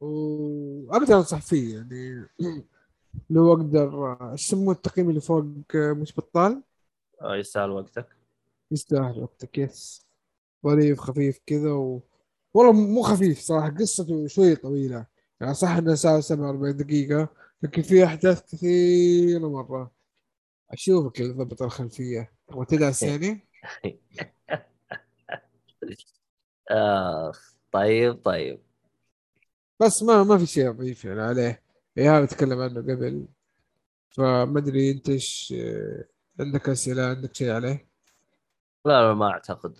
وأقدر 0.00 1.16
أنصح 1.16 1.42
فيه 1.42 1.76
يعني 1.76 2.26
لو 3.30 3.52
أقدر 3.52 4.16
إيش 4.32 4.42
يسموه 4.42 4.74
التقييم 4.74 5.10
اللي 5.10 5.20
فوق 5.20 5.44
آه، 5.74 5.92
مش 5.92 6.16
بطال؟ 6.16 6.62
آه 7.22 7.36
يستاهل 7.36 7.70
وقتك. 7.70 8.06
يستاهل 8.70 9.22
وقتك 9.22 9.58
يس 9.58 10.06
ظريف 10.66 11.00
خفيف 11.00 11.40
كذا 11.46 11.70
و... 11.72 12.02
والله 12.54 12.72
مو 12.72 13.02
خفيف 13.02 13.40
صراحة 13.40 13.70
قصته 13.70 14.26
شوي 14.26 14.56
طويلة. 14.56 15.06
يعني 15.40 15.54
صح 15.54 15.70
انها 15.70 15.94
ساعة 15.94 16.20
47 16.20 16.76
دقيقة 16.76 17.28
لكن 17.62 17.82
في 17.82 18.04
أحداث 18.04 18.42
كثيرة 18.54 19.48
مرة. 19.48 19.92
أشوفك 20.70 21.20
اللي 21.20 21.32
ضبط 21.32 21.62
الخلفية. 21.62 22.33
تبغى 22.48 22.66
تدعس 22.66 23.02
يعني؟ 23.02 23.48
آه 26.70 27.32
طيب 27.72 28.14
طيب. 28.24 28.62
بس 29.80 30.02
ما 30.02 30.22
ما 30.24 30.38
في 30.38 30.46
شيء 30.46 30.70
ضعيف 30.70 31.04
يعني 31.04 31.20
عليه. 31.22 31.62
ايهاب 31.98 32.28
تكلم 32.28 32.60
عنه 32.60 32.80
قبل. 32.80 33.26
فما 34.10 34.58
أدري 34.58 34.90
أنت 34.90 35.08
إيش 35.08 35.54
آه، 35.56 36.04
عندك 36.40 36.68
أسئلة 36.68 37.06
عندك 37.06 37.34
شيء 37.34 37.50
عليه؟ 37.50 37.88
لا 38.86 39.02
لا 39.08 39.14
ما 39.14 39.30
أعتقد. 39.30 39.78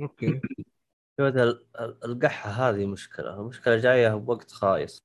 أوكي. 0.00 0.40
شوف 1.20 1.26
ال- 1.36 1.66
ال- 1.80 2.04
القحة 2.04 2.50
هذه 2.50 2.86
مشكلة. 2.86 3.40
المشكلة 3.40 3.76
جاية 3.76 4.14
بوقت 4.14 4.50
خايس. 4.52 5.02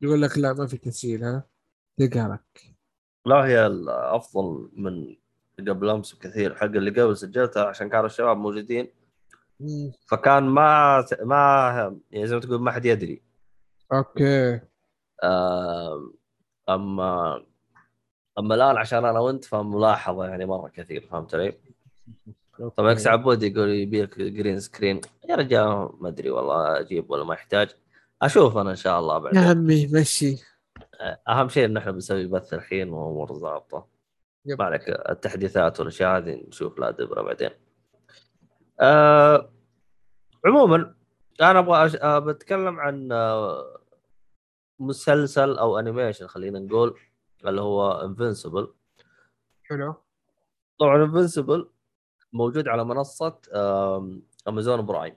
يقول 0.00 0.22
لك 0.22 0.38
لا 0.38 0.52
ما 0.52 0.66
في 0.66 0.76
تسجيل 0.76 1.24
ها؟ 1.24 1.48
تقهرك. 1.96 2.74
لا 3.26 3.36
هي 3.46 3.66
الافضل 3.66 4.70
من 4.72 5.16
قبل 5.58 5.90
امس 5.90 6.14
بكثير 6.14 6.54
حق 6.54 6.64
اللي 6.64 6.90
قبل 6.90 7.16
سجلتها 7.16 7.64
عشان 7.64 7.88
كانوا 7.88 8.06
الشباب 8.06 8.36
موجودين. 8.36 8.88
فكان 10.06 10.42
ما 10.42 11.04
ما 11.22 11.96
يعني 12.10 12.26
زي 12.26 12.34
ما 12.34 12.40
تقول 12.40 12.60
ما 12.60 12.70
حد 12.70 12.84
يدري. 12.84 13.22
okay. 13.92 14.60
أما 16.68 17.42
أما 18.38 18.54
الآن 18.54 18.76
عشان 18.76 19.04
أنا 19.04 19.20
وأنت 19.20 19.44
فملاحظة 19.44 20.24
يعني 20.26 20.46
مرة 20.46 20.68
كثير 20.68 21.06
فهمت 21.10 21.34
علي؟ 21.34 21.58
طبعا 22.76 22.92
إكس 22.92 23.06
عبود 23.06 23.42
يقول 23.42 23.68
يبي 23.68 24.02
لك 24.02 24.18
green 24.18 24.60
screen 24.60 25.00
يا 25.28 25.34
رجال 25.34 25.90
ما 26.00 26.08
أدري 26.08 26.30
والله 26.30 26.80
أجيب 26.80 27.10
ولا 27.10 27.24
ما 27.24 27.34
يحتاج 27.34 27.76
أشوف 28.22 28.56
أنا 28.56 28.70
إن 28.70 28.76
شاء 28.76 29.00
الله 29.00 29.14
يا 29.14 29.18
بعدين 29.18 29.42
عمي 29.42 29.86
مشي. 29.86 30.36
أهم 31.28 31.48
شيء 31.48 31.64
إن 31.64 31.76
إحنا 31.76 31.92
بنسوي 31.92 32.26
بث 32.26 32.54
الحين 32.54 32.88
وأمور 32.88 33.32
ظابطه 33.34 33.86
yep. 34.46 34.58
ما 34.58 34.64
عليك 34.64 34.88
التحديثات 34.88 35.80
والأشياء 35.80 36.16
هذه 36.16 36.34
نشوف 36.48 36.78
لها 36.78 36.90
دبره 36.90 37.22
بعدين. 37.22 37.50
آه 38.80 39.52
عموما 40.46 40.94
أنا 41.40 41.58
أبغى 41.58 41.86
أش... 41.86 41.96
آه 41.96 42.18
بتكلم 42.18 42.80
عن 42.80 43.12
آه 43.12 43.78
مسلسل 44.78 45.58
أو 45.58 45.78
animation 45.78 46.26
خلينا 46.26 46.58
نقول 46.58 47.00
اللي 47.46 47.60
هو 47.60 47.92
Invincible 47.92 48.74
حلو. 49.64 49.94
طبعا 50.78 50.96
Invincible 51.04 51.70
موجود 52.32 52.68
على 52.68 52.84
منصة 52.84 53.40
Amazon 54.48 54.86
Prime 54.86 55.16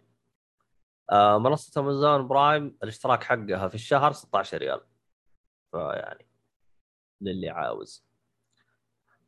آه 1.12 1.38
منصة 1.38 1.82
Amazon 1.82 2.28
Prime 2.28 2.78
الاشتراك 2.84 3.24
حقها 3.24 3.68
في 3.68 3.76
الشهر 3.76 4.12
16 4.12 4.58
ريال. 4.58 4.82
فيعني 5.72 6.28
للي 7.22 7.50
عاوز. 7.50 8.06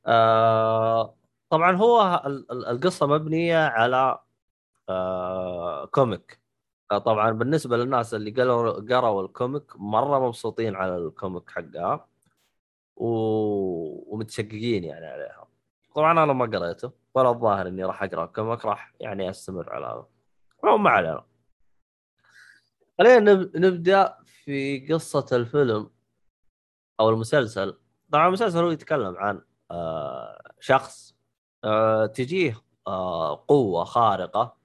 آه 0.05 1.15
طبعا 1.49 1.75
هو 1.75 2.21
ال- 2.25 2.51
ال- 2.51 2.65
القصة 2.65 3.07
مبنية 3.07 3.57
على 3.67 4.19
آه 4.89 5.85
comic 5.85 6.39
آه 6.91 6.97
طبعا 6.97 7.31
بالنسبة 7.31 7.77
للناس 7.77 8.13
اللي 8.13 8.31
قروا 8.31 8.71
قروا 8.71 9.25
ال 9.25 9.32
comic 9.32 9.63
مرة 9.75 10.27
مبسوطين 10.27 10.75
على 10.75 10.97
ال 10.97 11.06
comic 11.06 11.49
حقها 11.49 12.07
و... 12.95 13.07
ومتشققين 14.13 14.83
يعني 14.83 15.05
عليها. 15.05 15.47
طبعا 15.95 16.11
أنا 16.23 16.33
ما 16.33 16.45
قريته 16.45 16.91
ولا 17.15 17.29
الظاهر 17.29 17.67
إني 17.67 17.83
راح 17.85 18.03
أقرأ 18.03 18.25
ال 18.25 18.32
comic 18.32 18.65
راح 18.65 18.93
يعني 18.99 19.29
أستمر 19.29 19.69
على 19.73 19.85
هذا. 19.85 20.07
ما 20.77 20.89
علينا. 20.89 21.25
خلينا 22.97 23.19
نب... 23.33 23.57
نبدأ 23.57 24.17
في 24.25 24.87
قصة 24.93 25.25
الفيلم 25.31 25.89
أو 26.99 27.09
المسلسل. 27.09 27.77
طبعا 28.11 28.27
المسلسل 28.27 28.59
هو 28.59 28.71
يتكلم 28.71 29.17
عن 29.17 29.41
شخص 30.59 31.15
آه 31.63 32.05
تجيه 32.05 32.61
آه 32.87 33.45
قوة 33.47 33.83
خارقة 33.83 34.57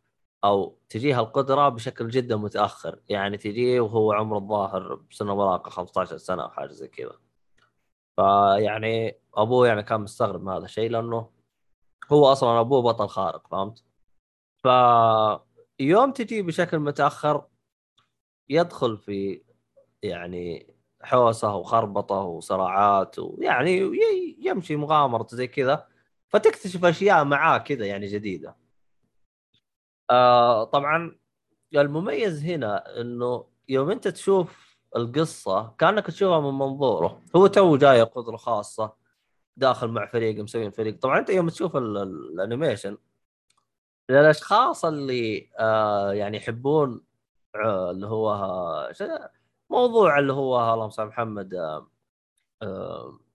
أو 0.44 0.78
تجيه 0.88 1.20
القدرة 1.20 1.68
بشكل 1.68 2.08
جدا 2.08 2.36
متأخر 2.36 3.00
يعني 3.08 3.36
تجيه 3.36 3.80
وهو 3.80 4.12
عمره 4.12 4.38
الظاهر 4.38 4.94
بسنة 4.94 5.34
مراهقه 5.34 5.70
15 5.70 6.16
سنة 6.16 6.42
أو 6.42 6.48
حاجة 6.50 6.72
زي 6.72 6.88
كذا 6.88 7.18
فيعني 8.16 9.18
أبوه 9.34 9.68
يعني 9.68 9.82
كان 9.82 10.00
مستغرب 10.00 10.42
من 10.42 10.52
هذا 10.52 10.64
الشيء 10.64 10.90
لأنه 10.90 11.30
هو 12.12 12.32
أصلا 12.32 12.60
أبوه 12.60 12.82
بطل 12.82 13.08
خارق 13.08 13.46
فهمت؟ 13.46 13.84
ف 14.64 14.66
يوم 15.80 16.12
تجي 16.12 16.42
بشكل 16.42 16.78
متأخر 16.78 17.46
يدخل 18.48 18.98
في 18.98 19.42
يعني 20.02 20.71
حوسة 21.02 21.54
وخربطة 21.56 22.16
وصراعات 22.20 23.18
ويعني 23.18 23.90
يمشي 24.38 24.76
مغامرة 24.76 25.26
زي 25.30 25.46
كذا 25.46 25.86
فتكتشف 26.28 26.84
أشياء 26.84 27.24
معاه 27.24 27.58
كذا 27.58 27.86
يعني 27.86 28.06
جديدة. 28.06 28.56
آه 30.10 30.64
طبعا 30.64 31.18
المميز 31.74 32.44
هنا 32.44 33.00
إنه 33.00 33.44
يوم 33.68 33.90
أنت 33.90 34.08
تشوف 34.08 34.78
القصة 34.96 35.74
كأنك 35.78 36.06
تشوفها 36.06 36.40
من 36.40 36.58
منظوره، 36.58 37.22
هو 37.36 37.46
تو 37.46 37.76
جاي 37.76 38.02
قدرة 38.02 38.36
خاصة 38.36 38.92
داخل 39.56 39.88
مع 39.88 40.06
فريق 40.06 40.42
مسوين 40.42 40.70
فريق، 40.70 40.98
طبعا 40.98 41.18
أنت 41.18 41.30
يوم 41.30 41.48
تشوف 41.48 41.76
ال- 41.76 41.96
ال- 41.98 42.32
ال 42.34 42.40
animation 42.40 42.96
للأشخاص 44.10 44.84
اللي 44.84 45.50
آه 45.58 46.12
يعني 46.12 46.36
يحبون 46.36 47.04
آه 47.54 47.90
اللي 47.90 48.06
هو 48.06 48.30
موضوع 49.72 50.18
اللي 50.18 50.32
هو 50.32 50.74
اللهم 50.74 50.90
صل 50.90 51.06
محمد 51.06 51.80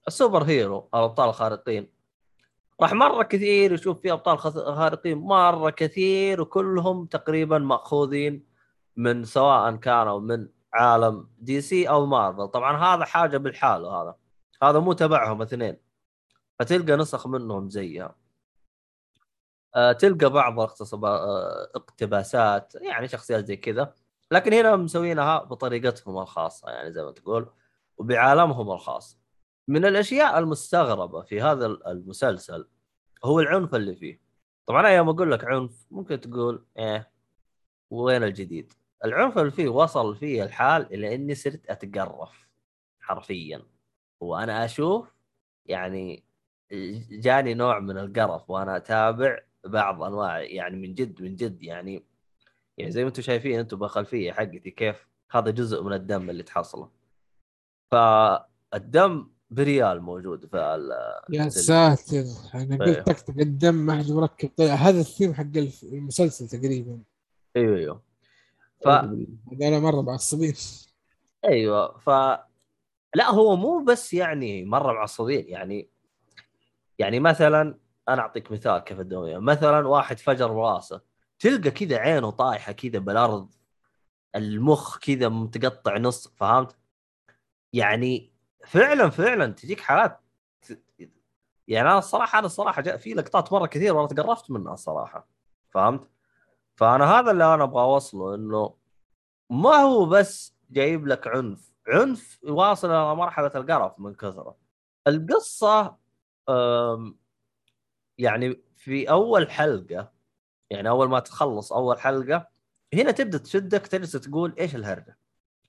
ال 0.08 0.44
superhero 0.44 0.90
الأبطال 0.94 1.30
الخارقين. 1.30 1.98
راح 2.82 2.94
مرة 2.94 3.24
كثير 3.24 3.74
يشوف 3.74 4.02
في 4.02 4.12
أبطال 4.12 4.40
خارقين 4.40 5.18
مرة 5.18 5.70
كثير 5.70 6.42
وكلهم 6.42 7.06
تقريبا 7.06 7.58
مأخوذين 7.58 8.48
من 8.96 9.26
سواء 9.26 9.76
كانوا 9.76 10.20
من 10.20 10.50
عالم 10.74 11.30
DC 11.40 11.90
أو 11.90 12.06
مارفل. 12.06 12.48
طبعا 12.48 12.78
هذا 12.78 13.06
حاجة 13.06 13.38
بالحاله 13.38 13.90
هذا. 13.90 14.16
هذا 14.64 14.80
مو 14.80 14.94
تبعهم 14.94 15.42
اثنين. 15.42 15.78
فتلقى 16.60 16.96
نسخ 16.96 17.28
منهم 17.28 17.70
زيها. 17.70 18.16
آه، 19.76 19.92
تلقى 19.92 20.30
بعض 20.30 20.60
آه، 20.60 21.72
اقتباسات 21.76 22.76
يعني 22.76 23.08
شخصيات 23.08 23.46
زي 23.46 23.56
كذا. 23.56 23.94
لكن 24.32 24.54
هنا 24.54 24.76
مسوينها 24.76 25.44
بطريقتهم 25.44 26.18
الخاصة 26.18 26.70
يعني 26.70 26.92
زي 26.92 27.04
ما 27.04 27.12
تقول 27.12 27.50
وبعالمهم 27.98 28.72
الخاص. 28.72 29.20
من 29.68 29.86
الأشياء 29.86 30.40
المستغربة 30.40 31.22
في 31.22 31.42
هذا 31.42 31.66
المسلسل 31.66 32.68
هو 33.26 33.40
العنف 33.40 33.76
اللي 33.76 33.96
فيه. 33.96 34.22
طبعا 34.66 34.80
أنا 34.82 34.90
يوم 34.90 35.10
أقول 35.10 35.32
لك 35.32 35.46
عنف 35.46 35.88
ممكن 35.92 36.22
تقول 36.22 36.66
إيه 36.78 37.12
وين 37.90 38.24
الجديد؟ 38.24 38.74
العنف 39.06 39.38
اللي 39.38 39.52
فيه 39.52 39.68
وصل 39.68 40.16
فيه 40.16 40.44
الحال 40.44 40.94
إلى 40.94 41.16
إني 41.16 41.36
صرت 41.36 41.70
أتقرف 41.70 42.48
حرفيا. 43.00 43.64
وأنا 44.20 44.66
أشوف 44.66 45.14
يعني 45.66 46.24
جاني 47.12 47.54
نوع 47.54 47.80
من 47.80 47.98
القرف 47.98 48.50
وأنا 48.50 48.78
أتابع 48.78 49.40
بعض 49.66 50.04
أنواع 50.04 50.40
يعني 50.42 50.78
من 50.78 50.94
جد 50.94 51.22
من 51.22 51.36
جد 51.36 51.64
يعني 51.64 52.07
يعني 52.78 52.92
زي 52.92 53.04
ما 53.04 53.08
أنتم 53.08 53.22
شايفين 53.22 53.60
أنتم 53.60 53.78
بالخلفية 53.78 54.32
حقتي 54.32 54.72
كيف 54.72 55.08
هذا 55.32 55.52
جزء 55.52 55.84
من 55.84 55.94
الدم 55.94 56.30
اللي 56.30 56.44
تحصله. 56.44 56.90
فالدم 57.92 59.30
بريال 59.50 60.02
موجود 60.02 60.46
في 60.46 60.58
ال- 60.58 61.36
يا 61.36 61.50
ساتر 61.50 62.24
أنا 62.56 62.86
إيه. 62.86 62.94
قلت 62.94 63.10
طقطق 63.10 63.40
الدم 63.40 63.76
ما 63.76 63.98
حد 63.98 64.12
مركب. 64.12 64.50
طيب 64.58 64.70
هذا 64.70 65.00
الثيم 65.00 65.34
حق 65.34 65.58
المسلسل 65.84 66.48
تقريبا. 66.60 67.00
أيوه 67.56 67.78
أيوه. 67.78 68.02
ف 68.84 68.88
هذول 68.88 69.82
مرة 69.82 70.02
معصبين. 70.02 70.54
أيوه 71.46 71.98
ف 71.98 72.10
لا 73.16 73.30
هو 73.32 73.56
مو 73.56 73.84
بس 73.84 74.14
يعني 74.14 74.66
مرة 74.66 74.94
معصبين. 74.94 75.48
يعني 75.48 75.90
يعني 77.00 77.20
مثلا 77.20 77.78
أنا 78.10 78.22
أعطيك 78.22 78.52
مثال 78.52 78.80
كيف 78.80 79.00
الدنيا 79.00 79.40
مثلا 79.40 79.88
واحد 79.88 80.20
فجر 80.20 80.52
راسه 80.52 81.02
تلقى 81.40 81.72
كذا 81.72 81.98
عينه 81.98 82.30
طايحة 82.30 82.72
كذا 82.72 83.00
بالأرض 83.00 83.54
المخ 84.36 84.98
كذا 84.98 85.30
متقطع 85.30 85.98
نص 85.98 86.28
فهمت؟ 86.28 86.76
يعني 87.74 88.34
فعلا 88.66 89.10
فعلا 89.10 89.54
تجيك 89.54 89.80
حالات 89.82 90.22
يعني 91.68 91.90
أنا 91.90 91.98
الصراحة 91.98 92.40
أنا 92.40 92.46
الصراحة 92.46 92.82
جاء 92.82 92.98
في 92.98 93.14
لقطات 93.14 93.54
مرة 93.54 93.66
كثير 93.66 93.96
وأنا 93.96 94.08
تقرفت 94.08 94.52
منها 94.52 94.74
الصراحة 94.74 95.28
فهمت؟ 95.70 96.10
فأنا 96.76 97.06
هذا 97.06 97.32
اللي 97.32 97.54
أنا 97.54 97.64
أبغى 97.64 97.84
أوصله 97.84 98.36
إنه 98.36 98.76
ما 99.50 99.76
هو 99.76 100.06
بس 100.06 100.56
جايب 100.70 101.08
لك 101.08 101.28
عنف 101.28 101.74
عنف 101.88 102.40
واصل 102.44 102.92
إلى 102.92 103.16
مرحلة 103.16 103.52
القرف 103.56 104.00
من 104.00 104.14
كثرة 104.14 104.58
القصة 105.08 105.98
يعني 108.18 108.62
في 108.76 109.10
أول 109.10 109.52
حلقة 109.52 110.17
يعني 110.70 110.90
أول 110.90 111.10
ما 111.10 111.20
تخلص 111.20 111.74
أول 111.74 112.00
حلقة 112.00 112.48
هنا 112.94 113.12
تبدأ 113.12 113.38
تشدك 113.38 113.88
تجلس 113.88 114.12
تقول 114.12 114.56
إيش 114.60 114.76
الهرجة؟ 114.76 115.18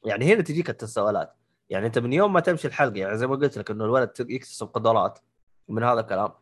يعني 0.04 0.34
هنا 0.34 0.42
تجيك 0.42 0.70
التساؤلات 0.70 1.34
يعني 1.70 1.86
أنت 1.86 1.98
من 1.98 2.12
يوم 2.12 2.32
ما 2.32 2.40
تمشي 2.40 2.68
الحلقة 2.68 2.96
يعني 2.96 3.16
زي 3.18 3.26
ما 3.26 3.36
قلت 3.36 3.58
لك 3.58 3.70
إنه 3.70 3.84
الولد 3.84 4.10
يكتسب 4.20 4.66
قدرات 4.66 5.18
من 5.68 5.82
هذا 5.84 6.00
الكلام. 6.00 6.32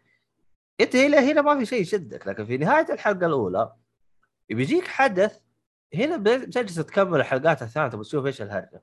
أنت 0.80 0.96
هنا 0.96 1.18
هنا 1.18 1.42
ما 1.42 1.58
في 1.58 1.66
شيء 1.66 1.80
يشدك 1.80 2.26
لكن 2.26 2.46
في 2.46 2.56
نهاية 2.56 2.92
الحلقة 2.92 3.26
الأولى 3.26 3.72
بيجيك 4.48 4.86
حدث 4.88 5.40
هنا 5.94 6.16
بتجلس 6.16 6.74
تكمل 6.74 7.20
الحلقات 7.20 7.62
الثانية 7.62 7.88
تبغى 7.88 8.04
تشوف 8.04 8.26
إيش 8.26 8.42
الهرجة. 8.42 8.82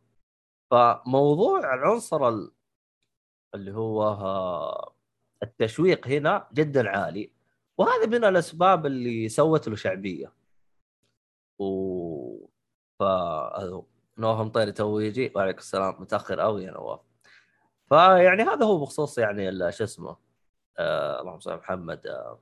فموضوع 0.72 1.74
العنصر 1.74 2.28
ال- 2.28 2.52
اللي 3.56 3.72
هو 3.72 4.04
آه، 4.04 4.94
التشويق 5.44 6.08
هنا 6.08 6.48
جدا 6.54 6.90
عالي. 6.90 7.32
وهذا 7.78 8.06
من 8.06 8.26
الأسباب 8.26 8.86
اللي 8.86 9.30
سوت 9.30 9.68
له 9.68 9.76
شعبية. 9.76 10.34
و 11.60 12.48
ف 13.00 13.04
نواف 14.18 14.40
مطيري 14.40 14.72
تو 14.72 15.00
يجي 15.00 15.32
وعليكم 15.36 15.60
السلام 15.60 16.02
متأخر 16.02 16.40
قوي 16.40 16.64
يا 16.64 16.72
نواف. 16.72 17.00
فيعني 17.90 18.44
هذا 18.44 18.66
هو 18.66 18.82
بخصوص 18.82 19.18
يعني 19.18 19.72
شو 19.72 19.84
اسمه 19.84 20.18
آه 20.80 21.22
اللهم 21.22 21.40
صل 21.40 21.56
محمد 21.58 22.08
آه 22.08 22.40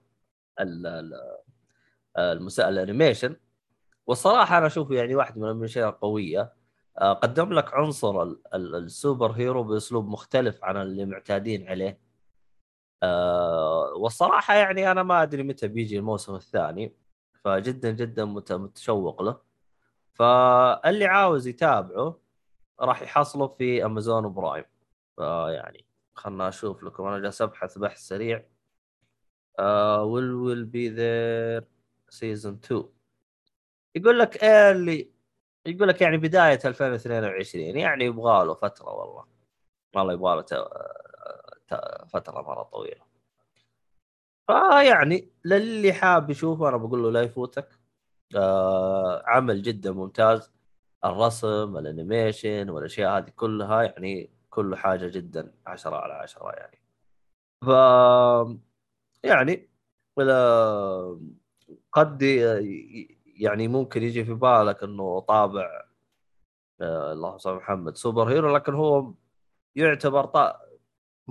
آه، 0.60 2.34
المسا... 2.34 2.70
ال 2.70 2.76
animation. 2.76 3.36
والصراحة 4.08 4.58
أنا 4.58 4.68
أشوفه 4.68 4.96
يعني 4.96 5.16
واحد 5.16 5.38
من 5.38 5.52
الاشياء 5.52 5.90
القوية. 5.90 6.54
آه 7.00 7.14
قدم 7.14 7.54
لك 7.54 7.74
عنصر 7.74 8.24
ال... 8.24 8.42
ال... 8.54 8.76
ال 8.76 9.32
superhero 9.32 9.64
بأسلوب 9.64 10.08
مختلف 10.10 10.64
عن 10.64 10.78
اللي 10.78 11.06
معتادين 11.06 11.68
عليه. 11.68 12.00
آه 13.04 13.94
والصراحة 13.96 14.54
يعني 14.54 14.92
أنا 14.92 15.04
ما 15.04 15.24
أدري 15.24 15.44
متى 15.44 15.68
بيجي 15.68 15.98
الموسم 15.98 16.36
الثاني 16.36 16.96
فجدا 17.44 17.92
جدا 17.92 18.26
مت... 18.26 18.52
متشوق 18.52 19.22
له. 19.22 19.42
فاللي 20.14 21.06
عاوز 21.06 21.48
يتابعه 21.48 22.20
راح 22.80 23.02
يحصله 23.02 23.48
في 23.48 23.86
Amazon 23.86 24.34
Prime 24.34 24.66
فيعني 25.18 25.86
خلنا 26.16 26.48
أشوف 26.48 26.84
لكم 26.84 27.06
أنا 27.08 27.20
جالس 27.20 27.42
أبحث 27.42 27.78
بحث 27.78 28.00
سريع. 28.00 28.46
will 30.04 30.32
will 30.34 30.66
be 30.66 30.90
there 30.90 31.68
season 32.10 32.54
2 32.54 32.84
يقول 33.96 34.20
لك 34.20 34.44
اللي 34.44 35.12
يقول 35.66 35.88
لك 35.88 36.02
يعني 36.02 36.18
بداية 36.18 36.60
2022 36.66 37.64
يعني 37.66 38.06
يبغى 38.06 38.46
له 38.46 38.54
فترة 38.54 38.90
والله. 38.90 39.26
والله 39.96 40.14
يبغى 40.14 40.36
له 40.36 40.46
فترة 42.14 42.42
مرة 42.42 42.64
طويلة. 42.64 43.02
فيعني 44.48 45.30
للي 45.46 45.94
حاب 45.94 46.30
يشوفه 46.30 46.70
أنا 46.70 46.78
بقول 46.78 47.04
له 47.04 47.12
لا 47.12 47.22
يفوتك. 47.22 47.80
آه 48.36 49.24
عمل 49.26 49.62
جدا 49.62 49.92
ممتاز. 49.92 50.52
الرسم 51.06 51.78
ال 51.78 51.87
animation 51.87 52.70
والأشياء 52.70 53.18
هذه 53.18 53.30
كلها 53.30 53.84
يعني 53.84 54.30
كل 54.50 54.76
حاجة 54.76 55.08
جدا 55.08 55.54
عشرة 55.68 55.96
على 55.96 56.14
عشرة 56.14 56.52
يعني. 56.52 56.82
ف 57.66 57.68
يعني 59.24 59.70
قد 61.92 62.22
يعني 63.36 63.68
ممكن 63.68 64.04
يجي 64.04 64.26
في 64.26 64.34
بالك 64.34 64.84
إنه 64.84 65.20
طابع 65.20 65.86
آه 66.82 67.14
اللهم 67.14 67.38
صل 67.38 67.56
محمد 67.56 67.98
superhero 67.98 68.56
لكن 68.56 68.74
هو 68.74 69.14
يعتبر. 69.76 70.26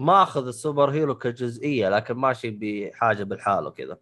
ماخذ 0.00 0.46
ال 0.46 0.90
superhero 0.90 1.18
كجزئية 1.18 1.88
لكن 1.88 2.14
ماشي 2.14 2.50
بحاجة 2.50 3.24
بالحاله 3.24 3.70
كذا 3.70 3.98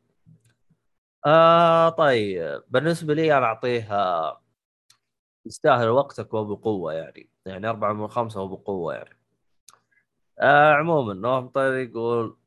آه 1.27 1.89
طيب 1.89 2.63
بالنسبة 2.69 3.15
لي 3.15 3.39
أنا 3.39 3.47
اعطيه 3.47 3.93
آه، 3.95 4.43
يستاهل 5.47 5.89
وقتك 5.89 6.35
وبقوه 6.35 6.93
يعني. 6.95 7.31
يعني 7.47 7.69
أربعة 7.69 7.93
من 7.93 8.09
خمسة 8.09 8.41
وبقوه 8.43 8.95
يعني. 8.95 9.19
آه 10.41 10.73
عموما 10.73 11.15
نوف 11.15 11.45
مطير 11.45 11.75
يقول 11.77 12.39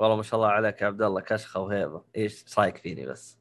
والله 0.00 0.16
ما 0.16 0.22
شاء 0.22 0.40
الله 0.40 0.50
عليك 0.52 0.82
يا 0.82 0.86
عبد 0.86 1.02
الله 1.02 1.20
كشخة 1.20 1.60
وهيبة. 1.60 2.04
إيش 2.16 2.58
رايك 2.58 2.76
فيني 2.76 3.06
بس؟ 3.06 3.38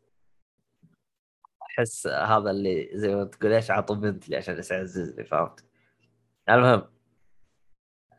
أحس 1.61 2.07
هذا 2.07 2.51
اللي 2.51 2.89
زي 2.93 3.15
ما 3.15 3.23
تقول 3.23 3.53
إيش 3.53 3.71
عطوا 3.71 3.95
بنت 3.95 4.29
لي 4.29 4.37
عشان 4.37 4.61
يعززني 4.71 5.25
فهمت؟ 5.25 5.65
المهم. 6.49 6.89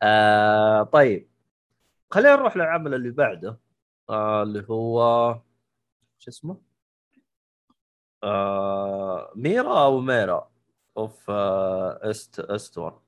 آه 0.03 0.83
طيب. 0.83 1.30
خلينا 2.11 2.35
نروح 2.35 2.57
للعمل 2.57 2.93
اللي 2.93 3.09
بعده. 3.11 3.59
آه 4.09 4.43
اللي 4.43 4.65
هو 4.69 5.33
شو 6.19 6.31
اسمه؟ 6.31 6.61
آه 8.23 9.31
Mare 9.35 9.85
أو 9.85 9.99
Mare 9.99 10.51
of 10.97 11.29
آه 11.29 11.99
East 12.09 12.39
Eastown 12.39 12.99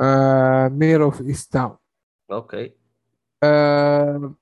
آه 0.00 0.68
Mare 0.68 1.10
of 1.10 1.24
Easttown 1.24 1.76
okay. 2.32 2.76
آه 3.42 4.34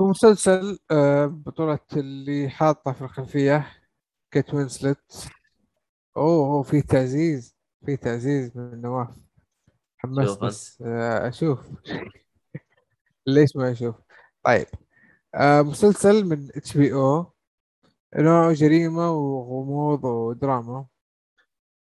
هو 0.00 0.08
مسلسل 0.08 0.78
آه 0.90 1.26
بطولة 1.26 1.78
اللي 1.96 2.48
حاطة 2.50 2.92
في 2.92 3.02
الخلفية 3.02 3.66
كيت 4.30 4.54
وينسلت 4.54 5.28
أوه 6.16 6.62
في 6.62 6.82
تعزيز 6.82 7.56
في 7.86 7.96
تعزيز 7.96 8.56
من 8.56 8.80
نواف 8.80 9.25
حمست 9.98 10.28
شوف 10.28 10.44
بس 10.44 10.82
آه 10.82 11.28
أشوف. 11.28 11.60
ليش 13.26 13.56
ما 13.56 13.72
أشوف؟ 13.72 13.94
طيب. 14.44 14.66
آه 15.34 15.62
مسلسل 15.62 16.24
من 16.24 16.48
HBO. 16.56 17.32
نوعه 18.16 18.52
جريمة 18.52 19.10
وغموض 19.10 20.04
ودراما. 20.04 20.86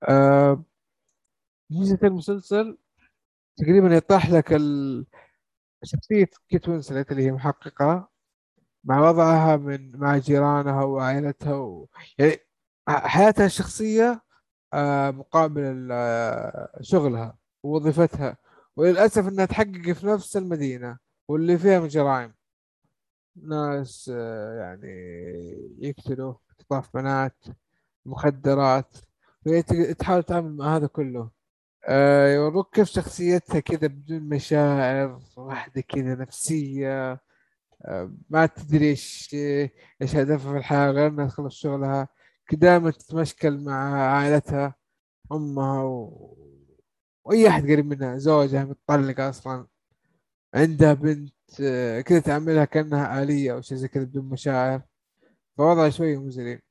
آه 0.08 0.64
ميزة 1.70 1.98
المسلسل 2.04 2.78
تقريبا 3.56 3.96
يطرح 3.96 4.30
لك 4.30 4.52
ال... 4.52 5.06
شخصية 5.84 6.28
كيت 6.48 6.68
وينسلت 6.68 7.12
اللي 7.12 7.22
هي 7.26 7.32
محققة 7.32 8.08
مع 8.84 9.08
وضعها 9.10 9.56
من 9.56 9.96
مع 9.98 10.18
جيرانها 10.18 10.84
وعائلتها 10.84 11.54
و... 11.54 11.88
يعني 12.18 12.36
حياتها 12.88 13.46
الشخصية 13.46 14.22
آه، 14.74 15.10
مقابل 15.10 15.88
آه، 15.92 16.78
شغلها. 16.82 17.38
ووظيفتها 17.64 18.36
وللأسف 18.76 19.28
إنها 19.28 19.44
تحقق 19.46 19.92
في 19.92 20.06
نفس 20.06 20.36
المدينة 20.36 20.98
واللي 21.28 21.58
فيها 21.58 21.80
من 21.80 21.88
جرائم. 21.88 22.34
ناس 23.36 24.10
آه، 24.14 24.58
يعني 24.60 24.88
يقتلوا 25.78 26.34
اختطاف 26.50 26.94
بنات 26.96 27.44
مخدرات 28.06 28.96
وهي 29.46 29.62
ت- 29.62 29.72
تحاول 29.74 30.22
تتعامل 30.22 30.56
مع 30.56 30.76
هذا 30.76 30.86
كله. 30.86 31.30
آه، 31.88 32.28
يوروك 32.34 32.74
كيف 32.74 32.88
شخصيتها 32.88 33.60
كذا 33.60 33.86
بدون 33.88 34.22
مشاعر 34.28 35.20
واحدة 35.36 35.80
كذا 35.80 36.14
نفسية 36.14 37.20
آه، 37.84 38.12
ما 38.30 38.46
تدري 38.46 38.88
إيش 38.90 39.30
إيش 40.02 40.16
هدفها 40.16 40.52
في 40.52 40.58
الحياة 40.58 40.90
غير 40.90 41.06
إنها 41.08 41.26
تخلص 41.26 41.54
شغلها 41.54 42.08
دائما 42.52 42.90
تتمشكل 42.90 43.64
مع 43.64 43.94
عائلتها 44.10 44.74
أمها 45.32 45.82
و... 45.82 46.36
وأي 47.24 47.48
أحد 47.48 47.62
قريب 47.62 47.86
منها 47.86 48.16
زوجها 48.18 48.64
متطلقة 48.64 49.28
أصلا. 49.28 49.66
عندها 50.54 50.94
بنت 50.94 51.34
آه، 51.62 52.00
كذا 52.00 52.20
تعاملها 52.20 52.64
كأنها 52.64 53.22
آلية 53.22 53.52
أو 53.54 53.60
شيء 53.60 53.78
زي 53.78 53.88
كذا 53.88 54.04
بدون 54.04 54.24
مشاعر. 54.28 54.82
فوضعها 55.58 55.90
شوي 55.90 56.16
مزري 56.16 56.62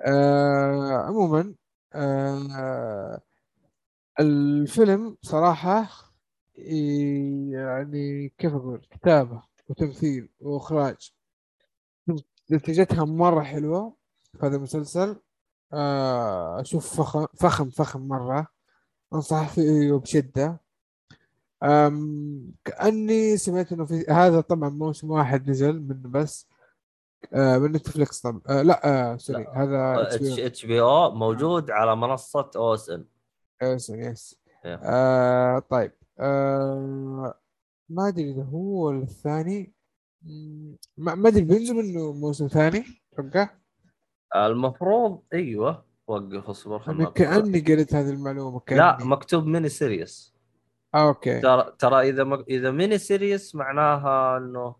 آه 0.00 0.92
عموما 1.06 1.54
آه 1.94 3.20
الفيلم 4.20 5.16
صراحة 5.22 5.88
يعني 7.52 8.28
كيف 8.38 8.54
أقول 8.54 8.86
كتابة 8.90 9.42
وتمثيل 9.68 10.28
وإخراج. 10.40 11.12
نتيجتها 12.52 13.04
مرة 13.04 13.42
حلوة 13.42 13.96
في 14.40 14.46
هذا 14.46 14.56
المسلسل. 14.56 15.20
آه، 15.72 16.60
أشوف 16.60 16.96
فخم 17.00 17.26
فخم 17.40 17.70
فخم 17.70 18.00
مرة. 18.08 18.46
أنصح 19.14 19.48
فيه 19.48 19.92
بشدة 19.92 20.60
أم 21.62 22.52
كأني 22.64 23.36
سمعت 23.36 23.72
إنه 23.72 23.84
في 23.86 24.04
هذا 24.08 24.40
طبعا 24.40 24.68
موسم 24.68 25.10
واحد 25.10 25.50
نزل 25.50 25.80
منه 25.82 26.08
بس. 26.08 26.48
آه، 27.34 27.58
من 27.58 27.72
نتفلكس 27.72 28.20
طبعا. 28.20 28.40
آه، 28.48 28.62
لا 28.62 29.12
آه، 29.12 29.16
sorry 29.16 29.46
هذا 29.54 30.08
اتش 30.46 30.66
بي 30.66 30.80
أو 30.80 31.10
موجود 31.14 31.70
على 31.70 31.96
منصة 31.96 32.50
OSN 32.56 33.04
yes 33.62 33.90
yes 33.90 34.40
إيه. 34.64 34.80
آه 34.84 35.58
طيب. 35.58 35.92
آه 36.18 37.34
ما 37.88 38.08
أدري 38.08 38.30
إذا 38.30 38.42
هو 38.44 38.86
ولا 38.86 39.02
الثاني. 39.02 39.72
ما 40.96 41.14
ما 41.14 41.28
أدري 41.28 41.44
بينزل 41.44 41.74
منه 41.74 42.12
موسم 42.12 42.48
ثاني؟ 42.48 42.84
أتوقع 43.18 43.48
المفروض 44.36 45.22
أيوه. 45.34 45.84
وقف 46.10 46.48
اصبر 46.50 46.78
خلنا 46.78 47.10
كأني 47.10 47.60
قريت 47.60 47.94
هذه 47.94 48.10
المعلومة 48.10 48.62
لا 48.70 48.96
كاني 48.96 49.10
مكتوب 49.10 49.46
mini 49.46 49.68
series 49.68 50.34
آه 50.94 51.08
okay. 51.08 51.40
ترى 51.40 51.72
ترى 51.78 52.08
إذا 52.08 52.24
مك... 52.24 52.44
إذا 52.48 52.70
mini 52.70 52.98
series 52.98 53.54
معناها 53.54 54.36
إنه 54.36 54.76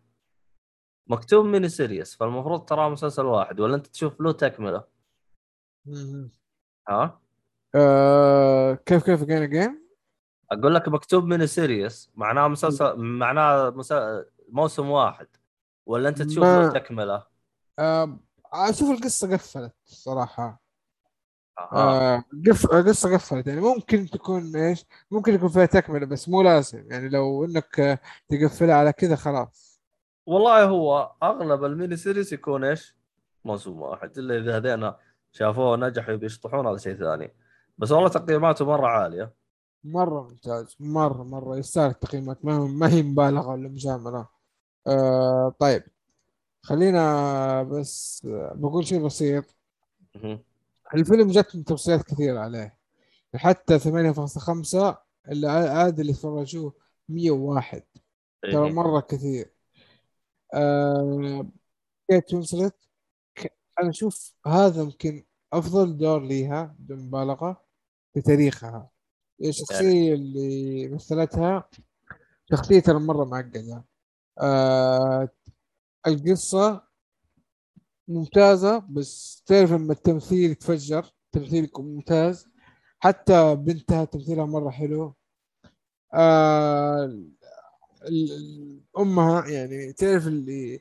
مكتوب 1.07 1.47
mini 1.47 1.69
series 1.69 2.17
فالمفروض 2.17 2.65
تراه 2.65 2.89
مسلسل 2.89 3.25
واحد. 3.25 3.61
ولا 3.61 3.77
أنت 3.77 3.87
تشوف 3.87 4.21
له 4.21 4.33
تكمله. 4.33 4.85
ها؟ 6.89 7.21
آه 7.75 8.75
كيف 8.75 9.05
كيف 9.05 9.25
جيم 9.25 9.45
جيم 9.45 9.87
أقول 10.53 10.75
لك 10.75 10.89
مكتوب 10.89 11.25
mini 11.25 11.47
series 11.47 12.11
معناه 12.15 12.49
مسلسل 12.49 12.97
معناه 12.97 13.71
مسا... 13.71 14.25
موسم 14.49 14.91
واحد. 14.91 15.27
ولا 15.87 16.09
أنت 16.09 16.23
تشوف 16.23 16.45
ما- 16.45 16.63
له 16.63 16.73
تكمله 16.73 17.27
آه 17.79 18.19
أشوف 18.53 18.91
القصة 18.91 19.33
قفلت 19.33 19.75
صراحة 19.85 20.63
آه. 21.73 22.25
قف 22.47 22.67
قصة 22.67 23.15
قفلت 23.15 23.47
يعني 23.47 23.61
ممكن 23.61 24.07
تكون 24.07 24.57
إيش 24.57 24.85
ممكن 25.11 25.35
يكون 25.35 25.49
فيها 25.49 25.67
تكملة 25.67 26.07
بس 26.07 26.29
مو 26.29 26.43
لازم 26.43 26.85
يعني 26.91 27.09
لو 27.09 27.45
إنك 27.45 28.01
تقفلها 28.29 28.75
على 28.75 28.93
كذا 28.93 29.17
خلاص. 29.17 29.81
والله 30.27 30.65
هو 30.65 31.13
أغلب 31.23 31.65
ال 31.65 31.71
mini 31.71 31.97
series 31.97 32.33
يكون 32.33 32.65
إيش؟ 32.65 32.97
موسم 33.45 33.81
واحد 33.81 34.19
إلا 34.19 34.39
إذا 34.39 34.57
هذينا 34.57 34.97
شافوه 35.33 35.77
نجحوا 35.77 36.15
بيشطحون 36.15 36.67
هذا 36.67 36.77
شيء 36.77 36.95
ثاني. 36.95 37.35
بس 37.79 37.93
والله 37.93 38.09
تقييماته 38.09 38.65
مرة 38.65 38.87
عالية. 38.87 39.33
مرة 39.85 40.23
ممتاز 40.23 40.77
مرة 40.81 41.23
مرة 41.23 41.57
يستاهل 41.57 41.91
التقييمات. 41.91 42.45
ما 42.45 42.59
ما 42.59 42.89
هي 42.89 43.03
مبالغة 43.03 43.49
ولا 43.49 43.69
مجاملة. 43.69 44.27
آه 44.87 45.55
طيب 45.59 45.83
خلينا 46.63 47.63
بس 47.63 48.27
آه، 48.31 48.53
بقول 48.55 48.87
شيء 48.87 49.05
بسيط. 49.05 49.45
الفيلم 50.95 51.31
جتني 51.31 51.63
توصيات 51.63 52.03
كثيرة 52.03 52.41
عليه. 52.41 52.79
حتى 53.37 53.79
8.5 53.79 54.97
اللي 55.29 55.49
عاد 55.49 56.01
اللي 56.01 56.13
تفرجوه 56.13 56.75
101 57.09 57.83
ترى 58.43 58.67
إيه. 58.67 58.73
مرة 58.73 59.01
كثير. 59.01 59.55
آه 60.55 61.47
كيت 62.11 62.35
وينسلت 62.35 62.77
أنا 63.81 63.91
أشوف 63.91 64.35
هذا 64.47 64.83
يمكن 64.83 65.25
أفضل 65.53 65.97
دور 65.99 66.23
ليها 66.23 66.77
بدون 66.79 66.99
مبالغة 66.99 67.65
في 68.15 68.21
تاريخها. 68.21 68.91
الشخصية 69.45 70.15
اللي 70.15 70.89
مثلتها 70.89 71.69
شخصية 72.51 72.81
ترى 72.81 72.99
مرة 72.99 73.25
معقدة. 73.25 73.85
آه 74.41 75.29
القصة 76.07 76.90
ممتازة 78.11 78.79
بس 78.79 79.43
تعرف 79.47 79.73
لما 79.73 79.93
التمثيل 79.93 80.51
يتفجر 80.51 81.05
تمثيل 81.33 81.65
يكون 81.65 81.95
ممتاز. 81.95 82.49
حتى 83.01 83.55
بنتها 83.55 84.05
تمثيلها 84.05 84.45
مرة 84.47 84.71
حلو. 84.71 85.15
آه 86.15 87.19
أمها 88.99 89.47
يعني 89.49 89.93
تعرف 89.93 90.27
اللي 90.27 90.81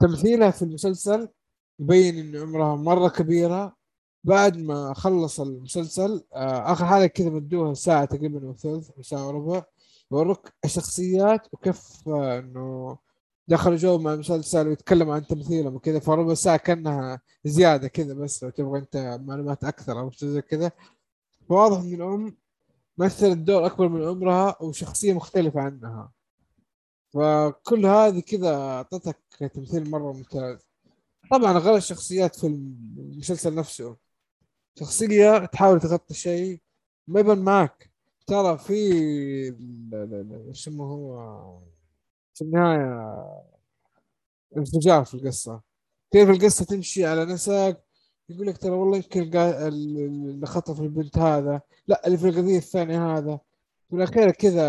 تمثيلها 0.00 0.50
في 0.50 0.62
المسلسل 0.62 1.28
يبين 1.80 2.18
إن 2.18 2.42
عمرها 2.42 2.76
مرة 2.76 3.08
كبيرة. 3.08 3.76
بعد 4.24 4.56
ما 4.58 4.94
خلص 4.94 5.40
المسلسل 5.40 6.24
آه 6.34 6.72
آخر 6.72 6.86
حاجة 6.86 7.06
كذا 7.06 7.30
مدوها 7.30 7.74
ساعة 7.74 8.04
تقريبا 8.04 8.46
وثلث 8.48 8.90
أو 8.90 9.02
ساعة 9.02 9.26
وربع 9.28 9.64
يوروك 10.12 10.52
الشخصيات 10.64 11.48
وكيف 11.52 12.08
آه 12.08 12.38
إنه 12.38 12.98
دخلوا 13.48 13.76
جو 13.76 13.98
مع 13.98 14.14
المسلسل 14.14 14.68
ويتكلموا 14.68 15.14
عن 15.14 15.26
تمثيلهم 15.26 15.74
وكذا 15.74 15.98
فربع 15.98 16.34
ساعة 16.34 16.56
كأنها 16.56 17.20
زيادة 17.44 17.88
كذا 17.88 18.14
بس 18.14 18.44
لو 18.44 18.50
تبغى 18.50 18.78
أنت 18.78 19.20
معلومات 19.22 19.64
أكثر 19.64 20.00
أو 20.00 20.10
شيء 20.10 20.28
زي 20.28 20.42
كذا. 20.42 20.72
فواضح 21.48 21.80
إن 21.80 21.94
الأم 21.94 22.36
مثلت 22.98 23.38
دور 23.38 23.66
أكبر 23.66 23.88
من 23.88 24.08
عمرها 24.08 24.62
وشخصية 24.62 25.12
مختلفة 25.12 25.60
عنها. 25.60 26.12
فكل 27.14 27.86
هذه 27.86 28.20
كذا 28.20 28.56
أعطتك 28.56 29.18
تمثيل 29.54 29.90
مرة 29.90 30.12
ممتاز. 30.12 30.58
طبعا 31.30 31.58
غير 31.58 31.76
الشخصيات 31.76 32.36
في 32.36 32.46
المسلسل 32.46 33.54
نفسه. 33.54 33.96
شخصية 34.78 35.46
تحاول 35.46 35.80
تغطي 35.80 36.14
شيء 36.14 36.60
ما 37.08 37.20
يبان 37.20 37.38
معك. 37.38 37.90
ترى 38.26 38.58
في 38.58 38.82
شو 40.52 40.82
هو؟ 40.82 41.68
في 42.38 42.44
النهاية 42.44 43.42
انفجار 44.56 45.04
في 45.04 45.14
القصة. 45.14 45.62
كيف 46.12 46.30
القصة 46.30 46.64
تمشي 46.64 47.06
على 47.06 47.24
نسق 47.24 47.80
يقول 48.28 48.46
لك 48.46 48.58
ترى 48.58 48.70
والله 48.70 48.96
يمكن 48.96 49.36
اللي 49.36 50.46
خطف 50.46 50.80
البنت 50.80 51.18
هذا 51.18 51.60
لا 51.88 52.06
اللي 52.06 52.18
في 52.18 52.28
القضية 52.28 52.58
الثانية 52.58 53.18
هذا. 53.18 53.40
في 53.90 53.96
الأخير 53.96 54.30
كذا 54.30 54.64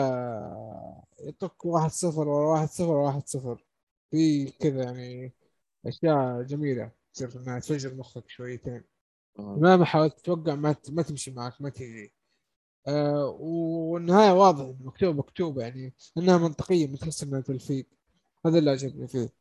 يطق 1.24 1.66
واحد 1.66 1.90
صفر 1.91 2.28
ورا 2.28 2.52
واحد 2.54 2.68
صفر 2.70 2.91
ورا 2.91 3.06
واحد 3.08 3.28
صفر. 3.28 3.66
في 4.12 4.46
كذا 4.52 4.84
يعني 4.84 5.34
أشياء 5.86 6.41
جميلة 6.44 6.91
تصير 7.14 7.41
إنها 7.41 7.60
تفجر 7.60 7.96
مخك 7.96 8.30
شويتين. 8.30 8.84
مم. 9.40 9.60
مهما 9.62 9.86
حاولت 9.86 10.20
تتوقع 10.20 10.56
ما 10.56 10.76
ما 10.90 11.02
تمشي 11.02 11.32
معك 11.32 11.62
ما 11.62 11.70
تجي 11.70 12.14
آه 12.88 13.26
والنهاية 13.39 14.31
واضح 14.31 14.76
مكتوبه 14.81 15.18
مكتوبه 15.18 15.61
يعني 15.61 15.93
إنها 16.18 16.38
منطقية 16.38 16.88
ما 16.88 16.97
تحس 16.97 17.23
انها 17.23 17.41
تلفيق. 17.41 17.88
هذا 18.45 18.57
اللي 18.60 18.72
عجبني 18.72 19.07
فيه. 19.07 19.34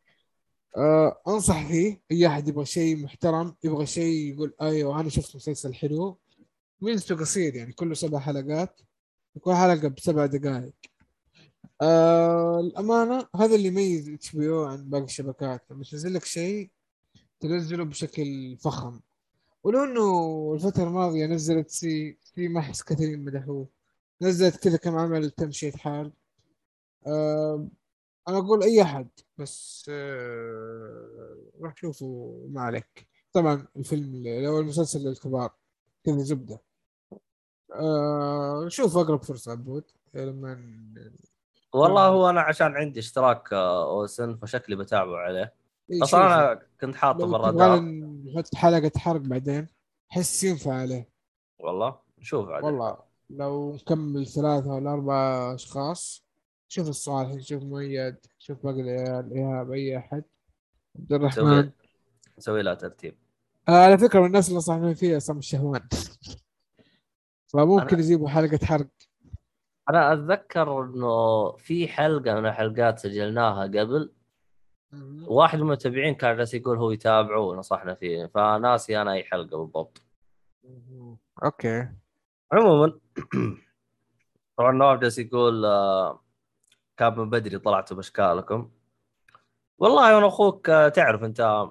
آه 0.76 1.20
أنصح 1.28 1.68
فيه 1.68 2.02
أي 2.10 2.26
أحد 2.26 2.48
يبغى 2.48 2.64
شيء 2.66 2.96
محترم 2.96 3.54
يبغى 3.64 3.86
شيء 3.86 4.34
يقول 4.34 4.54
أيوه 4.62 5.00
أنا 5.00 5.08
شفت 5.08 5.36
مسلسل 5.36 5.74
حلو. 5.74 6.18
ميزته 6.80 7.16
قصير 7.16 7.54
يعني 7.54 7.72
كله 7.72 7.94
سبع 7.94 8.18
حلقات 8.18 8.80
كل 9.40 9.54
حلقة 9.54 9.88
بسبع 9.88 10.26
دقائق. 10.26 10.74
آه 11.82 12.60
الأمانة 12.60 13.26
هذا 13.36 13.54
اللي 13.54 13.68
يميز 13.68 14.08
HB 14.08 14.48
عن 14.48 14.90
باقي 14.90 15.04
الشبكات. 15.04 15.64
لما 15.70 15.84
تنزل 15.84 16.14
لك 16.14 16.24
شيء 16.24 16.70
تنزله 17.40 17.84
بشكل 17.84 18.56
فخم. 18.60 19.00
ولو 19.64 19.84
إنه 19.84 20.54
الفترة 20.54 20.84
الماضية 20.84 21.26
نزلت 21.26 21.70
سي 21.70 22.18
سي 22.22 22.48
ما 22.48 22.60
احس 22.60 22.82
كثيرين 22.82 23.24
مدحوه 23.24 23.68
نزلت 24.22 24.56
كذا 24.56 24.76
كم 24.76 24.96
عمل 24.96 25.30
تمشية 25.30 25.72
حال. 25.72 26.12
أه 27.06 27.68
أنا 28.28 28.38
أقول 28.38 28.62
أي 28.62 28.82
أحد 28.82 29.08
بس 29.38 29.86
أه 29.90 31.36
روح 31.60 31.76
شوفوا 31.76 32.48
ما 32.48 32.60
عليك. 32.60 33.08
طبعا 33.32 33.66
الفيلم 33.76 34.26
لو 34.44 34.60
المسلسل 34.60 35.00
للكبار 35.00 35.52
كذا 36.04 36.18
زبدة. 36.18 36.60
أه 37.74 38.68
شوف 38.68 38.96
أقرب 38.96 39.22
فرصة 39.22 39.52
عبود 39.52 39.84
لما 40.14 40.58
والله 41.72 42.06
هو 42.06 42.30
أنا 42.30 42.40
عشان 42.40 42.76
عندي 42.76 43.00
اشتراك 43.00 43.52
آه، 43.52 43.90
أوسن 43.90 44.36
فشكلي 44.36 44.76
بتابعه 44.76 45.16
عليه. 45.16 45.54
أصلا 45.92 46.06
شوف. 46.06 46.14
أنا 46.14 46.60
كنت 46.80 46.94
حاطه 46.94 47.26
بالرادار 47.26 47.78
تبغى 47.78 47.90
نحط 48.34 48.54
حلقة 48.54 48.90
حرق 48.98 49.20
بعدين 49.20 49.66
حس 50.08 50.44
ينفع 50.44 50.72
عليه. 50.74 51.08
والله 51.58 51.98
نشوف 52.18 52.48
عاد 52.48 52.64
والله 52.64 52.98
لو 53.30 53.74
نكمل 53.74 54.26
ثلاثة 54.26 54.74
ولا 54.74 54.92
أربعة 54.92 55.54
أشخاص 55.54 56.24
شوف 56.68 56.88
الصالح 56.88 57.42
شوف 57.42 57.62
مؤيد 57.62 58.16
شوف 58.38 58.66
باقي 58.66 58.80
العيال 58.80 59.32
إيهاب 59.32 59.72
أي 59.72 59.98
أحد. 59.98 60.24
عبد 60.98 61.12
الرحمن. 61.12 61.70
نسوي 62.38 62.62
لها 62.62 62.74
ترتيب. 62.74 63.16
آه 63.68 63.84
على 63.84 63.98
فكرة 63.98 64.20
من 64.20 64.26
الناس 64.26 64.48
اللي 64.48 64.60
صاحبين 64.60 64.94
فيها 64.94 65.16
عصام 65.16 65.38
الشهوان. 65.38 65.88
فممكن 67.52 67.98
يجيبوا 67.98 68.28
حلقة 68.28 68.66
حرق. 68.66 68.88
أنا 69.90 70.12
أتذكر 70.12 70.84
إنه 70.84 71.52
في 71.52 71.88
حلقة 71.88 72.34
من 72.34 72.46
الحلقات 72.46 72.98
سجلناها 72.98 73.62
قبل. 73.62 74.12
واحد 75.26 75.58
من 75.58 75.64
المتابعين 75.64 76.14
كان 76.14 76.36
جالس 76.36 76.54
يقول 76.54 76.78
هو 76.78 76.90
يتابعه 76.90 77.40
ونصحنا 77.40 77.94
فيه 77.94 78.26
فناسي 78.26 79.02
أنا 79.02 79.12
أي 79.12 79.24
حلقة 79.24 79.58
بالضبط. 79.58 80.02
Okay. 81.44 81.88
عموما 82.52 82.98
طبعا 84.58 84.72
نواف 84.72 85.00
جالس 85.00 85.18
يقول 85.18 85.64
آه، 85.64 86.24
كان 86.96 87.18
من 87.18 87.30
بدري 87.30 87.58
طلعتوا 87.58 87.96
بأشكالكم. 87.96 88.70
والله 89.78 90.14
وأنا 90.14 90.26
أخوك 90.26 90.70
آه، 90.70 90.88
تعرف 90.88 91.24
أنت 91.24 91.66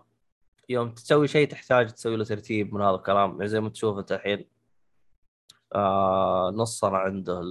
يوم 0.69 0.91
تسوي 0.91 1.27
شيء 1.27 1.47
تحتاج 1.47 1.89
تسوي 1.89 2.15
له 2.17 2.23
ترتيب 2.23 2.73
من 2.73 2.81
هذا 2.81 2.95
الكلام. 2.95 3.31
يعني 3.31 3.47
زي 3.47 3.59
ما 3.59 3.69
تشوف 3.69 3.97
أنت 3.97 4.11
الحين 4.11 4.45
آه 5.75 6.51
نصنا 6.55 6.97
عنده 6.97 7.41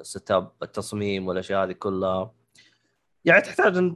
ال 0.00 0.30
setup 0.30 0.52
التصميم 0.62 1.28
والأشياء 1.28 1.64
هذه 1.64 1.72
كلها. 1.72 2.34
يعني 3.26 3.40
تحتاج 3.40 3.76
أن 3.76 3.94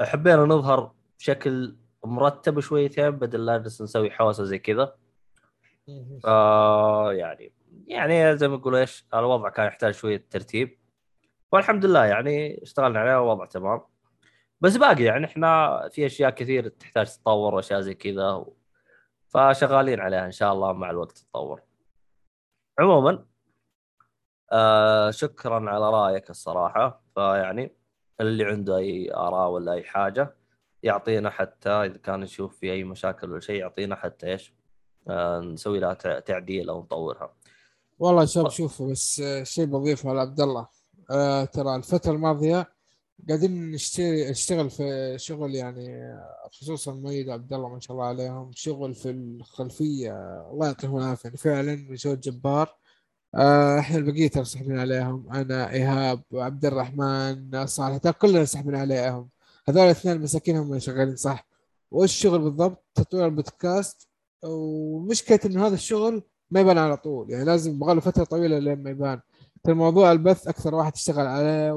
حبينا 0.00 0.36
نظهر 0.36 0.92
بشكل 1.18 1.76
مرتب 2.04 2.60
شويتين 2.60 3.10
بدل 3.10 3.46
لا 3.46 3.58
نجلس 3.58 3.82
نسوي 3.82 4.10
حوسة 4.10 4.44
زي 4.44 4.58
كذا. 4.58 4.96
آه 6.24 7.12
يعني 7.12 7.52
يعني 7.86 8.36
زي 8.36 8.48
ما 8.48 8.54
يقولوا 8.54 8.78
إيش 8.78 9.06
الوضع 9.14 9.48
كان 9.48 9.66
يحتاج 9.66 9.94
شوية 9.94 10.26
ترتيب. 10.30 10.78
والحمد 11.52 11.84
لله 11.84 12.04
يعني 12.04 12.62
اشتغلنا 12.62 13.00
عليه 13.00 13.20
والوضع 13.20 13.44
تمام. 13.44 13.80
بس 14.60 14.76
باقي 14.76 15.04
يعني 15.04 15.26
إحنا 15.26 15.80
في 15.88 16.06
أشياء 16.06 16.30
كثير 16.30 16.68
تحتاج 16.68 17.06
تتطور 17.06 17.54
واشياء 17.54 17.80
زي 17.80 17.94
كذا 17.94 18.30
و... 18.30 18.56
فشغالين 19.28 20.00
عليها 20.00 20.26
إن 20.26 20.32
شاء 20.32 20.52
الله 20.52 20.72
مع 20.72 20.90
الوقت 20.90 21.18
تتطور. 21.18 21.62
عموما 22.78 23.26
آه 24.52 25.10
شكرا 25.10 25.70
على 25.70 25.90
رأيك 25.90 26.30
الصراحة. 26.30 27.02
فيعني 27.14 27.79
اللي 28.20 28.44
عنده 28.44 28.76
أي 28.76 29.14
آراء 29.14 29.50
ولا 29.50 29.72
أي 29.72 29.82
حاجة 29.82 30.34
يعطينا 30.82 31.30
حتى 31.30 31.70
إذا 31.70 31.96
كان 31.98 32.22
يشوف 32.22 32.56
في 32.58 32.72
أي 32.72 32.84
مشاكل 32.84 33.30
ولا 33.30 33.40
شيء 33.40 33.60
يعطينا 33.60 33.96
حتى 33.96 34.26
إيش 34.26 34.54
آه 35.08 35.40
نسوي 35.40 35.80
لها 35.80 35.94
تع- 35.94 36.18
تعديل 36.18 36.68
أو 36.68 36.80
نطورها. 36.82 37.34
والله 37.98 38.24
شباب 38.24 38.50
شوفوا 38.50 38.90
بس 38.90 39.20
آه، 39.20 39.42
شيء 39.42 39.64
بضيفه 39.64 40.10
على 40.10 40.20
عبد 40.20 40.40
الله. 40.40 40.68
آه 41.10 41.44
ترى 41.44 41.76
الفترة 41.76 42.12
الماضية 42.12 42.70
قاعدين 43.28 43.70
نشتري 43.70 44.30
نشتغل 44.30 44.70
في 44.70 45.14
شغل 45.18 45.54
يعني 45.54 46.14
خصوصا 46.52 46.92
مؤيد 46.92 47.28
وعبد 47.28 47.52
الله 47.52 47.68
ما 47.68 47.80
شاء 47.80 47.92
الله 47.96 48.04
عليهم 48.08 48.50
شغل 48.54 48.94
في 48.94 49.10
الخلفية 49.10 50.12
آه، 50.12 50.50
الله 50.52 50.66
يعطيهم 50.66 50.96
العافية. 50.96 51.24
يعني 51.28 51.36
فعلا 51.36 51.74
مجهود 51.90 52.20
جبار. 52.20 52.76
إحنا 53.34 53.96
البقية 53.98 54.28
ترى 54.28 54.44
سحبين 54.44 54.78
عليهم. 54.78 55.26
أنا 55.32 55.70
إيهاب 55.72 56.22
وعبد 56.30 56.64
الرحمن 56.64 57.66
صالح 57.66 57.96
ترى 57.96 58.12
كلنا 58.12 58.44
سحبين 58.44 58.76
عليهم. 58.76 59.28
هذول 59.68 59.82
الاثنين 59.84 60.20
مساكين 60.20 60.56
هم 60.56 60.68
اللي 60.68 60.80
شغالين 60.80 61.16
صح؟ 61.16 61.46
وإيش 61.90 62.10
الشغل 62.10 62.38
بالضبط؟ 62.38 62.84
تطوير 62.94 63.26
البودكاست. 63.26 64.08
ومشكلة 64.44 65.40
إنه 65.46 65.66
هذا 65.66 65.74
الشغل 65.74 66.22
ما 66.50 66.60
يبان 66.60 66.78
على 66.78 66.96
طول. 66.96 67.30
يعني 67.30 67.44
لازم 67.44 67.70
يبغى 67.72 67.94
له 67.94 68.00
فترة 68.00 68.24
طويلة 68.24 68.58
لين 68.58 68.82
ما 68.82 68.90
يبان. 68.90 69.20
ترى 69.64 69.74
موضوع 69.74 70.12
البث 70.12 70.48
أكثر 70.48 70.74
واحد 70.74 70.92
اشتغل 70.92 71.26
عليه 71.26 71.72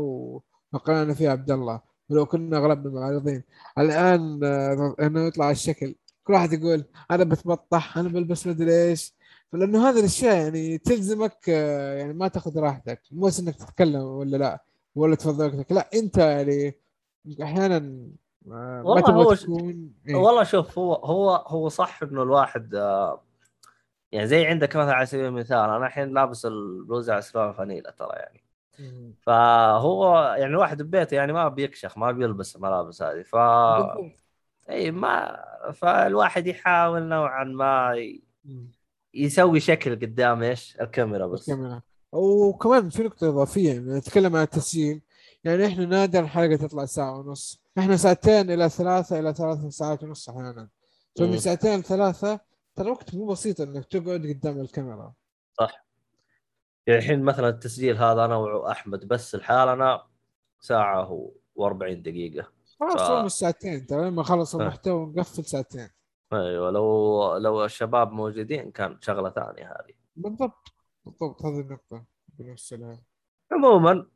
وقرانا 0.73 1.13
فيه 1.13 1.29
عبد 1.29 1.51
الله. 1.51 1.81
ولو 2.09 2.25
كنا 2.25 2.57
اغلبنا 2.57 2.93
معارضين 2.93 3.43
الآن 3.77 4.39
آه، 4.43 4.95
إنه 5.01 5.27
يطلع 5.27 5.51
الشكل. 5.51 5.95
كل 6.23 6.33
واحد 6.33 6.53
يقول 6.53 6.85
أنا 7.11 7.23
بتبطح 7.23 7.97
أنا 7.97 8.09
بلبس 8.09 8.47
مدري 8.47 8.83
إيش. 8.89 9.13
فلأنه 9.53 9.89
هذه 9.89 9.99
الأشياء 9.99 10.35
يعني 10.35 10.77
تلزمك 10.77 11.37
آه، 11.49 11.93
يعني 11.93 12.13
ما 12.13 12.27
تأخذ 12.27 12.59
راحتك 12.59 13.01
مو 13.11 13.25
بس 13.27 13.39
إنك 13.39 13.55
تتكلم 13.55 14.01
ولا 14.03 14.37
لا 14.37 14.63
ولا 14.95 15.15
تفضل 15.15 15.45
وقتك 15.57 15.71
لا 15.71 15.89
أنت 15.93 16.17
يعني 16.17 16.75
أحيانا 17.43 17.75
آه، 17.77 18.09
ما 18.45 18.81
والله 18.81 19.01
تبغى 19.01 19.25
هو- 19.25 19.33
تكون 19.33 19.93
إيه. 20.07 20.15
والله 20.15 20.43
شوف 20.43 20.79
هو 20.79 20.93
هو 20.93 21.29
هو 21.35 21.69
صح 21.69 22.03
إنه 22.03 22.23
الواحد 22.23 22.75
آه، 22.75 23.21
يعني 24.11 24.27
زي 24.27 24.45
عندك 24.45 24.75
مثلا 24.75 24.93
على 24.93 25.05
سبيل 25.05 25.25
المثال 25.25 25.57
أنا 25.57 25.87
الحين 25.87 26.13
لابس 26.13 26.45
البلوزة 26.45 27.13
عسران 27.13 27.53
فانيلا 27.53 27.91
ترى 27.91 28.09
يعني. 28.15 28.43
فهو 29.21 30.19
يعني 30.37 30.45
الواحد 30.51 30.81
ببيته 30.81 31.15
يعني 31.15 31.33
ما 31.33 31.47
بيكشخ 31.47 31.97
ما 31.97 32.11
بيلبس 32.11 32.55
الملابس 32.55 33.01
هذه 33.01 33.21
ف. 33.21 33.35
اي 34.69 34.91
ما 34.91 35.43
فالواحد 35.73 36.47
يحاول 36.47 37.03
نوعا 37.03 37.43
ما 37.43 37.93
ي-. 37.95 38.23
يسوي 39.13 39.59
شكل 39.59 39.95
قدام 39.95 40.43
إيش؟ 40.43 40.77
الكاميرا 40.81 41.27
بس. 41.27 41.49
الكاميرا. 41.49 41.81
وكمان 42.11 42.89
في 42.89 43.03
نقطة 43.03 43.29
إضافية 43.29 43.67
يعني 43.73 43.97
نتكلم 43.97 44.35
عن 44.35 44.43
التسجيل. 44.43 45.01
يعني 45.43 45.65
إحنا 45.67 45.85
نادر 45.85 46.19
الحلقة 46.19 46.55
تطلع 46.55 46.85
ساعة 46.85 47.19
ونص. 47.19 47.61
إحنا 47.77 47.97
ساعتين 47.97 48.51
إلى 48.51 48.69
ثلاثة 48.69 49.19
إلى 49.19 49.33
ثلاث 49.33 49.65
ساعات 49.65 50.03
ونص 50.03 50.29
أحيانا. 50.29 50.69
فمن. 51.19 51.37
ساعتين 51.39 51.79
لثلاثة 51.79 52.39
ترى 52.75 52.89
وقت 52.91 53.15
مو 53.15 53.25
بسيط 53.25 53.61
إنك 53.61 53.85
تقعد 53.85 54.25
قدام 54.27 54.59
الكاميرا. 54.61 55.13
يعني 56.87 56.99
الحين 56.99 57.23
مثلا 57.23 57.49
التسجيل 57.49 57.97
هذا 57.97 58.25
أنا 58.25 58.35
وأحمد 58.35 59.07
بس 59.07 59.35
الحالنا 59.35 60.03
ساعة 60.59 61.31
و40 61.59 61.91
دقيقة. 61.91 62.47
خلاص 62.79 62.93
ف- 63.01 63.07
فوق 63.07 63.17
الساعتين 63.19 63.85
ترى 63.85 64.05
لما 64.09 64.23
خلص. 64.23 64.55
المحتوى 64.55 65.13
نقفل 65.15 65.45
ساعتين. 65.45 65.89
أيوه 66.35 66.71
لو 66.71 67.37
لو 67.37 67.65
الشباب 67.65 68.11
موجودين 68.11 68.71
كان 68.71 68.97
شغلة 69.01 69.29
ثانية 69.29 69.71
هذه. 69.71 69.93
بالضبط 70.15 70.73
بالضبط 71.05 71.45
هذه 71.45 71.59
النقطة. 71.59 72.03
بنوصلها 72.39 73.01
عموما 73.51 74.07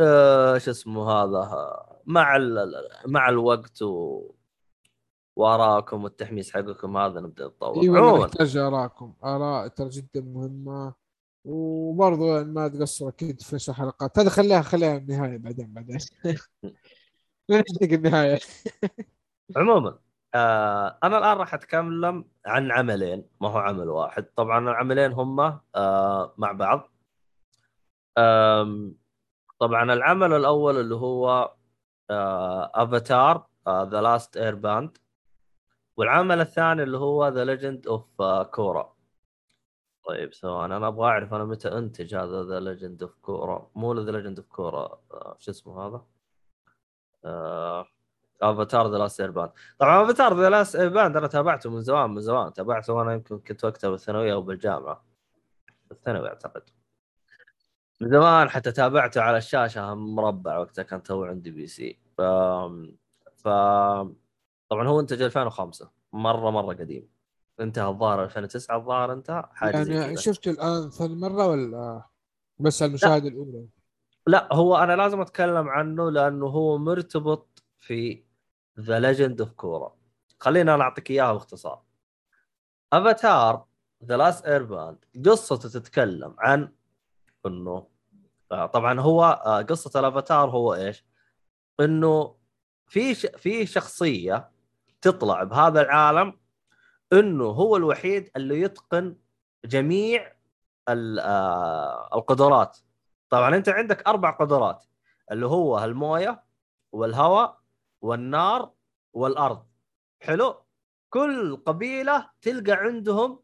آه، 0.00 0.58
شو 0.58 0.70
اسمه 0.70 1.10
هذا 1.10 1.82
مع 2.06 2.38
مع 3.06 3.28
الوقت 3.28 3.82
و 3.82 4.22
وارائكم 5.36 6.04
والتحميس 6.04 6.50
حقكم 6.50 6.96
هذا 6.96 7.20
نبدأ 7.20 7.46
نتطور. 7.46 7.82
أيوه 7.82 8.26
نحتاج 8.26 8.56
آراءكم. 8.56 9.14
آراء 9.24 9.68
ترى 9.68 9.88
جدا 9.88 10.20
مهمة. 10.20 10.94
وبرضه 11.44 12.42
ما 12.42 12.68
تقصروا 12.68 13.10
أكيد 13.10 13.42
في 13.42 13.56
نشر 13.56 13.72
حلقات 13.72 14.18
هذا 14.18 14.30
خليها 14.30 14.62
خليها 14.62 14.96
النهاية 14.96 15.36
بعدين 15.36 15.72
بعدين. 15.72 15.98
نحتاج 17.50 17.92
النهاية. 17.92 18.38
عموما. 19.56 19.98
آه 20.36 20.98
أنا 21.04 21.18
الآن 21.18 21.36
راح 21.36 21.54
أتكلم 21.54 22.24
عن 22.46 22.72
عملين 22.72 23.28
ما 23.40 23.48
هو 23.48 23.58
عمل 23.58 23.88
واحد. 23.88 24.24
طبعا 24.36 24.58
العملين 24.58 25.12
هم 25.12 25.40
آه 25.74 26.34
مع 26.38 26.52
بعض. 26.52 26.90
طبعا 29.58 29.92
العمل 29.92 30.32
الأول 30.32 30.80
اللي 30.80 30.94
هو 30.94 31.54
Avatar 32.74 33.46
The 33.68 34.00
Last 34.00 34.36
Airbend 34.36 34.98
والعمل 35.96 36.40
الثاني 36.40 36.82
اللي 36.82 36.98
هو 36.98 37.28
The 37.28 37.44
Legend 37.44 37.86
of 37.86 38.22
Korra 38.50 38.96
طيب 40.06 40.34
ثواني 40.34 40.76
أنا 40.76 40.88
أبغى 40.88 41.06
أعرف 41.08 41.34
أنا 41.34 41.44
متى 41.44 41.68
أنتج 41.68 42.14
هذا 42.14 42.42
The 42.44 42.60
Legend 42.60 43.02
of 43.02 43.14
Korra 43.22 43.70
مو 43.74 43.94
The 44.00 44.10
Legend 44.12 44.38
of 44.38 44.48
Korra 44.48 45.00
شو 45.38 45.50
اسمه 45.50 45.86
هذا؟ 45.86 46.06
آه... 47.24 47.86
Avatar 48.42 48.90
The 48.90 48.98
Last 48.98 49.20
Airbend 49.20 49.50
طبعا 49.78 50.04
Avatar 50.04 50.40
The 50.40 50.50
Last 50.50 50.76
Airbend 50.76 51.16
أنا 51.16 51.26
تابعته 51.26 51.70
من 51.70 51.80
زمان 51.80 52.10
من 52.10 52.20
زمان. 52.20 52.52
تابعته 52.52 52.92
وأنا 52.92 53.12
يمكن 53.12 53.38
كنت 53.38 53.64
وقتها 53.64 53.90
بالثانوية 53.90 54.32
أو 54.32 54.42
بالجامعة. 54.42 55.04
بالثانوي 55.90 56.28
أعتقد. 56.28 56.62
من 58.00 58.10
زمان 58.10 58.48
حتى 58.48 58.72
تابعته 58.72 59.20
على 59.20 59.36
الشاشة 59.38 59.94
مربع 59.94 60.58
وقتها 60.58 60.82
كان 60.82 61.02
تو 61.02 61.24
عندي 61.24 61.50
PC. 61.50 61.98
ف... 62.18 62.20
ف 63.36 63.48
طبعا 64.68 64.88
هو 64.88 65.00
انتج 65.00 65.22
2005 65.22 65.90
مرة 66.12 66.50
مرة 66.50 66.74
قديم. 66.74 67.08
انتهى 67.60 67.88
الظاهر 67.88 68.24
2009 68.24 68.76
الظاهر 68.76 69.12
انتهى. 69.12 69.48
حاجة 69.52 69.92
يعني. 69.92 70.16
شفته 70.16 70.50
الآن 70.50 70.90
ثاني 70.90 71.14
مرة 71.14 71.46
ولا 71.46 72.02
بس 72.58 72.82
المشاهده 72.82 73.28
الأولى؟ 73.28 73.66
لا 74.26 74.54
هو 74.54 74.76
أنا 74.76 74.96
لازم 74.96 75.20
أتكلم 75.20 75.68
عنه 75.68 76.10
لأنه 76.10 76.46
هو 76.46 76.78
مرتبط 76.78 77.62
في 77.78 78.25
The 78.80 79.00
Legend 79.00 79.40
of 79.40 79.50
Korra 79.52 79.96
خلينا 80.40 80.76
نعطيك 80.76 81.10
إياها 81.10 81.32
باختصار 81.32 81.82
Avatar 82.92 83.66
The 84.04 84.16
Last 84.16 84.46
Airbend 84.46 85.04
قصته 85.26 85.68
تتكلم 85.68 86.34
عن 86.38 86.72
إنه 87.46 87.86
طبعا 88.50 89.00
هو 89.00 89.24
قصة 89.68 90.00
الأفاتار 90.00 90.50
هو 90.50 90.74
إيش؟ 90.74 91.04
إنه 91.80 92.36
في. 92.86 93.14
في 93.14 93.66
شخصية 93.66 94.50
تطلع 95.00 95.42
بهذا 95.42 95.80
العالم 95.80 96.38
إنه 97.12 97.44
هو 97.44 97.76
الوحيد 97.76 98.30
اللي 98.36 98.60
يتقن 98.60 99.16
جميع 99.64 100.32
ال- 100.88 101.20
القدرات 102.14 102.78
طبعا 103.30 103.56
أنت 103.56 103.68
عندك 103.68 104.08
أربع 104.08 104.30
قدرات 104.30 104.84
اللي 105.32 105.46
هو 105.46 105.84
الموية 105.84 106.44
والهواء 106.92 107.60
والنار 108.00 108.72
والأرض. 109.12 109.66
حلو. 110.20 110.62
كل 111.10 111.56
قبيلة 111.56 112.30
تلقى 112.42 112.72
عندهم 112.72 113.42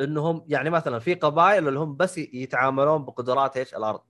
إنهم 0.00 0.44
يعني 0.48 0.70
مثلا 0.70 0.98
في 0.98 1.14
قبائل 1.14 1.68
اللي 1.68 1.78
هم 1.78 1.96
بس 1.96 2.18
يتعاملون 2.18 3.04
بقدرات 3.04 3.56
إيش؟ 3.56 3.74
الأرض. 3.74 4.00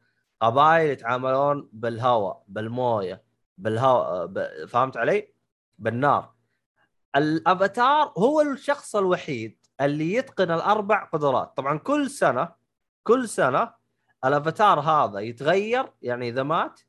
قبائل 0.41 0.91
يتعاملون 0.91 1.69
بالهواء 1.73 2.45
بالموية 2.49 3.25
بالهواء 3.59 4.27
ب... 4.27 4.67
فهمت 4.67 4.97
علي؟ 4.97 5.35
بالنار. 5.79 6.35
الأفاتار 7.17 8.13
هو 8.19 8.41
الشخص 8.41 8.97
الوحيد 8.97 9.59
اللي 9.81 10.15
يتقن 10.15 10.51
الأربع 10.51 11.05
قدرات. 11.05 11.57
طبعا 11.57 11.79
كل 11.79 12.11
سنة 12.11 12.49
كل 13.03 13.29
سنة 13.29 13.75
الأفاتار 14.25 14.81
هذا 14.81 15.19
يتغير 15.21 15.93
يعني 16.03 16.29
إذا 16.29 16.43
مات 16.43 16.81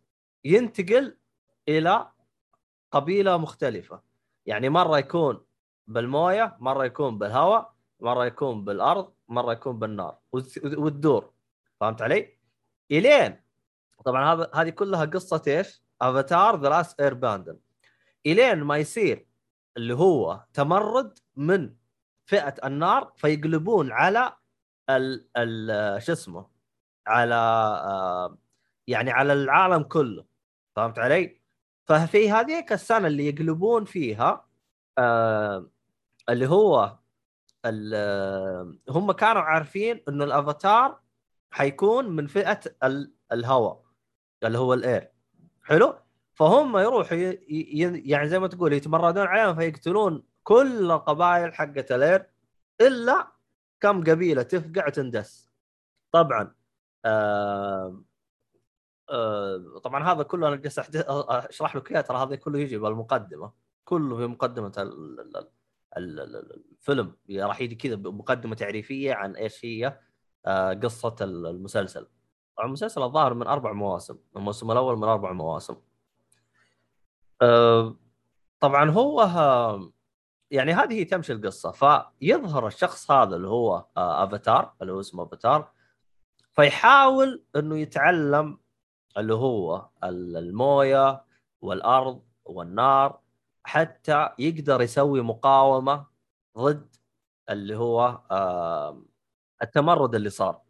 ينتقل 0.45 1.18
إلى 1.68 2.11
قبيلة 2.91 3.38
مختلفة. 3.38 4.02
يعني 4.45 4.70
مرة 4.70 4.98
يكون 4.98 5.45
بالموية 5.88 6.57
مرة 6.60 6.86
يكون 6.86 7.18
بالهواء 7.18 7.74
مرة 7.99 8.26
يكون 8.26 8.66
بالأرض 8.66 9.14
مرة 9.28 9.52
يكون 9.53 9.80
بالنار. 9.80 10.18
وت- 10.32 10.66
وتدور 10.66 11.34
فهمت 11.80 12.02
علي؟ 12.02 12.38
إلين. 12.91 13.41
طبعا 14.06 14.34
هذا 14.34 14.52
هذه 14.56 14.70
كلها 14.70 15.06
قصة 15.06 15.41
إيش؟ 15.48 15.84
Avatar 16.02 16.62
The 16.62 16.70
Last 16.70 17.02
Airbender 17.02 17.57
إلين 18.26 18.64
ما 18.64 18.78
يصير 18.78 19.28
اللي 19.78 19.94
هو 19.95 20.44
تمرد 20.53 21.20
من 21.36 21.76
فئة 22.26 22.56
النار 22.68 23.12
فيقلبون 23.16 23.91
على 23.91 24.34
ال 24.90 25.28
ال 25.38 26.03
شو 26.03 26.12
اسمه؟ 26.12 26.48
على 27.07 27.36
آه، 27.36 28.38
يعني 28.88 29.12
على 29.12 29.34
العالم 29.34 29.84
كله. 29.84 30.26
فهمت 30.76 30.99
علي؟ 30.99 31.41
ففي 31.86 32.32
هذيك 32.32 32.74
السنة 32.74 33.07
اللي 33.07 33.28
يقلبون 33.28 33.86
فيها 33.86 34.48
آه 34.98 35.70
اللي 36.30 36.48
هو 36.49 36.98
ال- 37.66 38.80
هم 38.90 39.12
كانوا 39.12 39.41
عارفين 39.41 40.03
إنه 40.10 40.24
الأفاتار 40.24 40.99
حيكون 41.52 42.10
من 42.10 42.28
فئة 42.28 42.60
ال- 42.84 43.14
الهواء 43.32 43.84
اللي 44.44 44.57
هو 44.57 44.74
الأير. 44.74 45.12
حلو؟ 45.64 45.95
فهم 46.34 46.78
يروحوا 46.78 47.18
يعني 47.48 48.28
زي 48.30 48.40
ما 48.40 48.48
تقول 48.48 48.74
يتمردون 48.74 49.28
عليهم 49.28 49.56
فيقتلون 49.56 50.24
كل 50.44 50.91
القبائل 50.91 51.53
حقت 51.53 51.91
الأير 51.91 52.30
إلا 52.82 53.32
كم 53.80 54.03
قبيلة 54.03 54.41
تفقع 54.44 54.88
وتندس 54.88 55.49
طبعا 56.12 56.56
آه 57.06 58.02
آه 59.10 59.80
طبعا 59.84 60.11
هذا 60.11 60.23
كله 60.23 60.48
أنا 60.48 60.56
جالس 60.56 60.80
أشرح 60.80 61.76
لك 61.76 61.91
إياه 61.91 62.02
ترى 62.02 62.18
هذا 62.18 62.36
كله 62.36 62.60
يجي 62.60 62.77
بالمقدمة. 62.77 63.52
كله 63.86 64.18
في 64.18 64.27
مقدمة 64.27 64.73
ال- 64.77 65.19
ال- 65.19 65.38
ال- 65.38 66.19
ال- 66.19 66.36
ال- 66.36 66.64
الفيلم. 66.72 67.15
راح 67.32 67.61
يجي 67.61 67.76
كذا 67.76 67.95
بمقدمة 67.95 68.56
تعريفية 68.56 69.14
عن 69.14 69.36
إيش 69.36 69.65
هي 69.65 69.99
آه، 70.45 70.73
قصة 70.73 71.15
ال- 71.22 71.45
المسلسل. 71.48 72.07
المسلسل 72.64 73.03
الظاهر 73.03 73.34
من 73.34 73.48
أربع 73.48 73.72
مواسم 73.73 74.18
الموسم 74.36 74.72
الأول 74.72 74.98
من 74.98 75.03
أربع 75.03 75.32
مواسم. 75.32 75.76
آه، 77.41 77.95
طبعا 78.60 78.90
هو 78.91 79.22
يعني 80.52 80.73
هذه 80.73 81.03
تمشي 81.03 81.34
القصة. 81.34 81.72
فيظهر 81.72 82.68
الشخص 82.68 83.11
هذا 83.11 83.36
اللي 83.36 83.48
هو 83.48 83.86
أفاتار 83.98 84.73
اللي 84.82 84.94
هو 84.94 84.99
اسمه 84.99 85.23
أفاتار 85.23 85.72
فيحاول 86.53 87.44
إنه 87.56 87.77
يتعلم 87.77 88.57
اللي 89.18 89.34
هو 89.34 89.90
ال- 90.04 90.38
الموية 90.38 91.24
والأرض 91.62 92.22
والنار 92.46 93.20
حتى 93.64 94.30
يقدر 94.40 94.82
يسوي 94.82 95.22
مقاومة 95.22 96.06
ضد 96.58 96.96
اللي 97.50 97.76
هو 97.78 98.22
آه، 98.32 99.02
التمرد 99.64 100.16
اللي 100.16 100.30
صار. 100.30 100.62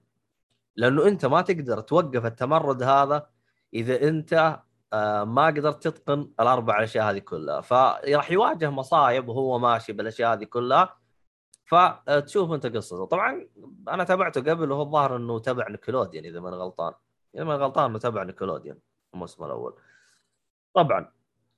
لأنه 0.75 1.07
أنت 1.07 1.25
ما 1.25 1.41
تقدر 1.41 1.81
توقف 1.81 2.25
التمرد 2.25 2.83
هذا 2.83 3.29
إذا 3.73 4.07
أنت 4.07 4.59
آه، 4.93 5.23
ما 5.23 5.45
قدرت 5.45 5.87
تتقن 5.87 6.31
الأربع 6.39 6.83
أشياء 6.83 7.11
هذه 7.11 7.19
كلها. 7.19 7.61
فراح 7.61 8.31
يواجه 8.31 8.69
مصايب 8.69 9.27
وهو 9.29 9.59
ماشي 9.59 9.93
بالأشياء 9.93 10.33
هذه 10.33 10.43
كلها. 10.43 10.97
فتشوف 11.65 12.51
أنت 12.51 12.65
قصته. 12.65 13.05
طبعا 13.05 13.47
أنا 13.89 14.03
تابعته 14.03 14.41
قبل 14.41 14.71
وهو 14.71 14.81
الظاهر 14.81 15.15
إنه 15.15 15.39
تبع 15.39 15.69
Nickelodeon 15.69 16.25
إذا 16.25 16.39
ما 16.39 16.49
أنا 16.49 16.57
غلطان. 16.57 16.93
اذا 17.35 17.43
ما 17.43 17.55
غلطان 17.55 17.89
انه 17.89 17.99
تبع 17.99 18.23
Nickelodeon 18.23 18.77
الموسم 19.13 19.43
الأول. 19.43 19.73
طبعا 20.73 21.11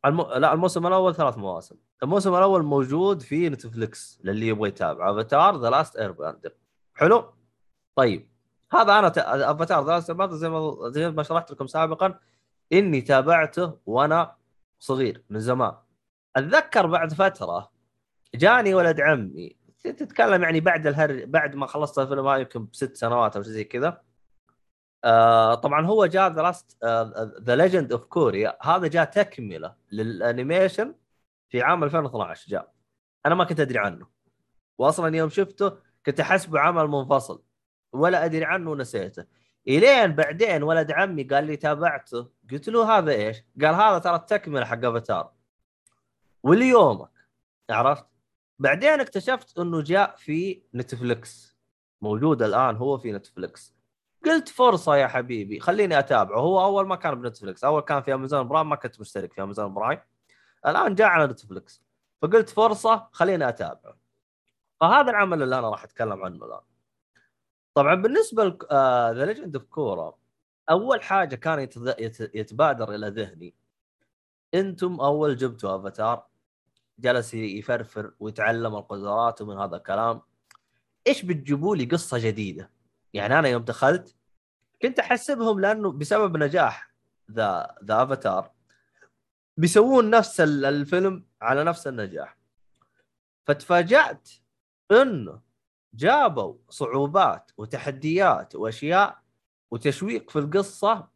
الم... 0.05 0.21
لا 0.21 0.53
الموسم 0.53 0.87
الأول 0.87 1.15
ثلاث 1.15 1.37
مواسم. 1.37 1.75
الموسم 2.03 2.35
الأول 2.35 2.63
موجود 2.63 3.21
في 3.21 3.49
Netflix 3.49 4.19
للي 4.23 4.47
يبغى 4.47 4.69
يتابع 4.69 5.11
Avatar 5.11 5.57
The 5.57 5.69
Last 5.69 5.95
Airbender 5.95 6.53
حلو؟ 6.93 7.33
طيب 7.95 8.29
هذا 8.71 8.99
أنا. 8.99 9.07
Avatar 9.51 9.85
The 9.85 9.91
Last 9.91 10.09
Air 10.09 10.31
زي 10.31 10.49
ما 10.49 10.89
زي 10.89 11.11
ما 11.11 11.23
شرحت 11.23 11.51
لكم 11.51 11.67
سابقا 11.67 12.19
إني 12.73 13.01
تابعته 13.01 13.77
وأنا 13.85 14.35
صغير 14.79 15.23
من 15.29 15.39
زمان. 15.39 15.73
أتذكر 16.35 16.87
بعد 16.87 17.13
فترة 17.13 17.71
جاني 18.35 18.73
ولد 18.73 19.01
عمي. 19.01 19.57
تتكلم 19.83 20.43
يعني 20.43 20.59
بعد 20.59 20.87
الهر 20.87 21.25
بعد 21.25 21.55
ما 21.55 21.67
خلصت 21.67 21.99
الفيلم 21.99 22.27
هذا 22.27 22.37
يمكن 22.37 22.65
بست 22.65 22.95
سنوات 22.95 23.35
أو 23.35 23.43
شيء 23.43 23.51
زي 23.51 23.63
كذا. 23.63 24.06
آه 25.07 25.55
طبعا 25.55 25.85
هو 25.85 26.05
جاء 26.05 26.29
last 26.29 26.77
The 27.41 27.55
Legend 27.55 27.91
of 27.91 28.05
Korra 28.05 28.57
هذا 28.61 28.87
جاء 28.87 29.05
تكملة 29.05 29.75
لل 29.91 30.10
animation 30.10 30.95
في 31.49 31.61
عام 31.61 31.83
2012 31.83 32.49
جاء. 32.49 32.73
أنا 33.25 33.35
ما 33.35 33.43
كنت 33.43 33.59
أدري 33.59 33.79
عنه. 33.79 34.07
واصلا 34.77 35.17
يوم 35.17 35.29
شفته 35.29 35.71
كنت 36.05 36.19
احسبه 36.19 36.59
عمل 36.59 36.87
منفصل 36.87 37.43
ولا 37.91 38.25
أدري 38.25 38.45
عنه 38.45 38.71
ونسيته. 38.71 39.25
إلين 39.67 40.15
بعدين 40.15 40.63
ولد 40.63 40.91
عمي 40.91 41.23
قال 41.23 41.43
لي 41.43 41.55
تابعته. 41.55 42.29
قلت 42.51 42.69
له 42.69 42.97
هذا 42.97 43.11
إيش؟ 43.11 43.43
قال 43.61 43.75
هذا 43.75 43.99
ترى 43.99 44.15
التكملة 44.15 44.65
حق 44.65 44.85
افاتار 44.85 45.31
وليومك 46.43 47.11
عرفت؟ 47.69 48.05
بعدين 48.59 49.01
اكتشفت 49.01 49.57
إنه 49.59 49.81
جاء 49.81 50.15
في 50.15 50.63
Netflix 50.75 51.57
موجود 52.01 52.41
الآن 52.41 52.75
هو 52.75 52.97
في 52.97 53.11
Netflix 53.11 53.76
قلت 54.25 54.49
فرصة 54.49 54.95
يا 54.95 55.07
حبيبي 55.07 55.59
خليني 55.59 55.99
أتابعه. 55.99 56.39
هو 56.39 56.63
أول 56.63 56.87
ما 56.87 56.95
كان 56.95 57.21
ب 57.21 57.26
Netflix 57.26 57.63
أول 57.63 57.81
كان 57.81 58.01
في 58.01 58.13
Amazon 58.13 58.47
Prime 58.47 58.69
ما 58.69 58.75
كنت 58.75 58.99
مشترك 58.99 59.33
في 59.33 59.43
Amazon 59.43 59.73
Prime. 59.73 59.99
الآن 60.67 60.95
جاء 60.95 61.07
على 61.07 61.27
Netflix 61.27 61.83
فقلت 62.21 62.49
فرصة 62.49 63.07
خليني 63.11 63.49
أتابعه. 63.49 63.97
فهذا 64.81 65.09
العمل 65.09 65.43
اللي 65.43 65.59
أنا 65.59 65.69
راح 65.69 65.83
أتكلم 65.83 66.25
عنه 66.25 66.45
الآن. 66.45 66.61
طبعا 67.73 67.95
بالنسبة 67.95 68.57
The 69.13 69.25
Legend 69.25 69.55
of 69.55 69.65
Korra 69.65 70.17
أول 70.69 71.03
حاجة 71.03 71.35
كان. 71.35 71.69
يتبادر 72.33 72.95
إلى 72.95 73.07
ذهني. 73.07 73.55
أنتم 74.53 75.01
أول 75.01 75.37
جبتوا 75.37 75.75
أفاتار 75.75 76.27
جلس 76.99 77.33
يفرفر 77.33 78.13
ويتعلم 78.19 78.75
القدرات 78.75 79.41
ومن 79.41 79.57
هذا 79.57 79.75
الكلام. 79.75 80.21
إيش 81.07 81.25
بتجيبوا 81.25 81.75
لي 81.75 81.85
قصة 81.85 82.17
جديدة؟ 82.17 82.76
يعني 83.13 83.39
أنا 83.39 83.47
يوم 83.47 83.63
دخلت 83.63 84.15
كنت 84.81 84.99
أحسبهم 84.99 85.59
لأنه 85.59 85.91
بسبب 85.91 86.37
نجاح 86.37 86.91
ذا 87.31 87.75
ذا 87.83 88.03
أفاتار 88.03 88.51
بيسوون 89.57 90.09
نفس 90.09 90.41
ال- 90.41 90.65
الفيلم 90.65 91.25
على 91.41 91.63
نفس 91.63 91.87
النجاح. 91.87 92.37
فتفاجأت 93.45 94.29
إنه 94.91 95.41
جابوا 95.93 96.57
صعوبات 96.69 97.51
وتحديات 97.57 98.55
وأشياء 98.55 99.21
وتشويق 99.71 100.29
في 100.29 100.39
القصة 100.39 101.07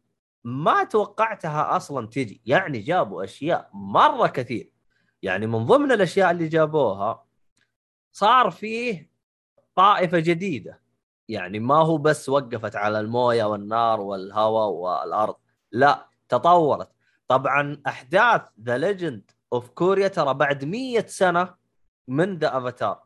ما 0.44 0.84
توقعتها 0.84 1.76
أصلا 1.76 2.06
تجي. 2.06 2.42
يعني 2.46 2.78
جابوا 2.78 3.24
أشياء 3.24 3.70
مرة 3.72 4.26
كثير. 4.26 4.72
يعني 5.22 5.46
من 5.46 5.66
ضمن 5.66 5.92
الأشياء 5.92 6.30
اللي 6.30 6.48
جابوها 6.48 7.24
صار 8.12 8.50
فيه 8.50 9.10
طائفة 9.74 10.18
جديدة. 10.18 10.81
يعني 11.32 11.58
ما 11.58 11.74
هو 11.74 11.98
بس 11.98 12.28
وقفت 12.28 12.76
على 12.76 13.00
الموية 13.00 13.44
والنار 13.44 14.00
والهواء 14.00 14.68
والأرض 14.68 15.34
لا 15.72 16.06
تطورت. 16.28 16.88
طبعا 17.28 17.82
أحداث 17.86 18.42
The 18.62 18.78
Legend 18.78 19.30
of 19.52 19.68
Korra 19.68 20.08
ترى 20.08 20.34
بعد 20.34 20.64
مية 20.64 21.06
سنة 21.08 21.54
من 22.08 22.38
the 22.38 22.58
Avatar 22.58 23.02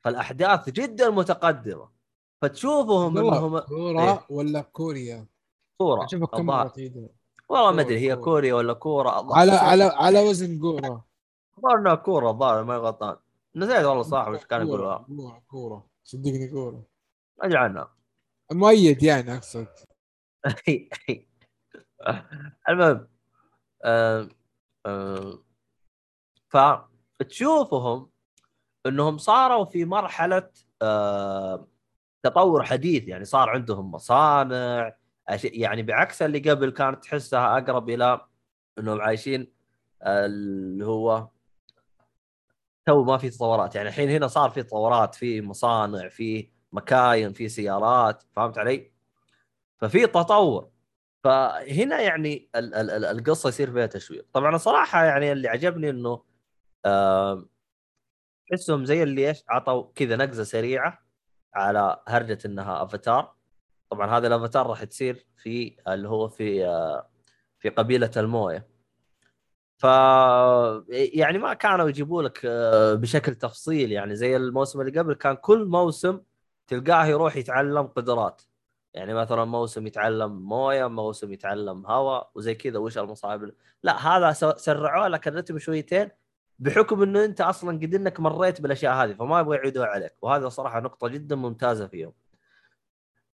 فالأحداث 0.00 0.70
جدا 0.70 1.10
متقدمة. 1.10 1.88
فتشوفهم 2.42 3.18
انهم 3.18 3.58
كورة 3.58 4.02
إيه. 4.02 4.26
ولا 4.30 4.60
كوريا؟ 4.60 5.26
كورة 5.78 6.04
اشوفها 6.04 6.26
كم 6.26 6.68
تعيدها 6.68 7.08
والله 7.48 7.70
ما 7.70 7.82
كورة، 7.82 7.86
أدري 7.86 7.98
هي 7.98 8.16
كورة. 8.16 8.24
كوريا 8.24 8.54
ولا 8.54 8.72
كورة؟ 8.72 9.34
على 9.34 9.52
على 9.52 9.84
على 9.84 10.28
وزن 10.28 10.58
كورة. 10.58 11.04
الظاهر 11.58 11.78
إنها 11.78 11.94
كورة 11.94 12.30
الظاهر 12.30 12.64
ما 12.64 12.76
غلطان 12.76 13.16
نسيت 13.56 13.84
والله 13.84 14.02
صح 14.02 14.28
وش 14.28 14.44
كان 14.44 14.66
يقولها 14.66 15.06
كورة 15.08 15.42
كورة. 15.50 15.86
صدقني 16.04 16.48
كورة. 16.48 16.89
ادري 17.42 17.58
عنها 17.58 17.94
مؤيد 18.52 19.02
يعني 19.02 19.34
أقصد. 19.34 19.66
المهم 22.68 23.08
فتشوفهم 26.48 28.10
إنهم 28.86 29.18
صاروا 29.18 29.64
في 29.64 29.84
مرحلة 29.84 30.50
تطور 32.22 32.64
حديث. 32.64 33.08
يعني 33.08 33.24
صار 33.24 33.50
عندهم 33.50 33.90
مصانع 33.90 34.96
يعني 35.44 35.82
بعكس 35.82 36.22
اللي 36.22 36.50
قبل 36.50 36.70
كانت 36.70 37.04
تحسها 37.04 37.58
أقرب 37.58 37.90
إلى 37.90 38.26
إنهم 38.78 39.00
عايشين 39.00 39.52
اللي 40.02 40.86
هو 40.86 41.28
تو 42.86 43.04
ما 43.04 43.18
في 43.18 43.30
تطورات. 43.30 43.74
يعني 43.74 43.88
الحين 43.88 44.10
هنا 44.10 44.26
صار 44.26 44.50
في 44.50 44.62
تطورات 44.62 45.14
في 45.14 45.40
مصانع 45.42 46.08
في 46.08 46.50
مكاين 46.72 47.32
في 47.32 47.48
سيارات 47.48 48.22
فهمت 48.36 48.58
علي؟ 48.58 48.92
ففي 49.80 50.06
تطور. 50.06 50.70
فهنا 51.24 52.00
يعني 52.00 52.50
ال- 52.56 52.74
ال- 52.74 52.90
ال- 52.90 53.04
القصة 53.04 53.48
يصير 53.48 53.72
فيها 53.72 53.86
تشويق. 53.86 54.26
طبعا 54.32 54.56
الصراحه 54.56 55.04
يعني 55.04 55.32
اللي 55.32 55.48
عجبني 55.48 55.90
إنه 55.90 56.22
تحسهم 58.50 58.84
زي 58.84 59.02
اللي 59.02 59.28
إيش 59.28 59.44
عطوا 59.48 59.92
كذا 59.94 60.16
نقزة 60.16 60.44
سريعة 60.44 61.06
على 61.54 62.02
هرجة 62.08 62.38
إنها 62.46 62.82
أفاتار. 62.82 63.34
طبعا 63.90 64.18
هذا 64.18 64.26
الأفاتار 64.26 64.66
راح 64.66 64.84
تصير 64.84 65.26
في 65.36 65.76
اللي 65.88 66.08
هو 66.08 66.28
في 66.28 66.64
في 67.58 67.68
قبيلة 67.68 68.10
الموية. 68.16 68.68
ف 69.78 69.84
يعني 70.88 71.38
ما 71.38 71.54
كانوا 71.54 71.88
يجيبوا 71.88 72.22
لك 72.22 72.46
بشكل 73.00 73.34
تفصيل. 73.34 73.92
يعني 73.92 74.16
زي 74.16 74.36
الموسم 74.36 74.80
اللي 74.80 75.00
قبل 75.00 75.14
كان 75.14 75.36
كل 75.36 75.64
موسم 75.64 76.20
تلقاه 76.70 77.06
يروح 77.06 77.36
يتعلم 77.36 77.82
قدرات. 77.86 78.42
يعني 78.94 79.14
مثلا 79.14 79.44
موسم 79.44 79.86
يتعلم 79.86 80.48
موية 80.48 80.86
موسم 80.86 81.32
يتعلم 81.32 81.86
هواء 81.86 82.30
وزي 82.34 82.54
كذا 82.54 82.78
وش 82.78 82.98
المصاعب 82.98 83.42
اللي- 83.42 83.54
لا 83.82 84.06
هذا 84.16 84.32
سرعوا 84.56 85.08
لك 85.08 85.28
الرتم 85.28 85.58
شويتين 85.58 86.08
بحكم 86.58 87.02
إنه 87.02 87.24
أنت 87.24 87.40
أصلا 87.40 87.76
قد 87.78 87.94
إنك 87.94 88.20
مريت 88.20 88.60
بالأشياء 88.60 88.94
هذه 88.94 89.12
فما 89.14 89.40
يبغوا 89.40 89.54
يعيدوها 89.54 89.86
عليك. 89.86 90.14
وهذا 90.22 90.48
صراحة 90.48 90.80
نقطة 90.80 91.08
جدا 91.08 91.36
ممتازة 91.36 91.86
فيهم. 91.86 92.12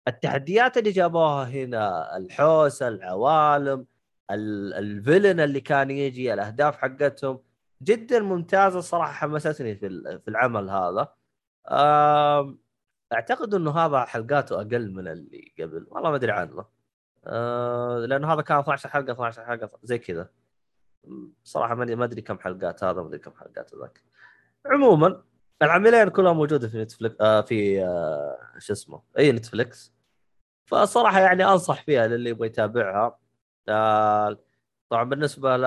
التحديات 0.09 0.77
اللي 0.79 0.91
جابوها 0.91 1.45
هنا 1.45 2.17
الحوسه 2.17 2.89
العوالم 2.89 3.87
ال- 4.31 4.75
الفيلن 4.75 5.41
اللي 5.41 5.61
كان 5.61 5.91
يجي 5.91 6.35
الأهداف 6.35 6.77
حقتهم 6.77 7.41
جدا 7.83 8.21
ممتازة 8.21 8.81
صراحة 8.81 9.13
حمستني 9.13 9.75
في 9.77 10.19
في 10.25 10.29
العمل 10.29 10.71
هذا. 10.71 11.09
أعتقد 13.13 13.55
إنه 13.55 13.71
هذا 13.71 14.05
حلقاته 14.05 14.57
أقل 14.57 14.91
من 14.93 15.09
اللي 15.09 15.53
قبل. 15.59 15.87
والله 15.91 16.11
ما 16.11 16.17
أدري 16.17 16.33
عنه. 16.33 16.65
آه، 17.27 17.99
لأنه 17.99 18.33
هذا 18.33 18.43
كان 18.43 18.59
12 18.59 18.89
حلقة 18.89 19.13
12 19.13 19.45
حلقة 19.45 19.71
زي 19.83 19.99
كذا. 19.99 20.29
صراحة 21.45 21.75
ما 21.75 22.05
أدري 22.05 22.23
كم 22.23 22.39
حلقات 22.39 22.85
هذا 22.85 23.01
ما 23.03 23.09
أدري 23.09 23.19
كم 23.19 23.33
حلقات 23.41 23.75
ذاك 23.75 24.05
عموما 24.67 25.23
العملين 25.63 26.09
كلها 26.09 26.33
موجودة 26.33 26.69
في 26.69 26.83
Netflix 26.83 27.16
آه 27.21 27.41
في 27.41 27.85
آه 27.85 28.39
شو 28.59 28.73
اسمه 28.73 29.03
أي 29.19 29.33
Netflix 29.33 29.93
فصراحة 30.67 31.21
يعني 31.21 31.45
أنصح 31.45 31.83
فيها 31.83 32.07
للي 32.07 32.31
يبغى 32.31 32.47
يتابعها. 32.47 33.19
آه 33.69 34.39
طبعا 34.91 35.05
بالنسبة 35.05 35.57
ل 35.57 35.65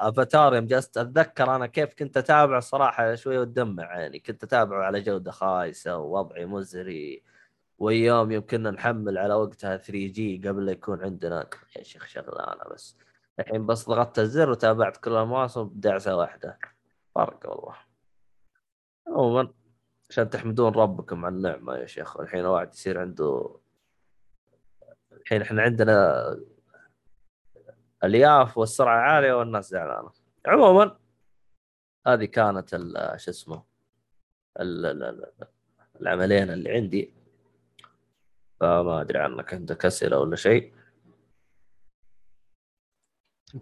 أفاتار 0.00 0.54
يوم 0.54 0.66
جلست 0.66 0.98
أتذكر 0.98 1.56
أنا 1.56 1.66
كيف 1.66 1.94
كنت 1.94 2.16
أتابع 2.16 2.58
الصراحه 2.58 3.14
شوية 3.14 3.40
وتدمع 3.40 4.00
يعني. 4.00 4.18
كنت 4.18 4.44
اتابعه 4.44 4.84
على 4.84 5.00
جودة 5.00 5.30
خايسة 5.30 5.96
ووضعي 5.98 6.46
مزري 6.46 7.22
وايام 7.78 8.32
يوم 8.32 8.46
كنا 8.46 8.70
نحمل 8.70 9.18
على 9.18 9.34
وقتها 9.34 9.76
3G 9.76 10.42
قبل 10.48 10.66
لا 10.66 10.72
يكون 10.72 11.02
عندنا. 11.04 11.46
يا 11.76 11.82
شيخ 11.82 12.06
شغلانة 12.06 12.64
بس. 12.70 12.96
الحين 13.40 13.66
بس 13.66 13.88
ضغطت 13.88 14.18
الزر 14.18 14.50
وتابعت 14.50 14.96
كل 14.96 15.12
المواسم 15.12 15.64
بدعسه 15.64 16.16
واحدة. 16.16 16.58
فرق 17.14 17.50
والله 17.50 17.74
عموما 19.08 19.52
عشان 20.10 20.30
تحمدون 20.30 20.72
ربكم 20.72 21.24
على 21.24 21.34
النعمة 21.34 21.76
يا 21.76 21.86
شيخ. 21.86 22.20
الحين 22.20 22.40
الواحد 22.40 22.74
يصير 22.74 23.00
عنده 23.00 23.56
الحين 25.12 25.42
إحنا 25.42 25.62
عندنا 25.62 26.24
الياف 28.04 28.58
والسرعة 28.58 29.00
عاليه 29.00 29.32
والناس 29.32 29.70
زعلانة 29.70 30.10
عموما 30.46 30.98
هذه 32.06 32.24
كانت 32.24 32.74
ال- 32.74 33.20
شو 33.20 33.30
اسمه 33.30 33.64
ال- 34.60 34.86
ال- 34.86 35.02
ال- 35.02 35.32
العملين 36.00 36.50
اللي 36.50 36.70
عندي 36.72 37.14
فما 38.60 39.00
أدري 39.00 39.18
عنك 39.18 39.54
عندك 39.54 39.86
أسئلة 39.86 40.18
ولا 40.18 40.36
شيء 40.36 40.74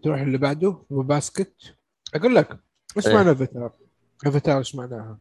تروح 0.03 0.21
اللي 0.21 0.39
بعده 0.39 0.85
هو 0.93 1.03
Basket 1.03 1.77
أقول 2.15 2.35
لك 2.35 2.59
إيش 2.97 3.07
إيه. 3.07 3.15
معنى 3.15 3.31
Avatar؟ 3.31 3.73
Avatar 4.27 4.59
إيش 4.59 4.75
معناها؟ 4.75 5.19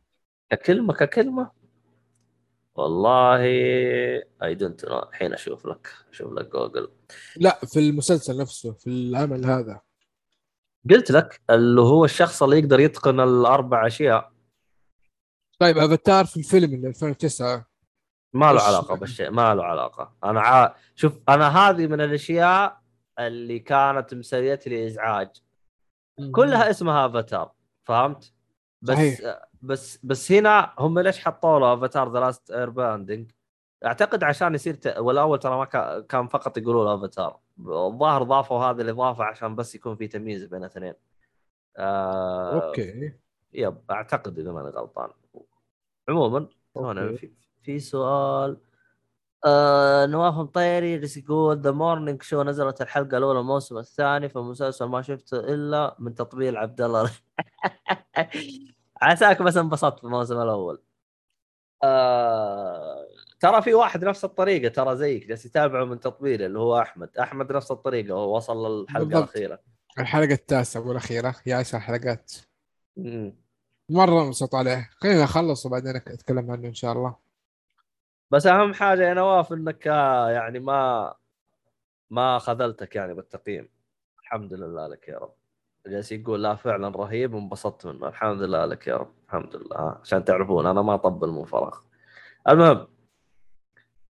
ككلمة 0.49 0.93
ككلمة 0.93 1.51
والله 2.81 3.41
I 4.43 4.55
don't 4.55 4.85
know 4.85 4.99
الحين 4.99 5.33
أشوف 5.33 5.65
لك 5.65 5.87
أشوف 6.09 6.33
لك 6.33 6.51
جوجل 6.51 6.91
لا 7.37 7.59
في 7.65 7.79
المسلسل 7.79 8.37
نفسه 8.37 8.73
في 8.73 8.87
العمل 8.87 9.45
هذا. 9.45 9.81
قلت 10.89 11.11
لك 11.11 11.41
اللي 11.49 11.81
هو 11.81 12.05
الشخص 12.05 12.43
اللي 12.43 12.59
يقدر 12.59 12.79
يتقن 12.79 13.19
الأربع 13.19 13.87
أشياء. 13.87 14.31
طيب 15.59 15.77
أفاتار 15.77 16.25
في 16.25 16.37
الفيلم 16.37 16.73
اللي 16.73 16.87
2009 16.87 17.65
ما 18.33 18.53
له 18.53 18.61
علاقة؟ 18.61 18.95
بالشيء 18.95 19.29
ما 19.29 19.55
له 19.55 19.63
علاقة. 19.63 20.15
أنا 20.23 20.41
ع... 20.41 20.75
شوف 20.95 21.19
أنا 21.29 21.47
هذه 21.47 21.87
من 21.87 22.01
الأشياء 22.01 22.81
اللي 23.19 23.59
كانت 23.59 24.13
مسويت 24.13 24.67
لي 24.67 24.87
إزعاج. 24.87 25.29
كلها 26.31 26.69
اسمها 26.69 27.05
أفاتار 27.05 27.51
فهمت؟ 27.83 28.33
بس 28.81 28.95
صحيح. 28.95 29.50
بس 29.61 29.99
بس 30.03 30.31
هنا 30.31 30.73
هم 30.79 30.99
ليش 30.99 31.19
حطوا 31.25 31.59
له 31.59 31.73
Avatar 31.73 32.13
The 32.13 32.19
Last 32.19 32.51
Airbending؟ 32.51 33.31
أعتقد 33.85 34.23
عشان 34.23 34.55
يصير 34.55 34.73
ت... 34.73 34.97
والأول 34.97 35.39
ترى 35.39 35.57
ما 35.57 35.65
كا- 35.65 35.99
كان 35.99 36.27
فقط 36.27 36.57
يقولوا 36.57 36.85
له 36.85 36.95
افاتار 36.95 37.39
الظاهر 37.59 38.23
ضافوا 38.23 38.57
هذه 38.59 38.81
الإضافة 38.81 39.23
عشان 39.23 39.55
بس 39.55 39.75
يكون 39.75 39.95
في 39.95 40.07
تمييز 40.07 40.45
بين 40.45 40.59
الاثنين 40.59 40.93
آه... 41.77 42.67
Okay. 42.67 43.13
Yep 43.53 43.77
أعتقد 43.91 44.39
إذا 44.39 44.51
ماني 44.51 44.69
غلطان. 44.69 45.09
عموما 46.09 46.47
هنا. 46.77 47.15
في, 47.15 47.31
في 47.61 47.79
سؤال. 47.79 48.57
آه 49.45 50.05
نواف 50.05 50.33
مطيري 50.33 51.01
يقول 51.17 51.57
The 51.61 51.71
Morning 51.71 52.21
Show 52.23 52.43
نزلت 52.43 52.81
الحلقة 52.81 53.17
الأولى 53.17 53.39
الموسم 53.39 53.77
الثاني 53.77 54.29
فالمسلسل 54.29 54.85
ما 54.85 55.01
شفته 55.01 55.39
إلا 55.39 55.95
من 55.99 56.15
تطبيل 56.15 56.57
عبد 56.57 56.81
الله. 56.81 57.11
عساك 59.01 59.41
بس 59.41 59.57
انبسطت 59.57 59.97
في 59.99 60.03
الموسم 60.03 60.41
الأول. 60.41 60.81
آه 61.83 63.07
ترى 63.39 63.61
في 63.61 63.73
واحد 63.73 64.05
نفس 64.05 64.25
الطريقة 64.25 64.69
ترى 64.71 64.97
زيك 64.97 65.27
جالس 65.27 65.45
يتابعه 65.45 65.85
من 65.85 65.99
تطبيله 65.99 66.45
اللي 66.45 66.59
هو 66.59 66.79
أحمد. 66.81 67.17
أحمد 67.17 67.51
نفس 67.51 67.71
الطريقة 67.71 68.15
وهو 68.15 68.35
وصل 68.35 68.81
للحلقة 68.81 69.03
بالضبط. 69.05 69.23
الأخيرة. 69.23 69.59
الحلقة 69.99 70.33
التاسعة 70.33 70.87
والاخيره 70.87 71.35
يا 71.45 71.55
عشر 71.55 71.79
حلقات 71.79 72.31
مم. 72.97 73.35
مرة 73.89 74.23
انبسط 74.23 74.55
عليه. 74.55 74.89
خلينا 74.93 75.23
نخلص 75.23 75.65
وبعدين 75.65 75.95
اتكلم 75.95 76.51
عنه 76.51 76.67
إن 76.67 76.73
شاء 76.73 76.91
الله. 76.93 77.15
بس 78.31 78.47
أهم 78.47 78.73
حاجة 78.73 79.01
يا 79.09 79.13
نواف 79.13 79.53
إنك 79.53 79.87
آه، 79.87 80.29
يعني 80.29 80.59
ما 80.59 81.13
ما 82.09 82.39
خذلتك 82.39 82.95
يعني 82.95 83.13
بالتقييم. 83.13 83.69
الحمد 84.19 84.53
لله 84.53 84.87
لك 84.87 85.07
يا 85.07 85.17
رب. 85.17 85.33
جالس 85.87 86.11
يقول 86.11 86.43
لا 86.43 86.55
فعلا 86.55 86.89
رهيب 86.89 87.33
وانبسطت 87.33 87.85
منه. 87.85 88.07
الحمد 88.07 88.41
لله 88.41 88.65
لك 88.65 88.87
يا 88.87 88.97
رب. 88.97 89.11
الحمد 89.25 89.55
لله. 89.55 89.97
عشان 90.01 90.23
تعرفون 90.25 90.65
أنا 90.65 90.81
ما 90.81 90.93
أطبل 90.93 91.29
من 91.29 91.45
فراغ. 91.45 91.77
المهم 92.49 92.87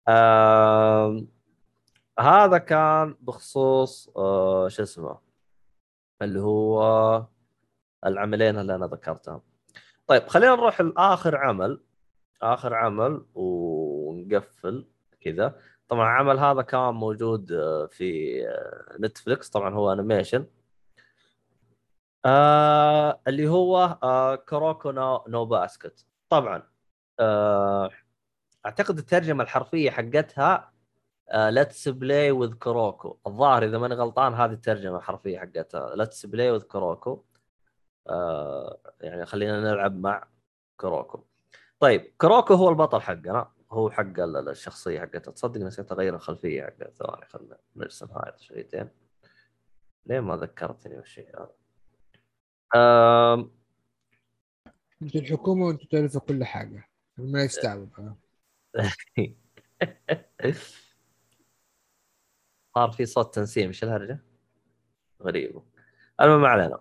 آم... 0.09 1.29
هذا 2.21 2.59
كان 2.59 3.17
بخصوص 3.21 4.11
آه 4.17 4.69
شو 4.69 4.83
اسمه 4.83 5.19
اللي 6.23 6.41
هو 6.41 7.27
العملين 8.07 8.59
اللي 8.59 8.75
أنا 8.75 8.87
ذكرتهم. 8.87 9.41
طيب 10.07 10.29
خلينا 10.29 10.55
نروح 10.55 10.81
لآخر 10.81 11.37
عمل. 11.37 11.81
آخر 12.43 12.75
عمل 12.75 13.27
ونقفل 13.35 14.87
كذا. 15.21 15.61
طبعا 15.89 16.03
العمل 16.05 16.39
هذا 16.39 16.63
كان 16.63 16.95
موجود 16.95 17.53
آه، 17.53 17.87
في 17.87 18.41
آه، 18.49 18.97
Netflix 19.01 19.49
طبعا 19.51 19.75
هو 19.75 19.93
animation 19.93 20.47
آه 22.29 23.21
اللي 23.29 23.49
هو 23.49 23.99
آه 24.03 24.35
Kuroko 24.37 24.91
no, 24.91 25.25
no 25.29 25.45
Basket. 25.45 26.07
طبعا 26.29 26.63
آه 27.21 27.91
أعتقد 28.67 28.99
الترجمة 28.99 29.45
الحرفية 29.45 29.91
حقتها 29.91 30.73
Let's 31.35 31.89
play 31.89 32.31
with 32.31 32.55
Kuroko 32.55 33.19
الظاهر 33.27 33.65
إذا 33.65 33.79
ماني 33.79 33.95
غلطان 33.95 34.35
هذه 34.35 34.53
الترجمة 34.53 34.97
الحرفية 34.99 35.39
حقتها. 35.39 35.97
Let's 35.97 36.27
play 36.27 36.51
with 36.51 36.63
Kuroko 36.63 37.25
يعني 39.01 39.27
خلينا 39.27 39.61
نلعب 39.61 39.97
مع 40.01 40.29
كروكو 40.77 41.25
طيب 41.81 42.15
كروكو 42.19 42.55
هو 42.55 42.69
البطل 42.69 43.01
حقنا. 43.01 43.51
هو 43.71 43.91
حق 43.91 44.21
ال- 44.21 44.49
الشخصية 44.49 45.01
حقته. 45.01 45.33
تصدق 45.33 45.61
نسيت 45.61 45.93
أغير 45.93 46.15
الخلفية 46.15 46.63
حقته. 46.65 46.91
ثواني 46.91 47.27
خلنا 47.27 47.59
نرسم 47.77 48.07
هاي 48.11 48.33
شويتين 48.39 48.89
ليه 50.07 50.21
ما 50.21 50.37
ذكرتني 50.37 50.97
بالشيء 50.97 51.37
هذا 51.37 51.51
آم، 52.77 53.51
أنتوا 55.03 55.21
الحكومة 55.21 55.67
وانتوا 55.67 55.87
تعرفوا 55.91 56.21
كل 56.21 56.45
حاجة. 56.45 56.89
ما 57.19 57.43
يستعبد. 57.43 58.15
صار 62.75 62.91
في 62.91 63.07
صوت 63.07 63.35
تنسيم 63.35 63.67
إيش 63.67 63.85
الهرجة؟ 63.85 64.19
غريب. 65.23 65.63
المهم 66.21 66.41
ما 66.43 66.49
علينا. 66.49 66.81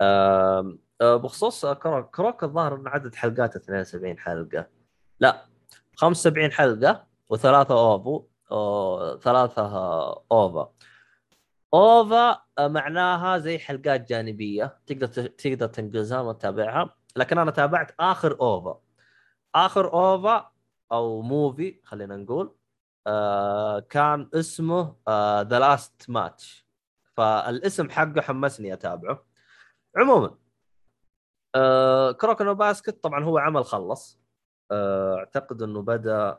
آه، 0.00 0.78
بخصوص 1.00 1.66
Kuroko 1.66 2.16
Kuroko 2.16 2.44
الظاهر 2.44 2.74
ان 2.74 2.88
عدد 2.88 3.14
حلقات 3.14 3.56
72 3.56 4.18
حلقة. 4.18 4.68
لا 5.20 5.46
75 5.96 6.52
حلقة 6.52 7.06
وثلاثة 7.28 7.74
OVA 7.74 8.26
أو 8.52 9.18
ثلاثة 9.18 9.62
OVA. 10.32 10.72
OVA 11.74 12.42
آه، 12.58 12.68
معناها 12.68 13.38
زي 13.38 13.58
حلقات 13.58 14.08
جانبية. 14.08 14.78
تقدر 14.86 15.06
تقدر 15.26 15.66
تنجزها 15.66 16.20
وتتابعها 16.20 16.94
لكن 17.16 17.38
أنا 17.38 17.50
تابعت 17.50 17.94
آخر 18.00 18.40
OVA 18.40 18.80
آخر 19.54 19.92
OVA 19.92 20.50
أو 20.92 21.22
movie 21.22 21.80
خلينا 21.84 22.16
نقول 22.16 22.56
آه 23.06 23.80
كان 23.80 24.30
اسمه 24.34 24.96
The 25.42 25.58
Last 25.58 26.10
Match 26.10 26.66
فالاسم 27.16 27.90
حقه 27.90 28.20
حمسني 28.20 28.72
أتابعه. 28.72 29.26
عموما 29.96 30.38
آه 31.54 32.12
Kuroko 32.12 32.44
no 32.44 32.54
Basket 32.54 33.02
طبعا 33.02 33.24
هو 33.24 33.38
عمل 33.38 33.64
خلص. 33.64 34.20
آه 34.70 35.16
أعتقد 35.16 35.62
إنه 35.62 35.82
بدأ 35.82 36.38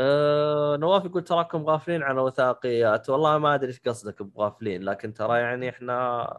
آه 0.00 0.76
نواف 0.76 1.04
يقول 1.04 1.24
تراكم 1.24 1.64
غافلين 1.64 2.02
عن 2.02 2.18
وثائقيات 2.18 3.10
والله 3.10 3.38
ما 3.38 3.54
أدري 3.54 3.68
إيش 3.68 3.80
قصدك 3.80 4.22
بغافلين 4.22 4.82
لكن 4.82 5.14
ترى 5.14 5.38
يعني 5.38 5.68
إحنا 5.68 6.38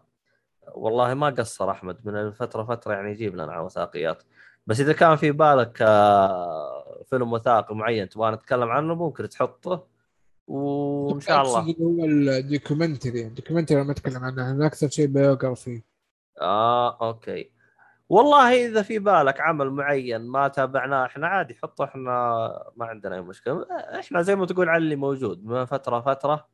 والله 0.74 1.14
ما 1.14 1.30
قصر 1.30 1.72
أحمد 1.72 2.08
من 2.08 2.32
فتره 2.32 2.64
فترة 2.64 2.94
يعني 2.94 3.12
يجيب 3.12 3.36
لنا 3.36 3.54
عن 3.54 3.64
وثائقيات 3.64 4.24
بس 4.68 4.80
إذا 4.80 4.94
كان 4.94 5.16
في 5.16 5.32
بالك 5.32 5.78
آه 5.82 7.04
فيلم 7.10 7.34
وثائقي 7.34 7.76
معين 7.76 8.10
تبغى 8.10 8.32
نتكلم 8.32 8.70
عنه 8.70 8.96
ممكن 8.96 9.30
تحطه 9.30 9.88
وإن 10.48 11.20
شاء 11.20 11.42
الله. 11.42 11.76
هو 11.82 12.06
ال 12.06 12.16
documentary 12.16 13.22
ال 13.22 13.27
documentary 13.27 13.84
ما 13.84 13.92
أتكلم 13.92 14.24
عنه 14.24 14.52
أنا 14.52 14.66
أكثر 14.66 14.90
شيء 14.90 15.08
biography 15.08 15.82
آه 16.42 17.08
okay. 17.08 17.55
والله 18.10 18.66
إذا 18.68 18.82
في 18.82 19.00
بالك 19.00 19.42
عمل 19.42 19.70
معين 19.70 20.22
ما 20.22 20.48
تابعناه 20.48 21.06
إحنا 21.06 21.28
عادي 21.28 21.56
حطه 21.56 21.86
إحنا 21.86 22.02
ما 22.76 22.86
عندنا 22.86 23.16
أي 23.16 23.22
مشكلة. 23.22 23.68
إحنا 24.00 24.22
زي 24.22 24.36
ما 24.36 24.46
تقول 24.46 24.70
على 24.70 24.84
اللي 24.84 24.96
موجود 24.96 25.46
من 25.46 25.66
فترة 25.66 26.02
فترة. 26.02 26.48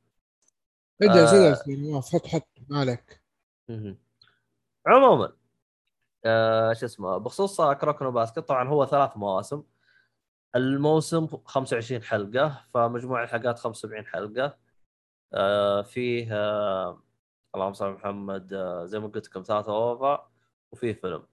ادرس 1.02 1.34
آه. 1.34 1.48
ادرس 1.48 1.68
نواف 1.68 2.16
حط 2.16 2.28
حط 2.28 2.48
ما 2.70 2.80
عليك. 2.80 3.22
مهم. 3.70 3.98
عموما 4.88 5.34
آه 6.26 6.74
شو 6.74 6.86
اسمه 6.86 7.18
بخصوص 7.18 7.62
كوروكو 7.62 7.99
نو 7.99 8.12
باسكت 8.12 8.40
طبعا 8.40 8.68
هو 8.70 8.86
ثلاث 8.86 9.18
مواسم. 9.18 9.64
الموسم 10.56 11.28
25 11.46 12.04
حلقة 12.04 12.66
فمجموع 12.74 13.24
الحلقات 13.24 13.60
75 13.60 14.06
حلقة. 14.06 14.58
آه 15.34 15.82
فيه 15.82 16.28
آه 16.32 17.04
اللهم 17.56 17.74
صل 17.74 17.92
محمد 17.92 18.54
آه 18.54 18.86
زي 18.86 19.00
ما 19.00 19.08
قلت 19.08 19.28
لكم 19.28 19.44
ثلاثة 19.44 19.72
OVA 19.76 20.32
وفيه 20.72 20.94
فيلم. 20.94 21.24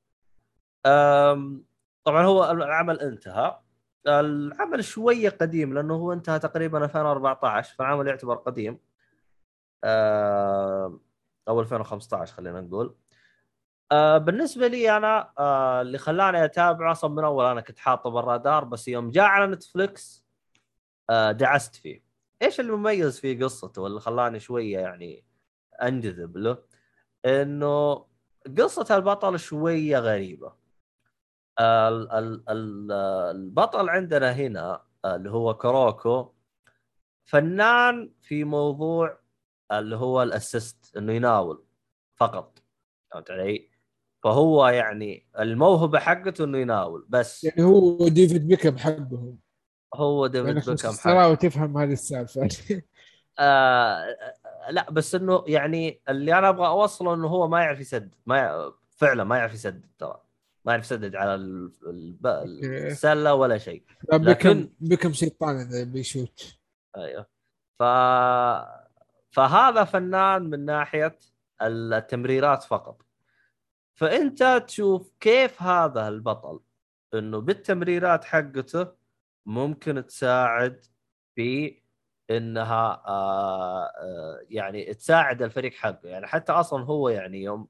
طبعا 2.05 2.22
هو 2.24 2.50
العمل 2.50 3.00
انتهى. 3.00 3.59
العمل 4.06 4.84
شوية 4.84 5.30
قديم 5.30 5.74
لأنه 5.74 5.94
هو 5.94 6.12
انتهى 6.12 6.38
تقريبا 6.38 6.84
2014 6.84 7.74
فالعمل 7.74 8.06
يعتبر 8.09 8.34
قديم. 8.36 8.78
أو 11.48 11.60
2015 11.60 12.34
خلينا 12.34 12.60
نقول. 12.60 12.96
آه 13.92 14.18
بالنسبة 14.18 14.66
لي 14.66 14.96
أنا 14.96 15.32
آه 15.38 15.80
اللي 15.80 15.98
خلاني 15.98 16.44
أتابعه 16.44 16.92
أصلا 16.92 17.10
من 17.10 17.24
أول 17.24 17.44
أنا 17.44 17.60
كنت 17.60 17.78
حاطه 17.78 18.10
بالرادار 18.10 18.64
بس 18.64 18.88
يوم 18.88 19.10
جاء 19.10 19.24
على 19.24 19.46
نتفلكس 19.46 20.24
آه 21.10 21.32
دعست 21.32 21.74
فيه. 21.76 22.05
إيش 22.42 22.60
المميز 22.60 23.20
في 23.20 23.44
قصته 23.44 23.82
واللي 23.82 24.00
خلاني 24.00 24.40
شوية 24.40 24.78
يعني 24.78 25.24
انجذب 25.82 26.36
له؟ 26.36 26.59
إنه 27.26 28.06
قصة 28.59 28.96
البطل 28.96 29.38
شوية 29.38 29.98
غريبة. 29.98 30.68
البطل 32.51 33.89
عندنا 33.89 34.32
هنا 34.32 34.82
اللي 35.05 35.30
هو 35.30 35.55
كروكو 35.55 36.32
فنان 37.24 38.12
في 38.20 38.44
موضوع 38.44 39.18
اللي 39.72 39.97
هو 39.97 40.22
الأسيست 40.22 40.97
إنه 40.97 41.12
يناول 41.12 41.64
فقط 42.16 42.59
فهمت 43.10 43.30
علي؟ 43.30 43.70
فهو 44.24 44.68
يعني 44.68 45.28
الموهبة 45.39 45.98
حقته 45.98 46.44
إنه 46.44 46.59
يناول 46.59 47.06
بس 47.09 47.44
يعني 47.44 47.62
هو 47.62 48.09
ديفيد 48.09 48.48
بيكم 48.48 48.78
حقهم 48.78 49.39
هو 49.94 50.26
يعني 50.26 50.52
ديفيد 50.52 50.62
خمس 50.62 50.82
بيكم 50.82 50.97
حق 50.97 51.02
ترى 51.05 51.26
وتفهم 51.26 51.78
هذه 51.78 51.93
السالفة. 51.93 52.48
آه 53.39 54.05
لا 54.70 54.90
بس 54.90 55.14
إنه 55.14 55.44
يعني 55.47 56.02
اللي 56.09 56.39
أنا 56.39 56.48
أبغى 56.48 56.66
أوصله 56.66 57.14
إنه 57.14 57.28
هو 57.28 57.48
ما 57.48 57.60
يعرف 57.60 57.80
يسدد 57.80 58.14
ما 58.26 58.40
ي... 58.40 58.72
فعلا 58.97 59.24
ما 59.24 59.39
يعرف 59.39 59.55
يسدد 59.55 59.86
ترى. 59.98 60.27
ما 60.69 60.73
يعرف 60.74 60.85
يسدد 60.85 61.16
على 61.16 61.35
الب... 61.35 62.27
السلة 62.27 63.35
ولا 63.35 63.59
شيء. 63.59 63.82
لكن- 64.12 64.70
بيكم 64.81 65.12
شيطان 65.12 65.57
إذا 65.57 65.85
بيشوت. 65.85 66.59
أيوه. 66.97 67.27
ف 67.78 67.82
فهذا 69.31 69.85
فنان 69.85 70.43
من 70.43 70.65
ناحية 70.65 71.19
التمريرات 71.62 72.62
فقط. 72.62 73.03
فأنت 73.95 74.65
تشوف 74.66 75.12
كيف 75.20 75.62
هذا 75.62 76.09
البطل 76.09 76.61
إنه 77.15 77.39
بالتمريرات 77.40 78.24
حقته 78.24 78.86
ممكن 79.47 80.07
تساعد 80.07 80.85
في 81.35 81.82
إنها 82.31 83.03
آه 83.07 83.85
آه 83.85 84.40
يعني 84.49 84.95
تساعد 84.95 85.43
الفريق 85.43 85.73
حقه. 85.74 86.09
يعني 86.09 86.27
حتى 86.27 86.53
أصلا 86.53 86.85
هو 86.85 87.09
يعني 87.09 87.43
يوم 87.43 87.69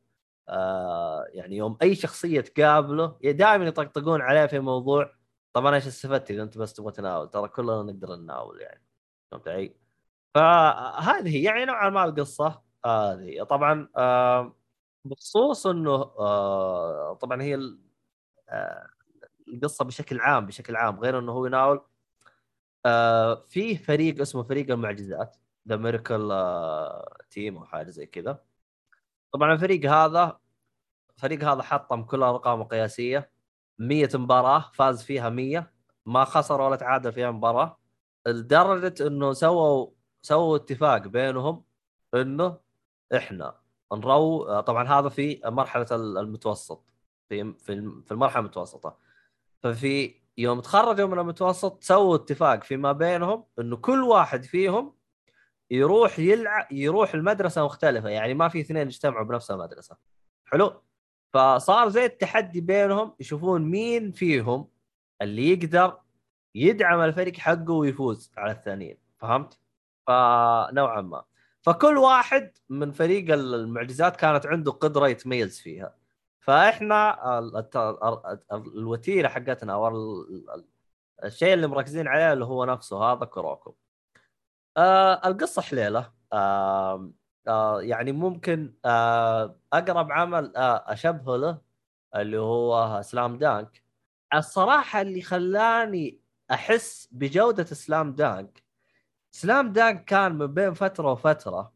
آه 0.48 1.24
يعني 1.32 1.56
يوم 1.56 1.76
أي 1.82 1.94
شخصية 1.94 2.40
تقابله 2.40 3.18
دائما 3.24 3.64
يطقطقون 3.66 4.20
عليه 4.22 4.46
في 4.46 4.58
موضوع 4.60 5.10
طب 5.52 5.66
أنا 5.66 5.76
إيش 5.76 5.86
استفدت 5.86 6.30
إذا 6.30 6.42
أنت 6.42 6.58
بس 6.58 6.72
تبغى 6.74 6.92
تناول؟ 6.92 7.30
ترى 7.30 7.48
كلنا 7.48 7.82
نقدر 7.82 8.16
نناول 8.16 8.60
يعني 8.60 8.82
فهمت 9.30 9.48
علي؟ 9.48 9.74
فهذه 10.34 11.44
يعني 11.44 11.64
نوعا 11.64 11.90
ما 11.90 12.04
القصة 12.04 12.62
هذه. 12.86 13.42
طبعا 13.42 13.88
آه 13.96 14.56
بخصوص 15.04 15.66
إنه 15.66 15.94
آه 15.94 17.14
طبعا 17.20 17.42
هي 17.42 17.54
ال- 17.54 17.80
القصة 19.48 19.84
بشكل 19.84 20.20
عام 20.20 20.46
بشكل 20.46 20.76
عام 20.76 21.00
غير 21.00 21.18
إنه 21.18 21.32
هو 21.32 21.46
يناول 21.46 21.80
فيه 23.48 23.76
فريق 23.76 24.20
اسمه 24.20 24.42
فريق 24.42 24.70
المعجزات 24.70 25.36
ذا 25.68 25.76
ميركل 25.76 26.28
تيم 27.30 27.56
أو 27.56 27.64
حاجة 27.64 27.90
زي 27.90 28.06
كذا. 28.06 28.42
طبعا 29.32 29.52
الفريق 29.52 29.90
هذا 29.90 30.38
الفريق 31.16 31.44
هذا 31.44 31.62
حطم 31.62 32.02
كل 32.02 32.16
الارقام 32.16 32.60
القياسيه 32.60 33.30
100 33.78 34.08
مباراة 34.14 34.70
فاز 34.74 35.02
فيها 35.02 35.28
100 35.28 35.72
ما 36.06 36.24
خسر 36.24 36.60
ولا 36.60 36.76
تعادل 36.76 37.12
فيها 37.12 37.30
مباراة. 37.30 37.78
لدرجة 38.26 39.06
إنه 39.06 39.32
سووا 39.32 39.90
سووا 40.22 40.56
اتفاق 40.56 41.06
بينهم 41.06 41.64
إنه 42.14 42.60
إحنا 43.16 43.60
نرو 43.92 44.60
طبعا 44.60 44.88
هذا 44.88 45.08
في 45.08 45.40
مرحلة 45.44 45.86
المتوسط. 45.92 46.84
في 47.28 47.54
في 48.06 48.12
المرحلة 48.12 48.40
المتوسطة. 48.40 48.98
ففي 49.62 50.14
يوم 50.38 50.60
تخرجوا 50.60 51.06
من 51.08 51.18
المتوسط 51.18 51.82
سووا 51.82 52.16
اتفاق 52.16 52.64
فيما 52.64 52.92
بينهم 52.92 53.44
إنه 53.58 53.76
كل 53.76 54.02
واحد 54.02 54.44
فيهم 54.44 54.97
يروح 55.70 56.18
يلعب 56.18 56.72
يروح 56.72 57.14
المدرسة 57.14 57.64
مختلفة 57.64 58.08
يعني 58.08 58.34
ما 58.34 58.48
في 58.48 58.60
اثنين 58.60 58.86
يجتمعوا 58.86 59.24
بنفس 59.24 59.50
المدرسة. 59.50 59.96
حلو؟ 60.44 60.82
فصار 61.32 61.88
زي 61.88 62.04
التحدي 62.04 62.60
بينهم 62.60 63.14
يشوفون 63.20 63.62
مين 63.62 64.12
فيهم 64.12 64.68
اللي 65.22 65.52
يقدر 65.52 65.98
يدعم 66.54 67.00
الفريق 67.00 67.36
حقه 67.36 67.72
ويفوز 67.72 68.32
على 68.36 68.52
الثانيين. 68.52 68.98
فهمت؟ 69.18 69.60
فنوعا 70.06 71.00
ما. 71.00 71.24
فكل 71.62 71.96
واحد 71.96 72.58
من 72.68 72.92
فريق 72.92 73.34
المعجزات 73.34 74.16
كانت 74.16 74.46
عنده 74.46 74.72
قدرة 74.72 75.08
يتميز 75.08 75.60
فيها. 75.60 75.94
فإحنا 76.40 77.18
الوتيرة 78.52 79.28
حقتنا 79.28 79.72
أو 79.72 80.24
الشيء 81.24 81.54
اللي 81.54 81.66
مركزين 81.66 82.08
عليه 82.08 82.32
اللي 82.32 82.44
هو 82.44 82.64
نفسه 82.64 82.96
هذا 83.02 83.24
كروكو. 83.24 83.76
آه 84.76 85.28
القصة 85.28 85.62
حليلة. 85.62 86.12
آه 86.32 87.10
آه 87.48 87.82
يعني 87.82 88.12
ممكن 88.12 88.74
آه 88.84 89.56
أقرب 89.72 90.12
عمل 90.12 90.56
آه 90.56 90.84
أشبهه 90.92 91.36
له 91.36 91.58
اللي 92.16 92.38
هو 92.38 93.02
سلام 93.02 93.38
دانك. 93.38 93.82
الصراحة 94.34 95.00
اللي 95.00 95.22
خلاني 95.22 96.20
أحس 96.50 97.08
بجودة 97.12 97.64
سلام 97.64 98.14
دانك 98.14 98.62
سلام 99.30 99.72
دانك 99.72 100.04
كان 100.04 100.32
من 100.34 100.46
بين 100.46 100.74
فترة 100.74 101.12
وفترة 101.12 101.72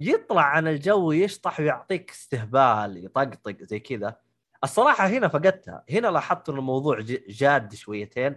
يطلع 0.00 0.42
عن 0.42 0.68
الجو 0.68 1.12
يشطح 1.12 1.60
ويعطيك 1.60 2.10
استهبال 2.10 3.04
يطقطق 3.04 3.56
زي 3.62 3.80
كذا. 3.80 4.16
الصراحة 4.64 5.06
هنا 5.06 5.28
فقدتها. 5.28 5.84
هنا 5.90 6.08
لاحظت 6.08 6.48
إن 6.48 6.58
الموضوع 6.58 7.00
جاد 7.28 7.74
شويتين. 7.74 8.36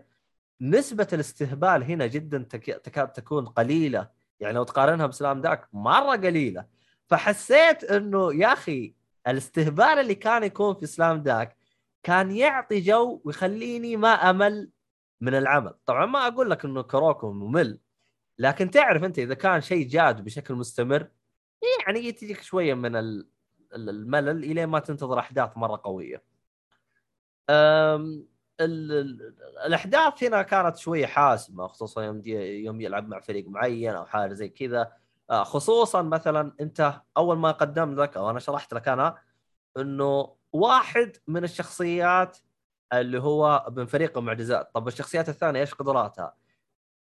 نسبة 0.63 1.07
الاستهبال 1.13 1.83
هنا 1.83 2.07
جدا 2.07 2.37
تكاد 2.83 3.11
تكون 3.11 3.45
قليلة. 3.45 4.09
يعني 4.39 4.53
لو 4.53 4.63
تقارنها 4.63 5.05
بسلام 5.05 5.41
داك 5.41 5.67
مرة 5.73 6.15
قليلة. 6.15 6.65
فحسيت 7.07 7.83
إنه 7.83 8.33
يا 8.33 8.53
أخي 8.53 8.95
الاستهبال 9.27 9.85
اللي 9.85 10.15
كان 10.15 10.43
يكون 10.43 10.75
في 10.75 10.85
سلام 10.85 11.23
داك 11.23 11.57
كان 12.03 12.31
يعطي 12.31 12.79
جو 12.79 13.21
ويخليني 13.25 13.97
ما 13.97 14.09
أمل 14.09 14.69
من 15.21 15.35
العمل. 15.35 15.73
طبعا 15.85 16.05
ما 16.05 16.27
أقول 16.27 16.49
لك 16.49 16.65
إنه 16.65 16.81
كروكو 16.81 17.31
ممل 17.31 17.79
لكن 18.39 18.71
تعرف 18.71 19.03
أنت 19.03 19.19
إذا 19.19 19.33
كان 19.33 19.61
شيء 19.61 19.87
جاد 19.87 20.23
بشكل 20.23 20.53
مستمر 20.53 21.07
يعني 21.85 22.11
تجيك 22.11 22.41
شوية 22.41 22.73
من 22.73 22.95
الملل 23.75 24.43
الين 24.43 24.67
ما 24.67 24.79
تنتظر 24.79 25.19
أحداث 25.19 25.57
مرة 25.57 25.81
قوية. 25.83 26.23
الأحداث 28.65 30.23
هنا 30.23 30.41
كانت 30.41 30.77
شوية 30.77 31.05
حاسمة 31.05 31.67
خصوصا 31.67 32.03
يوم 32.03 32.21
يوم 32.25 32.81
يلعب 32.81 33.07
مع 33.07 33.19
فريق 33.19 33.47
معين 33.47 33.93
أو 33.95 34.05
حاجة 34.05 34.33
زي 34.33 34.49
كذا. 34.49 34.91
آه، 35.29 35.43
خصوصا 35.43 36.01
مثلا 36.01 36.55
أنت 36.61 37.01
أول 37.17 37.37
ما 37.37 37.51
قدم 37.51 38.01
لك 38.01 38.17
أو 38.17 38.29
أنا 38.29 38.39
شرحت 38.39 38.73
لك 38.73 38.87
أنا 38.87 39.17
إنه 39.77 40.35
واحد 40.53 41.17
من 41.27 41.43
الشخصيات 41.43 42.37
اللي 42.93 43.19
هو 43.21 43.65
من 43.77 43.85
فريق 43.85 44.17
المعجزات. 44.17 44.71
طب 44.73 44.87
الشخصيات 44.87 45.29
الثانية 45.29 45.59
إيش 45.59 45.73
قدراتها؟ 45.73 46.35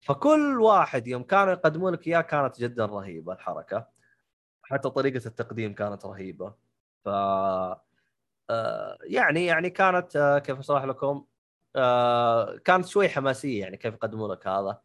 فكل 0.01 0.61
واحد 0.61 1.07
يوم 1.07 1.23
كانوا 1.23 1.53
يقدمون 1.53 1.93
لك 1.93 2.07
إياه 2.07 2.21
كانت 2.21 2.59
جدا 2.59 2.85
رهيبة 2.85 3.33
الحركة. 3.33 3.87
حتى 4.63 4.89
طريقة 4.89 5.27
التقديم 5.27 5.73
كانت 5.73 6.05
رهيبة. 6.05 6.53
ف 7.05 7.09
آه، 8.49 8.97
يعني 9.03 9.45
يعني 9.45 9.69
كانت 9.69 10.15
آه، 10.15 10.39
كيف 10.39 10.59
أشرح 10.59 10.83
لكم؟ 10.83 11.25
آه، 11.75 12.57
كانت 12.57 12.85
شوي 12.85 13.09
حماسية 13.09 13.61
يعني 13.61 13.77
كيف 13.77 13.93
يقدموا 13.93 14.35
لك 14.35 14.47
هذا. 14.47 14.81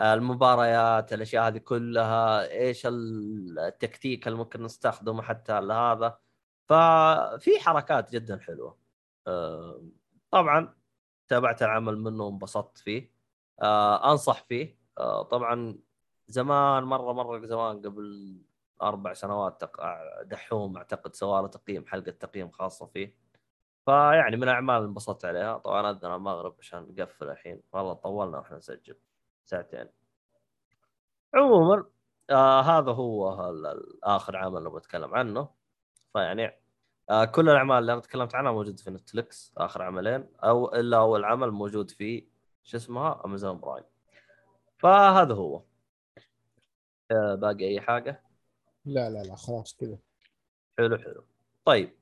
المباريات 0.00 1.12
الأشياء 1.12 1.48
هذه 1.48 1.58
كلها 1.58 2.50
إيش 2.50 2.86
التكتيك 2.90 4.26
اللي 4.28 4.38
ممكن 4.38 4.62
نستخدمه 4.62 5.22
حتى 5.22 5.60
لهذا. 5.60 6.18
ففي 6.68 7.60
حركات 7.60 8.12
جدا 8.12 8.38
حلوة. 8.38 8.78
طبعا 10.30 10.74
تابعت 11.28 11.62
العمل 11.62 11.98
منه 11.98 12.24
وانبسطت 12.24 12.78
فيه. 12.78 13.12
أنصح 14.04 14.44
فيه. 14.44 14.78
طبعا 15.30 15.78
زمان 16.28 16.84
مرة 16.84 17.12
مرة 17.12 17.46
زمان 17.46 17.82
قبل 17.82 18.40
أربع 18.82 19.12
سنوات 19.12 19.62
دحوم 20.24 20.76
أعتقد 20.76 21.14
سوى 21.14 21.42
له 21.42 21.48
تقييم 21.48 21.86
حلقة 21.86 22.10
تقييم 22.10 22.50
خاصة 22.50 22.86
فيه. 22.86 23.19
فيعني 23.90 24.36
من 24.36 24.42
الاعمال 24.42 24.76
اللي 24.76 24.88
انبسطت 24.88 25.24
عليها. 25.24 25.58
طبعا 25.58 25.90
اذن 25.90 26.12
المغرب 26.12 26.56
عشان 26.58 26.94
نقفل 26.98 27.30
الحين. 27.30 27.62
والله 27.72 27.94
طولنا 27.94 28.38
وإحنا 28.38 28.56
نسجل 28.56 28.96
ساعتين. 29.44 29.88
عموما 31.34 31.84
آه 32.30 32.60
هذا 32.60 32.92
هو 32.92 33.52
آخر 34.02 34.36
عمل 34.36 34.58
اللي 34.58 34.70
بتكلم 34.70 35.14
عنه. 35.14 35.48
فيعني 36.12 36.60
آه 37.10 37.24
كل 37.24 37.48
الأعمال 37.48 37.78
اللي 37.78 37.92
أنا 37.92 38.00
تكلمت 38.00 38.34
عنها 38.34 38.52
موجودة 38.52 38.82
في 38.82 38.90
نتفلكس 38.90 39.52
آخر 39.56 39.82
عملين 39.82 40.28
أو 40.44 40.74
إلا 40.74 40.96
أول 40.96 41.24
عمل 41.24 41.50
موجود 41.50 41.90
في 41.90 42.28
شو 42.62 42.76
اسمها؟ 42.76 43.22
امازون 43.24 43.60
برايم 43.60 43.84
فهذا 44.78 45.34
هو. 45.34 45.62
آه 47.10 47.34
باقي 47.34 47.68
أي 47.68 47.80
حاجة؟ 47.80 48.22
لا 48.84 49.10
لا 49.10 49.22
لا 49.22 49.36
خلاص 49.36 49.76
كذا. 49.76 49.98
حلو 50.78 50.98
حلو. 50.98 51.24
طيب. 51.64 51.99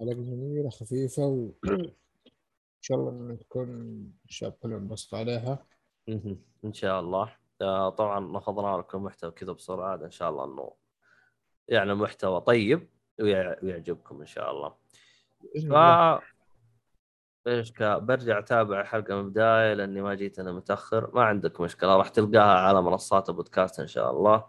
حلقة 0.00 0.12
جميلة 0.12 0.70
خفيفة 0.70 1.22
و 1.22 1.50
إن 1.68 1.92
شاء 2.80 2.98
الله 2.98 3.10
إن 3.10 3.38
تكون 3.38 3.68
الشباب 4.28 4.52
كلهم 4.52 4.74
انبسطوا 4.74 5.18
عليها. 5.18 5.66
إن 6.64 6.72
شاء 6.72 7.00
الله. 7.00 7.36
آه، 7.62 7.88
طبعا 7.90 8.38
أخذنا 8.38 8.76
لكم 8.76 9.04
محتوى 9.04 9.30
كذا 9.30 9.52
بسرعة 9.52 9.94
إن 9.94 10.10
شاء 10.10 10.30
الله 10.30 10.44
إنه 10.44 10.72
يعني 11.68 11.94
محتوى 11.94 12.40
طيب 12.40 12.88
ويعجبكم 13.20 14.20
إن 14.20 14.26
شاء 14.26 14.50
الله. 14.50 14.74
ف 15.70 15.74
إيش 17.46 17.72
برجع 17.80 18.38
أتابع 18.38 18.80
الحلقة 18.80 19.14
من 19.14 19.20
البداية 19.20 19.74
لأني 19.74 20.02
ما 20.02 20.14
جيت 20.14 20.38
أنا 20.38 20.52
متأخر. 20.52 21.14
ما 21.14 21.22
عندك 21.22 21.60
مشكلة 21.60 21.96
راح 21.96 22.08
تلقاها 22.08 22.58
على 22.58 22.82
منصات 22.82 23.28
البودكاست 23.28 23.80
إن 23.80 23.86
شاء 23.86 24.10
الله. 24.10 24.44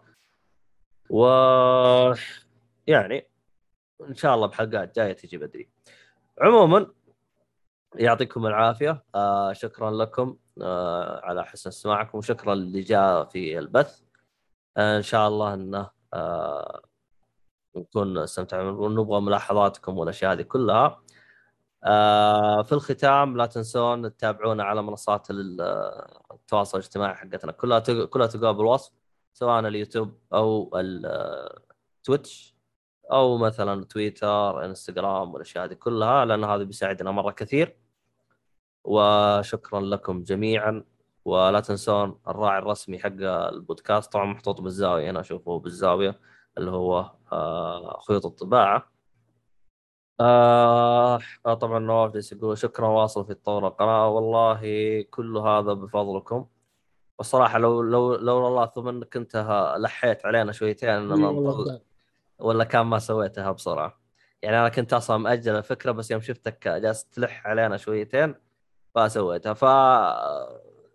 و 1.10 1.24
يعني 2.86 3.29
ان 4.08 4.14
شاء 4.14 4.34
الله 4.34 4.46
بحلقات 4.46 4.96
جاية 4.96 5.12
تجي 5.12 5.38
بدري. 5.38 5.70
عموما 6.40 6.86
يعطيكم 7.94 8.46
العافية. 8.46 9.04
آه 9.14 9.52
شكرا 9.52 9.90
لكم 9.90 10.36
آه 10.62 11.20
على 11.24 11.44
حسن 11.44 11.70
استماعكم 11.70 12.18
وشكرا 12.18 12.52
اللي 12.52 12.80
جاء 12.80 13.24
في 13.24 13.58
البث. 13.58 14.00
آه 14.76 14.96
إن 14.96 15.02
شاء 15.02 15.28
الله 15.28 15.54
إنه 15.54 15.90
آه 16.14 16.82
نكون 17.76 18.18
استمتعنا 18.18 18.70
ونبغى 18.70 19.20
ملاحظاتكم 19.20 19.98
والأشياء 19.98 20.32
هذه 20.32 20.42
كلها. 20.42 21.02
آه 21.84 22.62
في 22.62 22.72
الختام 22.72 23.36
لا 23.36 23.46
تنسون 23.46 24.16
تتابعونا 24.16 24.64
على 24.64 24.82
منصات 24.82 25.26
التواصل 25.30 26.78
الاجتماعي 26.78 27.14
حقتنا 27.14 27.52
كلها 27.52 27.78
كلها 28.04 28.26
تلقاها 28.26 28.52
بالوصف 28.52 28.92
سواء 29.32 29.60
اليوتيوب 29.60 30.18
أو 30.32 30.70
التويتش 30.76 32.49
أو 33.12 33.38
مثلا 33.38 33.84
تويتر 33.84 34.64
إنستغرام 34.64 35.34
والأشياء 35.34 35.64
هذه 35.64 35.74
كلها 35.74 36.24
لأن 36.24 36.44
هذا 36.44 36.62
بيساعدنا 36.64 37.10
مرة 37.10 37.30
كثير. 37.30 37.76
وشكرا 38.84 39.80
لكم 39.80 40.22
جميعا. 40.22 40.84
ولا 41.24 41.60
تنسون 41.60 42.20
الراعي 42.28 42.58
الرسمي 42.58 42.98
حق 42.98 43.12
البودكاست. 43.22 44.12
طبعا 44.12 44.24
محطوط 44.26 44.60
بالزاوية 44.60 45.10
أنا 45.10 45.20
أشوفه 45.20 45.58
بالزاوية 45.58 46.20
اللي 46.58 46.70
هو 46.70 47.12
آه، 47.32 48.00
خيوط 48.00 48.26
الطباعة. 48.26 48.92
آه, 50.20 51.18
طبعا 51.44 51.78
نواف 51.78 52.32
يقول 52.32 52.58
شكرا 52.58 52.88
واصل 52.88 53.26
في 53.26 53.34
تطور 53.34 53.66
القناة. 53.68 54.08
والله 54.08 54.60
كل 55.10 55.36
هذا 55.38 55.72
بفضلكم. 55.72 56.46
والصراحة 57.18 57.58
لو 57.58 57.82
لو 57.82 58.14
لو 58.14 58.48
الله 58.48 58.66
ثم 58.66 58.88
إنك 58.88 59.16
انت 59.16 59.36
لحيت 59.78 60.26
علينا 60.26 60.52
شويتين 60.52 60.90
إننا 60.90 61.80
ولا 62.40 62.64
كان 62.64 62.86
ما 62.86 62.98
سويتها 62.98 63.52
بسرعة. 63.52 64.00
يعني 64.42 64.60
أنا 64.60 64.68
كنت 64.68 64.92
أصلا 64.92 65.16
مأجل 65.16 65.56
الفكرة 65.56 65.92
بس 65.92 66.10
يوم 66.10 66.20
شفتك 66.20 66.68
جالس 66.68 67.04
تلح 67.04 67.46
علينا 67.46 67.76
شويتين 67.76 68.34
فسويتها 68.94 69.54
ف 69.54 69.64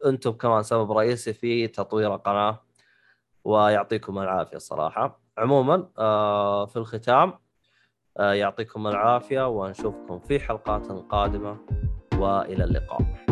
أنتم 0.05 0.31
كمان 0.31 0.63
سبب 0.63 0.91
رئيسي 0.91 1.33
في 1.33 1.67
تطوير 1.67 2.15
القناة 2.15 2.61
ويعطيكم 3.43 4.19
العافية 4.19 4.55
الصراحه 4.57 5.21
عموما 5.37 5.89
آه، 5.97 6.65
في 6.65 6.75
الختام 6.77 7.33
آه، 8.17 8.33
يعطيكم 8.33 8.87
العافية 8.87 9.47
ونشوفكم 9.47 10.19
في 10.19 10.39
حلقات 10.39 10.87
قادمة 10.87 11.57
وإلى 12.19 12.63
اللقاء. 12.63 13.24